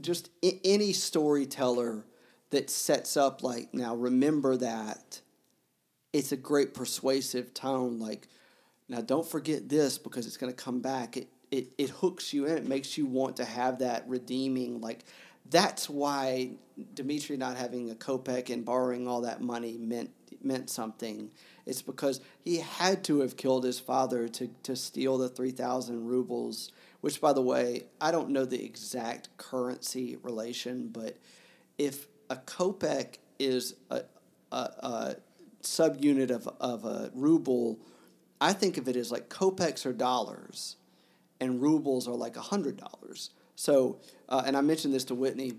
just 0.00 0.30
I- 0.42 0.58
any 0.64 0.94
storyteller 0.94 2.04
that 2.50 2.70
sets 2.70 3.16
up, 3.16 3.42
like, 3.42 3.74
now 3.74 3.94
remember 3.94 4.56
that, 4.56 5.20
it's 6.12 6.32
a 6.32 6.36
great 6.36 6.74
persuasive 6.74 7.54
tone. 7.54 7.98
Like, 7.98 8.28
now 8.88 9.00
don't 9.00 9.26
forget 9.26 9.68
this 9.68 9.98
because 9.98 10.26
it's 10.26 10.36
going 10.36 10.52
to 10.52 10.56
come 10.56 10.80
back. 10.80 11.16
It, 11.16 11.28
it, 11.50 11.68
it 11.78 11.90
hooks 11.90 12.32
you 12.32 12.46
in. 12.46 12.56
It 12.56 12.68
makes 12.68 12.98
you 12.98 13.06
want 13.06 13.36
to 13.36 13.44
have 13.44 13.78
that 13.80 14.08
redeeming, 14.08 14.80
like, 14.80 15.04
that's 15.50 15.88
why 15.88 16.50
Dmitri 16.94 17.36
not 17.36 17.56
having 17.56 17.90
a 17.90 17.94
kopeck 17.94 18.50
and 18.50 18.64
borrowing 18.64 19.06
all 19.06 19.22
that 19.22 19.40
money 19.40 19.76
meant 19.78 20.10
meant 20.42 20.70
something. 20.70 21.30
It's 21.64 21.82
because 21.82 22.20
he 22.44 22.58
had 22.58 23.02
to 23.04 23.20
have 23.20 23.36
killed 23.36 23.64
his 23.64 23.80
father 23.80 24.28
to, 24.28 24.48
to 24.62 24.76
steal 24.76 25.18
the 25.18 25.28
3,000 25.28 26.06
rubles, 26.06 26.70
which, 27.00 27.20
by 27.20 27.32
the 27.32 27.42
way, 27.42 27.84
I 28.00 28.12
don't 28.12 28.30
know 28.30 28.44
the 28.44 28.62
exact 28.62 29.36
currency 29.38 30.16
relation, 30.22 30.88
but 30.88 31.16
if 31.78 32.06
a 32.30 32.36
kopeck 32.36 33.16
is 33.38 33.74
a, 33.90 34.02
a, 34.52 34.56
a 34.56 35.16
subunit 35.66 36.30
of, 36.30 36.48
of 36.60 36.84
a 36.84 37.10
ruble, 37.14 37.78
I 38.40 38.52
think 38.52 38.78
of 38.78 38.88
it 38.88 38.96
as 38.96 39.10
like 39.10 39.28
kopecks 39.28 39.86
are 39.86 39.92
dollars 39.92 40.76
and 41.40 41.60
rubles 41.60 42.08
are 42.08 42.14
like 42.14 42.34
$100. 42.34 43.30
So, 43.56 43.98
uh, 44.28 44.42
and 44.46 44.56
I 44.56 44.60
mentioned 44.60 44.94
this 44.94 45.04
to 45.04 45.14
Whitney, 45.14 45.54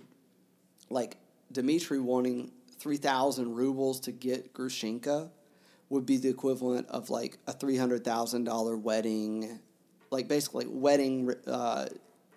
like 0.89 1.17
Dmitri 1.51 1.99
wanting 1.99 2.51
3,000 2.79 3.55
rubles 3.55 3.99
to 4.01 4.11
get 4.11 4.53
Grushenka 4.53 5.29
would 5.89 6.05
be 6.05 6.17
the 6.17 6.29
equivalent 6.29 6.87
of 6.89 7.09
like 7.09 7.37
a 7.47 7.53
$300,000 7.53 8.81
wedding, 8.81 9.59
like 10.11 10.27
basically 10.27 10.67
wedding, 10.67 11.33
uh, 11.47 11.87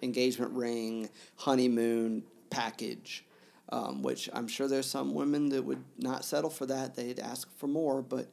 engagement 0.02 0.52
ring, 0.52 1.09
honeymoon 1.36 2.22
package. 2.48 3.24
Um, 3.72 4.02
which 4.02 4.28
I'm 4.32 4.48
sure 4.48 4.66
there's 4.66 4.90
some 4.90 5.14
women 5.14 5.48
that 5.51 5.62
would 5.62 5.84
not 5.97 6.24
settle 6.24 6.51
for 6.51 6.66
that. 6.66 6.97
They'd 6.97 7.20
ask 7.20 7.48
for 7.56 7.68
more, 7.68 8.02
but 8.02 8.26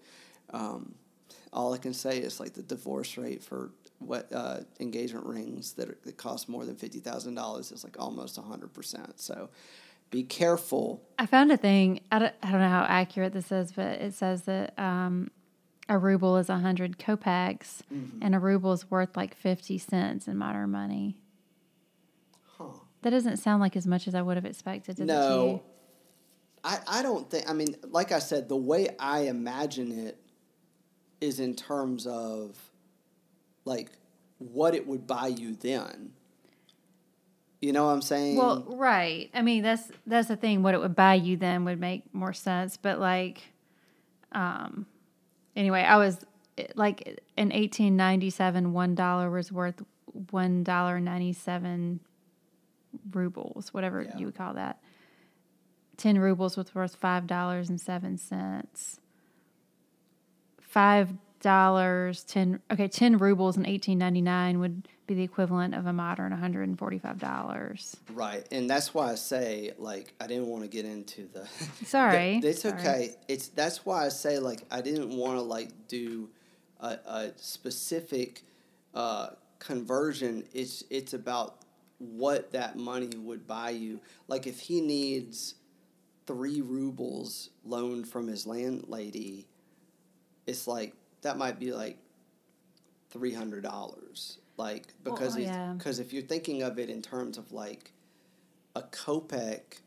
um, 0.52 0.96
all 1.54 1.76
I 1.76 1.78
can 1.78 1.94
say 1.94 2.18
is 2.18 2.40
like 2.40 2.54
the 2.54 2.64
divorce 2.64 3.20
rate 3.20 3.44
for 3.44 3.70
what 4.00 4.34
uh, 4.34 4.62
engagement 4.80 5.28
rings 5.28 5.74
that, 5.74 5.90
are, 5.90 5.98
that 6.06 6.18
cost 6.18 6.50
more 6.50 6.66
than 6.66 6.76
fifty 6.76 7.00
thousand 7.00 7.36
dollars 7.36 7.72
is 7.72 7.84
like 7.84 8.00
almost 8.00 8.36
hundred 8.38 8.74
percent. 8.74 9.20
So 9.20 9.50
be 10.10 10.24
careful. 10.24 11.04
I 11.20 11.28
found 11.28 11.52
a 11.52 11.58
thing. 11.58 12.00
I 12.12 12.18
don't, 12.18 12.34
I 12.42 12.52
don't 12.52 12.62
know 12.62 12.70
how 12.70 12.86
accurate 12.88 13.34
this 13.34 13.52
is, 13.52 13.72
but 13.72 14.02
it 14.02 14.16
says 14.16 14.42
that 14.44 14.74
um, 14.80 15.30
a 15.88 16.00
ruble 16.00 16.38
is 16.38 16.48
hundred 16.48 16.98
kopecks, 16.98 17.82
mm-hmm. 17.94 18.24
and 18.24 18.34
a 18.34 18.40
ruble 18.40 18.74
is 18.74 18.90
worth 18.90 19.16
like 19.16 19.36
fifty 19.36 19.78
cents 19.78 20.28
in 20.28 20.36
modern 20.36 20.72
money. 20.72 21.22
That 23.02 23.12
doesn't 23.12 23.38
sound 23.38 23.62
like 23.62 23.76
as 23.76 23.86
much 23.86 24.08
as 24.08 24.16
I 24.16 24.22
would 24.22 24.38
have 24.38 24.46
expected. 24.46 25.00
no, 25.00 25.62
I 26.64 26.80
I 26.88 27.02
don't 27.02 27.30
think. 27.30 27.50
I 27.50 27.54
mean, 27.54 27.76
like 27.90 28.12
I 28.12 28.20
said, 28.20 28.50
the 28.50 28.58
way 28.58 28.90
I 29.00 29.22
imagine 29.22 30.08
it 30.08 30.18
is 31.22 31.40
in 31.40 31.56
terms 31.56 32.06
of 32.06 32.58
like 33.66 33.90
what 34.40 34.76
it 34.76 34.88
would 34.88 35.08
buy 35.08 35.28
you 35.28 35.56
then. 35.56 36.12
You 37.62 37.74
know 37.74 37.86
what 37.86 37.92
I'm 37.92 38.02
saying? 38.04 38.38
Well, 38.38 38.64
right. 38.68 39.32
I 39.34 39.42
mean, 39.42 39.64
that's 39.64 39.92
that's 40.06 40.28
the 40.28 40.36
thing. 40.36 40.62
What 40.62 40.74
it 40.74 40.80
would 40.80 40.96
buy 40.96 41.16
you 41.16 41.38
then 41.38 41.66
would 41.66 41.80
make 41.80 42.14
more 42.14 42.34
sense. 42.34 42.78
But 42.78 43.00
like, 43.00 43.42
um, 44.32 44.86
anyway, 45.56 45.82
I 45.82 45.98
was 45.98 46.20
like 46.76 47.02
in 47.36 47.50
1897, 47.50 48.74
one 48.74 48.94
dollar 48.94 49.30
was 49.32 49.52
worth 49.52 49.82
one 50.30 50.64
dollar 50.64 51.00
ninety 51.00 51.34
seven 51.34 52.00
rubles, 53.12 53.74
whatever 53.74 54.02
yeah. 54.02 54.18
you 54.18 54.26
would 54.26 54.36
call 54.36 54.54
that. 54.54 54.80
Ten 55.98 56.20
rubles 56.20 56.58
was 56.58 56.74
worth 56.76 56.96
five 56.96 57.28
dollars 57.28 57.70
and 57.70 57.82
seven 57.82 58.18
cents. 58.18 59.00
Five 60.62 61.14
dollars, 61.42 62.24
ten 62.24 62.60
okay, 62.72 62.88
ten 62.88 63.18
rubles 63.18 63.58
in 63.58 63.66
eighteen 63.66 63.98
ninety 63.98 64.22
nine 64.22 64.60
would 64.60 64.88
be 65.08 65.14
the 65.14 65.24
equivalent 65.24 65.74
of 65.74 65.86
a 65.86 65.94
modern 65.94 66.32
one 66.32 66.40
hundred 66.40 66.68
and 66.68 66.78
forty 66.78 67.00
five 67.00 67.18
dollars. 67.20 67.98
Right, 68.14 68.46
and 68.52 68.70
that's 68.70 68.94
why 68.94 69.12
I 69.12 69.16
say 69.16 69.72
like 69.78 70.14
I 70.20 70.28
didn't 70.28 70.48
want 70.48 70.64
to 70.64 70.70
get 70.70 70.86
into 70.86 71.28
the. 71.34 71.48
Sorry, 71.86 72.40
the, 72.40 72.50
it's 72.50 72.62
Sorry. 72.62 72.80
okay. 72.80 73.16
It's 73.28 73.48
that's 73.50 73.86
why 73.86 74.06
I 74.06 74.10
say 74.10 74.40
like 74.40 74.64
I 74.70 74.82
didn't 74.82 75.10
want 75.16 75.38
to 75.38 75.42
like 75.42 75.70
do 75.88 76.30
a, 76.80 76.98
a 77.06 77.32
specific 77.38 78.44
uh, 78.94 79.30
conversion. 79.60 80.44
It's 80.54 80.84
it's 80.90 81.14
about 81.14 81.62
what 82.00 82.52
that 82.52 82.78
money 82.78 83.10
would 83.18 83.48
buy 83.48 83.72
you. 83.72 84.00
Like 84.28 84.48
if 84.48 84.60
he 84.60 84.82
needs 84.82 85.56
three 86.26 86.62
rubles 86.62 87.50
loaned 87.66 88.08
from 88.08 88.28
his 88.28 88.46
landlady, 88.46 89.48
it's 90.46 90.68
like 90.68 90.94
that 91.22 91.38
might 91.38 91.60
be 91.60 91.74
like 91.74 91.98
three 93.10 93.34
hundred 93.34 93.64
dollars. 93.64 94.40
Like 94.58 94.94
because 95.04 95.36
oh, 95.36 95.40
well, 95.40 95.48
yeah. 95.48 95.74
because 95.78 96.00
if 96.00 96.14
you're 96.14 96.24
thinking 96.24 96.64
of 96.64 96.80
it 96.80 96.90
in 96.90 97.02
terms 97.02 97.38
of 97.38 97.52
like 97.52 97.92
a 98.76 98.82
kopeck 98.84 99.82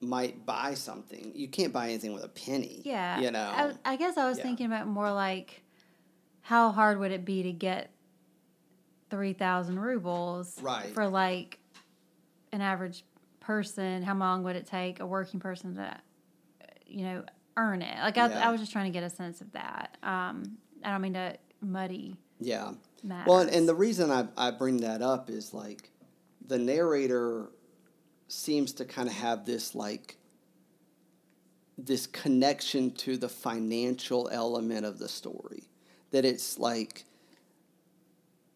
might 0.00 0.44
buy 0.46 0.74
something. 0.74 1.32
You 1.34 1.48
can't 1.48 1.72
buy 1.72 1.88
anything 1.88 2.12
with 2.12 2.24
a 2.24 2.28
penny. 2.28 2.82
Yeah. 2.84 3.20
You 3.20 3.30
know. 3.30 3.52
I, 3.84 3.92
I 3.92 3.96
guess 3.96 4.16
I 4.16 4.28
was 4.28 4.38
Yeah. 4.38 4.44
thinking 4.44 4.66
about 4.66 4.86
more 4.86 5.12
like 5.12 5.62
how 6.42 6.70
hard 6.70 6.98
would 6.98 7.10
it 7.10 7.24
be 7.24 7.42
to 7.44 7.52
get 7.52 7.90
3,000 9.14 9.78
rubles 9.78 10.60
Right. 10.60 10.92
for 10.92 11.06
like 11.06 11.60
an 12.50 12.60
average 12.60 13.04
person? 13.38 14.02
How 14.02 14.16
long 14.16 14.42
would 14.42 14.56
it 14.56 14.66
take 14.66 14.98
a 14.98 15.06
working 15.06 15.38
person 15.38 15.76
to, 15.76 15.96
you 16.84 17.04
know, 17.04 17.24
earn 17.56 17.80
it? 17.80 17.96
Like, 18.00 18.18
I, 18.18 18.28
Yeah. 18.28 18.48
I 18.48 18.50
was 18.50 18.60
just 18.60 18.72
trying 18.72 18.86
to 18.86 18.90
get 18.90 19.04
a 19.04 19.10
sense 19.10 19.40
of 19.40 19.52
that. 19.52 19.96
Um, 20.02 20.58
I 20.82 20.90
don't 20.90 21.00
mean 21.00 21.14
to 21.14 21.36
muddy 21.60 22.16
yeah. 22.40 22.72
matters. 23.04 23.28
Well, 23.28 23.38
and, 23.38 23.50
and 23.50 23.68
the 23.68 23.74
reason 23.76 24.10
I, 24.10 24.26
I 24.36 24.50
bring 24.50 24.78
that 24.78 25.00
up 25.00 25.30
is 25.30 25.54
like 25.54 25.90
the 26.44 26.58
narrator 26.58 27.50
seems 28.26 28.72
to 28.72 28.84
kind 28.84 29.06
of 29.08 29.14
have 29.14 29.46
this 29.46 29.76
like 29.76 30.16
this 31.78 32.08
connection 32.08 32.90
to 32.90 33.16
the 33.16 33.28
financial 33.28 34.28
element 34.32 34.84
of 34.84 34.98
the 34.98 35.08
story 35.08 35.68
that 36.10 36.24
it's 36.24 36.58
like 36.58 37.04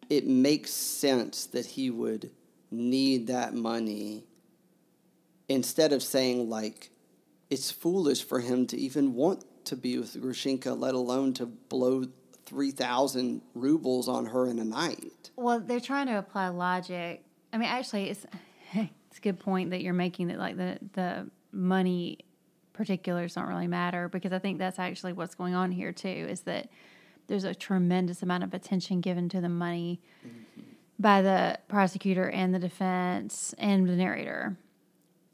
it 0.09 0.27
makes 0.27 0.71
sense 0.71 1.45
that 1.47 1.65
he 1.65 1.89
would 1.89 2.31
need 2.71 3.27
that 3.27 3.53
money 3.53 4.25
instead 5.47 5.91
of 5.93 6.03
saying 6.03 6.49
like 6.49 6.91
it's 7.49 7.71
foolish 7.71 8.23
for 8.23 8.39
him 8.39 8.67
to 8.67 8.77
even 8.77 9.13
want 9.15 9.43
to 9.65 9.75
be 9.75 9.97
with 9.97 10.15
Grushenka, 10.15 10.77
let 10.79 10.93
alone 10.93 11.33
to 11.33 11.45
blow 11.45 12.05
3,000 12.45 13.41
rubles 13.53 14.07
on 14.07 14.25
her 14.27 14.47
in 14.47 14.59
a 14.59 14.63
night. 14.63 15.31
Well, 15.35 15.59
they're 15.59 15.79
trying 15.79 16.07
to 16.07 16.17
apply 16.17 16.49
logic. 16.49 17.23
I 17.53 17.57
mean, 17.57 17.69
actually, 17.69 18.09
it's 18.09 18.25
it's 18.73 19.17
a 19.17 19.21
good 19.21 19.39
point 19.39 19.71
that 19.71 19.81
you're 19.81 19.93
making 19.93 20.27
that 20.27 20.37
like 20.37 20.57
the 20.57 20.79
the 20.93 21.29
money 21.51 22.19
particulars 22.73 23.35
don't 23.35 23.47
really 23.47 23.67
matter 23.67 24.07
because 24.07 24.31
I 24.31 24.39
think 24.39 24.57
that's 24.57 24.79
actually 24.79 25.13
what's 25.13 25.35
going 25.35 25.55
on 25.55 25.71
here 25.71 25.91
too. 25.91 26.07
Is 26.07 26.41
that 26.41 26.69
there's 27.29 27.45
a 27.45 27.55
tremendous 27.55 28.21
amount 28.21 28.43
of 28.43 28.53
attention 28.53 28.99
given 28.99 29.29
to 29.29 29.39
the 29.39 29.49
money 29.49 30.01
mm-hmm. 30.25 30.61
by 30.99 31.21
the 31.21 31.57
prosecutor 31.67 32.29
and 32.29 32.53
the 32.53 32.59
defense 32.59 33.55
and 33.57 33.87
the 33.87 33.95
narrator. 33.95 34.57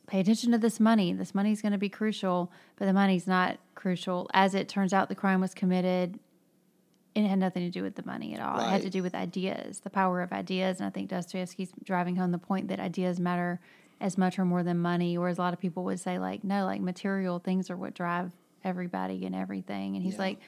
Pay 0.08 0.20
attention 0.20 0.52
to 0.52 0.60
this 0.60 0.80
money. 0.80 1.14
This 1.14 1.34
money 1.34 1.52
is 1.52 1.64
going 1.64 1.72
to 1.72 1.80
be 1.80 1.90
crucial, 1.90 2.52
but 2.76 2.86
the 2.86 2.94
money's 2.94 3.26
not 3.26 3.58
crucial. 3.74 4.30
As 4.34 4.54
it 4.54 4.70
turns 4.70 4.94
out, 4.94 5.10
the 5.10 5.16
crime 5.16 5.42
was 5.42 5.56
committed 5.56 6.20
and 7.16 7.26
it 7.26 7.30
had 7.30 7.40
nothing 7.40 7.64
to 7.64 7.72
do 7.72 7.82
with 7.82 7.96
the 7.96 8.06
money 8.06 8.34
at 8.34 8.42
all. 8.42 8.60
It 8.60 8.70
had 8.70 8.82
to 8.82 8.90
do 8.90 9.02
with 9.02 9.16
ideas, 9.16 9.80
the 9.80 9.90
power 9.90 10.22
of 10.22 10.34
ideas. 10.34 10.80
And 10.80 10.88
I 10.88 10.90
think 10.90 11.10
Dostoevsky's 11.10 11.72
driving 11.84 12.18
home 12.18 12.32
the 12.32 12.38
point 12.38 12.68
that 12.68 12.80
ideas 12.80 13.20
matter 13.22 13.62
as 14.02 14.18
much 14.18 14.38
or 14.38 14.44
more 14.44 14.64
than 14.64 14.80
money. 14.80 15.18
Whereas 15.18 15.38
a 15.38 15.42
lot 15.42 15.54
of 15.54 15.60
people 15.60 15.86
would 15.86 16.00
say, 16.00 16.20
like, 16.20 16.44
no, 16.44 16.66
like 16.66 16.82
material 16.82 17.40
things 17.40 17.70
are 17.70 17.78
what 17.78 17.94
drive 17.94 18.34
everybody 18.66 19.26
and 19.26 19.34
everything. 19.34 19.96
And 19.96 20.04
he's 20.04 20.16
Yeah. 20.16 20.20
like, 20.22 20.40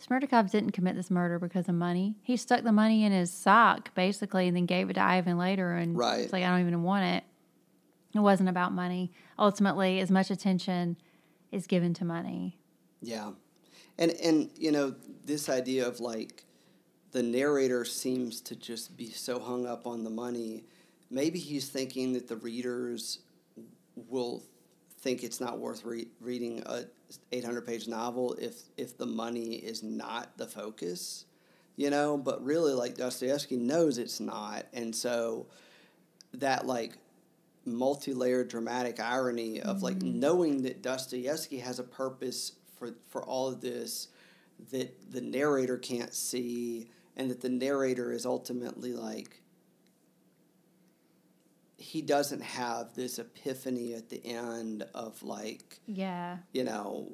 Smerdyakov 0.00 0.50
didn't 0.50 0.72
commit 0.72 0.94
this 0.94 1.10
murder 1.10 1.38
because 1.38 1.68
of 1.68 1.74
money. 1.74 2.16
He 2.22 2.36
stuck 2.36 2.62
the 2.62 2.72
money 2.72 3.04
in 3.04 3.12
his 3.12 3.32
sock, 3.32 3.94
basically, 3.94 4.46
and 4.46 4.56
then 4.56 4.66
gave 4.66 4.90
it 4.90 4.94
to 4.94 5.02
Ivan 5.02 5.38
later. 5.38 5.72
And 5.72 5.96
Right. 5.96 6.20
it's 6.20 6.32
like, 6.32 6.44
I 6.44 6.48
don't 6.50 6.60
even 6.66 6.82
want 6.82 7.04
it. 7.04 7.24
It 8.14 8.20
wasn't 8.20 8.48
about 8.48 8.72
money. 8.72 9.12
Ultimately, 9.38 10.00
as 10.00 10.10
much 10.10 10.30
attention 10.30 10.96
is 11.50 11.66
given 11.66 11.94
to 11.94 12.04
money. 12.04 12.58
Yeah. 13.00 13.32
And 13.98 14.10
and 14.12 14.50
you 14.56 14.70
know, 14.72 14.94
this 15.24 15.48
idea 15.48 15.86
of 15.86 16.00
like 16.00 16.44
the 17.12 17.22
narrator 17.22 17.84
seems 17.84 18.40
to 18.42 18.56
just 18.56 18.96
be 18.96 19.10
so 19.10 19.38
hung 19.38 19.66
up 19.66 19.86
on 19.86 20.04
the 20.04 20.10
money. 20.10 20.64
Maybe 21.10 21.38
he's 21.38 21.68
thinking 21.68 22.12
that 22.14 22.28
the 22.28 22.36
readers 22.36 23.20
will 23.94 24.42
think 25.00 25.22
it's 25.22 25.40
not 25.40 25.58
worth 25.58 25.84
re- 25.84 26.08
reading 26.20 26.62
a 26.66 26.84
800 27.32 27.66
page 27.66 27.88
novel 27.88 28.34
if 28.40 28.62
if 28.76 28.96
the 28.98 29.06
money 29.06 29.54
is 29.54 29.82
not 29.82 30.36
the 30.36 30.46
focus, 30.46 31.24
you 31.76 31.90
know, 31.90 32.16
but 32.16 32.44
really 32.44 32.72
like 32.72 32.96
Dostoevsky 32.96 33.56
knows 33.56 33.98
it's 33.98 34.20
not. 34.20 34.66
And 34.72 34.94
so 34.94 35.46
that 36.34 36.66
like 36.66 36.98
multi-layered 37.64 38.48
dramatic 38.48 39.00
irony 39.00 39.60
of 39.60 39.82
like 39.82 39.98
mm-hmm. 39.98 40.20
knowing 40.20 40.62
that 40.62 40.82
Dostoevsky 40.82 41.58
has 41.58 41.78
a 41.78 41.84
purpose 41.84 42.52
for 42.78 42.94
for 43.08 43.22
all 43.22 43.48
of 43.48 43.60
this 43.60 44.08
that 44.70 45.12
the 45.12 45.20
narrator 45.20 45.76
can't 45.76 46.14
see 46.14 46.88
and 47.16 47.30
that 47.30 47.40
the 47.40 47.48
narrator 47.48 48.12
is 48.12 48.24
ultimately 48.24 48.92
like 48.92 49.42
he 51.78 52.00
doesn't 52.02 52.42
have 52.42 52.94
this 52.94 53.18
epiphany 53.18 53.94
at 53.94 54.08
the 54.08 54.24
end 54.24 54.84
of 54.94 55.22
like 55.22 55.78
Yeah. 55.86 56.38
you 56.52 56.64
know 56.64 57.12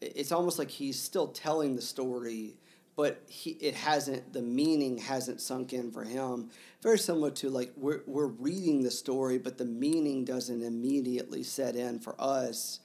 it's 0.00 0.32
almost 0.32 0.58
like 0.58 0.70
he's 0.70 1.00
still 1.00 1.28
telling 1.28 1.76
the 1.76 1.82
story 1.82 2.54
but 2.96 3.22
he 3.26 3.50
it 3.52 3.74
hasn't 3.74 4.32
the 4.32 4.42
meaning 4.42 4.98
hasn't 4.98 5.40
sunk 5.40 5.72
in 5.72 5.90
for 5.90 6.04
him 6.04 6.50
very 6.82 6.98
similar 6.98 7.30
to 7.30 7.48
like 7.48 7.72
we're 7.76 8.02
we're 8.06 8.26
reading 8.26 8.82
the 8.82 8.90
story 8.90 9.38
but 9.38 9.56
the 9.58 9.64
meaning 9.64 10.24
doesn't 10.24 10.62
immediately 10.62 11.42
set 11.42 11.74
in 11.76 11.98
for 11.98 12.14
us 12.18 12.80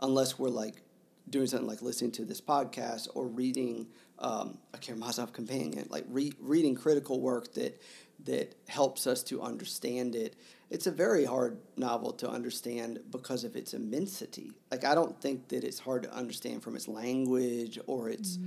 unless 0.00 0.38
we're 0.38 0.48
like 0.50 0.82
doing 1.30 1.46
something 1.46 1.68
like 1.68 1.82
listening 1.82 2.10
to 2.10 2.24
this 2.24 2.40
podcast 2.40 3.08
or 3.14 3.26
reading 3.26 3.86
um, 4.18 4.58
a 4.74 4.78
Karamazov 4.78 5.32
companion, 5.32 5.86
like 5.90 6.04
re- 6.08 6.32
reading 6.40 6.74
critical 6.74 7.20
work 7.20 7.52
that 7.54 7.80
that 8.28 8.54
helps 8.68 9.06
us 9.06 9.22
to 9.24 9.40
understand 9.40 10.14
it. 10.14 10.36
It's 10.70 10.86
a 10.86 10.90
very 10.90 11.24
hard 11.24 11.58
novel 11.76 12.12
to 12.12 12.28
understand 12.28 13.00
because 13.10 13.42
of 13.42 13.56
its 13.56 13.72
immensity. 13.72 14.52
Like 14.70 14.84
I 14.84 14.94
don't 14.94 15.18
think 15.20 15.48
that 15.48 15.64
it's 15.64 15.78
hard 15.78 16.02
to 16.02 16.14
understand 16.14 16.62
from 16.62 16.76
its 16.76 16.86
language 16.86 17.78
or 17.86 18.10
its 18.10 18.38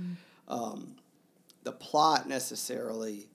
um, 0.46 0.94
the 1.64 1.72
plot 1.72 2.28
necessarily. 2.28 3.28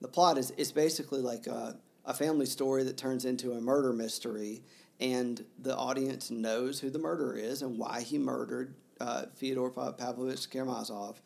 The 0.00 0.08
plot 0.08 0.38
is 0.38 0.52
is 0.52 0.70
basically 0.70 1.20
like 1.20 1.48
a, 1.48 1.76
a 2.04 2.14
family 2.14 2.46
story 2.46 2.84
that 2.84 2.96
turns 2.96 3.24
into 3.24 3.52
a 3.52 3.60
murder 3.60 3.92
mystery, 3.92 4.62
and 5.00 5.44
the 5.58 5.76
audience 5.76 6.30
knows 6.30 6.78
who 6.78 6.90
the 6.90 7.00
murderer 7.00 7.36
is 7.36 7.62
and 7.62 7.76
why 7.76 8.02
he 8.02 8.18
murdered 8.18 8.76
uh, 9.00 9.26
Fyodor 9.34 9.70
Pavlovich 9.70 10.48
Karamazov, 10.48 11.20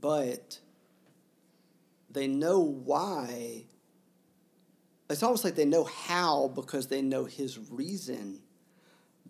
but 0.00 0.60
they 2.08 2.28
know 2.28 2.60
why. 2.60 3.64
It's 5.08 5.22
almost 5.22 5.44
like 5.44 5.54
they 5.54 5.64
know 5.64 5.84
how 5.84 6.48
because 6.48 6.88
they 6.88 7.02
know 7.02 7.24
his 7.24 7.58
reason, 7.70 8.40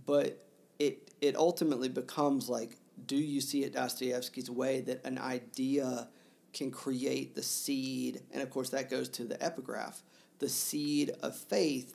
but 0.07 0.43
it 0.79 1.11
it 1.21 1.37
ultimately 1.37 1.89
becomes 1.89 2.49
like, 2.49 2.77
do 3.07 3.17
you 3.17 3.41
see 3.41 3.65
it 3.65 3.73
Dostoevsky's 3.73 4.51
way 4.51 4.81
that 4.83 5.05
an 5.05 5.19
idea 5.19 6.09
can 6.53 6.71
create 6.71 7.35
the 7.35 7.43
seed, 7.43 8.23
and 8.33 8.43
of 8.43 8.51
course 8.51 8.71
that 8.71 8.89
goes 8.91 9.09
to 9.11 9.25
the 9.25 9.43
epigraph. 9.43 10.03
The 10.39 10.49
seed 10.49 11.13
of 11.23 11.37
faith 11.37 11.95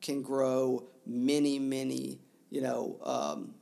can 0.00 0.22
grow 0.22 0.84
many, 1.06 1.58
many, 1.58 2.20
you 2.50 2.62
know, 2.62 2.98
um, 3.04 3.54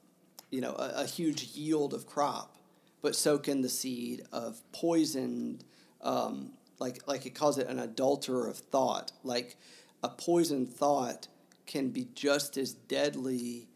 you 0.51 0.61
know, 0.61 0.73
a, 0.73 1.03
a 1.03 1.07
huge 1.07 1.45
yield 1.55 1.95
of 1.95 2.07
crop, 2.07 2.57
but 3.03 3.17
so 3.17 3.39
can 3.39 3.63
the 3.63 3.69
seed 3.69 4.23
of 4.33 4.61
poisoned, 4.73 5.65
um, 6.03 6.53
like 6.79 7.07
like 7.07 7.27
it 7.27 7.35
calls 7.35 7.59
it 7.59 7.69
an 7.69 7.79
adulterer 7.79 8.49
of 8.49 8.59
thought. 8.59 9.13
Like 9.23 9.57
a 10.03 10.09
poisoned 10.09 10.73
thought 10.73 11.29
can 11.67 11.91
be 11.91 12.09
just 12.15 12.57
as 12.57 12.73
deadly 12.73 13.69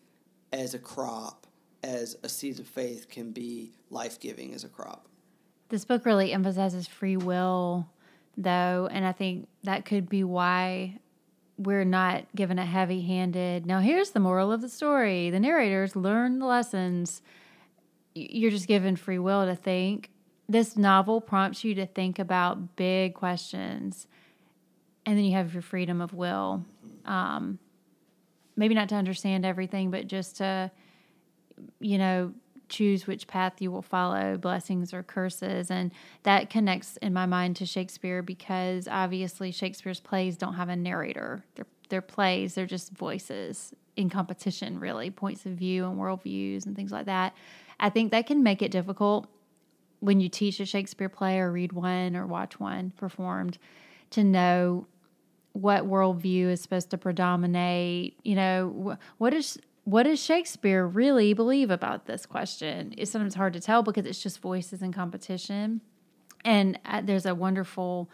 as 0.52 0.74
a 0.74 0.78
crop 0.78 1.47
as 1.82 2.16
a 2.22 2.28
seed 2.28 2.59
of 2.59 2.66
faith 2.66 3.09
can 3.09 3.32
be 3.32 3.72
life 3.90 4.20
giving 4.20 4.55
as 4.55 4.64
a 4.64 4.68
crop. 4.68 5.06
This 5.68 5.85
book 5.85 6.05
really 6.05 6.32
emphasizes 6.32 6.86
free 6.86 7.16
will, 7.16 7.89
though, 8.36 8.89
and 8.90 9.06
I 9.06 9.12
think 9.12 9.48
that 9.62 9.85
could 9.85 10.09
be 10.09 10.24
why 10.24 10.98
we're 11.56 11.85
not 11.85 12.24
given 12.35 12.59
a 12.59 12.66
heavy 12.66 13.02
handed. 13.02 13.66
Now, 13.66 13.81
here's 13.81 14.10
the 14.10 14.20
moral 14.20 14.52
of 14.52 14.60
the 14.60 14.68
story 14.68 15.31
the 15.31 15.40
narrators 15.40 15.94
learn 15.94 16.39
the 16.39 16.47
lessons. 16.47 17.22
You're 18.14 18.51
just 18.51 18.66
given 18.66 18.97
free 18.97 19.18
will 19.18 19.47
to 19.47 19.55
think. 19.55 20.10
This 20.51 20.77
novel 20.77 21.20
prompts 21.20 21.64
you 21.64 21.74
to 21.77 21.86
think 21.86 22.18
about 22.18 22.77
big 22.77 23.14
questions, 23.14 24.06
and 25.06 25.16
then 25.16 25.24
you 25.24 25.32
have 25.32 25.55
your 25.55 25.62
freedom 25.62 26.01
of 26.01 26.12
will. 26.12 26.64
Um, 27.06 27.59
maybe 28.56 28.74
not 28.74 28.89
to 28.90 28.97
understand 28.97 29.47
everything, 29.47 29.90
but 29.90 30.06
just 30.06 30.36
to 30.39 30.70
you 31.78 31.98
know, 31.98 32.32
choose 32.68 33.06
which 33.06 33.27
path 33.27 33.60
you 33.60 33.70
will 33.70 33.82
follow, 33.82 34.36
blessings 34.36 34.94
or 34.94 35.02
curses. 35.02 35.70
And 35.70 35.90
that 36.22 36.51
connects 36.51 36.97
in 36.98 37.12
my 37.12 37.27
mind 37.27 37.56
to 37.56 37.66
Shakespeare 37.66 38.22
because 38.22 38.86
obviously 38.89 39.51
Shakespeare's 39.51 40.01
plays 40.01 40.36
don't 40.36 40.55
have 40.55 40.68
a 40.68 40.77
narrator. 40.77 41.44
They're, 41.56 41.66
they're 41.89 42.01
plays, 42.01 42.55
they're 42.55 42.66
just 42.66 42.93
voices 42.93 43.74
in 43.97 44.09
competition, 44.09 44.78
really, 44.78 45.10
points 45.10 45.47
of 45.47 45.52
view 45.52 45.85
and 45.86 45.98
worldviews 45.98 46.64
and 46.66 46.77
things 46.77 46.93
like 46.93 47.06
that. 47.06 47.35
I 47.81 47.90
think 47.90 48.12
that 48.12 48.27
can 48.27 48.43
make 48.43 48.62
it 48.62 48.70
difficult 48.70 49.28
when 50.01 50.20
you 50.20 50.28
teach 50.28 50.60
a 50.60 50.66
Shakespeare 50.66 51.09
play 51.09 51.39
or 51.39 51.51
read 51.52 51.72
one 51.72 52.16
or 52.16 52.27
watch 52.27 52.59
one 52.59 52.90
performed 52.97 53.59
to 54.10 54.24
know 54.24 54.86
what 55.52 55.85
worldview 55.85 56.47
is 56.47 56.60
supposed 56.60 56.90
to 56.90 56.98
predominate. 56.98 58.18
You 58.22 58.35
know, 58.35 58.97
wh- 58.98 59.20
what 59.20 59.35
is 59.35 59.59
what 59.85 60.05
does 60.05 60.22
Shakespeare 60.22 60.86
really 60.86 61.32
believe 61.32 61.70
about 61.70 62.06
this 62.06 62.27
question? 62.27 62.94
It's 62.97 63.10
sometimes 63.10 63.35
hard 63.35 63.55
to 63.55 63.60
tell 63.60 63.82
because 63.82 64.06
it's 64.06 64.22
just 64.22 64.40
voices 64.40 64.82
in 64.82 64.93
competition. 64.93 65.81
And 66.44 66.78
uh, 66.85 67.01
there's 67.02 67.27
a 67.27 67.35
wonderful 67.35 68.09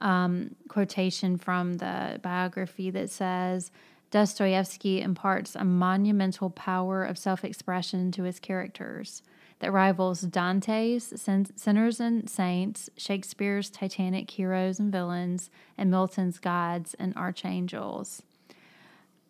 um, 0.00 0.54
quotation 0.68 1.36
from 1.36 1.74
the 1.74 2.20
biography 2.22 2.90
that 2.90 3.10
says 3.10 3.70
Dostoevsky 4.10 5.02
imparts 5.02 5.54
a 5.54 5.64
monumental 5.64 6.50
power 6.50 7.04
of 7.04 7.18
self 7.18 7.44
expression 7.44 8.10
to 8.12 8.22
his 8.24 8.40
characters 8.40 9.22
that 9.60 9.72
rivals 9.72 10.22
Dante's 10.22 11.12
Sinners 11.56 12.00
and 12.00 12.28
Saints, 12.28 12.90
Shakespeare's 12.96 13.70
Titanic 13.70 14.30
heroes 14.30 14.78
and 14.78 14.90
villains, 14.90 15.50
and 15.78 15.90
Milton's 15.90 16.38
gods 16.38 16.94
and 16.98 17.14
archangels. 17.16 18.22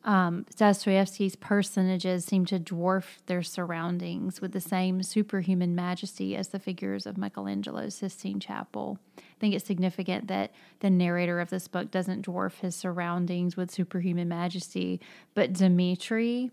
Um, 0.02 0.46
Dostoevsky's 0.56 1.36
personages 1.36 2.24
seem 2.24 2.46
to 2.46 2.58
dwarf 2.58 3.18
their 3.26 3.42
surroundings 3.42 4.40
with 4.40 4.52
the 4.52 4.60
same 4.60 5.02
superhuman 5.02 5.74
majesty 5.74 6.34
as 6.34 6.48
the 6.48 6.58
figures 6.58 7.04
of 7.04 7.18
Michelangelo's 7.18 7.96
Sistine 7.96 8.40
Chapel. 8.40 8.98
I 9.18 9.22
think 9.38 9.54
it's 9.54 9.66
significant 9.66 10.28
that 10.28 10.52
the 10.78 10.88
narrator 10.88 11.38
of 11.38 11.50
this 11.50 11.68
book 11.68 11.90
doesn't 11.90 12.26
dwarf 12.26 12.60
his 12.60 12.74
surroundings 12.74 13.58
with 13.58 13.70
superhuman 13.70 14.28
majesty, 14.28 15.00
but 15.34 15.52
Dmitri 15.52 16.50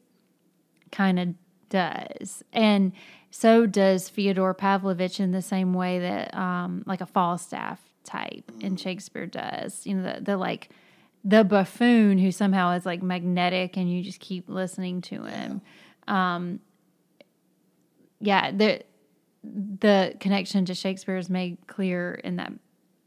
kind 0.91 1.19
of 1.19 1.35
does. 1.69 2.43
And 2.51 2.91
so 3.29 3.65
does 3.65 4.09
Fyodor 4.09 4.53
Pavlovich 4.53 5.19
in 5.19 5.31
the 5.31 5.41
same 5.41 5.73
way 5.73 5.99
that, 5.99 6.33
um, 6.35 6.83
like 6.85 7.01
a 7.01 7.05
Falstaff 7.05 7.81
type 8.03 8.51
in 8.61 8.77
Shakespeare 8.77 9.25
does. 9.25 9.85
You 9.85 9.95
know, 9.95 10.13
the, 10.13 10.21
the 10.21 10.37
like, 10.37 10.69
the 11.23 11.43
buffoon 11.43 12.17
who 12.17 12.31
somehow 12.31 12.71
is 12.71 12.85
like 12.85 13.03
magnetic 13.03 13.75
and 13.75 13.91
you 13.91 14.01
just 14.01 14.21
keep 14.21 14.47
listening 14.47 15.01
to 15.01 15.23
him. 15.23 15.61
Yeah. 16.07 16.35
Um, 16.35 16.61
yeah, 18.19 18.51
the 18.51 18.83
the 19.43 20.15
connection 20.19 20.65
to 20.65 20.73
Shakespeare 20.73 21.17
is 21.17 21.29
made 21.29 21.57
clear 21.67 22.13
in 22.23 22.37
that 22.37 22.53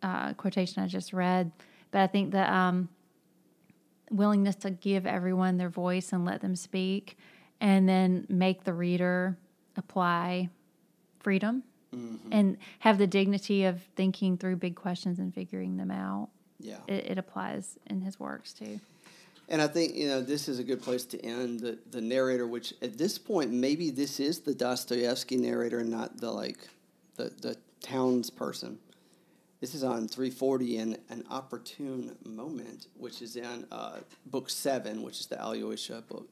uh, 0.02 0.32
quotation 0.34 0.82
I 0.82 0.86
just 0.86 1.12
read. 1.12 1.50
But 1.90 2.02
I 2.02 2.06
think 2.06 2.30
the 2.32 2.52
um, 2.52 2.88
willingness 4.10 4.56
to 4.56 4.70
give 4.70 5.06
everyone 5.06 5.56
their 5.56 5.70
voice 5.70 6.12
and 6.12 6.24
let 6.24 6.40
them 6.40 6.56
speak, 6.56 7.16
and 7.60 7.88
then 7.88 8.26
make 8.28 8.64
the 8.64 8.74
reader 8.74 9.38
apply 9.76 10.48
freedom 11.18 11.62
mm-hmm. 11.94 12.32
and 12.32 12.56
have 12.80 12.98
the 12.98 13.06
dignity 13.06 13.64
of 13.64 13.82
thinking 13.96 14.36
through 14.36 14.56
big 14.56 14.74
questions 14.74 15.18
and 15.18 15.34
figuring 15.34 15.76
them 15.76 15.90
out 15.90 16.28
yeah, 16.60 16.76
it, 16.86 17.12
it 17.12 17.18
applies 17.18 17.78
in 17.86 18.00
his 18.00 18.20
works 18.20 18.52
too. 18.52 18.80
And 19.48 19.60
I 19.60 19.66
think 19.66 19.96
you 19.96 20.06
know 20.06 20.20
this 20.20 20.48
is 20.48 20.58
a 20.58 20.64
good 20.64 20.82
place 20.82 21.04
to 21.06 21.24
end 21.24 21.60
the 21.60 21.78
the 21.90 22.00
narrator, 22.00 22.46
which 22.46 22.74
at 22.82 22.98
this 22.98 23.18
point 23.18 23.50
maybe 23.50 23.90
this 23.90 24.20
is 24.20 24.40
the 24.40 24.54
Dostoevsky 24.54 25.36
narrator, 25.36 25.80
and 25.80 25.90
not 25.90 26.18
the 26.18 26.30
like 26.30 26.68
the 27.16 27.32
the 27.40 27.56
townsperson. 27.82 28.76
This 29.60 29.74
is 29.74 29.84
on 29.84 30.08
340 30.08 30.78
and 30.78 30.98
an 31.10 31.22
opportune 31.28 32.16
moment, 32.24 32.86
which 32.96 33.20
is 33.20 33.36
in 33.36 33.66
uh, 33.70 33.98
book 34.24 34.48
seven, 34.48 35.02
which 35.02 35.20
is 35.20 35.26
the 35.26 35.38
Alyosha 35.38 36.02
book. 36.08 36.26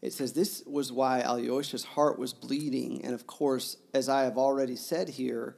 It 0.00 0.12
says 0.12 0.32
this 0.32 0.62
was 0.66 0.92
why 0.92 1.22
Alyosha's 1.22 1.84
heart 1.84 2.18
was 2.18 2.32
bleeding, 2.32 3.04
and 3.04 3.14
of 3.14 3.26
course, 3.26 3.76
as 3.92 4.08
I 4.08 4.22
have 4.22 4.38
already 4.38 4.76
said 4.76 5.08
here, 5.08 5.56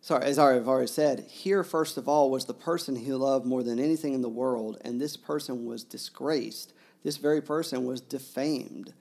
sorry, 0.00 0.24
as 0.24 0.38
I've 0.38 0.68
already 0.68 0.88
said, 0.88 1.20
here, 1.28 1.62
first 1.62 1.96
of 1.96 2.08
all, 2.08 2.30
was 2.30 2.46
the 2.46 2.54
person 2.54 2.96
he 2.96 3.12
loved 3.12 3.46
more 3.46 3.62
than 3.62 3.78
anything 3.78 4.12
in 4.12 4.22
the 4.22 4.28
world, 4.28 4.78
and 4.84 5.00
this 5.00 5.16
person 5.16 5.66
was 5.66 5.84
disgraced. 5.84 6.72
This 7.04 7.16
very 7.16 7.40
person 7.40 7.84
was 7.84 8.00
defamed. 8.00 8.92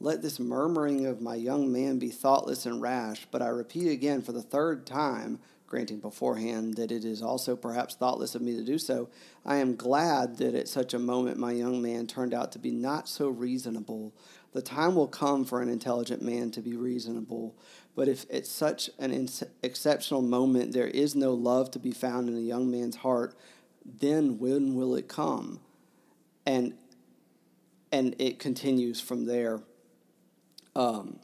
Let 0.00 0.20
this 0.20 0.40
murmuring 0.40 1.06
of 1.06 1.20
my 1.20 1.36
young 1.36 1.70
man 1.70 2.00
be 2.00 2.10
thoughtless 2.10 2.66
and 2.66 2.82
rash, 2.82 3.28
but 3.30 3.40
I 3.40 3.48
repeat 3.48 3.88
again 3.88 4.20
for 4.20 4.32
the 4.32 4.42
third 4.42 4.84
time, 4.84 5.38
granting 5.72 6.00
beforehand 6.00 6.74
that 6.74 6.92
it 6.92 7.02
is 7.02 7.22
also 7.22 7.56
perhaps 7.56 7.94
thoughtless 7.94 8.34
of 8.34 8.42
me 8.42 8.54
to 8.54 8.62
do 8.62 8.76
so, 8.76 9.08
I 9.46 9.56
am 9.56 9.74
glad 9.74 10.36
that 10.36 10.54
at 10.54 10.68
such 10.68 10.92
a 10.92 10.98
moment 10.98 11.38
my 11.38 11.52
young 11.52 11.80
man 11.80 12.06
turned 12.06 12.34
out 12.34 12.52
to 12.52 12.58
be 12.58 12.70
not 12.70 13.08
so 13.08 13.30
reasonable. 13.30 14.12
The 14.52 14.60
time 14.60 14.94
will 14.94 15.08
come 15.08 15.46
for 15.46 15.62
an 15.62 15.70
intelligent 15.70 16.20
man 16.20 16.50
to 16.50 16.60
be 16.60 16.76
reasonable. 16.76 17.56
But 17.96 18.06
if 18.06 18.26
at 18.30 18.46
such 18.46 18.90
an 18.98 19.12
in- 19.12 19.30
exceptional 19.62 20.20
moment 20.20 20.74
there 20.74 20.88
is 20.88 21.14
no 21.14 21.32
love 21.32 21.70
to 21.70 21.78
be 21.78 21.92
found 21.92 22.28
in 22.28 22.36
a 22.36 22.40
young 22.40 22.70
man's 22.70 22.96
heart, 22.96 23.34
then 23.82 24.38
when 24.38 24.74
will 24.74 24.94
it 24.94 25.08
come? 25.08 25.58
And 26.44 26.74
and 27.90 28.14
it 28.18 28.38
continues 28.38 29.00
from 29.00 29.24
there. 29.24 29.62
Um, 30.76 31.18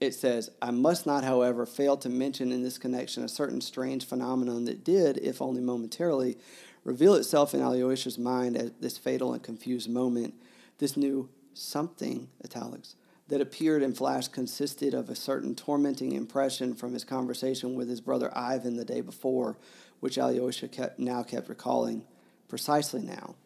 it 0.00 0.14
says, 0.14 0.50
I 0.62 0.70
must 0.70 1.06
not, 1.06 1.24
however, 1.24 1.66
fail 1.66 1.96
to 1.98 2.08
mention 2.08 2.52
in 2.52 2.62
this 2.62 2.78
connection 2.78 3.22
a 3.22 3.28
certain 3.28 3.60
strange 3.60 4.06
phenomenon 4.06 4.64
that 4.64 4.82
did, 4.82 5.18
if 5.18 5.42
only 5.42 5.60
momentarily, 5.60 6.38
reveal 6.84 7.14
itself 7.14 7.52
in 7.52 7.60
Alyosha's 7.60 8.18
mind 8.18 8.56
at 8.56 8.80
this 8.80 8.96
fatal 8.96 9.34
and 9.34 9.42
confused 9.42 9.90
moment. 9.90 10.34
This 10.78 10.96
new 10.96 11.28
something, 11.52 12.28
italics, 12.42 12.96
that 13.28 13.42
appeared 13.42 13.82
and 13.82 13.96
flashed 13.96 14.32
consisted 14.32 14.94
of 14.94 15.10
a 15.10 15.14
certain 15.14 15.54
tormenting 15.54 16.12
impression 16.12 16.74
from 16.74 16.94
his 16.94 17.04
conversation 17.04 17.74
with 17.74 17.88
his 17.88 18.00
brother 18.00 18.32
Ivan 18.36 18.76
the 18.76 18.84
day 18.84 19.02
before, 19.02 19.58
which 20.00 20.18
Alyosha 20.18 20.68
kept, 20.68 20.98
now 20.98 21.22
kept 21.22 21.48
recalling 21.48 22.04
precisely 22.48 23.02
now. 23.02 23.36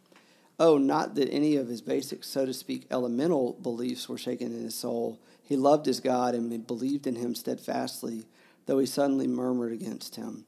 Oh, 0.59 0.79
not 0.79 1.17
that 1.17 1.29
any 1.31 1.57
of 1.57 1.67
his 1.67 1.81
basic, 1.81 2.23
so 2.23 2.47
to 2.47 2.55
speak, 2.55 2.87
elemental 2.91 3.59
beliefs 3.61 4.09
were 4.09 4.17
shaken 4.17 4.55
in 4.55 4.63
his 4.63 4.77
soul. 4.77 5.19
He 5.45 5.57
loved 5.57 5.87
his 5.87 6.01
God 6.01 6.35
and 6.35 6.67
believed 6.67 7.07
in 7.07 7.17
him 7.17 7.35
steadfastly, 7.35 8.27
though 8.67 8.79
he 8.79 8.87
suddenly 8.87 9.27
murmured 9.27 9.73
against 9.73 10.17
him. 10.17 10.47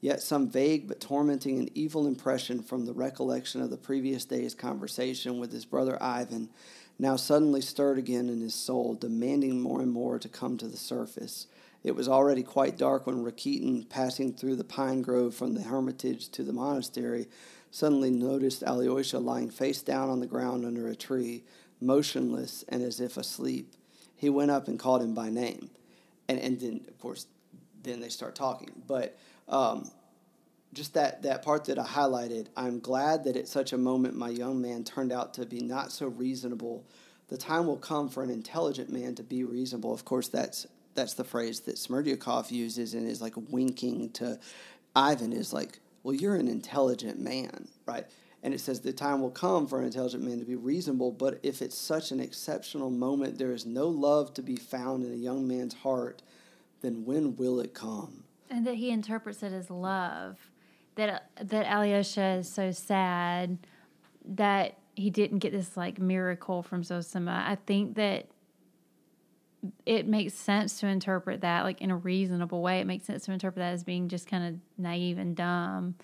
Yet 0.00 0.22
some 0.22 0.48
vague 0.48 0.86
but 0.86 1.00
tormenting 1.00 1.58
and 1.58 1.70
evil 1.74 2.06
impression 2.06 2.62
from 2.62 2.86
the 2.86 2.92
recollection 2.92 3.60
of 3.60 3.70
the 3.70 3.76
previous 3.76 4.24
day's 4.24 4.54
conversation 4.54 5.38
with 5.38 5.52
his 5.52 5.64
brother 5.64 6.00
Ivan 6.02 6.50
now 6.98 7.16
suddenly 7.16 7.60
stirred 7.60 7.98
again 7.98 8.28
in 8.28 8.40
his 8.40 8.54
soul, 8.54 8.94
demanding 8.94 9.60
more 9.60 9.82
and 9.82 9.92
more 9.92 10.18
to 10.18 10.28
come 10.28 10.56
to 10.58 10.68
the 10.68 10.76
surface. 10.76 11.46
It 11.82 11.94
was 11.94 12.08
already 12.08 12.42
quite 12.42 12.78
dark 12.78 13.06
when 13.06 13.22
Rakitin, 13.22 13.88
passing 13.88 14.32
through 14.32 14.56
the 14.56 14.64
pine 14.64 15.02
grove 15.02 15.34
from 15.34 15.54
the 15.54 15.62
hermitage 15.62 16.28
to 16.30 16.42
the 16.42 16.52
monastery, 16.52 17.28
suddenly 17.70 18.10
noticed 18.10 18.62
Alyosha 18.62 19.18
lying 19.18 19.50
face 19.50 19.82
down 19.82 20.08
on 20.08 20.20
the 20.20 20.26
ground 20.26 20.64
under 20.64 20.88
a 20.88 20.96
tree, 20.96 21.44
motionless 21.80 22.64
and 22.68 22.82
as 22.82 23.00
if 23.00 23.16
asleep. 23.16 23.75
He 24.16 24.30
went 24.30 24.50
up 24.50 24.68
and 24.68 24.78
called 24.78 25.02
him 25.02 25.14
by 25.14 25.30
name. 25.30 25.70
And, 26.28 26.38
and 26.40 26.60
then, 26.60 26.84
of 26.88 26.98
course, 26.98 27.26
then 27.82 28.00
they 28.00 28.08
start 28.08 28.34
talking. 28.34 28.70
But 28.86 29.16
um, 29.48 29.90
just 30.72 30.94
that, 30.94 31.22
that 31.22 31.42
part 31.42 31.64
that 31.66 31.78
I 31.78 31.84
highlighted, 31.84 32.48
I'm 32.56 32.80
glad 32.80 33.24
that 33.24 33.36
at 33.36 33.48
such 33.48 33.72
a 33.72 33.78
moment 33.78 34.16
my 34.16 34.28
young 34.28 34.60
man 34.60 34.84
turned 34.84 35.12
out 35.12 35.34
to 35.34 35.46
be 35.46 35.60
not 35.60 35.92
so 35.92 36.08
reasonable. 36.08 36.84
The 37.28 37.36
time 37.36 37.66
will 37.66 37.76
come 37.76 38.08
for 38.08 38.22
an 38.22 38.30
intelligent 38.30 38.90
man 38.90 39.14
to 39.16 39.22
be 39.22 39.44
reasonable. 39.44 39.92
Of 39.92 40.04
course, 40.04 40.28
that's 40.28 40.66
that's 40.94 41.14
the 41.14 41.24
phrase 41.24 41.60
that 41.60 41.76
Smerdyakov 41.76 42.50
uses 42.50 42.94
and 42.94 43.06
is 43.06 43.20
like 43.20 43.34
winking 43.50 44.10
to 44.12 44.40
Ivan 44.94 45.32
is 45.32 45.52
like, 45.52 45.78
well, 46.02 46.14
you're 46.14 46.36
an 46.36 46.48
intelligent 46.48 47.20
man, 47.20 47.68
right? 47.84 48.06
And 48.46 48.54
it 48.54 48.60
says 48.60 48.78
the 48.78 48.92
time 48.92 49.22
will 49.22 49.32
come 49.32 49.66
for 49.66 49.80
an 49.80 49.86
intelligent 49.86 50.22
man 50.22 50.38
to 50.38 50.44
be 50.44 50.54
reasonable, 50.54 51.10
but 51.10 51.40
if 51.42 51.60
it's 51.60 51.76
such 51.76 52.12
an 52.12 52.20
exceptional 52.20 52.90
moment, 52.90 53.38
there 53.38 53.50
is 53.50 53.66
no 53.66 53.88
love 53.88 54.34
to 54.34 54.42
be 54.42 54.54
found 54.54 55.04
in 55.04 55.12
a 55.12 55.16
young 55.16 55.48
man's 55.48 55.74
heart, 55.74 56.22
then 56.80 57.04
when 57.04 57.34
will 57.34 57.58
it 57.58 57.74
come? 57.74 58.22
And 58.48 58.64
that 58.64 58.76
he 58.76 58.90
interprets 58.90 59.42
it 59.42 59.52
as 59.52 59.68
love 59.68 60.38
that 60.94 61.28
that 61.42 61.66
Alyosha 61.66 62.38
is 62.38 62.48
so 62.48 62.70
sad 62.70 63.58
that 64.24 64.78
he 64.94 65.10
didn't 65.10 65.40
get 65.40 65.50
this 65.50 65.76
like 65.76 65.98
miracle 65.98 66.62
from 66.62 66.84
Zosima. 66.84 67.44
I 67.48 67.56
think 67.66 67.96
that 67.96 68.28
it 69.84 70.06
makes 70.06 70.34
sense 70.34 70.78
to 70.78 70.86
interpret 70.86 71.40
that 71.40 71.64
like 71.64 71.80
in 71.80 71.90
a 71.90 71.96
reasonable 71.96 72.62
way. 72.62 72.78
It 72.78 72.86
makes 72.86 73.06
sense 73.06 73.24
to 73.24 73.32
interpret 73.32 73.56
that 73.56 73.72
as 73.72 73.82
being 73.82 74.06
just 74.06 74.28
kind 74.28 74.46
of 74.46 74.60
naive 74.80 75.18
and 75.18 75.34
dumb. 75.34 75.96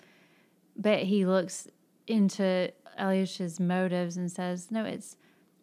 But 0.75 1.03
he 1.03 1.25
looks 1.25 1.69
into 2.07 2.71
Alyosha's 2.99 3.59
motives 3.59 4.17
and 4.17 4.31
says, 4.31 4.69
no, 4.71 4.85
it's 4.85 5.17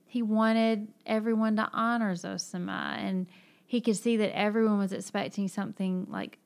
he 0.07 0.23
wanted 0.23 0.89
everyone 1.07 1.55
to 1.57 1.69
honor 1.73 2.15
Zosima 2.15 2.97
and 2.99 3.29
he 3.65 3.81
could 3.81 3.97
see 3.97 4.17
that 4.17 4.37
everyone 4.37 4.79
was 4.79 4.93
expecting 4.93 5.47
something 5.47 6.07
like 6.11 6.39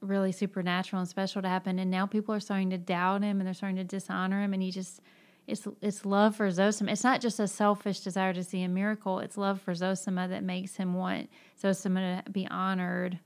really 0.00 0.32
supernatural 0.32 1.00
and 1.00 1.08
special 1.08 1.42
to 1.42 1.48
happen 1.48 1.78
and 1.78 1.90
now 1.90 2.06
people 2.06 2.34
are 2.34 2.40
starting 2.40 2.70
to 2.70 2.78
doubt 2.78 3.22
him 3.22 3.38
and 3.38 3.46
they're 3.46 3.52
starting 3.52 3.76
to 3.76 3.84
dishonor 3.84 4.42
him 4.42 4.54
and 4.54 4.62
he 4.62 4.70
just 4.70 5.02
it's 5.46 5.66
it's 5.80 6.06
love 6.06 6.36
for 6.36 6.48
Zosima. 6.48 6.92
It's 6.92 7.04
not 7.04 7.20
just 7.20 7.40
a 7.40 7.48
selfish 7.48 8.00
desire 8.00 8.32
to 8.32 8.44
see 8.44 8.62
a 8.62 8.68
miracle. 8.68 9.18
It's 9.18 9.36
love 9.36 9.60
for 9.60 9.72
Zosima 9.72 10.28
that 10.28 10.44
makes 10.44 10.76
him 10.76 10.94
want 10.94 11.28
Zosima 11.60 12.24
to 12.24 12.30
be 12.30 12.46
honored 12.48 13.18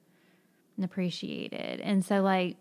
and 0.77 0.85
appreciated. 0.85 1.81
And 1.81 2.05
so 2.05 2.23
like 2.23 2.57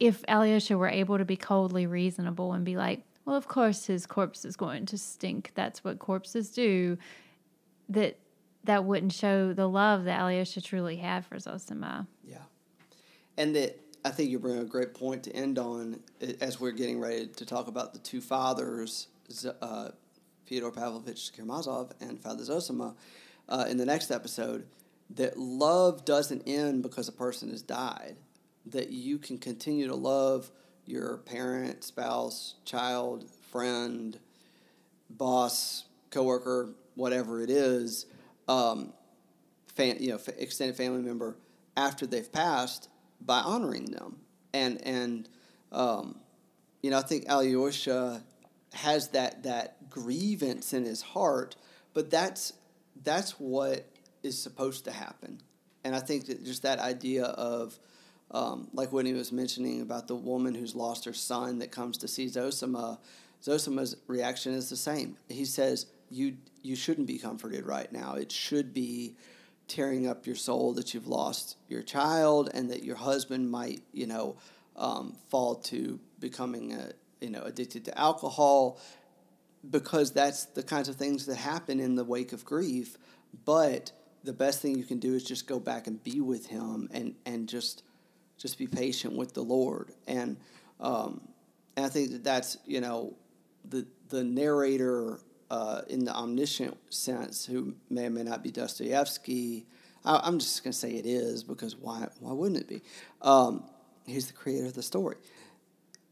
if 0.00 0.24
Alyosha 0.28 0.76
were 0.76 0.88
able 0.88 1.18
to 1.18 1.24
be 1.24 1.36
coldly 1.36 1.86
reasonable 1.86 2.52
and 2.52 2.64
be 2.64 2.76
like, 2.76 3.02
well, 3.24 3.36
of 3.36 3.48
course 3.48 3.86
his 3.86 4.06
corpse 4.06 4.44
is 4.44 4.56
going 4.56 4.86
to 4.86 4.98
stink. 4.98 5.52
That's 5.54 5.84
what 5.84 5.98
corpses 5.98 6.50
do. 6.50 6.98
That 7.88 8.18
that 8.64 8.84
wouldn't 8.84 9.12
show 9.12 9.52
the 9.52 9.68
love 9.68 10.04
that 10.04 10.20
Alyosha 10.20 10.60
truly 10.60 10.96
had 10.96 11.24
for 11.24 11.36
Zosima. 11.36 12.06
Yeah. 12.24 12.38
And 13.36 13.54
that 13.56 13.80
I 14.04 14.10
think 14.10 14.30
you 14.30 14.38
bring 14.38 14.58
a 14.58 14.64
great 14.64 14.94
point 14.94 15.22
to 15.24 15.34
end 15.34 15.58
on 15.58 16.00
as 16.40 16.60
we're 16.60 16.72
getting 16.72 17.00
ready 17.00 17.26
to 17.26 17.46
talk 17.46 17.68
about 17.68 17.92
the 17.92 17.98
two 17.98 18.20
fathers, 18.20 19.08
uh, 19.60 19.90
Fyodor 20.46 20.70
Pavlovich 20.70 21.32
Karamazov 21.36 21.92
and 22.00 22.20
Father 22.20 22.44
Zosima, 22.44 22.94
uh, 23.48 23.66
in 23.68 23.76
the 23.76 23.84
next 23.84 24.10
episode, 24.10 24.66
that 25.10 25.38
love 25.38 26.04
doesn't 26.04 26.42
end 26.46 26.82
because 26.82 27.08
a 27.08 27.12
person 27.12 27.50
has 27.50 27.62
died. 27.62 28.16
That 28.70 28.90
you 28.90 29.18
can 29.18 29.38
continue 29.38 29.86
to 29.88 29.94
love 29.94 30.50
your 30.86 31.18
parent, 31.18 31.84
spouse, 31.84 32.54
child, 32.64 33.24
friend, 33.50 34.18
boss, 35.10 35.84
coworker, 36.10 36.70
whatever 36.94 37.42
it 37.42 37.50
is, 37.50 38.06
um, 38.48 38.92
fan, 39.66 39.96
you 40.00 40.10
know, 40.10 40.18
extended 40.38 40.76
family 40.76 41.02
member 41.02 41.36
after 41.76 42.06
they've 42.06 42.32
passed 42.32 42.88
by 43.20 43.38
honoring 43.38 43.86
them. 43.86 44.16
And 44.52 44.84
and 44.86 45.28
um, 45.72 46.18
you 46.82 46.90
know, 46.90 46.98
I 46.98 47.02
think 47.02 47.28
Alyosha 47.28 48.22
has 48.72 49.08
that 49.08 49.42
that 49.44 49.88
grievance 49.90 50.72
in 50.72 50.84
his 50.84 51.02
heart, 51.02 51.56
but 51.94 52.10
that's 52.10 52.52
that's 53.02 53.32
what 53.32 53.86
is 54.22 54.40
supposed 54.40 54.84
to 54.84 54.92
happen. 54.92 55.40
And 55.84 55.94
I 55.94 56.00
think 56.00 56.26
that 56.26 56.44
just 56.44 56.62
that 56.62 56.78
idea 56.80 57.24
of 57.24 57.78
um, 58.30 58.68
like 58.72 58.92
when 58.92 59.06
he 59.06 59.14
was 59.14 59.32
mentioning 59.32 59.80
about 59.80 60.08
the 60.08 60.16
woman 60.16 60.54
who's 60.54 60.74
lost 60.74 61.04
her 61.04 61.14
son 61.14 61.58
that 61.60 61.70
comes 61.70 61.98
to 61.98 62.08
see 62.08 62.26
Zosima, 62.26 62.98
Zosima's 63.42 63.96
reaction 64.06 64.52
is 64.52 64.68
the 64.68 64.76
same. 64.76 65.16
He 65.28 65.44
says, 65.44 65.86
"You 66.10 66.36
you 66.62 66.76
shouldn't 66.76 67.06
be 67.06 67.18
comforted 67.18 67.66
right 67.66 67.90
now. 67.90 68.14
It 68.14 68.32
should 68.32 68.74
be 68.74 69.16
tearing 69.68 70.06
up 70.06 70.26
your 70.26 70.36
soul 70.36 70.72
that 70.74 70.94
you've 70.94 71.06
lost 71.06 71.56
your 71.68 71.82
child 71.82 72.50
and 72.54 72.70
that 72.70 72.82
your 72.82 72.96
husband 72.96 73.50
might, 73.50 73.82
you 73.92 74.06
know, 74.06 74.36
um, 74.76 75.14
fall 75.28 75.56
to 75.56 76.00
becoming 76.18 76.72
a, 76.72 76.92
you 77.20 77.30
know, 77.30 77.42
addicted 77.42 77.84
to 77.84 77.98
alcohol, 77.98 78.80
because 79.68 80.12
that's 80.12 80.46
the 80.46 80.62
kinds 80.62 80.88
of 80.88 80.96
things 80.96 81.26
that 81.26 81.36
happen 81.36 81.80
in 81.80 81.96
the 81.96 82.04
wake 82.04 82.32
of 82.32 82.44
grief. 82.44 82.96
But 83.44 83.92
the 84.24 84.32
best 84.32 84.62
thing 84.62 84.76
you 84.76 84.84
can 84.84 84.98
do 84.98 85.14
is 85.14 85.24
just 85.24 85.46
go 85.46 85.60
back 85.60 85.86
and 85.86 86.02
be 86.02 86.20
with 86.20 86.46
him 86.46 86.88
and 86.92 87.14
and 87.26 87.48
just 87.48 87.82
just 88.38 88.56
be 88.58 88.66
patient 88.66 89.14
with 89.14 89.34
the 89.34 89.42
Lord. 89.42 89.90
And 90.06 90.36
um, 90.80 91.20
and 91.76 91.84
I 91.84 91.88
think 91.88 92.12
that 92.12 92.24
that's 92.24 92.56
you 92.66 92.80
know 92.80 93.14
the 93.68 93.86
the 94.08 94.24
narrator 94.24 95.20
uh, 95.50 95.82
in 95.88 96.04
the 96.04 96.14
omniscient 96.14 96.76
sense, 96.92 97.46
who 97.46 97.74
may 97.90 98.06
or 98.06 98.10
may 98.10 98.22
not 98.22 98.42
be 98.42 98.50
Dostoevsky. 98.50 99.66
I, 100.04 100.26
am 100.26 100.38
just 100.38 100.62
going 100.62 100.72
to 100.72 100.78
say 100.78 100.92
it 100.92 101.06
is 101.06 101.42
because 101.42 101.76
why 101.76 102.08
why 102.20 102.32
wouldn't 102.32 102.60
it 102.60 102.68
be? 102.68 102.82
Um, 103.22 103.64
he's 104.06 104.28
the 104.28 104.32
creator 104.32 104.66
of 104.66 104.74
the 104.74 104.82
story. 104.82 105.16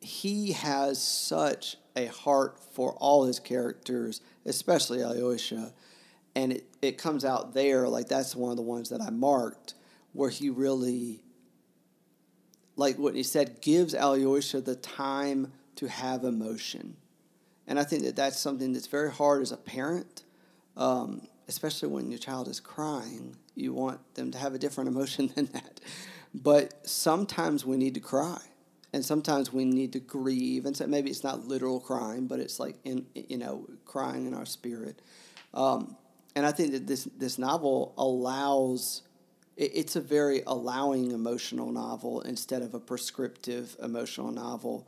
He 0.01 0.53
has 0.53 1.03
such 1.03 1.77
a 1.97 2.07
heart 2.07 2.61
for 2.75 2.93
all 2.95 3.25
his 3.25 3.41
characters, 3.41 4.21
especially 4.45 5.03
Alyosha, 5.03 5.73
and 6.35 6.53
it, 6.53 6.67
it 6.83 6.99
comes 6.99 7.25
out 7.25 7.55
there 7.55 7.89
like 7.89 8.09
that's 8.09 8.37
one 8.37 8.51
of 8.51 8.57
the 8.57 8.63
ones 8.63 8.91
that 8.91 9.01
I 9.01 9.11
marked 9.11 9.75
where 10.13 10.31
he 10.31 10.51
really 10.51 11.23
like 12.77 12.99
what 12.99 13.15
he 13.15 13.23
said, 13.23 13.61
gives 13.61 13.95
Alyosha 13.95 14.61
the 14.61 14.77
time 14.77 15.53
to 15.77 15.89
have 15.89 16.25
emotion. 16.25 16.97
And 17.67 17.79
I 17.79 17.85
think 17.85 18.05
that 18.05 18.17
that's 18.17 18.39
something 18.39 18.73
that's 18.73 18.87
very 18.87 19.11
hard 19.11 19.43
as 19.43 19.51
a 19.53 19.57
parent, 19.57 20.23
um, 20.77 21.27
especially 21.49 21.89
when 21.89 22.11
your 22.11 22.19
child 22.19 22.49
is 22.49 22.61
crying. 22.61 23.37
You 23.55 23.73
want 23.73 24.01
them 24.15 24.31
to 24.33 24.39
have 24.39 24.55
a 24.55 24.59
different 24.59 24.89
emotion 24.89 25.33
than 25.35 25.47
that. 25.47 25.81
But 26.35 26.87
sometimes 26.87 27.65
we 27.65 27.77
need 27.77 27.95
to 27.95 28.01
cry. 28.01 28.39
And 28.93 29.05
sometimes 29.05 29.53
we 29.53 29.65
need 29.65 29.93
to 29.93 30.01
grieve, 30.01 30.65
and 30.65 30.75
so 30.75 30.87
maybe 30.87 31.11
it's 31.11 31.25
not 31.25 31.47
literal 31.47 31.81
crying, 31.81 32.29
but 32.29 32.41
it's 32.41 32.59
like 32.59 32.77
in 32.85 33.05
you 33.15 33.37
know 33.37 33.69
crying 33.85 34.27
in 34.27 34.33
our 34.33 34.47
spirit. 34.47 35.03
Um, 35.53 35.97
and 36.35 36.47
I 36.47 36.53
think 36.53 36.73
that 36.73 36.87
this 36.87 37.05
this 37.19 37.37
novel 37.37 37.93
allows 37.99 39.03
it's 39.57 39.97
a 39.97 40.01
very 40.01 40.43
allowing 40.47 41.13
emotional 41.13 41.73
novel 41.73 42.21
instead 42.23 42.63
of 42.63 42.75
a 42.75 42.81
prescriptive 42.81 43.77
emotional 43.83 44.31
novel. 44.31 44.87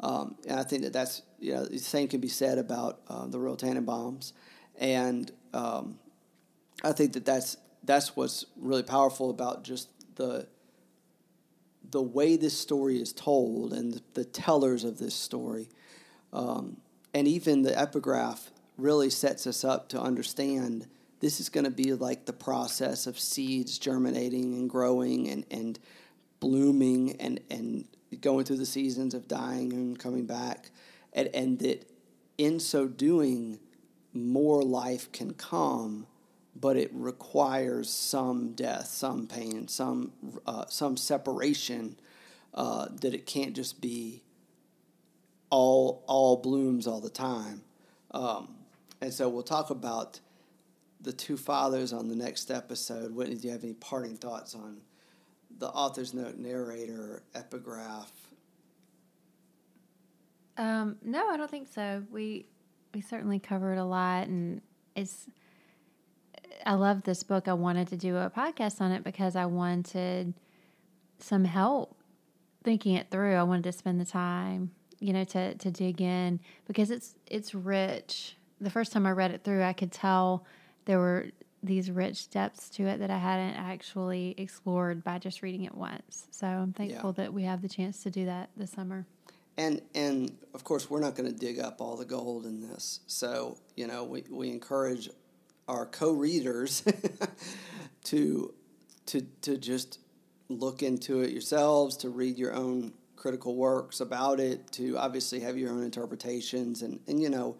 Um, 0.00 0.36
and 0.48 0.58
I 0.58 0.64
think 0.64 0.82
that 0.82 0.92
that's, 0.92 1.22
you 1.38 1.54
know, 1.54 1.64
the 1.64 1.78
same 1.78 2.08
can 2.08 2.20
be 2.20 2.28
said 2.28 2.58
about 2.58 3.00
uh, 3.08 3.26
the 3.26 3.38
Royal 3.38 3.56
Tenenbaums. 3.56 4.32
And 4.78 5.30
um, 5.52 5.98
I 6.82 6.92
think 6.92 7.12
that 7.12 7.24
that's, 7.24 7.56
that's 7.84 8.16
what's 8.16 8.44
really 8.56 8.82
powerful 8.82 9.30
about 9.30 9.64
just 9.64 9.88
the, 10.16 10.48
the 11.90 12.02
way 12.02 12.36
this 12.36 12.58
story 12.58 13.00
is 13.00 13.12
told 13.12 13.72
and 13.72 13.94
the, 13.94 14.02
the 14.14 14.24
tellers 14.24 14.84
of 14.84 14.98
this 14.98 15.14
story. 15.14 15.68
Um, 16.32 16.78
and 17.14 17.26
even 17.26 17.62
the 17.62 17.78
epigraph 17.78 18.50
really 18.76 19.10
sets 19.10 19.46
us 19.46 19.64
up 19.64 19.88
to 19.90 20.00
understand 20.00 20.86
this 21.20 21.40
is 21.40 21.48
going 21.48 21.64
to 21.64 21.70
be 21.70 21.92
like 21.94 22.26
the 22.26 22.32
process 22.32 23.06
of 23.06 23.18
seeds 23.18 23.78
germinating 23.78 24.54
and 24.54 24.70
growing 24.70 25.28
and, 25.28 25.44
and 25.50 25.78
blooming 26.40 27.16
and, 27.20 27.40
and 27.50 27.86
going 28.20 28.44
through 28.44 28.56
the 28.58 28.66
seasons 28.66 29.14
of 29.14 29.26
dying 29.28 29.72
and 29.72 29.98
coming 29.98 30.26
back. 30.26 30.70
And, 31.12 31.28
and 31.34 31.58
that 31.60 31.90
in 32.36 32.60
so 32.60 32.86
doing, 32.86 33.58
more 34.14 34.62
life 34.62 35.10
can 35.12 35.34
come, 35.34 36.06
but 36.54 36.76
it 36.76 36.90
requires 36.92 37.90
some 37.90 38.52
death, 38.52 38.86
some 38.86 39.26
pain, 39.26 39.68
some, 39.68 40.12
uh, 40.46 40.66
some 40.68 40.96
separation, 40.96 41.98
uh, 42.54 42.86
that 43.00 43.14
it 43.14 43.26
can't 43.26 43.54
just 43.54 43.80
be 43.80 44.22
all, 45.50 46.04
all 46.06 46.36
blooms 46.36 46.86
all 46.86 47.00
the 47.00 47.10
time. 47.10 47.62
Um, 48.12 48.54
and 49.00 49.12
so 49.12 49.28
we'll 49.28 49.42
talk 49.42 49.70
about 49.70 50.20
the 51.00 51.12
two 51.12 51.36
fathers 51.36 51.92
on 51.92 52.08
the 52.08 52.16
next 52.16 52.50
episode. 52.50 53.14
Whitney, 53.14 53.36
do 53.36 53.48
you 53.48 53.52
have 53.52 53.64
any 53.64 53.74
parting 53.74 54.16
thoughts 54.16 54.54
on 54.54 54.80
the 55.58 55.68
author's 55.68 56.14
note, 56.14 56.36
narrator, 56.36 57.22
epigraph? 57.34 58.10
Um, 60.56 60.96
no, 61.02 61.28
I 61.28 61.36
don't 61.36 61.50
think 61.50 61.68
so. 61.68 62.02
We 62.10 62.46
we 62.94 63.00
certainly 63.00 63.38
covered 63.38 63.78
a 63.78 63.84
lot, 63.84 64.26
and 64.26 64.60
it's. 64.94 65.26
I 66.66 66.74
love 66.74 67.04
this 67.04 67.22
book. 67.22 67.46
I 67.46 67.52
wanted 67.52 67.88
to 67.88 67.96
do 67.96 68.16
a 68.16 68.30
podcast 68.30 68.80
on 68.80 68.90
it 68.90 69.04
because 69.04 69.36
I 69.36 69.46
wanted 69.46 70.34
some 71.18 71.44
help 71.44 71.96
thinking 72.64 72.96
it 72.96 73.10
through. 73.10 73.36
I 73.36 73.44
wanted 73.44 73.64
to 73.64 73.72
spend 73.72 74.00
the 74.00 74.04
time, 74.04 74.72
you 74.98 75.12
know, 75.12 75.24
to 75.24 75.54
to 75.54 75.70
dig 75.70 76.00
in 76.00 76.40
because 76.66 76.90
it's 76.90 77.14
it's 77.26 77.54
rich. 77.54 78.36
The 78.60 78.70
first 78.70 78.90
time 78.90 79.06
I 79.06 79.12
read 79.12 79.30
it 79.30 79.44
through, 79.44 79.62
I 79.62 79.72
could 79.72 79.92
tell 79.92 80.44
there 80.88 80.98
were 80.98 81.26
these 81.62 81.90
rich 81.90 82.30
depths 82.30 82.70
to 82.70 82.86
it 82.86 82.98
that 82.98 83.10
I 83.10 83.18
hadn't 83.18 83.54
actually 83.56 84.34
explored 84.38 85.04
by 85.04 85.18
just 85.18 85.42
reading 85.42 85.64
it 85.64 85.74
once. 85.74 86.26
So 86.30 86.46
I'm 86.46 86.72
thankful 86.72 87.14
yeah. 87.16 87.24
that 87.24 87.34
we 87.34 87.42
have 87.42 87.60
the 87.60 87.68
chance 87.68 88.02
to 88.04 88.10
do 88.10 88.24
that 88.24 88.48
this 88.56 88.70
summer. 88.70 89.06
And 89.58 89.82
and 89.94 90.34
of 90.54 90.64
course 90.64 90.88
we're 90.88 91.00
not 91.00 91.14
going 91.14 91.30
to 91.30 91.38
dig 91.38 91.60
up 91.60 91.82
all 91.82 91.96
the 91.96 92.06
gold 92.06 92.46
in 92.46 92.66
this. 92.66 93.00
So, 93.06 93.58
you 93.76 93.86
know, 93.86 94.04
we, 94.04 94.24
we 94.30 94.48
encourage 94.48 95.10
our 95.68 95.84
co-readers 95.84 96.82
to 98.04 98.54
to 99.06 99.20
to 99.42 99.58
just 99.58 99.98
look 100.48 100.82
into 100.82 101.20
it 101.20 101.32
yourselves, 101.32 101.98
to 101.98 102.08
read 102.08 102.38
your 102.38 102.54
own 102.54 102.94
critical 103.14 103.56
works 103.56 104.00
about 104.00 104.40
it, 104.40 104.72
to 104.72 104.96
obviously 104.96 105.40
have 105.40 105.58
your 105.58 105.70
own 105.70 105.82
interpretations 105.82 106.80
and 106.80 106.98
and 107.06 107.20
you 107.20 107.28
know, 107.28 107.56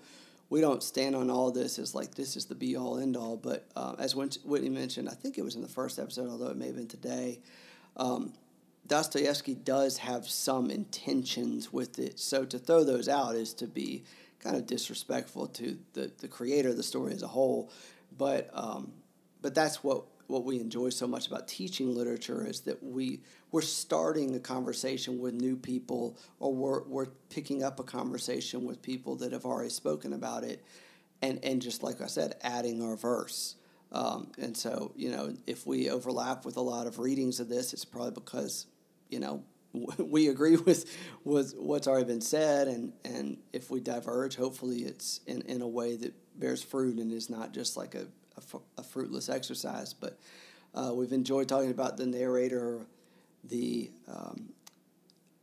we 0.50 0.60
don't 0.60 0.82
stand 0.82 1.14
on 1.14 1.30
all 1.30 1.50
this 1.50 1.78
as 1.78 1.94
like 1.94 2.14
this 2.14 2.36
is 2.36 2.46
the 2.46 2.54
be 2.54 2.76
all 2.76 2.98
end 2.98 3.16
all. 3.16 3.36
But 3.36 3.68
uh, 3.76 3.94
as 3.98 4.14
Whitney 4.14 4.70
mentioned, 4.70 5.08
I 5.08 5.14
think 5.14 5.38
it 5.38 5.42
was 5.42 5.56
in 5.56 5.62
the 5.62 5.68
first 5.68 5.98
episode, 5.98 6.28
although 6.30 6.48
it 6.48 6.56
may 6.56 6.66
have 6.66 6.76
been 6.76 6.88
today. 6.88 7.40
Um, 7.96 8.32
Dostoevsky 8.86 9.54
does 9.54 9.98
have 9.98 10.26
some 10.26 10.70
intentions 10.70 11.72
with 11.72 11.98
it. 11.98 12.18
So 12.18 12.46
to 12.46 12.58
throw 12.58 12.84
those 12.84 13.08
out 13.08 13.34
is 13.34 13.52
to 13.54 13.66
be 13.66 14.04
kind 14.40 14.56
of 14.56 14.66
disrespectful 14.66 15.48
to 15.48 15.78
the, 15.92 16.10
the 16.18 16.28
creator 16.28 16.70
of 16.70 16.76
the 16.76 16.82
story 16.82 17.12
as 17.12 17.22
a 17.22 17.28
whole. 17.28 17.70
But 18.16 18.48
um, 18.54 18.92
but 19.42 19.54
that's 19.54 19.84
what 19.84 20.04
what 20.28 20.44
we 20.44 20.60
enjoy 20.60 20.90
so 20.90 21.06
much 21.06 21.26
about 21.26 21.48
teaching 21.48 21.94
literature 21.94 22.46
is 22.46 22.60
that 22.60 22.82
we 22.82 23.20
we're 23.50 23.62
starting 23.62 24.36
a 24.36 24.38
conversation 24.38 25.18
with 25.18 25.34
new 25.34 25.56
people 25.56 26.16
or 26.38 26.54
we're, 26.54 26.82
we're 26.84 27.06
picking 27.30 27.62
up 27.62 27.80
a 27.80 27.82
conversation 27.82 28.64
with 28.64 28.82
people 28.82 29.16
that 29.16 29.32
have 29.32 29.46
already 29.46 29.70
spoken 29.70 30.12
about 30.12 30.44
it 30.44 30.62
and 31.22 31.40
and 31.42 31.60
just 31.60 31.82
like 31.82 32.00
i 32.00 32.06
said 32.06 32.36
adding 32.42 32.82
our 32.82 32.96
verse. 32.96 33.56
Um, 33.90 34.30
and 34.38 34.54
so 34.56 34.92
you 34.94 35.10
know 35.10 35.34
if 35.46 35.66
we 35.66 35.90
overlap 35.90 36.44
with 36.44 36.56
a 36.56 36.62
lot 36.62 36.86
of 36.86 36.98
readings 36.98 37.40
of 37.40 37.48
this 37.48 37.72
it's 37.72 37.86
probably 37.86 38.12
because 38.12 38.66
you 39.08 39.18
know 39.18 39.42
we 39.98 40.28
agree 40.28 40.56
with, 40.56 40.96
with 41.24 41.54
what's 41.56 41.86
already 41.86 42.06
been 42.06 42.20
said, 42.20 42.68
and, 42.68 42.92
and 43.04 43.38
if 43.52 43.70
we 43.70 43.80
diverge, 43.80 44.36
hopefully 44.36 44.78
it's 44.78 45.20
in, 45.26 45.42
in 45.42 45.62
a 45.62 45.68
way 45.68 45.96
that 45.96 46.14
bears 46.38 46.62
fruit 46.62 46.98
and 46.98 47.12
is 47.12 47.28
not 47.28 47.52
just 47.52 47.76
like 47.76 47.94
a, 47.94 48.06
a, 48.38 48.80
a 48.80 48.82
fruitless 48.82 49.28
exercise. 49.28 49.92
But 49.92 50.18
uh, 50.74 50.92
we've 50.94 51.12
enjoyed 51.12 51.48
talking 51.48 51.70
about 51.70 51.96
the 51.96 52.06
narrator, 52.06 52.86
the 53.44 53.90
um, 54.06 54.50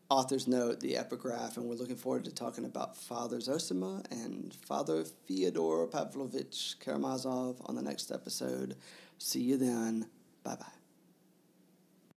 author's 0.10 0.48
note, 0.48 0.80
the 0.80 0.98
epigraph, 0.98 1.58
and 1.58 1.66
we're 1.66 1.76
looking 1.76 1.96
forward 1.96 2.26
to 2.26 2.34
talking 2.34 2.66
about 2.66 2.96
Father 2.96 3.38
Zosima 3.38 4.04
and 4.12 4.54
Father 4.54 5.04
Fyodor 5.28 5.88
Pavlovich 5.88 6.76
Karamazov 6.80 7.62
on 7.66 7.76
the 7.76 7.82
next 7.82 8.12
episode. 8.12 8.76
See 9.18 9.42
you 9.42 9.58
then. 9.58 10.08
Bye 10.44 10.56
bye. 10.56 10.85